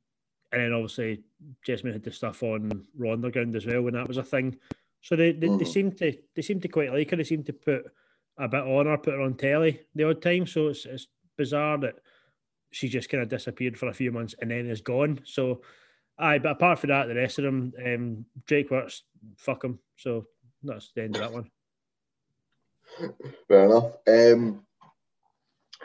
and 0.52 0.62
then 0.62 0.72
obviously 0.72 1.22
Jessamyn 1.66 1.92
had 1.92 2.02
the 2.02 2.12
stuff 2.12 2.42
on 2.42 2.86
Raw 2.96 3.12
Underground 3.12 3.56
as 3.56 3.66
well 3.66 3.82
when 3.82 3.94
that 3.94 4.08
was 4.08 4.18
a 4.18 4.22
thing. 4.22 4.56
So 5.00 5.16
they 5.16 5.32
they, 5.32 5.48
mm. 5.48 5.58
they 5.58 5.64
seem 5.64 5.92
to 5.92 6.16
they 6.34 6.42
seem 6.42 6.60
to 6.60 6.68
quite 6.68 6.92
like 6.92 7.10
her. 7.10 7.16
They 7.16 7.24
seem 7.24 7.44
to 7.44 7.52
put 7.52 7.84
a 8.38 8.48
bit 8.48 8.62
on 8.62 8.86
her, 8.86 8.98
put 8.98 9.14
her 9.14 9.20
on 9.20 9.34
telly 9.34 9.80
the 9.94 10.08
odd 10.08 10.22
time. 10.22 10.46
So 10.46 10.68
it's 10.68 10.86
it's 10.86 11.06
bizarre 11.36 11.78
that 11.78 11.96
she 12.70 12.88
just 12.88 13.08
kind 13.08 13.22
of 13.22 13.28
disappeared 13.28 13.78
for 13.78 13.88
a 13.88 13.94
few 13.94 14.10
months 14.10 14.34
and 14.40 14.50
then 14.50 14.68
is 14.68 14.80
gone. 14.80 15.20
So, 15.24 15.62
aye, 16.18 16.38
but 16.38 16.52
apart 16.52 16.78
from 16.78 16.88
that, 16.88 17.06
the 17.06 17.14
rest 17.14 17.38
of 17.38 17.44
them, 17.44 17.72
um, 17.84 18.24
Drake 18.46 18.70
Wuertz, 18.70 19.02
fuck 19.36 19.64
him. 19.64 19.78
So 19.96 20.26
that's 20.62 20.90
the 20.94 21.02
end 21.02 21.16
of 21.16 21.22
that 21.22 21.32
one. 21.32 21.50
Fair 23.48 23.64
enough. 23.66 23.96
Um, 24.06 24.64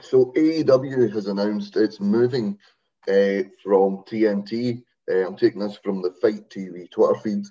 so 0.01 0.33
AEW 0.35 1.11
has 1.13 1.27
announced 1.27 1.75
it's 1.77 1.99
moving 1.99 2.57
uh, 3.07 3.43
from 3.63 4.03
TNT. 4.05 4.83
Uh, 5.09 5.25
I'm 5.25 5.37
taking 5.37 5.61
this 5.61 5.77
from 5.83 6.01
the 6.01 6.11
FITE 6.21 6.49
TV 6.49 6.89
Twitter 6.91 7.19
feed. 7.21 7.45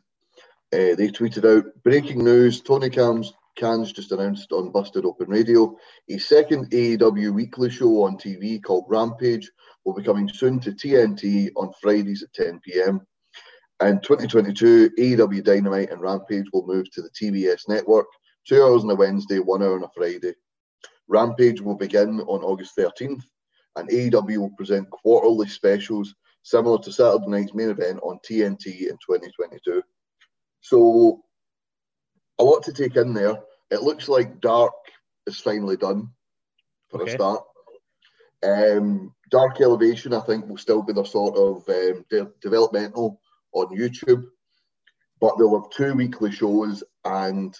Uh, 0.72 0.94
they 0.96 1.08
tweeted 1.08 1.44
out 1.44 1.64
breaking 1.82 2.24
news: 2.24 2.60
Tony 2.60 2.90
Khan's 2.90 3.32
Khan's 3.56 3.92
just 3.92 4.12
announced 4.12 4.52
on 4.52 4.70
Busted 4.70 5.06
Open 5.06 5.28
Radio 5.28 5.76
a 6.10 6.18
second 6.18 6.70
AEW 6.70 7.32
weekly 7.32 7.70
show 7.70 8.04
on 8.04 8.18
TV 8.18 8.62
called 8.62 8.84
Rampage 8.88 9.50
will 9.84 9.94
be 9.94 10.02
coming 10.02 10.28
soon 10.28 10.60
to 10.60 10.72
TNT 10.72 11.50
on 11.56 11.72
Fridays 11.80 12.22
at 12.22 12.32
10 12.34 12.60
p.m. 12.60 13.00
And 13.80 14.02
2022 14.02 14.90
AEW 14.98 15.42
Dynamite 15.42 15.90
and 15.90 16.00
Rampage 16.00 16.46
will 16.52 16.66
move 16.66 16.90
to 16.92 17.02
the 17.02 17.10
TBS 17.10 17.68
network, 17.68 18.06
two 18.46 18.62
hours 18.62 18.84
on 18.84 18.90
a 18.90 18.94
Wednesday, 18.94 19.38
one 19.38 19.62
hour 19.62 19.76
on 19.76 19.84
a 19.84 19.90
Friday. 19.94 20.34
Rampage 21.08 21.60
will 21.60 21.76
begin 21.76 22.20
on 22.20 22.42
August 22.42 22.76
13th, 22.76 23.22
and 23.76 23.88
AEW 23.88 24.38
will 24.38 24.56
present 24.56 24.90
quarterly 24.90 25.48
specials 25.48 26.14
similar 26.42 26.78
to 26.78 26.92
Saturday 26.92 27.26
night's 27.26 27.54
main 27.54 27.70
event 27.70 28.00
on 28.02 28.18
TNT 28.28 28.82
in 28.82 28.96
2022. 29.04 29.82
So 30.60 31.22
a 32.38 32.44
lot 32.44 32.62
to 32.64 32.72
take 32.72 32.96
in 32.96 33.14
there. 33.14 33.38
It 33.70 33.82
looks 33.82 34.08
like 34.08 34.40
Dark 34.40 34.72
is 35.26 35.40
finally 35.40 35.76
done 35.76 36.10
for 36.88 37.02
okay. 37.02 37.12
a 37.12 37.14
start. 37.14 37.42
Um, 38.44 39.12
Dark 39.30 39.60
Elevation, 39.60 40.14
I 40.14 40.20
think, 40.20 40.46
will 40.46 40.56
still 40.56 40.82
be 40.82 40.92
the 40.92 41.04
sort 41.04 41.36
of 41.36 41.68
um, 41.68 42.04
de- 42.10 42.30
developmental 42.40 43.20
on 43.52 43.76
YouTube, 43.76 44.24
but 45.20 45.36
they'll 45.36 45.60
have 45.60 45.70
two 45.70 45.94
weekly 45.94 46.30
shows, 46.30 46.84
and 47.04 47.56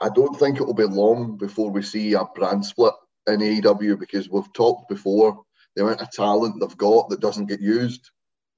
I 0.00 0.08
don't 0.08 0.38
think 0.38 0.58
it 0.60 0.66
will 0.66 0.74
be 0.74 0.84
long 0.84 1.36
before 1.36 1.70
we 1.70 1.82
see 1.82 2.14
a 2.14 2.24
brand 2.34 2.64
split 2.64 2.94
in 3.26 3.40
AEW 3.40 3.98
because 3.98 4.28
we've 4.28 4.52
talked 4.52 4.88
before 4.88 5.42
the 5.76 5.82
amount 5.82 6.00
of 6.00 6.10
talent 6.10 6.60
they've 6.60 6.76
got 6.76 7.08
that 7.08 7.20
doesn't 7.20 7.46
get 7.46 7.60
used. 7.60 8.10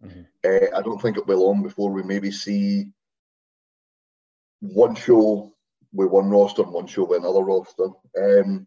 Mm-hmm. 0.05 0.22
Uh, 0.45 0.78
I 0.78 0.82
don't 0.82 1.01
think 1.01 1.16
it'll 1.16 1.26
be 1.26 1.35
long 1.35 1.62
before 1.62 1.91
we 1.91 2.03
maybe 2.03 2.30
see 2.30 2.87
one 4.61 4.95
show 4.95 5.53
with 5.93 6.11
one 6.11 6.30
roster 6.30 6.62
and 6.62 6.72
one 6.72 6.87
show 6.87 7.05
with 7.05 7.20
another 7.20 7.43
roster. 7.43 7.89
Um, 8.20 8.66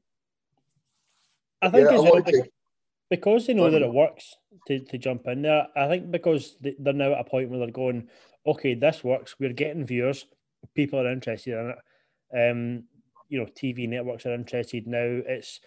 I 1.62 1.70
think 1.70 1.90
yeah, 1.90 2.00
well, 2.00 2.22
because, 2.22 2.48
because 3.10 3.48
they 3.48 3.54
know 3.54 3.70
that 3.70 3.82
it 3.82 3.94
works 3.94 4.36
to, 4.68 4.80
to 4.80 4.98
jump 4.98 5.28
in 5.28 5.42
there. 5.42 5.68
I 5.76 5.88
think 5.88 6.12
because 6.12 6.56
they're 6.62 6.94
now 6.94 7.14
at 7.14 7.22
a 7.22 7.24
point 7.24 7.50
where 7.50 7.60
they're 7.60 7.72
going, 7.72 8.08
okay, 8.46 8.76
this 8.76 9.04
works. 9.04 9.36
We're 9.40 9.54
getting 9.54 9.86
viewers. 9.86 10.26
People 10.76 11.00
are 11.00 11.12
interested 11.12 11.58
in 11.58 11.70
it. 11.72 11.78
Um, 12.34 12.84
you 13.30 13.40
know, 13.40 13.46
TV 13.46 13.88
networks 13.88 14.26
are 14.26 14.34
interested 14.34 14.88
now. 14.88 15.22
It's 15.26 15.60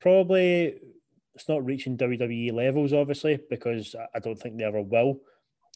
probably 0.00 0.74
it's 1.34 1.48
not 1.48 1.64
reaching 1.64 1.96
WWE 1.96 2.52
levels, 2.52 2.92
obviously, 2.92 3.38
because 3.48 3.94
I 4.14 4.18
don't 4.18 4.38
think 4.38 4.58
they 4.58 4.64
ever 4.64 4.82
will. 4.82 5.20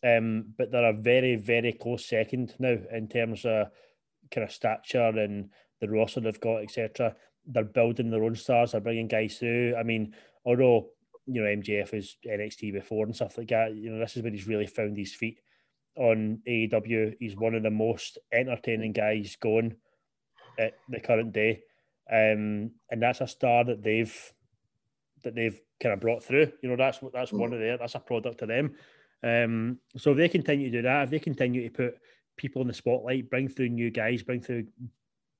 Um, 0.03 0.53
but 0.59 0.70
they're 0.70 0.91
a 0.91 0.93
very, 0.93 1.37
very 1.37 1.72
close 1.72 2.07
second 2.07 2.55
now 2.59 2.76
in 2.93 3.09
terms 3.09 3.45
of 3.45 3.69
kind 4.31 4.44
of 4.44 4.52
stature 4.52 5.01
and 5.01 5.51
the 5.81 5.89
roster 5.89 6.20
they've 6.20 6.40
got, 6.40 6.62
etc. 6.62 7.15
They're 7.47 7.65
building 7.65 8.11
their 8.11 8.24
own 8.24 8.35
stars. 8.35 8.73
They're 8.73 8.81
bringing 8.81 9.09
guys 9.09 9.39
through. 9.39 9.77
I 9.77 9.82
mean, 9.82 10.15
although 10.44 10.89
you 11.27 11.40
know 11.40 11.48
MJF 11.48 11.93
was 11.93 12.16
NXT 12.27 12.74
before 12.74 13.06
and 13.06 13.15
stuff 13.15 13.39
like 13.39 13.48
that, 13.48 13.74
you 13.74 13.90
know 13.90 13.98
this 13.98 14.16
is 14.16 14.23
where 14.23 14.32
he's 14.32 14.47
really 14.47 14.66
found 14.66 14.97
his 14.97 15.15
feet 15.15 15.39
on 15.97 16.40
AEW. 16.47 17.15
He's 17.19 17.36
one 17.36 17.55
of 17.55 17.62
the 17.62 17.70
most 17.70 18.19
entertaining 18.32 18.93
guys 18.93 19.36
going 19.40 19.77
at 20.59 20.74
the 20.89 21.01
current 21.01 21.32
day, 21.32 21.62
um, 22.10 22.70
and 22.90 23.01
that's 23.01 23.20
a 23.20 23.26
star 23.26 23.64
that 23.64 23.82
they've 23.82 24.32
that 25.22 25.35
they've 25.35 25.60
kind 25.81 25.93
of 25.93 26.01
brought 26.01 26.22
through. 26.22 26.52
You 26.62 26.68
know, 26.68 26.76
that's 26.76 27.01
that's 27.12 27.32
mm. 27.32 27.39
one 27.39 27.52
of 27.52 27.60
their 27.60 27.78
that's 27.78 27.94
a 27.94 28.01
product 28.01 28.39
to 28.39 28.47
them. 28.47 28.74
Um, 29.22 29.78
so 29.97 30.12
if 30.12 30.18
they 30.18 30.28
continue 30.28 30.70
to 30.70 30.78
do 30.78 30.82
that, 30.82 31.05
if 31.05 31.10
they 31.10 31.18
continue 31.18 31.68
to 31.68 31.70
put 31.70 31.98
people 32.36 32.62
in 32.62 32.68
the 32.68 32.74
spotlight, 32.74 33.31
bring 33.31 33.48
through 33.48 33.70
new 33.70 33.90
guys, 33.90 34.22
bring 34.22 34.40
through 34.40 34.66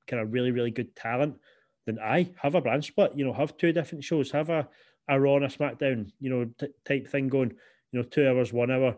kind 0.07 0.23
of 0.23 0.33
really, 0.33 0.53
really 0.53 0.71
good 0.71 0.97
talent, 0.97 1.39
then 1.87 1.99
I 2.03 2.31
have 2.41 2.55
a 2.55 2.61
brand 2.61 2.85
split. 2.85 3.13
You 3.15 3.27
know, 3.27 3.33
have 3.33 3.57
two 3.57 3.73
different 3.73 4.05
shows, 4.05 4.31
have 4.31 4.49
a, 4.49 4.69
a 5.09 5.21
Raw 5.21 5.37
and 5.37 5.45
a 5.45 5.49
SmackDown, 5.49 6.11
you 6.19 6.31
know, 6.31 6.51
t- 6.59 6.73
type 6.85 7.09
thing 7.09 7.29
going. 7.29 7.53
You 7.93 8.01
know, 8.01 8.03
two 8.03 8.27
hours, 8.27 8.53
one 8.53 8.71
hour, 8.71 8.97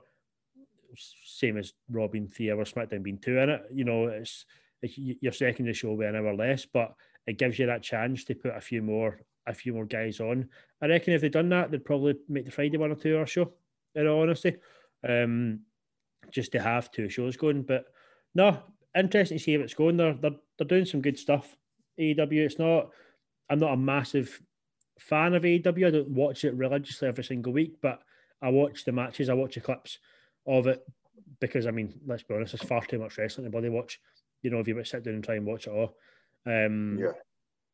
same 1.25 1.59
as 1.59 1.73
Raw 1.91 2.09
being 2.09 2.29
three 2.29 2.51
hours, 2.51 2.73
SmackDown 2.73 3.03
being 3.03 3.19
two 3.19 3.39
in 3.39 3.51
it. 3.51 3.63
You 3.73 3.85
know, 3.85 4.07
it's 4.07 4.47
your 4.83 5.33
secondary 5.33 5.75
show 5.75 5.89
will 5.89 5.99
be 5.99 6.05
an 6.05 6.17
hour 6.17 6.35
less, 6.35 6.67
but 6.67 6.95
it 7.27 7.39
gives 7.39 7.59
you 7.59 7.67
that 7.67 7.83
chance 7.83 8.25
to 8.25 8.35
put 8.35 8.57
a 8.57 8.61
few 8.61 8.83
more 8.83 9.21
a 9.49 9.55
few 9.55 9.73
more 9.73 9.85
guys 9.85 10.21
on. 10.21 10.49
I 10.83 10.87
reckon 10.87 11.15
if 11.15 11.21
they'd 11.21 11.33
done 11.33 11.49
that, 11.51 11.71
they'd 11.71 11.85
probably 11.85 12.17
make 12.29 12.45
the 12.45 12.51
Friday 12.51 12.77
one 12.77 12.91
or 12.91 12.97
two 12.97 13.17
hour 13.17 13.27
show. 13.27 13.53
In 13.95 14.07
all 14.07 14.23
honesty, 14.23 14.57
um, 15.09 15.61
just 16.31 16.53
to 16.53 16.61
have 16.61 16.91
two 16.91 17.09
shows 17.09 17.37
going. 17.37 17.63
But 17.63 17.87
no, 18.35 18.59
interesting 18.97 19.39
to 19.39 19.43
see 19.43 19.55
how 19.55 19.61
it's 19.61 19.75
going. 19.75 19.97
They're 19.97 20.15
they're, 20.15 20.37
they're 20.59 20.67
doing 20.67 20.85
some 20.85 21.01
good 21.01 21.19
stuff. 21.19 21.57
AEW. 21.99 22.33
It's 22.33 22.59
not. 22.59 22.91
I'm 23.49 23.59
not 23.59 23.73
a 23.73 23.77
massive 23.77 24.41
fan 24.99 25.35
of 25.35 25.45
AEW. 25.45 25.87
I 25.87 25.91
don't 25.91 26.11
watch 26.11 26.45
it 26.45 26.55
religiously 26.55 27.09
every 27.09 27.25
single 27.25 27.53
week, 27.53 27.77
but 27.81 28.01
I 28.43 28.51
watch 28.51 28.85
the 28.85 28.93
matches. 28.93 29.29
I 29.29 29.35
watch 29.35 29.55
the 29.55 29.61
clips 29.61 29.99
of 30.47 30.67
it 30.67 30.85
because 31.41 31.67
I 31.67 31.71
mean, 31.71 31.99
let's 32.07 32.23
be 32.23 32.35
honest, 32.35 32.53
there's 32.53 32.69
far 32.69 32.85
too 32.85 32.99
much 32.99 33.17
wrestling 33.19 33.47
to 33.47 33.51
body 33.51 33.69
watch. 33.69 34.01
You 34.47 34.53
know, 34.53 34.61
if 34.61 34.69
you 34.69 34.85
sit 34.85 35.03
down 35.03 35.15
and 35.15 35.25
try 35.25 35.35
and 35.35 35.45
watch 35.45 35.67
it 35.67 35.71
all. 35.71 35.97
Um, 36.47 36.99
yeah. 37.01 37.13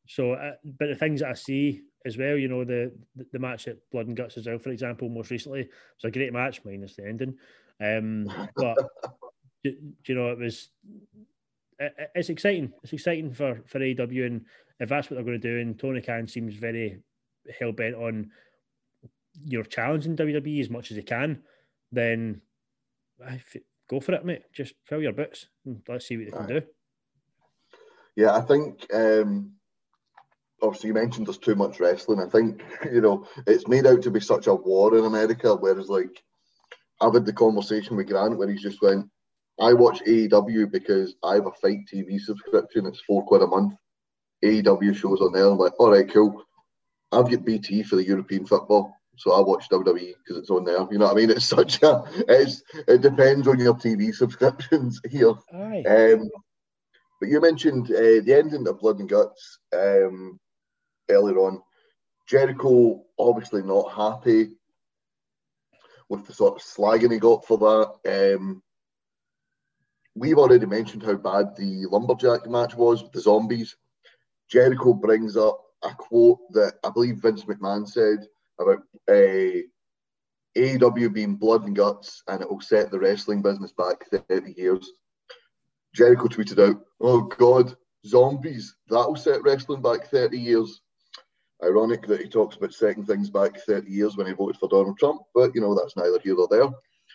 So, 0.06 0.32
uh, 0.32 0.52
but 0.64 0.88
the 0.88 0.94
things 0.96 1.20
that 1.20 1.28
I 1.28 1.34
see 1.34 1.82
as 2.06 2.16
well, 2.16 2.36
you 2.36 2.48
know, 2.48 2.64
the 2.64 2.92
the 3.32 3.38
match 3.38 3.68
at 3.68 3.76
Blood 3.90 4.06
and 4.06 4.16
Guts 4.16 4.38
as 4.38 4.46
well, 4.46 4.58
for 4.58 4.70
example, 4.70 5.10
most 5.10 5.30
recently, 5.30 5.60
it 5.60 5.70
was 6.02 6.08
a 6.08 6.10
great 6.10 6.32
match, 6.32 6.62
minus 6.64 6.96
the 6.96 7.06
ending. 7.06 7.36
Um, 7.78 8.26
but 8.56 8.78
you 9.62 10.14
know, 10.14 10.30
it 10.30 10.38
was 10.38 10.70
it's 12.14 12.30
exciting. 12.30 12.72
It's 12.82 12.92
exciting 12.94 13.34
for 13.34 13.60
for 13.66 13.78
AEW, 13.80 14.26
and 14.26 14.46
if 14.80 14.88
that's 14.88 15.10
what 15.10 15.16
they're 15.16 15.24
going 15.24 15.40
to 15.40 15.54
do, 15.54 15.60
and 15.60 15.78
Tony 15.78 16.00
Khan 16.00 16.26
seems 16.26 16.54
very 16.54 17.00
hell 17.58 17.72
bent 17.72 17.96
on 17.96 18.30
you 19.44 19.58
know 19.58 19.64
challenging 19.64 20.16
WWE 20.16 20.60
as 20.60 20.70
much 20.70 20.90
as 20.90 20.96
he 20.96 21.02
can, 21.02 21.42
then 21.90 22.40
go 23.92 24.00
for 24.00 24.14
it, 24.14 24.24
mate. 24.24 24.42
Just 24.52 24.74
fill 24.86 25.02
your 25.02 25.12
boots 25.12 25.46
and 25.66 25.82
let's 25.86 26.06
see 26.06 26.16
what 26.16 26.26
they 26.26 26.30
can 26.30 26.46
do. 26.46 26.62
Yeah, 28.16 28.34
I 28.34 28.40
think 28.40 28.86
um, 28.92 29.52
obviously 30.62 30.88
you 30.88 30.94
mentioned 30.94 31.26
there's 31.26 31.38
too 31.38 31.54
much 31.54 31.78
wrestling. 31.78 32.20
I 32.20 32.28
think 32.28 32.62
you 32.92 33.00
know 33.00 33.26
it's 33.46 33.68
made 33.68 33.86
out 33.86 34.02
to 34.02 34.10
be 34.10 34.20
such 34.20 34.46
a 34.46 34.54
war 34.54 34.96
in 34.96 35.04
America, 35.04 35.54
whereas 35.54 35.88
like 35.88 36.22
I've 37.00 37.14
had 37.14 37.26
the 37.26 37.32
conversation 37.32 37.96
with 37.96 38.08
Grant 38.08 38.38
where 38.38 38.48
he's 38.48 38.62
just 38.62 38.80
went, 38.80 39.08
I 39.60 39.74
watch 39.74 40.00
AEW 40.06 40.70
because 40.70 41.14
I 41.22 41.34
have 41.34 41.46
a 41.46 41.52
FITE 41.52 41.86
TV 41.92 42.18
subscription. 42.18 42.86
It's 42.86 43.02
four 43.06 43.24
quid 43.24 43.42
a 43.42 43.46
month. 43.46 43.74
AEW 44.44 44.94
shows 44.94 45.20
on 45.20 45.32
there. 45.32 45.46
I'm 45.46 45.58
like, 45.58 45.78
all 45.78 45.90
right, 45.90 46.10
cool. 46.10 46.42
I've 47.12 47.30
got 47.30 47.44
BT 47.44 47.82
for 47.82 47.96
the 47.96 48.06
European 48.06 48.46
football, 48.46 48.96
so 49.16 49.32
I 49.32 49.40
watch 49.40 49.68
WWE 49.68 50.14
because 50.18 50.38
it's 50.38 50.50
on 50.50 50.64
there. 50.64 50.86
You 50.90 50.98
know 50.98 51.06
what 51.06 51.16
I 51.16 51.20
mean? 51.20 51.30
It's 51.30 51.44
such 51.44 51.82
a. 51.82 52.02
It's 52.28 52.62
it 52.88 53.02
depends 53.02 53.46
on 53.46 53.58
your 53.60 53.74
TV 53.74 54.14
subscriptions 54.22 55.00
here. 55.08 55.34
Aye. 55.52 55.84
Um, 55.86 56.30
but 57.20 57.28
you 57.28 57.40
mentioned 57.40 57.90
uh, 57.90 58.20
the 58.24 58.34
ending 58.36 58.66
of 58.66 58.80
Blood 58.80 58.98
and 58.98 59.08
Guts 59.08 59.58
um, 59.72 60.40
earlier 61.08 61.38
on. 61.38 61.62
Jericho 62.26 63.02
obviously 63.18 63.62
not 63.62 63.92
happy 63.92 64.52
with 66.08 66.26
the 66.26 66.32
sort 66.32 66.56
of 66.56 66.62
slagging 66.62 67.12
he 67.12 67.18
got 67.18 67.44
for 67.46 67.58
that. 67.58 68.34
Um, 68.34 68.62
we've 70.14 70.38
already 70.38 70.66
mentioned 70.66 71.02
how 71.02 71.14
bad 71.14 71.56
the 71.56 71.86
lumberjack 71.86 72.46
match 72.48 72.74
was 72.74 73.02
with 73.02 73.12
the 73.12 73.20
zombies. 73.20 73.76
Jericho 74.48 74.92
brings 74.92 75.36
up 75.36 75.60
a 75.82 75.94
quote 75.94 76.40
that 76.52 76.74
I 76.84 76.90
believe 76.90 77.16
Vince 77.16 77.44
McMahon 77.44 77.88
said 77.88 78.26
about 78.62 78.82
uh, 79.08 79.62
AEW 80.56 81.12
being 81.12 81.36
blood 81.36 81.64
and 81.64 81.74
guts 81.74 82.22
and 82.28 82.42
it 82.42 82.50
will 82.50 82.60
set 82.60 82.90
the 82.90 82.98
wrestling 82.98 83.42
business 83.42 83.72
back 83.72 84.04
30 84.28 84.54
years. 84.56 84.90
Jericho 85.94 86.26
tweeted 86.26 86.68
out, 86.68 86.80
Oh 87.00 87.22
God, 87.22 87.74
zombies, 88.06 88.74
that'll 88.88 89.16
set 89.16 89.42
wrestling 89.42 89.82
back 89.82 90.08
30 90.08 90.38
years. 90.38 90.80
Ironic 91.62 92.06
that 92.06 92.20
he 92.20 92.28
talks 92.28 92.56
about 92.56 92.74
setting 92.74 93.04
things 93.04 93.30
back 93.30 93.58
30 93.60 93.88
years 93.88 94.16
when 94.16 94.26
he 94.26 94.32
voted 94.32 94.56
for 94.56 94.68
Donald 94.68 94.98
Trump, 94.98 95.22
but 95.34 95.54
you 95.54 95.60
know, 95.60 95.74
that's 95.74 95.96
neither 95.96 96.18
here 96.18 96.34
nor 96.36 96.48
there. 96.48 96.68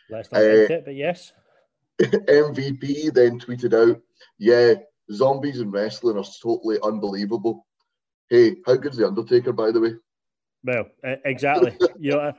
Let's 0.09 0.31
not 0.31 0.41
uh, 0.41 0.45
it, 0.45 0.85
but 0.85 0.95
yes. 0.95 1.33
MVP 2.01 3.13
then 3.13 3.39
tweeted 3.39 3.73
out, 3.73 4.01
Yeah, 4.39 4.75
zombies 5.11 5.59
and 5.59 5.73
wrestling 5.73 6.17
are 6.17 6.25
totally 6.41 6.77
unbelievable. 6.81 7.65
Hey, 8.29 8.57
how 8.65 8.75
good's 8.75 8.97
The 8.97 9.07
Undertaker, 9.07 9.51
by 9.51 9.71
the 9.71 9.81
way? 9.81 9.93
Well, 10.63 10.85
exactly. 11.03 11.77
you 11.99 12.11
know, 12.11 12.33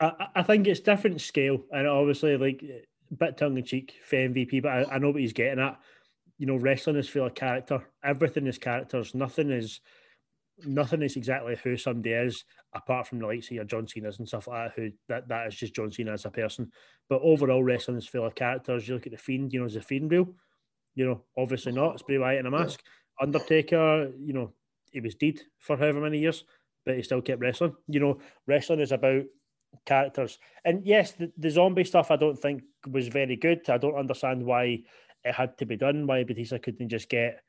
I, 0.00 0.26
I 0.36 0.42
think 0.42 0.66
it's 0.66 0.80
different 0.80 1.20
scale, 1.20 1.62
and 1.70 1.86
obviously, 1.86 2.36
like, 2.36 2.62
a 2.62 3.14
bit 3.14 3.36
tongue 3.36 3.56
in 3.56 3.64
cheek 3.64 3.94
for 4.04 4.16
MVP, 4.16 4.62
but 4.62 4.72
I, 4.72 4.94
I 4.94 4.98
know 4.98 5.10
what 5.10 5.20
he's 5.20 5.32
getting 5.32 5.60
at. 5.60 5.78
You 6.38 6.46
know, 6.46 6.56
wrestling 6.56 6.96
is 6.96 7.08
full 7.08 7.26
of 7.26 7.34
character. 7.34 7.86
Everything 8.02 8.46
is 8.46 8.58
characters. 8.58 9.14
Nothing 9.14 9.50
is 9.50 9.80
nothing 10.64 11.02
is 11.02 11.16
exactly 11.16 11.56
who 11.62 11.76
somebody 11.76 12.12
is, 12.12 12.44
apart 12.74 13.06
from 13.06 13.18
the 13.18 13.26
likes 13.26 13.46
of 13.46 13.52
your 13.52 13.64
John 13.64 13.86
Cena's 13.86 14.18
and 14.18 14.28
stuff 14.28 14.48
like 14.48 14.68
that. 14.68 14.80
Who 14.80 14.90
that 15.08 15.28
that 15.28 15.46
is 15.48 15.54
just 15.54 15.74
John 15.74 15.90
Cena 15.90 16.12
as 16.12 16.24
a 16.24 16.30
person. 16.30 16.70
But 17.08 17.22
overall, 17.22 17.62
wrestling 17.62 17.96
is 17.96 18.06
full 18.06 18.26
of 18.26 18.34
characters. 18.34 18.88
You 18.88 18.94
look 18.94 19.06
at 19.06 19.12
the 19.12 19.18
Fiend. 19.18 19.52
You 19.52 19.60
know, 19.60 19.66
is 19.66 19.74
the 19.74 19.82
Fiend 19.82 20.10
real? 20.10 20.28
You 20.94 21.06
know, 21.06 21.22
obviously 21.36 21.72
not. 21.72 21.94
It's 21.94 22.02
Bray 22.02 22.18
Wyatt 22.18 22.40
in 22.40 22.46
a 22.46 22.50
mask. 22.50 22.82
Undertaker. 23.20 24.12
You 24.18 24.32
know, 24.32 24.52
he 24.90 25.00
was 25.00 25.14
dead 25.14 25.40
for 25.58 25.76
however 25.76 26.00
many 26.00 26.18
years, 26.18 26.44
but 26.84 26.96
he 26.96 27.02
still 27.02 27.22
kept 27.22 27.40
wrestling. 27.40 27.74
You 27.88 28.00
know, 28.00 28.18
wrestling 28.46 28.80
is 28.80 28.92
about 28.92 29.24
characters. 29.84 30.38
And 30.64 30.86
yes, 30.86 31.12
the, 31.12 31.32
the 31.38 31.50
zombie 31.50 31.84
stuff 31.84 32.10
I 32.10 32.16
don't 32.16 32.38
think 32.38 32.62
was 32.90 33.08
very 33.08 33.36
good. 33.36 33.68
I 33.68 33.78
don't 33.78 33.96
understand 33.96 34.44
why 34.44 34.82
it 35.24 35.34
had 35.34 35.56
to 35.58 35.66
be 35.66 35.76
done. 35.76 36.06
Why 36.06 36.24
Batista 36.24 36.58
couldn't 36.58 36.88
just 36.88 37.08
get 37.08 37.40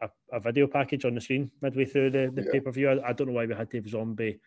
a, 0.00 0.08
a 0.32 0.40
video 0.40 0.66
package 0.66 1.04
on 1.04 1.14
the 1.14 1.20
screen 1.20 1.50
midway 1.60 1.84
through 1.84 2.10
the, 2.10 2.30
the 2.34 2.42
yeah. 2.42 2.52
pay 2.52 2.60
per 2.60 2.72
view. 2.72 2.90
I, 2.90 3.08
I, 3.08 3.12
don't 3.12 3.28
know 3.28 3.34
why 3.34 3.46
we 3.46 3.54
had 3.54 3.70
to 3.70 3.78
have 3.78 3.88
zombie 3.88 4.40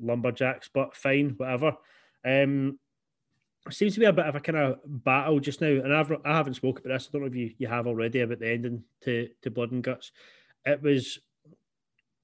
lumberjacks, 0.00 0.68
but 0.72 0.96
fine, 0.96 1.34
whatever. 1.36 1.76
Um, 2.24 2.78
seems 3.70 3.94
to 3.94 4.00
be 4.00 4.06
a 4.06 4.12
bit 4.12 4.26
of 4.26 4.34
a 4.34 4.40
kind 4.40 4.58
of 4.58 4.78
battle 4.84 5.40
just 5.40 5.60
now, 5.60 5.68
and 5.68 5.94
I've 5.94 6.10
I 6.24 6.36
haven't 6.36 6.54
spoken 6.54 6.84
about 6.84 6.94
this. 6.94 7.08
I 7.08 7.12
don't 7.12 7.22
know 7.22 7.28
if 7.28 7.34
you, 7.34 7.52
you 7.58 7.68
have 7.68 7.86
already 7.86 8.20
about 8.20 8.40
the 8.40 8.50
ending 8.50 8.84
to 9.02 9.28
to 9.42 9.50
Blood 9.50 9.72
and 9.72 9.82
Guts. 9.82 10.12
It 10.64 10.82
was 10.82 11.18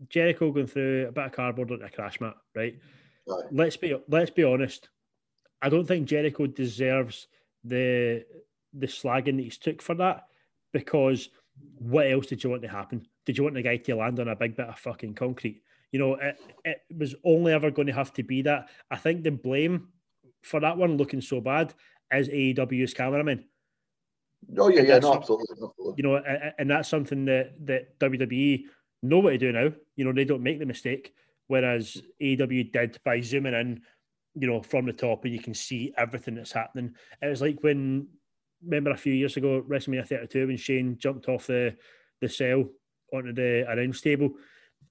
Jericho 0.09 0.51
going 0.51 0.67
through 0.67 1.09
a 1.09 1.13
bit 1.13 1.25
of 1.27 1.33
cardboard 1.33 1.71
on 1.73 1.83
a 1.83 1.91
crash 1.91 2.21
mat, 2.21 2.35
right? 2.55 2.79
right? 3.27 3.45
Let's 3.51 3.77
be 3.77 3.97
let's 4.09 4.31
be 4.31 4.45
honest. 4.45 4.89
I 5.63 5.69
don't 5.69 5.87
think 5.87 6.09
Jericho 6.09 6.47
deserves 6.47 7.29
the 7.65 8.25
the 8.75 8.87
slagging 8.87 9.37
that 9.37 9.43
he's 9.43 9.59
took 9.59 9.81
for 9.81 9.95
that 9.95 10.25
because 10.73 11.31
what 11.79 12.11
else 12.11 12.27
did 12.27 12.43
you 12.43 12.51
want 12.51 12.63
to 12.63 12.69
happen? 12.69 13.07
Did 13.25 13.39
you 13.39 13.45
want 13.45 13.55
the 13.55 13.63
guy 13.63 13.77
to 13.77 13.97
land 13.97 14.21
on 14.21 14.29
a 14.29 14.37
big 14.37 14.57
bit 14.57 14.67
of 14.67 14.79
fucking 14.79 15.15
concrete? 15.15 15.63
You 15.93 16.01
know, 16.01 16.15
it, 16.15 16.37
it 16.65 16.83
was 16.97 17.15
only 17.25 17.53
ever 17.53 17.71
going 17.71 17.87
to 17.87 17.93
have 17.93 18.13
to 18.15 18.23
be 18.23 18.43
that. 18.43 18.69
I 18.91 18.97
think 18.97 19.23
the 19.23 19.31
blame 19.31 19.89
for 20.43 20.61
that 20.61 20.77
one 20.77 20.97
looking 20.97 21.21
so 21.21 21.41
bad 21.41 21.73
is 22.13 22.29
AEW's 22.29 22.93
cameraman. 22.95 23.45
Oh 24.59 24.69
yeah, 24.69 24.83
yeah, 24.83 24.99
no, 24.99 25.15
absolutely, 25.15 25.47
absolutely. 25.53 25.95
You 25.97 26.03
know, 26.03 26.17
and, 26.17 26.53
and 26.59 26.71
that's 26.71 26.89
something 26.89 27.25
that 27.27 27.55
that 27.67 27.99
WWE 27.99 28.65
know 29.05 29.19
what 29.19 29.31
to 29.31 29.39
do 29.39 29.53
now. 29.53 29.73
You 29.97 30.05
know, 30.05 30.13
they 30.13 30.25
don't 30.25 30.43
make 30.43 30.59
the 30.59 30.67
mistake. 30.67 31.15
Whereas 31.47 32.01
AEW 32.23 32.73
did 32.73 32.99
by 33.05 33.21
zooming 33.21 33.55
in, 33.55 33.83
you 34.35 34.49
know, 34.49 34.63
from 34.63 34.87
the 34.87 34.93
top 34.93 35.25
and 35.25 35.33
you 35.33 35.41
can 35.41 35.55
see 35.55 35.93
everything 35.97 36.37
that's 36.37 36.53
happening. 36.53 36.95
It 37.21 37.27
was 37.27 37.43
like 37.43 37.59
when 37.61 38.09
remember 38.65 38.91
a 38.91 38.97
few 38.97 39.13
years 39.13 39.37
ago, 39.37 39.63
WrestleMania 39.69 40.07
32, 40.07 40.47
when 40.47 40.57
Shane 40.57 40.97
jumped 40.99 41.29
off 41.29 41.47
the 41.47 41.77
the 42.21 42.29
cell 42.29 42.65
onto 43.13 43.33
the 43.33 43.71
announce 43.71 44.01
table, 44.01 44.31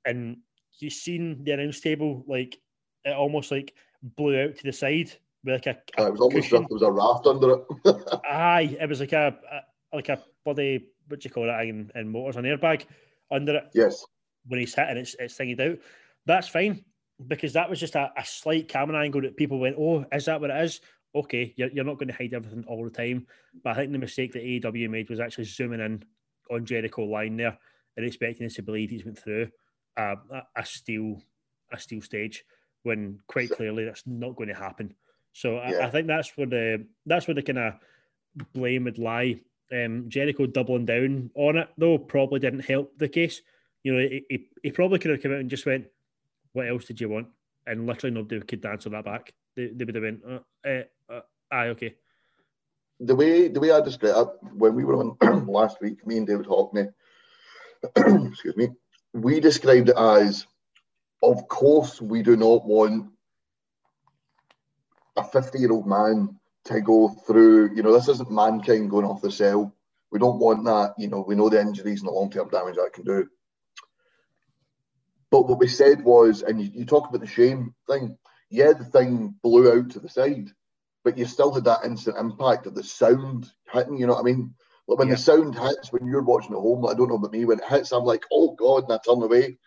and 0.06 0.38
you 0.80 0.90
seen 0.90 1.44
the 1.44 1.52
announce 1.52 1.80
table 1.80 2.24
like 2.28 2.60
it 3.04 3.16
almost 3.16 3.52
like 3.52 3.74
blew 4.02 4.40
out 4.40 4.56
to 4.56 4.64
the 4.64 4.74
side 4.74 5.12
with 5.44 5.56
like 5.56 5.68
a. 5.68 6.02
a 6.02 6.08
it 6.08 6.12
was 6.12 6.22
almost 6.22 6.52
like 6.52 6.68
there 6.68 6.76
was 6.76 6.82
a 6.84 6.92
raft 6.92 7.26
under 7.26 7.54
it. 7.54 8.22
Aye, 8.30 8.78
it 8.80 8.88
was 8.88 9.00
like 9.00 9.14
a, 9.14 9.36
a 9.52 9.96
like 9.96 10.10
a 10.10 10.22
bloody 10.46 10.86
what 11.08 11.20
do 11.20 11.28
you 11.28 11.34
call 11.34 11.50
it 11.50 11.68
in, 11.68 11.92
in 11.96 12.08
motors 12.08 12.38
an 12.38 12.46
airbag 12.46 12.86
under 13.34 13.58
it. 13.58 13.70
Yes. 13.74 14.06
When 14.48 14.60
he's 14.60 14.76
hitting, 14.76 14.98
it's 14.98 15.16
it's 15.20 15.38
thingy 15.38 15.60
out. 15.60 15.80
That's 16.26 16.48
fine 16.48 16.84
because 17.28 17.54
that 17.54 17.70
was 17.70 17.80
just 17.80 17.96
a, 17.96 18.12
a 18.18 18.26
slight 18.26 18.68
camera 18.68 19.02
angle 19.02 19.22
that 19.22 19.38
people 19.38 19.60
went, 19.60 19.76
"Oh, 19.78 20.06
is 20.12 20.26
that 20.26 20.42
what 20.42 20.50
it 20.50 20.64
is?" 20.64 20.82
Okay, 21.16 21.54
you're, 21.58 21.70
you're 21.70 21.86
not 21.86 22.00
going 22.00 22.08
to 22.08 22.14
hide 22.14 22.34
everything 22.34 22.66
all 22.68 22.84
the 22.84 22.90
time, 22.90 23.28
but 23.64 23.72
I 23.72 23.76
think 23.76 23.92
the 23.92 24.00
mistake 24.00 24.34
that 24.34 24.44
AEW 24.44 24.90
made 24.90 25.10
was 25.10 25.20
actually 25.20 25.44
zooming 25.46 25.80
in 25.80 26.04
on 26.50 26.66
Jericho 26.66 27.04
line 27.04 27.38
there 27.38 27.58
and 27.96 28.06
expecting 28.06 28.46
us 28.46 28.56
to 28.56 28.64
believe 28.64 28.90
he's 28.90 29.06
went 29.06 29.20
through 29.20 29.50
a, 29.98 30.16
a 30.56 30.66
steel 30.66 31.22
a 31.72 31.80
steel 31.80 32.02
stage 32.02 32.44
when 32.84 33.20
quite 33.28 33.50
clearly 33.50 33.86
that's 33.86 34.04
not 34.06 34.36
going 34.36 34.50
to 34.50 34.56
happen. 34.56 34.94
So 35.34 35.54
yeah. 35.54 35.80
I, 35.80 35.88
I, 35.88 35.90
think 35.90 36.08
that's 36.08 36.36
where 36.38 36.48
the 36.48 36.86
that's 37.06 37.28
where 37.28 37.36
the 37.36 37.42
kind 37.42 37.60
of 37.60 37.74
blame 38.54 38.84
would 38.86 39.00
lie. 39.00 39.40
Um, 39.72 40.06
Jericho 40.08 40.46
doubling 40.46 40.86
down 40.86 41.32
on 41.36 41.58
it 41.58 41.70
though 41.78 41.98
probably 41.98 42.40
didn't 42.40 42.66
help 42.66 42.98
the 42.98 43.10
case. 43.10 43.42
You 43.84 43.94
know, 43.94 44.00
he, 44.00 44.26
he, 44.30 44.48
he 44.62 44.72
probably 44.72 45.00
could 45.00 45.12
have 45.12 45.22
come 45.22 45.34
out 45.34 45.40
and 45.40 45.50
just 45.50 45.66
went, 45.66 45.88
"What 46.54 46.68
else 46.68 46.86
did 46.86 47.02
you 47.02 47.10
want?" 47.10 47.28
And 47.66 47.88
literally 47.88 48.14
nobody 48.14 48.42
could 48.42 48.66
answer 48.66 48.90
that 48.90 49.06
back. 49.06 49.34
They, 49.56 49.68
they 49.68 49.86
would 49.86 49.96
have 49.96 50.04
went, 50.04 50.22
uh, 50.26 50.68
uh, 50.68 50.84
uh, 51.12 51.22
"Aye, 51.52 51.68
okay." 51.70 51.96
The 53.00 53.16
way 53.16 53.48
the 53.48 53.60
way 53.60 53.72
I 53.72 53.82
described 53.82 54.18
it 54.18 54.54
when 54.54 54.76
we 54.76 54.84
were 54.84 54.96
on 54.96 55.48
last 55.48 55.82
week, 55.82 56.06
me 56.06 56.18
and 56.18 56.28
David 56.28 56.46
Hockney, 56.46 56.94
excuse 57.96 58.56
me, 58.56 58.70
we 59.14 59.40
described 59.40 59.90
it 59.90 59.98
as, 59.98 60.46
of 61.22 61.48
course, 61.48 62.02
we 62.02 62.22
do 62.22 62.36
not 62.36 62.66
want 62.66 63.12
a 65.16 65.24
50 65.24 65.60
year 65.60 65.72
old 65.72 65.88
man 65.88 66.40
to 66.66 66.82
go 66.82 67.10
through, 67.10 67.76
you 67.76 67.84
know, 67.84 67.94
this 67.94 68.08
isn't 68.08 68.32
mankind 68.32 68.90
going 68.90 69.06
off 69.06 69.22
the 69.22 69.32
cell. 69.32 69.76
We 70.12 70.20
don't 70.20 70.40
want 70.40 70.64
that. 70.66 70.94
You 70.98 71.10
know, 71.10 71.26
we 71.28 71.36
know 71.36 71.50
the 71.50 71.60
injuries 71.60 72.02
and 72.02 72.08
the 72.08 72.14
long 72.14 72.30
term 72.30 72.50
damage 72.50 72.76
that 72.76 72.94
can 72.94 73.04
do. 73.04 73.28
But 75.32 75.48
what 75.48 75.60
we 75.60 75.68
said 75.68 76.04
was, 76.04 76.44
and 76.44 76.62
you, 76.62 76.70
you 76.74 76.86
talk 76.86 77.10
about 77.10 77.22
the 77.22 77.28
Shane 77.28 77.74
thing, 77.90 78.18
yeah, 78.50 78.74
the 78.74 78.86
thing 78.86 79.36
blew 79.42 79.72
out 79.72 79.90
to 79.92 80.00
the 80.00 80.08
side, 80.08 80.52
but 81.04 81.18
you 81.18 81.26
still 81.26 81.52
had 81.52 81.64
that 81.66 81.84
instant 81.84 82.18
impact 82.18 82.68
of 82.68 82.76
the 82.76 82.84
sound 82.84 83.52
hitting, 83.72 83.98
you 83.98 84.06
know 84.06 84.14
what 84.14 84.22
I 84.22 84.26
mean? 84.26 84.54
Like 84.88 85.00
when 85.00 85.08
yeah. 85.08 85.16
the 85.16 85.22
sound 85.22 85.58
hits, 85.58 85.92
when 85.92 86.06
you're 86.06 86.22
watching 86.22 86.52
at 86.52 86.60
home, 86.60 86.86
I 86.86 86.94
don't 86.94 87.10
know 87.10 87.16
about 87.16 87.32
me, 87.32 87.46
when 87.46 87.60
it 87.60 87.66
hits, 87.66 87.92
I'm 87.92 88.04
like, 88.04 88.24
oh 88.32 88.54
God, 88.54 88.84
and 88.84 88.94
I 88.94 89.00
turn 89.04 89.24
away, 89.24 89.58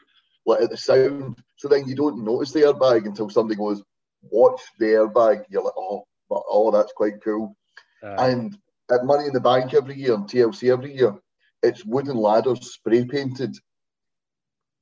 like 0.46 0.62
at 0.62 0.70
the 0.70 0.76
sound. 0.76 1.42
So 1.56 1.66
then 1.66 1.88
you 1.88 1.96
don't 1.96 2.24
notice 2.24 2.52
the 2.52 2.60
airbag 2.60 3.06
until 3.06 3.28
somebody 3.28 3.56
goes, 3.56 3.82
watch 4.22 4.60
the 4.78 4.86
airbag. 4.86 5.46
You're 5.48 5.64
like, 5.64 5.76
oh, 5.76 6.06
oh, 6.30 6.70
that's 6.70 6.92
quite 6.92 7.22
cool. 7.22 7.56
Uh, 8.02 8.16
and 8.18 8.58
at 8.90 9.04
Money 9.04 9.26
in 9.26 9.32
the 9.32 9.40
Bank 9.40 9.74
every 9.74 9.96
year 9.96 10.14
and 10.14 10.24
TLC 10.24 10.72
every 10.72 10.94
year, 10.94 11.14
it's 11.62 11.84
wooden 11.84 12.16
ladders 12.16 12.72
spray 12.72 13.04
painted. 13.04 13.56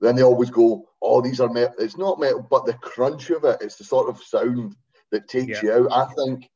Then 0.01 0.17
they 0.17 0.23
always 0.23 0.51
go, 0.51 0.89
"Oh, 1.01 1.23
these 1.23 1.41
are 1.41 1.49
metal." 1.49 1.77
It's 1.79 1.97
not 1.97 2.21
metal, 2.21 2.47
but 2.49 2.67
the 2.67 2.75
crunch 2.75 3.31
of 3.31 3.45
it, 3.45 3.59
it's 3.61 3.77
the 3.77 3.85
sort 3.85 4.09
of 4.09 4.23
sound 4.23 4.77
that 5.11 5.29
takes 5.29 5.63
yeah. 5.63 5.77
you 5.77 5.91
out. 5.91 6.11
I 6.11 6.15
think 6.15 6.51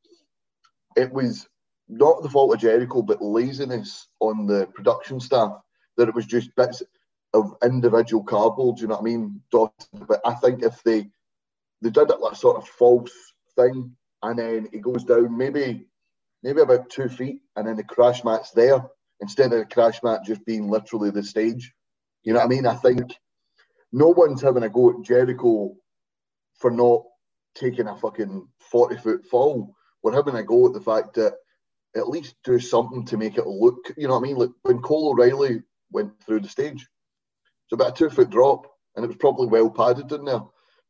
it 0.96 1.12
was 1.12 1.48
not 1.88 2.22
the 2.22 2.28
fault 2.28 2.52
of 2.52 2.60
Jericho, 2.60 3.02
but 3.02 3.22
laziness 3.22 4.08
on 4.20 4.46
the 4.46 4.66
production 4.74 5.20
staff 5.20 5.58
that 5.96 6.08
it 6.08 6.14
was 6.14 6.26
just 6.26 6.54
bits 6.56 6.82
of 7.32 7.54
individual 7.62 8.22
cardboard. 8.22 8.80
You 8.80 8.88
know 8.88 8.94
what 8.94 9.02
I 9.02 9.04
mean? 9.04 9.40
But 9.50 10.20
I 10.24 10.34
think 10.34 10.62
if 10.62 10.82
they 10.82 11.08
they 11.80 11.90
did 11.90 12.10
it 12.10 12.20
like 12.20 12.36
sort 12.36 12.56
of 12.56 12.68
false 12.68 13.12
thing, 13.56 13.96
and 14.22 14.38
then 14.38 14.68
it 14.72 14.80
goes 14.80 15.04
down 15.04 15.36
maybe 15.36 15.86
maybe 16.42 16.60
about 16.60 16.90
two 16.90 17.08
feet, 17.08 17.40
and 17.56 17.66
then 17.66 17.76
the 17.76 17.84
crash 17.84 18.24
mat's 18.24 18.52
there 18.52 18.84
instead 19.20 19.52
of 19.52 19.58
the 19.58 19.64
crash 19.66 20.02
mat 20.02 20.20
just 20.24 20.44
being 20.46 20.68
literally 20.68 21.10
the 21.10 21.22
stage. 21.22 21.72
You 22.22 22.32
know 22.32 22.40
what 22.40 22.46
I 22.46 22.48
mean? 22.48 22.66
I 22.66 22.74
think 22.74 23.12
no 23.92 24.08
one's 24.08 24.42
having 24.42 24.62
a 24.62 24.68
go 24.68 24.90
at 24.90 25.02
Jericho 25.02 25.74
for 26.58 26.70
not 26.70 27.02
taking 27.54 27.88
a 27.88 27.96
fucking 27.96 28.46
40 28.70 28.96
foot 28.98 29.26
fall. 29.26 29.74
We're 30.02 30.14
having 30.14 30.36
a 30.36 30.42
go 30.42 30.66
at 30.66 30.74
the 30.74 30.80
fact 30.80 31.14
that 31.14 31.34
at 31.96 32.08
least 32.08 32.36
do 32.44 32.58
something 32.60 33.04
to 33.06 33.16
make 33.16 33.38
it 33.38 33.46
look, 33.46 33.92
you 33.96 34.06
know 34.06 34.14
what 34.14 34.20
I 34.20 34.22
mean? 34.22 34.36
Like 34.36 34.50
when 34.62 34.80
Cole 34.80 35.10
O'Reilly 35.10 35.62
went 35.90 36.22
through 36.22 36.40
the 36.40 36.48
stage, 36.48 36.86
it's 37.64 37.72
about 37.72 37.92
a 37.92 37.92
two 37.92 38.10
foot 38.10 38.30
drop 38.30 38.66
and 38.94 39.04
it 39.04 39.08
was 39.08 39.16
probably 39.16 39.48
well 39.48 39.70
padded 39.70 40.12
in 40.12 40.24
there. 40.24 40.42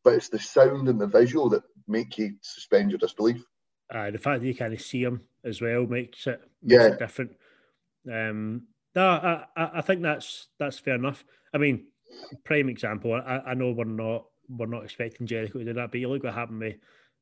But 0.09 0.15
it's 0.15 0.31
the 0.31 0.39
sound 0.39 0.89
and 0.89 0.99
the 0.99 1.07
visual 1.07 1.51
that 1.51 1.65
make 1.87 2.17
you 2.17 2.33
suspend 2.41 2.91
your 2.91 2.97
disbelief. 2.97 3.45
Uh, 3.95 4.11
the 4.11 4.17
fact 4.17 4.41
that 4.41 4.47
you 4.47 4.55
kind 4.55 4.73
of 4.73 4.81
see 4.81 5.05
them 5.05 5.21
as 5.45 5.61
well 5.61 5.85
makes 5.87 6.27
it, 6.27 6.41
makes 6.63 6.83
yeah. 6.83 6.89
it 6.89 6.99
different. 6.99 7.33
Um, 8.11 8.63
no, 8.97 9.07
I, 9.07 9.45
I 9.55 9.83
think 9.83 10.01
that's 10.01 10.47
that's 10.59 10.79
fair 10.79 10.95
enough. 10.95 11.27
I 11.53 11.59
mean, 11.59 11.89
prime 12.43 12.71
example. 12.71 13.13
I, 13.13 13.43
I 13.49 13.53
know 13.53 13.73
we're 13.73 13.85
not 13.85 14.25
we're 14.49 14.65
not 14.65 14.85
expecting 14.85 15.27
Jericho 15.27 15.59
to 15.59 15.65
do 15.67 15.75
that, 15.75 15.91
but 15.91 16.01
you 16.01 16.09
look 16.09 16.25
what 16.25 16.33
happened 16.33 16.61
with 16.61 16.77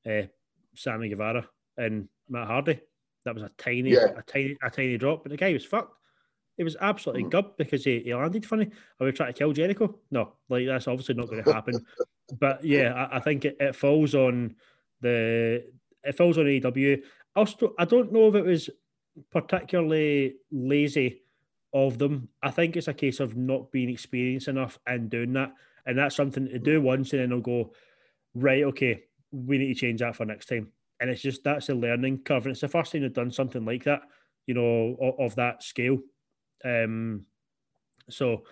uh, 0.08 0.28
Sammy 0.76 1.08
Guevara 1.08 1.44
and 1.76 2.08
Matt 2.28 2.46
Hardy. 2.46 2.78
That 3.24 3.34
was 3.34 3.42
a 3.42 3.50
tiny, 3.58 3.94
yeah. 3.94 4.12
a 4.16 4.22
tiny, 4.22 4.56
a 4.62 4.70
tiny 4.70 4.96
drop, 4.96 5.24
but 5.24 5.30
the 5.30 5.36
guy 5.36 5.52
was 5.52 5.64
fucked. 5.64 5.92
It 6.58 6.64
was 6.64 6.76
absolutely 6.80 7.24
mm. 7.24 7.56
because 7.56 7.84
he, 7.84 8.00
he 8.00 8.14
landed 8.14 8.46
funny. 8.46 8.70
Are 9.00 9.06
we 9.06 9.12
trying 9.12 9.32
to 9.32 9.38
kill 9.38 9.52
Jericho? 9.52 9.98
No, 10.10 10.32
like 10.48 10.66
that's 10.66 10.88
obviously 10.88 11.14
not 11.14 11.28
going 11.28 11.44
to 11.44 11.52
happen. 11.52 11.84
but 12.38 12.64
yeah, 12.64 12.92
I, 12.92 13.16
I 13.16 13.20
think 13.20 13.44
it, 13.44 13.56
it, 13.60 13.76
falls 13.76 14.14
on 14.14 14.54
the 15.00 15.64
it 16.02 16.16
falls 16.16 16.38
on 16.38 16.44
AEW. 16.44 17.02
Also, 17.34 17.74
I 17.78 17.84
don't 17.84 18.12
know 18.12 18.28
if 18.28 18.34
it 18.34 18.44
was 18.44 18.70
particularly 19.30 20.36
lazy 20.50 21.22
of 21.74 21.98
them. 21.98 22.28
I 22.42 22.50
think 22.50 22.76
it's 22.76 22.88
a 22.88 22.94
case 22.94 23.20
of 23.20 23.36
not 23.36 23.70
being 23.70 23.90
experienced 23.90 24.48
enough 24.48 24.78
and 24.86 25.10
doing 25.10 25.34
that, 25.34 25.52
and 25.84 25.98
that's 25.98 26.16
something 26.16 26.48
to 26.48 26.58
do 26.58 26.80
once, 26.80 27.12
and 27.12 27.20
then 27.20 27.30
they'll 27.30 27.40
go, 27.40 27.72
right, 28.34 28.64
okay, 28.64 29.04
we 29.30 29.58
need 29.58 29.74
to 29.74 29.80
change 29.80 30.00
that 30.00 30.16
for 30.16 30.24
next 30.24 30.46
time 30.46 30.72
and 31.00 31.10
it's 31.10 31.22
just 31.22 31.44
that's 31.44 31.68
a 31.68 31.74
learning 31.74 32.18
curve. 32.18 32.46
And 32.46 32.52
it's 32.52 32.60
the 32.60 32.68
first 32.68 32.92
time 32.92 33.02
they've 33.02 33.12
done 33.12 33.30
something 33.30 33.64
like 33.64 33.84
that, 33.84 34.02
you 34.46 34.54
know, 34.54 34.96
of, 35.00 35.26
of 35.26 35.34
that 35.36 35.62
scale. 35.62 35.98
Um, 36.66 37.26
so, 38.10 38.44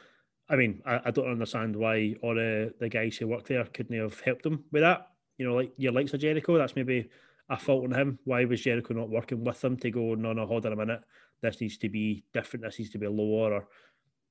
I 0.49 0.57
mean, 0.57 0.83
I, 0.87 1.01
I, 1.07 1.11
don't 1.11 1.31
understand 1.31 1.75
why 1.75 2.15
all 2.23 2.35
the, 2.35 2.73
the 2.79 2.89
guys 2.89 3.17
who 3.17 3.27
work 3.27 3.47
there 3.47 3.65
couldn't 3.65 3.99
have 3.99 4.21
helped 4.21 4.43
them 4.43 4.65
with 4.71 4.83
that. 4.83 5.09
You 5.39 5.49
know, 5.49 5.55
like 5.55 5.73
your 5.77 5.93
likes 5.93 6.15
of 6.15 6.21
Jericho, 6.21 6.57
that's 6.57 6.77
maybe 6.77 7.09
a 7.49 7.57
fault 7.57 7.85
on 7.85 7.93
him. 7.93 8.19
Why 8.25 8.45
was 8.45 8.61
Jericho 8.63 8.95
not 8.95 9.11
working 9.11 9.43
with 9.43 9.61
them 9.61 9.77
to 9.79 9.91
go, 9.91 10.15
no, 10.15 10.33
no, 10.33 10.47
hold 10.47 10.67
on 10.67 10.73
a 10.73 10.77
minute, 10.77 11.03
this 11.43 11.61
needs 11.61 11.77
to 11.79 11.89
be 11.89 12.25
different, 12.33 12.65
this 12.65 12.79
needs 12.79 12.91
to 12.93 12.99
be 12.99 13.07
lower 13.07 13.55
or 13.55 13.69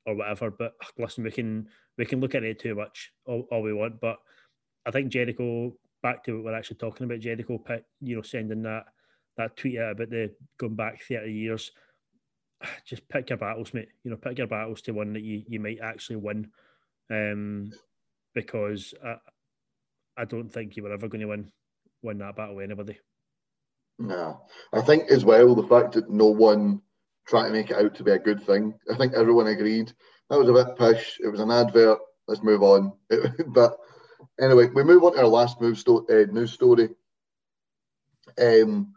or 0.05 0.15
whatever. 0.15 0.51
But 0.51 0.73
listen, 0.97 1.23
we 1.23 1.31
can 1.31 1.67
we 1.97 2.05
can 2.05 2.19
look 2.19 2.35
at 2.35 2.43
it 2.43 2.59
too 2.59 2.75
much 2.75 3.11
all, 3.25 3.47
all 3.51 3.61
we 3.61 3.73
want. 3.73 3.99
But 3.99 4.19
I 4.85 4.91
think 4.91 5.09
Jericho 5.09 5.73
back 6.01 6.23
to 6.25 6.35
what 6.35 6.45
we're 6.45 6.57
actually 6.57 6.77
talking 6.77 7.05
about, 7.05 7.19
Jericho, 7.19 7.63
you 8.01 8.15
know, 8.15 8.21
sending 8.21 8.63
that 8.63 8.85
that 9.37 9.55
tweet 9.57 9.79
out 9.79 9.93
about 9.93 10.09
the 10.09 10.31
going 10.57 10.75
back 10.75 11.01
30 11.03 11.31
years. 11.31 11.71
Just 12.85 13.07
pick 13.09 13.29
your 13.29 13.37
battles, 13.37 13.73
mate. 13.73 13.89
You 14.03 14.11
know, 14.11 14.17
pick 14.17 14.37
your 14.37 14.47
battles 14.47 14.81
to 14.83 14.91
one 14.91 15.13
that 15.13 15.23
you, 15.23 15.43
you 15.47 15.59
might 15.59 15.79
actually 15.81 16.17
win. 16.17 16.49
Um, 17.09 17.71
because 18.33 18.93
I, 19.05 19.15
I 20.17 20.25
don't 20.25 20.49
think 20.49 20.75
you 20.75 20.83
were 20.83 20.93
ever 20.93 21.07
going 21.07 21.21
to 21.21 21.27
win 21.27 21.51
win 22.01 22.17
that 22.17 22.35
battle 22.35 22.55
with 22.55 22.65
anybody. 22.65 22.97
No. 23.99 24.41
I 24.73 24.81
think 24.81 25.09
as 25.09 25.23
well 25.23 25.55
the 25.55 25.67
fact 25.67 25.93
that 25.93 26.09
no 26.09 26.27
one 26.27 26.81
tried 27.27 27.47
to 27.47 27.53
make 27.53 27.69
it 27.69 27.77
out 27.77 27.95
to 27.95 28.03
be 28.03 28.11
a 28.11 28.19
good 28.19 28.43
thing. 28.43 28.73
I 28.91 28.95
think 28.95 29.13
everyone 29.13 29.47
agreed. 29.47 29.91
That 30.29 30.39
was 30.39 30.49
a 30.49 30.53
bit 30.53 30.75
push. 30.75 31.17
It 31.23 31.27
was 31.27 31.39
an 31.39 31.51
advert. 31.51 31.99
Let's 32.27 32.43
move 32.43 32.63
on. 32.63 32.93
but 33.47 33.77
Anyway, 34.39 34.67
we 34.73 34.83
move 34.83 35.03
on 35.03 35.13
to 35.13 35.19
our 35.19 35.27
last 35.27 35.61
move 35.61 35.77
sto- 35.77 36.05
uh, 36.09 36.31
news 36.31 36.53
story. 36.53 36.89
Um, 38.39 38.93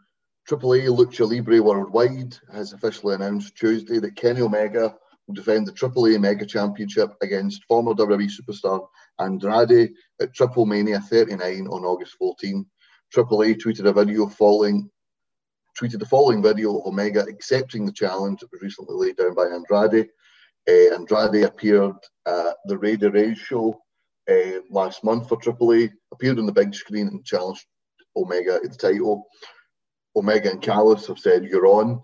AAA 0.49 0.87
Lucha 0.87 1.29
Libre 1.29 1.61
Worldwide 1.61 2.37
has 2.53 2.71
officially 2.71 3.15
announced 3.15 3.57
Tuesday 3.57 3.99
that 3.99 4.15
Kenny 4.15 4.41
Omega 4.41 4.95
will 5.27 5.35
defend 5.35 5.67
the 5.67 5.73
AAA 5.73 6.21
Mega 6.21 6.45
Championship 6.45 7.13
against 7.21 7.65
former 7.65 7.93
WWE 7.93 8.31
superstar 8.31 8.87
Andrade 9.19 9.91
at 10.21 10.33
Triple 10.33 10.65
Mania 10.65 11.01
39 11.01 11.67
on 11.67 11.83
August 11.83 12.13
14. 12.13 12.65
AAA 13.13 13.59
tweeted 13.61 13.87
a 13.87 13.93
video 13.93 14.25
following 14.27 14.89
tweeted 15.77 15.99
the 15.99 16.05
following 16.05 16.41
video 16.41 16.79
of 16.79 16.87
Omega 16.87 17.25
accepting 17.25 17.85
the 17.85 17.91
challenge 17.91 18.39
that 18.39 18.51
was 18.51 18.61
recently 18.61 18.95
laid 18.95 19.17
down 19.17 19.35
by 19.35 19.47
Andrade. 19.47 20.07
Uh, 20.67 20.95
Andrade 20.95 21.43
appeared 21.43 21.95
at 22.25 22.55
the 22.65 22.77
Rey 22.77 22.95
de 22.95 23.11
Reyes 23.11 23.37
show 23.37 23.79
uh, 24.31 24.61
last 24.71 25.03
month 25.03 25.27
for 25.27 25.37
AAA, 25.37 25.91
appeared 26.13 26.39
on 26.39 26.45
the 26.45 26.53
big 26.53 26.73
screen 26.73 27.07
and 27.07 27.25
challenged 27.25 27.65
Omega 28.15 28.55
at 28.63 28.71
the 28.71 28.77
title. 28.77 29.27
Omega 30.17 30.49
and 30.49 30.61
Callis 30.61 31.07
have 31.07 31.19
said, 31.19 31.45
You're 31.45 31.67
on. 31.67 32.01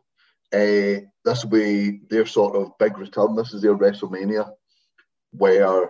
Uh, 0.54 1.02
this 1.26 1.44
will 1.44 1.50
be 1.50 2.02
their 2.10 2.26
sort 2.26 2.56
of 2.56 2.78
big 2.78 2.98
return. 2.98 3.36
This 3.36 3.54
is 3.54 3.62
their 3.62 3.76
WrestleMania, 3.76 4.52
where 5.32 5.86
uh, 5.86 5.88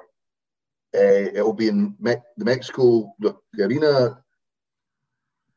it'll 0.93 1.53
be 1.53 1.67
in 1.67 1.95
Me- 1.99 2.15
the 2.37 2.45
Mexico, 2.45 3.13
the, 3.19 3.35
the 3.53 3.65
arena, 3.65 4.21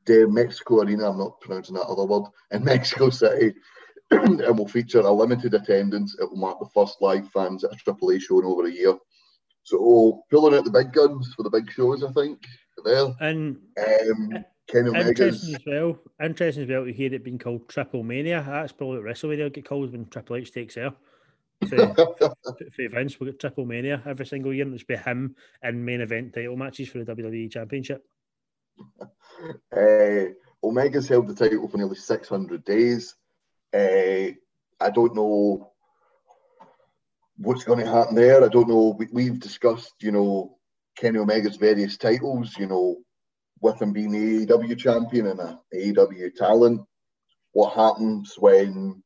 the 0.06 0.26
Mexico 0.28 0.80
Arena, 0.80 1.10
I'm 1.10 1.18
not 1.18 1.40
pronouncing 1.40 1.74
that 1.76 1.86
other 1.86 2.04
word, 2.04 2.24
in 2.50 2.64
Mexico 2.64 3.10
City. 3.10 3.54
and 4.12 4.56
will 4.56 4.68
feature 4.68 5.00
a 5.00 5.10
limited 5.10 5.52
attendance. 5.54 6.16
It 6.20 6.30
will 6.30 6.36
mark 6.36 6.60
the 6.60 6.68
first 6.72 6.98
live 7.00 7.28
fans 7.32 7.64
at 7.64 7.72
a 7.72 7.76
AAA 7.76 8.20
show 8.20 8.38
in 8.38 8.44
over 8.44 8.66
a 8.66 8.70
year. 8.70 8.96
So 9.64 10.22
pulling 10.30 10.56
out 10.56 10.64
the 10.64 10.70
big 10.70 10.92
guns 10.92 11.34
for 11.34 11.42
the 11.42 11.50
big 11.50 11.72
shows, 11.72 12.04
I 12.04 12.12
think. 12.12 12.38
There. 12.84 13.12
And 13.18 13.58
um, 13.78 14.44
Kenny 14.68 14.90
Interesting 14.98 15.54
as 15.54 15.62
well. 15.66 15.98
Interesting 16.22 16.64
as 16.64 16.68
well 16.70 16.84
to 16.84 16.92
hear 16.92 17.12
it 17.14 17.24
being 17.24 17.38
called 17.38 17.68
Triple 17.68 18.02
Mania. 18.02 18.44
That's 18.46 18.72
probably 18.72 18.98
what 18.98 19.06
WrestleMania 19.06 19.44
will 19.44 19.50
get 19.50 19.68
called 19.68 19.92
when 19.92 20.06
Triple 20.06 20.36
H 20.36 20.52
takes 20.52 20.74
there. 20.74 20.92
For, 21.70 21.94
for, 21.94 22.34
for 22.54 22.88
Vince, 22.90 23.18
we'll 23.18 23.30
get 23.30 23.40
Triple 23.40 23.64
Mania 23.64 24.02
every 24.04 24.26
single 24.26 24.52
year, 24.52 24.66
and 24.66 24.74
it's 24.74 24.84
be 24.84 24.94
him 24.94 25.36
in 25.62 25.82
main 25.86 26.02
event 26.02 26.34
title 26.34 26.54
matches 26.54 26.90
for 26.90 27.02
the 27.02 27.16
WWE 27.16 27.50
Championship. 27.50 28.04
Uh, 29.74 30.34
Omega's 30.62 31.08
held 31.08 31.28
the 31.28 31.34
title 31.34 31.66
for 31.66 31.78
nearly 31.78 31.96
600 31.96 32.62
days. 32.62 33.14
Uh, 33.72 34.36
I 34.78 34.90
don't 34.92 35.14
know 35.14 35.72
what's 37.38 37.64
going 37.64 37.78
to 37.78 37.90
happen 37.90 38.16
there. 38.16 38.44
I 38.44 38.48
don't 38.48 38.68
know. 38.68 38.98
We, 39.10 39.26
have 39.26 39.40
discussed, 39.40 39.94
you 40.00 40.12
know, 40.12 40.58
Kenny 40.96 41.18
Omega's 41.18 41.56
various 41.56 41.96
titles, 41.96 42.56
you 42.58 42.66
know, 42.66 42.96
with 43.60 43.80
him 43.80 43.92
being 43.92 44.12
the 44.12 44.46
AEW 44.46 44.78
champion 44.78 45.28
and 45.28 45.40
a 45.40 45.58
AEW 45.74 46.34
talent. 46.34 46.82
What 47.52 47.74
happens 47.74 48.34
when 48.38 49.02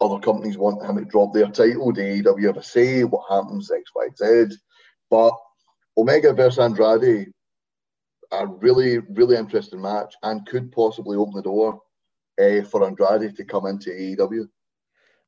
other 0.00 0.18
companies 0.18 0.58
want 0.58 0.84
him 0.84 0.96
to 0.96 1.04
drop 1.04 1.32
their 1.32 1.48
title? 1.48 1.92
Do 1.92 2.00
AEW 2.02 2.56
a 2.56 2.62
say? 2.62 3.04
What 3.04 3.24
happens 3.30 3.70
X, 3.70 3.90
Y, 3.94 4.08
Z? 4.16 4.56
But 5.10 5.32
Omega 5.96 6.32
versus 6.32 6.58
Andrade, 6.58 7.32
a 8.32 8.46
really, 8.46 8.98
really 8.98 9.36
interesting 9.36 9.80
match 9.80 10.14
and 10.22 10.46
could 10.46 10.72
possibly 10.72 11.16
open 11.16 11.34
the 11.34 11.42
door 11.42 11.80
uh, 12.38 12.62
for 12.62 12.84
Andrade 12.84 13.36
to 13.36 13.44
come 13.44 13.66
into 13.66 13.90
AEW. 13.90 14.48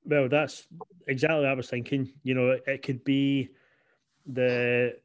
Well, 0.05 0.29
that's 0.29 0.67
exactly 1.07 1.41
what 1.41 1.49
I 1.49 1.55
was 1.55 1.71
thinking. 1.71 2.13
You 2.23 2.35
know, 2.35 2.59
it 2.67 2.83
could 2.83 3.05
be 3.05 3.51
the 4.27 4.97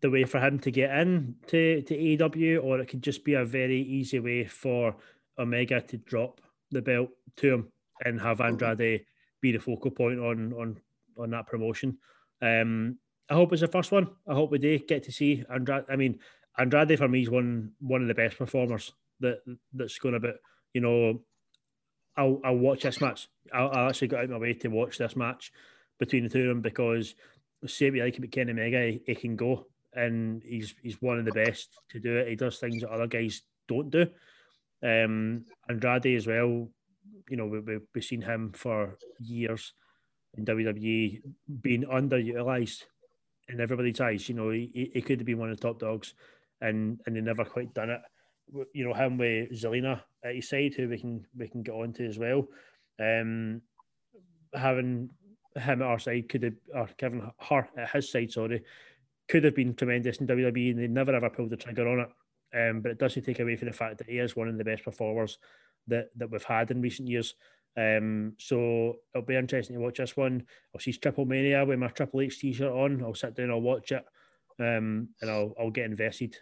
the 0.00 0.10
way 0.10 0.24
for 0.24 0.40
him 0.40 0.58
to 0.60 0.70
get 0.70 0.96
in 0.98 1.34
to, 1.48 1.82
to 1.82 1.96
AEW, 1.96 2.62
or 2.62 2.80
it 2.80 2.86
could 2.86 3.02
just 3.02 3.24
be 3.24 3.34
a 3.34 3.44
very 3.44 3.80
easy 3.80 4.18
way 4.18 4.44
for 4.44 4.96
Omega 5.38 5.80
to 5.80 5.98
drop 5.98 6.40
the 6.70 6.82
belt 6.82 7.10
to 7.36 7.54
him 7.54 7.72
and 8.04 8.20
have 8.20 8.38
mm-hmm. 8.38 8.48
Andrade 8.48 9.04
be 9.40 9.52
the 9.52 9.58
focal 9.58 9.90
point 9.90 10.18
on 10.18 10.52
on 10.52 10.80
on 11.18 11.30
that 11.30 11.46
promotion. 11.46 11.98
Um, 12.42 12.98
I 13.28 13.34
hope 13.34 13.52
it's 13.52 13.60
the 13.60 13.68
first 13.68 13.92
one. 13.92 14.08
I 14.26 14.34
hope 14.34 14.50
we 14.50 14.58
do 14.58 14.78
get 14.78 15.04
to 15.04 15.12
see 15.12 15.44
Andrade. 15.52 15.84
I 15.88 15.96
mean, 15.96 16.18
Andrade 16.58 16.98
for 16.98 17.08
me 17.08 17.22
is 17.22 17.30
one 17.30 17.72
one 17.80 18.02
of 18.02 18.08
the 18.08 18.14
best 18.14 18.38
performers 18.38 18.92
that 19.20 19.38
that's 19.72 19.98
going 19.98 20.14
to 20.14 20.20
be. 20.20 20.32
You 20.74 20.80
know, 20.80 21.20
I'll, 22.16 22.40
I'll 22.44 22.56
watch 22.56 22.82
this 22.82 23.00
match. 23.00 23.28
I'll, 23.52 23.70
I'll, 23.70 23.88
actually 23.88 24.08
go 24.08 24.18
out 24.18 24.28
my 24.28 24.38
way 24.38 24.54
to 24.54 24.68
watch 24.68 24.98
this 24.98 25.16
match 25.16 25.52
between 25.98 26.22
the 26.22 26.28
two 26.28 26.42
of 26.42 26.48
them 26.48 26.60
because 26.60 27.14
say 27.66 27.90
we 27.90 28.02
like 28.02 28.16
about 28.16 28.30
Kenny 28.30 28.52
Omega, 28.52 28.86
he, 28.86 29.02
he, 29.06 29.14
can 29.14 29.36
go 29.36 29.66
and 29.94 30.42
he's 30.44 30.74
he's 30.82 31.00
one 31.02 31.18
of 31.18 31.24
the 31.24 31.32
best 31.32 31.78
to 31.90 32.00
do 32.00 32.16
it. 32.16 32.28
He 32.28 32.36
does 32.36 32.58
things 32.58 32.82
that 32.82 32.90
other 32.90 33.06
guys 33.06 33.42
don't 33.68 33.90
do. 33.90 34.06
Um, 34.82 35.44
Andrade 35.68 36.16
as 36.16 36.26
well, 36.26 36.68
you 37.28 37.36
know, 37.36 37.46
we, 37.46 37.60
we, 37.60 37.78
we've 37.94 38.04
seen 38.04 38.22
him 38.22 38.52
for 38.52 38.96
years 39.18 39.74
in 40.36 40.44
WWE 40.44 41.22
being 41.60 41.84
underutilized 41.84 42.84
in 43.48 43.60
everybody's 43.60 44.00
eyes. 44.00 44.28
You 44.28 44.36
know, 44.36 44.50
he, 44.50 44.90
he 44.94 45.02
could 45.02 45.20
have 45.20 45.26
been 45.26 45.38
one 45.38 45.50
of 45.50 45.58
the 45.58 45.66
top 45.66 45.78
dogs, 45.78 46.14
and 46.60 47.00
and 47.06 47.16
they 47.16 47.20
never 47.20 47.44
quite 47.44 47.74
done 47.74 47.90
it. 47.90 48.00
You 48.72 48.84
know, 48.84 48.94
him 48.94 49.18
with 49.18 49.52
Zelina 49.52 50.00
at 50.24 50.34
his 50.34 50.48
side, 50.48 50.74
who 50.74 50.88
we 50.88 50.98
can 50.98 51.26
we 51.36 51.48
can 51.48 51.62
get 51.62 51.74
on 51.74 51.92
to 51.94 52.06
as 52.06 52.18
well. 52.18 52.48
Um, 52.98 53.62
having 54.54 55.10
him 55.56 55.82
at 55.82 55.86
our 55.86 55.98
side 55.98 56.28
could 56.28 56.42
have, 56.42 56.54
or 56.74 56.88
Kevin 56.96 57.30
her 57.38 57.68
at 57.76 57.90
his 57.90 58.10
side, 58.10 58.30
sorry, 58.32 58.62
could 59.30 59.44
have 59.44 59.54
been 59.54 59.74
tremendous 59.74 60.18
in 60.18 60.26
WWE, 60.26 60.72
and 60.72 60.80
they 60.80 60.88
never 60.88 61.14
ever 61.14 61.30
pulled 61.30 61.50
the 61.50 61.56
trigger 61.56 61.88
on 61.88 62.00
it. 62.00 62.08
Um, 62.52 62.80
but 62.80 62.90
it 62.90 62.98
doesn't 62.98 63.22
take 63.22 63.38
away 63.38 63.54
from 63.56 63.68
the 63.68 63.74
fact 63.74 63.98
that 63.98 64.08
he 64.08 64.18
is 64.18 64.34
one 64.34 64.48
of 64.48 64.58
the 64.58 64.64
best 64.64 64.82
performers 64.82 65.38
that 65.86 66.10
that 66.16 66.30
we've 66.30 66.42
had 66.42 66.70
in 66.70 66.82
recent 66.82 67.08
years. 67.08 67.34
Um, 67.76 68.34
so 68.38 68.96
it'll 69.14 69.26
be 69.26 69.36
interesting 69.36 69.76
to 69.76 69.82
watch 69.82 69.98
this 69.98 70.16
one. 70.16 70.44
I'll 70.74 70.80
see 70.80 70.92
Triple 70.92 71.26
Mania 71.26 71.64
with 71.64 71.78
my 71.78 71.86
Triple 71.88 72.22
H 72.22 72.40
t-shirt 72.40 72.72
on. 72.72 73.02
I'll 73.02 73.14
sit 73.14 73.36
down, 73.36 73.50
I'll 73.50 73.60
watch 73.60 73.92
it, 73.92 74.04
um, 74.58 75.10
and 75.20 75.30
I'll 75.30 75.54
I'll 75.58 75.70
get 75.70 75.86
invested. 75.86 76.36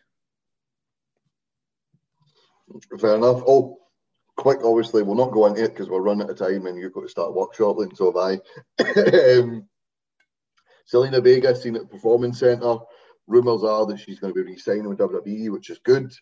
Fair 2.99 3.17
enough. 3.17 3.43
Oh, 3.47 3.79
quick, 4.37 4.61
obviously, 4.65 5.03
we'll 5.03 5.15
not 5.15 5.33
go 5.33 5.47
into 5.47 5.65
it 5.65 5.75
because 5.75 5.91
we're 5.91 6.01
running 6.01 6.23
out 6.23 6.31
of 6.31 6.39
time 6.39 6.67
and 6.67 6.79
you've 6.79 6.93
got 6.93 7.03
to 7.03 7.09
start 7.09 7.35
work 7.35 7.55
shortly, 7.55 7.85
and 7.85 7.97
so 7.97 8.07
have 8.07 8.17
I. 8.17 9.39
um, 9.39 9.69
Zelina 10.93 11.23
Vega 11.23 11.55
seen 11.55 11.77
at 11.77 11.83
the 11.83 11.89
Performance 11.89 12.41
Centre. 12.41 12.77
Rumours 13.27 13.63
are 13.63 13.87
that 13.87 14.01
she's 14.01 14.19
going 14.19 14.33
to 14.33 14.43
be 14.43 14.51
re-signing 14.51 14.89
with 14.89 14.99
WWE, 14.99 15.51
which 15.51 15.71
is 15.71 15.79
good. 15.85 16.13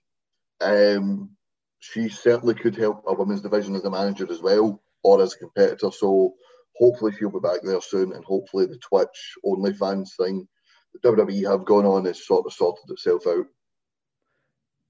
Um, 0.60 1.30
she 1.78 2.08
certainly 2.08 2.54
could 2.54 2.74
help 2.74 3.04
a 3.06 3.14
women's 3.14 3.42
division 3.42 3.76
as 3.76 3.84
a 3.84 3.90
manager 3.90 4.26
as 4.30 4.40
well 4.40 4.82
or 5.04 5.22
as 5.22 5.34
a 5.34 5.38
competitor. 5.38 5.92
So 5.92 6.34
hopefully 6.76 7.12
she'll 7.12 7.30
be 7.30 7.38
back 7.38 7.60
there 7.62 7.80
soon, 7.80 8.12
and 8.12 8.24
hopefully 8.24 8.66
the 8.66 8.78
Twitch 8.78 9.34
OnlyFans 9.44 10.16
thing 10.16 10.48
that 10.92 11.02
WWE 11.02 11.48
have 11.48 11.64
gone 11.64 11.86
on 11.86 12.04
has 12.06 12.26
sort 12.26 12.46
of 12.46 12.52
sorted 12.52 12.90
itself 12.90 13.26
out. 13.26 13.46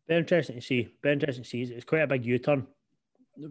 Very 0.08 0.20
interesting 0.20 0.56
to 0.56 0.62
see. 0.62 0.88
Very 1.02 1.14
interesting 1.14 1.44
to 1.44 1.50
see. 1.50 1.62
It's 1.62 1.84
quite 1.84 2.02
a 2.02 2.06
big 2.06 2.24
U-turn 2.24 2.66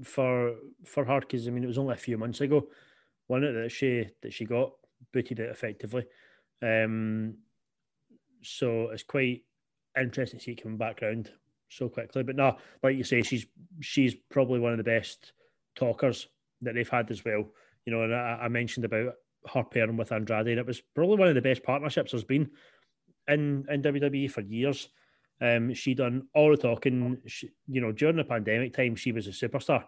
for 0.03 0.55
for 0.85 1.05
her 1.05 1.19
because 1.19 1.47
I 1.47 1.51
mean 1.51 1.63
it 1.63 1.67
was 1.67 1.77
only 1.77 1.93
a 1.93 1.97
few 1.97 2.17
months 2.17 2.41
ago, 2.41 2.67
one 3.27 3.41
that 3.41 3.71
she 3.71 4.07
that 4.21 4.33
she 4.33 4.45
got 4.45 4.71
booted 5.13 5.39
it 5.39 5.49
effectively. 5.49 6.05
Um, 6.61 7.37
so 8.41 8.89
it's 8.89 9.03
quite 9.03 9.43
interesting 9.99 10.39
to 10.39 10.43
see 10.43 10.51
it 10.51 10.61
coming 10.61 10.77
back 10.77 11.01
around 11.01 11.31
so 11.69 11.89
quickly. 11.89 12.23
But 12.23 12.35
no, 12.35 12.57
like 12.83 12.97
you 12.97 13.03
say, 13.03 13.21
she's 13.21 13.45
she's 13.81 14.15
probably 14.29 14.59
one 14.59 14.71
of 14.71 14.77
the 14.77 14.83
best 14.83 15.33
talkers 15.75 16.27
that 16.61 16.75
they've 16.75 16.89
had 16.89 17.11
as 17.11 17.23
well. 17.23 17.45
You 17.85 17.93
know, 17.93 18.03
and 18.03 18.15
I, 18.15 18.39
I 18.43 18.47
mentioned 18.47 18.85
about 18.85 19.13
her 19.53 19.63
pairing 19.63 19.97
with 19.97 20.11
Andrade, 20.11 20.47
and 20.47 20.59
it 20.59 20.65
was 20.65 20.81
probably 20.93 21.17
one 21.17 21.27
of 21.27 21.35
the 21.35 21.41
best 21.41 21.63
partnerships 21.63 22.11
there's 22.11 22.23
been 22.23 22.49
in 23.27 23.65
in 23.69 23.81
WWE 23.81 24.31
for 24.31 24.41
years. 24.41 24.89
Um, 25.41 25.73
she 25.73 25.93
done 25.93 26.27
all 26.33 26.51
the 26.51 26.57
talking. 26.57 27.17
She, 27.25 27.49
you 27.67 27.81
know, 27.81 27.91
during 27.91 28.15
the 28.15 28.23
pandemic 28.23 28.73
time, 28.73 28.95
she 28.95 29.11
was 29.11 29.27
a 29.27 29.31
superstar. 29.31 29.83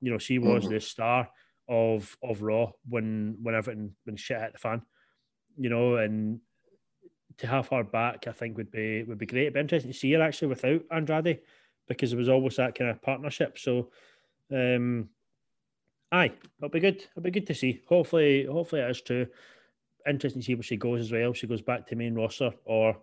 You 0.00 0.12
know, 0.12 0.18
she 0.18 0.38
was 0.38 0.64
mm-hmm. 0.64 0.74
the 0.74 0.80
star 0.80 1.28
of 1.68 2.16
of 2.22 2.42
Raw 2.42 2.72
when 2.88 3.38
when 3.42 3.54
everything 3.54 3.92
when 4.04 4.16
shit 4.16 4.40
hit 4.40 4.52
the 4.52 4.58
fan. 4.58 4.82
You 5.56 5.68
know, 5.70 5.96
and 5.96 6.40
to 7.38 7.46
have 7.46 7.68
her 7.68 7.84
back, 7.84 8.26
I 8.26 8.32
think 8.32 8.56
would 8.56 8.70
be 8.70 9.02
would 9.04 9.18
be 9.18 9.26
great. 9.26 9.42
It'd 9.42 9.54
be 9.54 9.60
interesting 9.60 9.92
to 9.92 9.98
see 9.98 10.12
her 10.12 10.22
actually 10.22 10.48
without 10.48 10.82
Andrade 10.90 11.40
because 11.88 12.12
it 12.12 12.16
was 12.16 12.28
always 12.28 12.56
that 12.56 12.76
kind 12.76 12.90
of 12.90 13.02
partnership. 13.02 13.58
So, 13.58 13.90
um, 14.50 15.08
aye, 16.10 16.32
it'll 16.58 16.70
be 16.70 16.80
good. 16.80 16.96
It'll 16.96 17.22
be 17.22 17.30
good 17.30 17.46
to 17.48 17.54
see. 17.54 17.82
Hopefully, 17.88 18.46
hopefully 18.46 18.82
it 18.82 18.90
is 18.90 19.00
true. 19.00 19.26
Interesting 20.08 20.40
to 20.40 20.46
see 20.46 20.54
where 20.54 20.62
she 20.62 20.76
goes 20.76 21.00
as 21.00 21.12
well. 21.12 21.32
She 21.32 21.46
goes 21.46 21.62
back 21.62 21.86
to 21.86 21.96
main 21.96 22.14
roster 22.14 22.52
or 22.64 22.96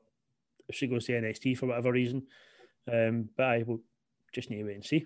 if 0.67 0.75
she 0.75 0.87
goes 0.87 1.05
to 1.05 1.13
NXT 1.13 1.57
for 1.57 1.67
whatever 1.67 1.91
reason. 1.91 2.23
Um, 2.91 3.29
but 3.35 3.45
I 3.45 3.63
will 3.63 3.81
just 4.33 4.49
need 4.49 4.59
to 4.59 4.63
wait 4.63 4.75
and 4.75 4.85
see. 4.85 5.05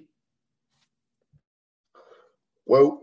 Well, 2.65 3.02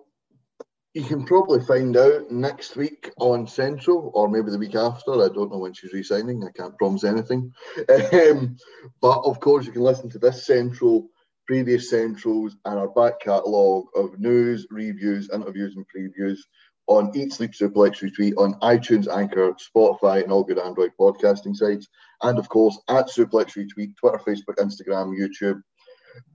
you 0.94 1.04
can 1.04 1.24
probably 1.24 1.60
find 1.60 1.96
out 1.96 2.30
next 2.30 2.76
week 2.76 3.10
on 3.18 3.46
Central 3.46 4.10
or 4.14 4.28
maybe 4.28 4.50
the 4.50 4.58
week 4.58 4.74
after. 4.74 5.12
I 5.12 5.28
don't 5.28 5.52
know 5.52 5.58
when 5.58 5.72
she's 5.72 5.92
resigning. 5.92 6.44
I 6.44 6.50
can't 6.50 6.76
promise 6.78 7.04
anything. 7.04 7.52
Um, 8.12 8.56
but 9.00 9.20
of 9.24 9.40
course, 9.40 9.66
you 9.66 9.72
can 9.72 9.82
listen 9.82 10.10
to 10.10 10.18
this 10.18 10.46
Central, 10.46 11.08
previous 11.46 11.90
Centrals, 11.90 12.56
and 12.64 12.78
our 12.78 12.88
back 12.88 13.20
catalogue 13.20 13.86
of 13.94 14.18
news, 14.18 14.66
reviews, 14.70 15.30
interviews, 15.32 15.76
and 15.76 15.86
previews 15.94 16.38
on 16.86 17.12
Eat 17.14 17.32
Sleep 17.32 17.52
Suplex 17.52 18.02
Retweet 18.02 18.34
on 18.36 18.54
iTunes, 18.60 19.06
Anchor, 19.06 19.54
Spotify, 19.54 20.24
and 20.24 20.32
all 20.32 20.42
good 20.42 20.58
Android 20.58 20.90
podcasting 21.00 21.54
sites. 21.54 21.86
And 22.22 22.38
of 22.38 22.48
course, 22.48 22.78
at 22.88 23.08
Suplex 23.08 23.56
Retweet, 23.56 23.96
Twitter, 23.96 24.20
Facebook, 24.26 24.56
Instagram, 24.58 25.16
YouTube, 25.16 25.60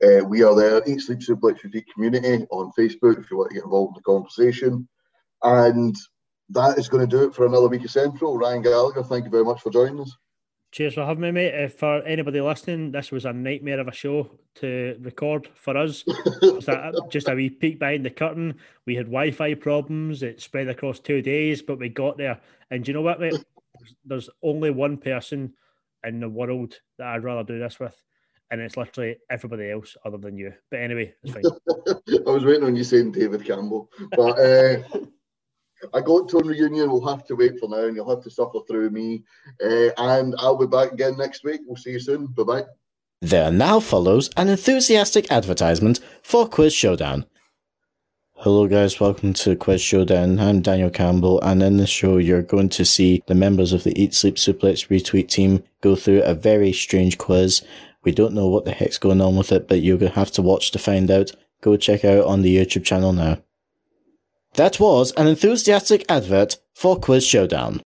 uh, 0.04 0.24
we 0.26 0.44
are 0.44 0.56
there, 0.56 0.82
Eat 0.86 1.02
Sleep 1.02 1.20
Suplex 1.20 1.62
Retweet 1.62 1.86
community 1.94 2.46
on 2.50 2.72
Facebook 2.78 3.20
if 3.20 3.32
you 3.32 3.38
want 3.38 3.50
to 3.50 3.56
get 3.56 3.64
involved 3.64 3.98
in 3.98 4.02
the 4.02 4.12
conversation. 4.12 4.88
And 5.44 5.96
that 6.50 6.78
is 6.78 6.90
going 6.90 7.08
to 7.08 7.18
do 7.18 7.24
it 7.28 7.36
for 7.36 7.46
another 7.46 7.68
week 7.68 7.84
of 7.84 7.92
Central. 7.92 8.38
Ryan 8.38 8.62
Gallagher, 8.62 9.04
thank 9.04 9.26
you 9.26 9.32
very 9.32 9.46
much 9.46 9.62
for 9.62 9.72
joining 9.72 10.02
us. 10.02 10.16
Cheers 10.72 10.96
for 10.96 11.06
having 11.06 11.22
me, 11.22 11.32
mate. 11.32 11.54
If 11.54 11.76
for 11.76 12.02
anybody 12.04 12.42
listening, 12.42 12.92
this 12.92 13.12
was 13.12 13.24
a 13.24 13.32
nightmare 13.32 13.80
of 13.80 13.88
a 13.88 13.94
show 13.94 14.30
to 14.56 14.98
record 15.00 15.50
for 15.56 15.78
us. 15.78 16.04
just 17.10 17.30
a 17.30 17.34
wee 17.34 17.50
peek 17.50 17.80
behind 17.80 18.06
the 18.06 18.10
curtain. 18.10 18.56
We 18.86 18.96
had 18.96 19.06
Wi 19.06 19.32
Fi 19.32 19.54
problems. 19.54 20.22
It 20.22 20.42
spread 20.42 20.68
across 20.68 21.00
two 21.00 21.22
days, 21.22 21.62
but 21.62 21.80
we 21.80 21.88
got 21.88 22.18
there. 22.18 22.42
And 22.70 22.84
do 22.84 22.90
you 22.90 22.94
know 22.94 23.04
what, 23.04 23.22
mate? 23.22 23.42
There's 24.04 24.30
only 24.44 24.70
one 24.70 24.98
person 24.98 25.54
in 26.04 26.20
the 26.20 26.30
world 26.30 26.78
that 26.98 27.08
I'd 27.08 27.24
rather 27.24 27.44
do 27.44 27.58
this 27.58 27.80
with 27.80 27.96
and 28.52 28.62
it's 28.62 28.78
literally 28.78 29.18
everybody 29.30 29.72
else 29.72 29.96
other 30.06 30.18
than 30.18 30.38
you. 30.38 30.54
But 30.70 30.82
anyway, 30.82 31.14
it's 31.24 31.34
fine. 31.34 31.44
I 32.28 32.32
was 32.32 32.46
waiting 32.46 32.64
on 32.64 32.76
you 32.76 32.84
saying 32.84 33.12
David 33.12 33.46
Campbell, 33.46 33.90
but 34.16 34.40
uh, 34.40 34.78
I 35.94 36.02
got 36.02 36.30
to 36.30 36.38
a 36.38 36.44
reunion. 36.44 36.92
We'll 36.92 37.08
have 37.08 37.26
to 37.28 37.36
wait 37.36 37.60
for 37.60 37.70
now, 37.70 37.86
and 37.86 37.96
you'll 37.96 38.10
have 38.10 38.24
to 38.24 38.30
suffer 38.30 38.60
through 38.68 38.92
me. 38.92 39.24
Uh, 39.64 39.90
and 39.98 40.36
I'll 40.40 40.58
be 40.58 40.68
back 40.68 40.92
again 40.92 41.18
next 41.18 41.44
week. 41.44 41.62
We'll 41.66 41.76
see 41.76 41.92
you 41.92 42.00
soon. 42.00 42.28
Bye 42.28 42.44
bye. 42.44 42.66
There 43.22 43.52
now 43.52 43.80
follows 43.80 44.30
an 44.38 44.50
enthusiastic 44.50 45.32
advertisement 45.32 46.00
for 46.22 46.48
Quiz 46.48 46.74
Showdown. 46.74 47.26
Hello, 48.40 48.68
guys. 48.68 49.00
Welcome 49.00 49.34
to 49.34 49.56
Quiz 49.56 49.82
Showdown. 49.82 50.40
I'm 50.40 50.62
Daniel 50.62 50.90
Campbell, 50.90 51.42
and 51.42 51.64
in 51.64 51.78
this 51.78 51.90
show, 51.90 52.18
you're 52.18 52.42
going 52.42 52.70
to 52.70 52.86
see 52.86 53.24
the 53.28 53.34
members 53.34 53.74
of 53.74 53.84
the 53.84 54.00
Eat 54.00 54.14
Sleep 54.14 54.36
Suplex 54.36 54.90
Retweet 54.90 55.30
team 55.30 55.64
go 55.82 55.96
through 55.96 56.22
a 56.24 56.36
very 56.36 56.72
strange 56.74 57.18
quiz 57.18 57.64
we 58.06 58.12
don't 58.12 58.34
know 58.34 58.48
what 58.48 58.64
the 58.64 58.72
heck's 58.72 58.98
going 58.98 59.20
on 59.20 59.36
with 59.36 59.52
it, 59.52 59.68
but 59.68 59.82
you're 59.82 59.98
going 59.98 60.12
to 60.12 60.20
have 60.20 60.32
to 60.32 60.42
watch 60.42 60.72
to 60.72 60.80
find 60.80 61.12
out. 61.12 61.32
Go 61.62 61.76
check 61.76 62.06
out 62.06 62.26
on 62.26 62.44
the 62.44 62.56
YouTube 62.56 62.86
channel 62.86 63.12
now. 63.12 63.40
That 64.54 64.80
was 64.80 65.12
an 65.18 65.28
enthusiastic 65.28 66.06
advert 66.08 66.58
for 66.74 66.98
Quiz 66.98 67.26
Showdown. 67.26 67.82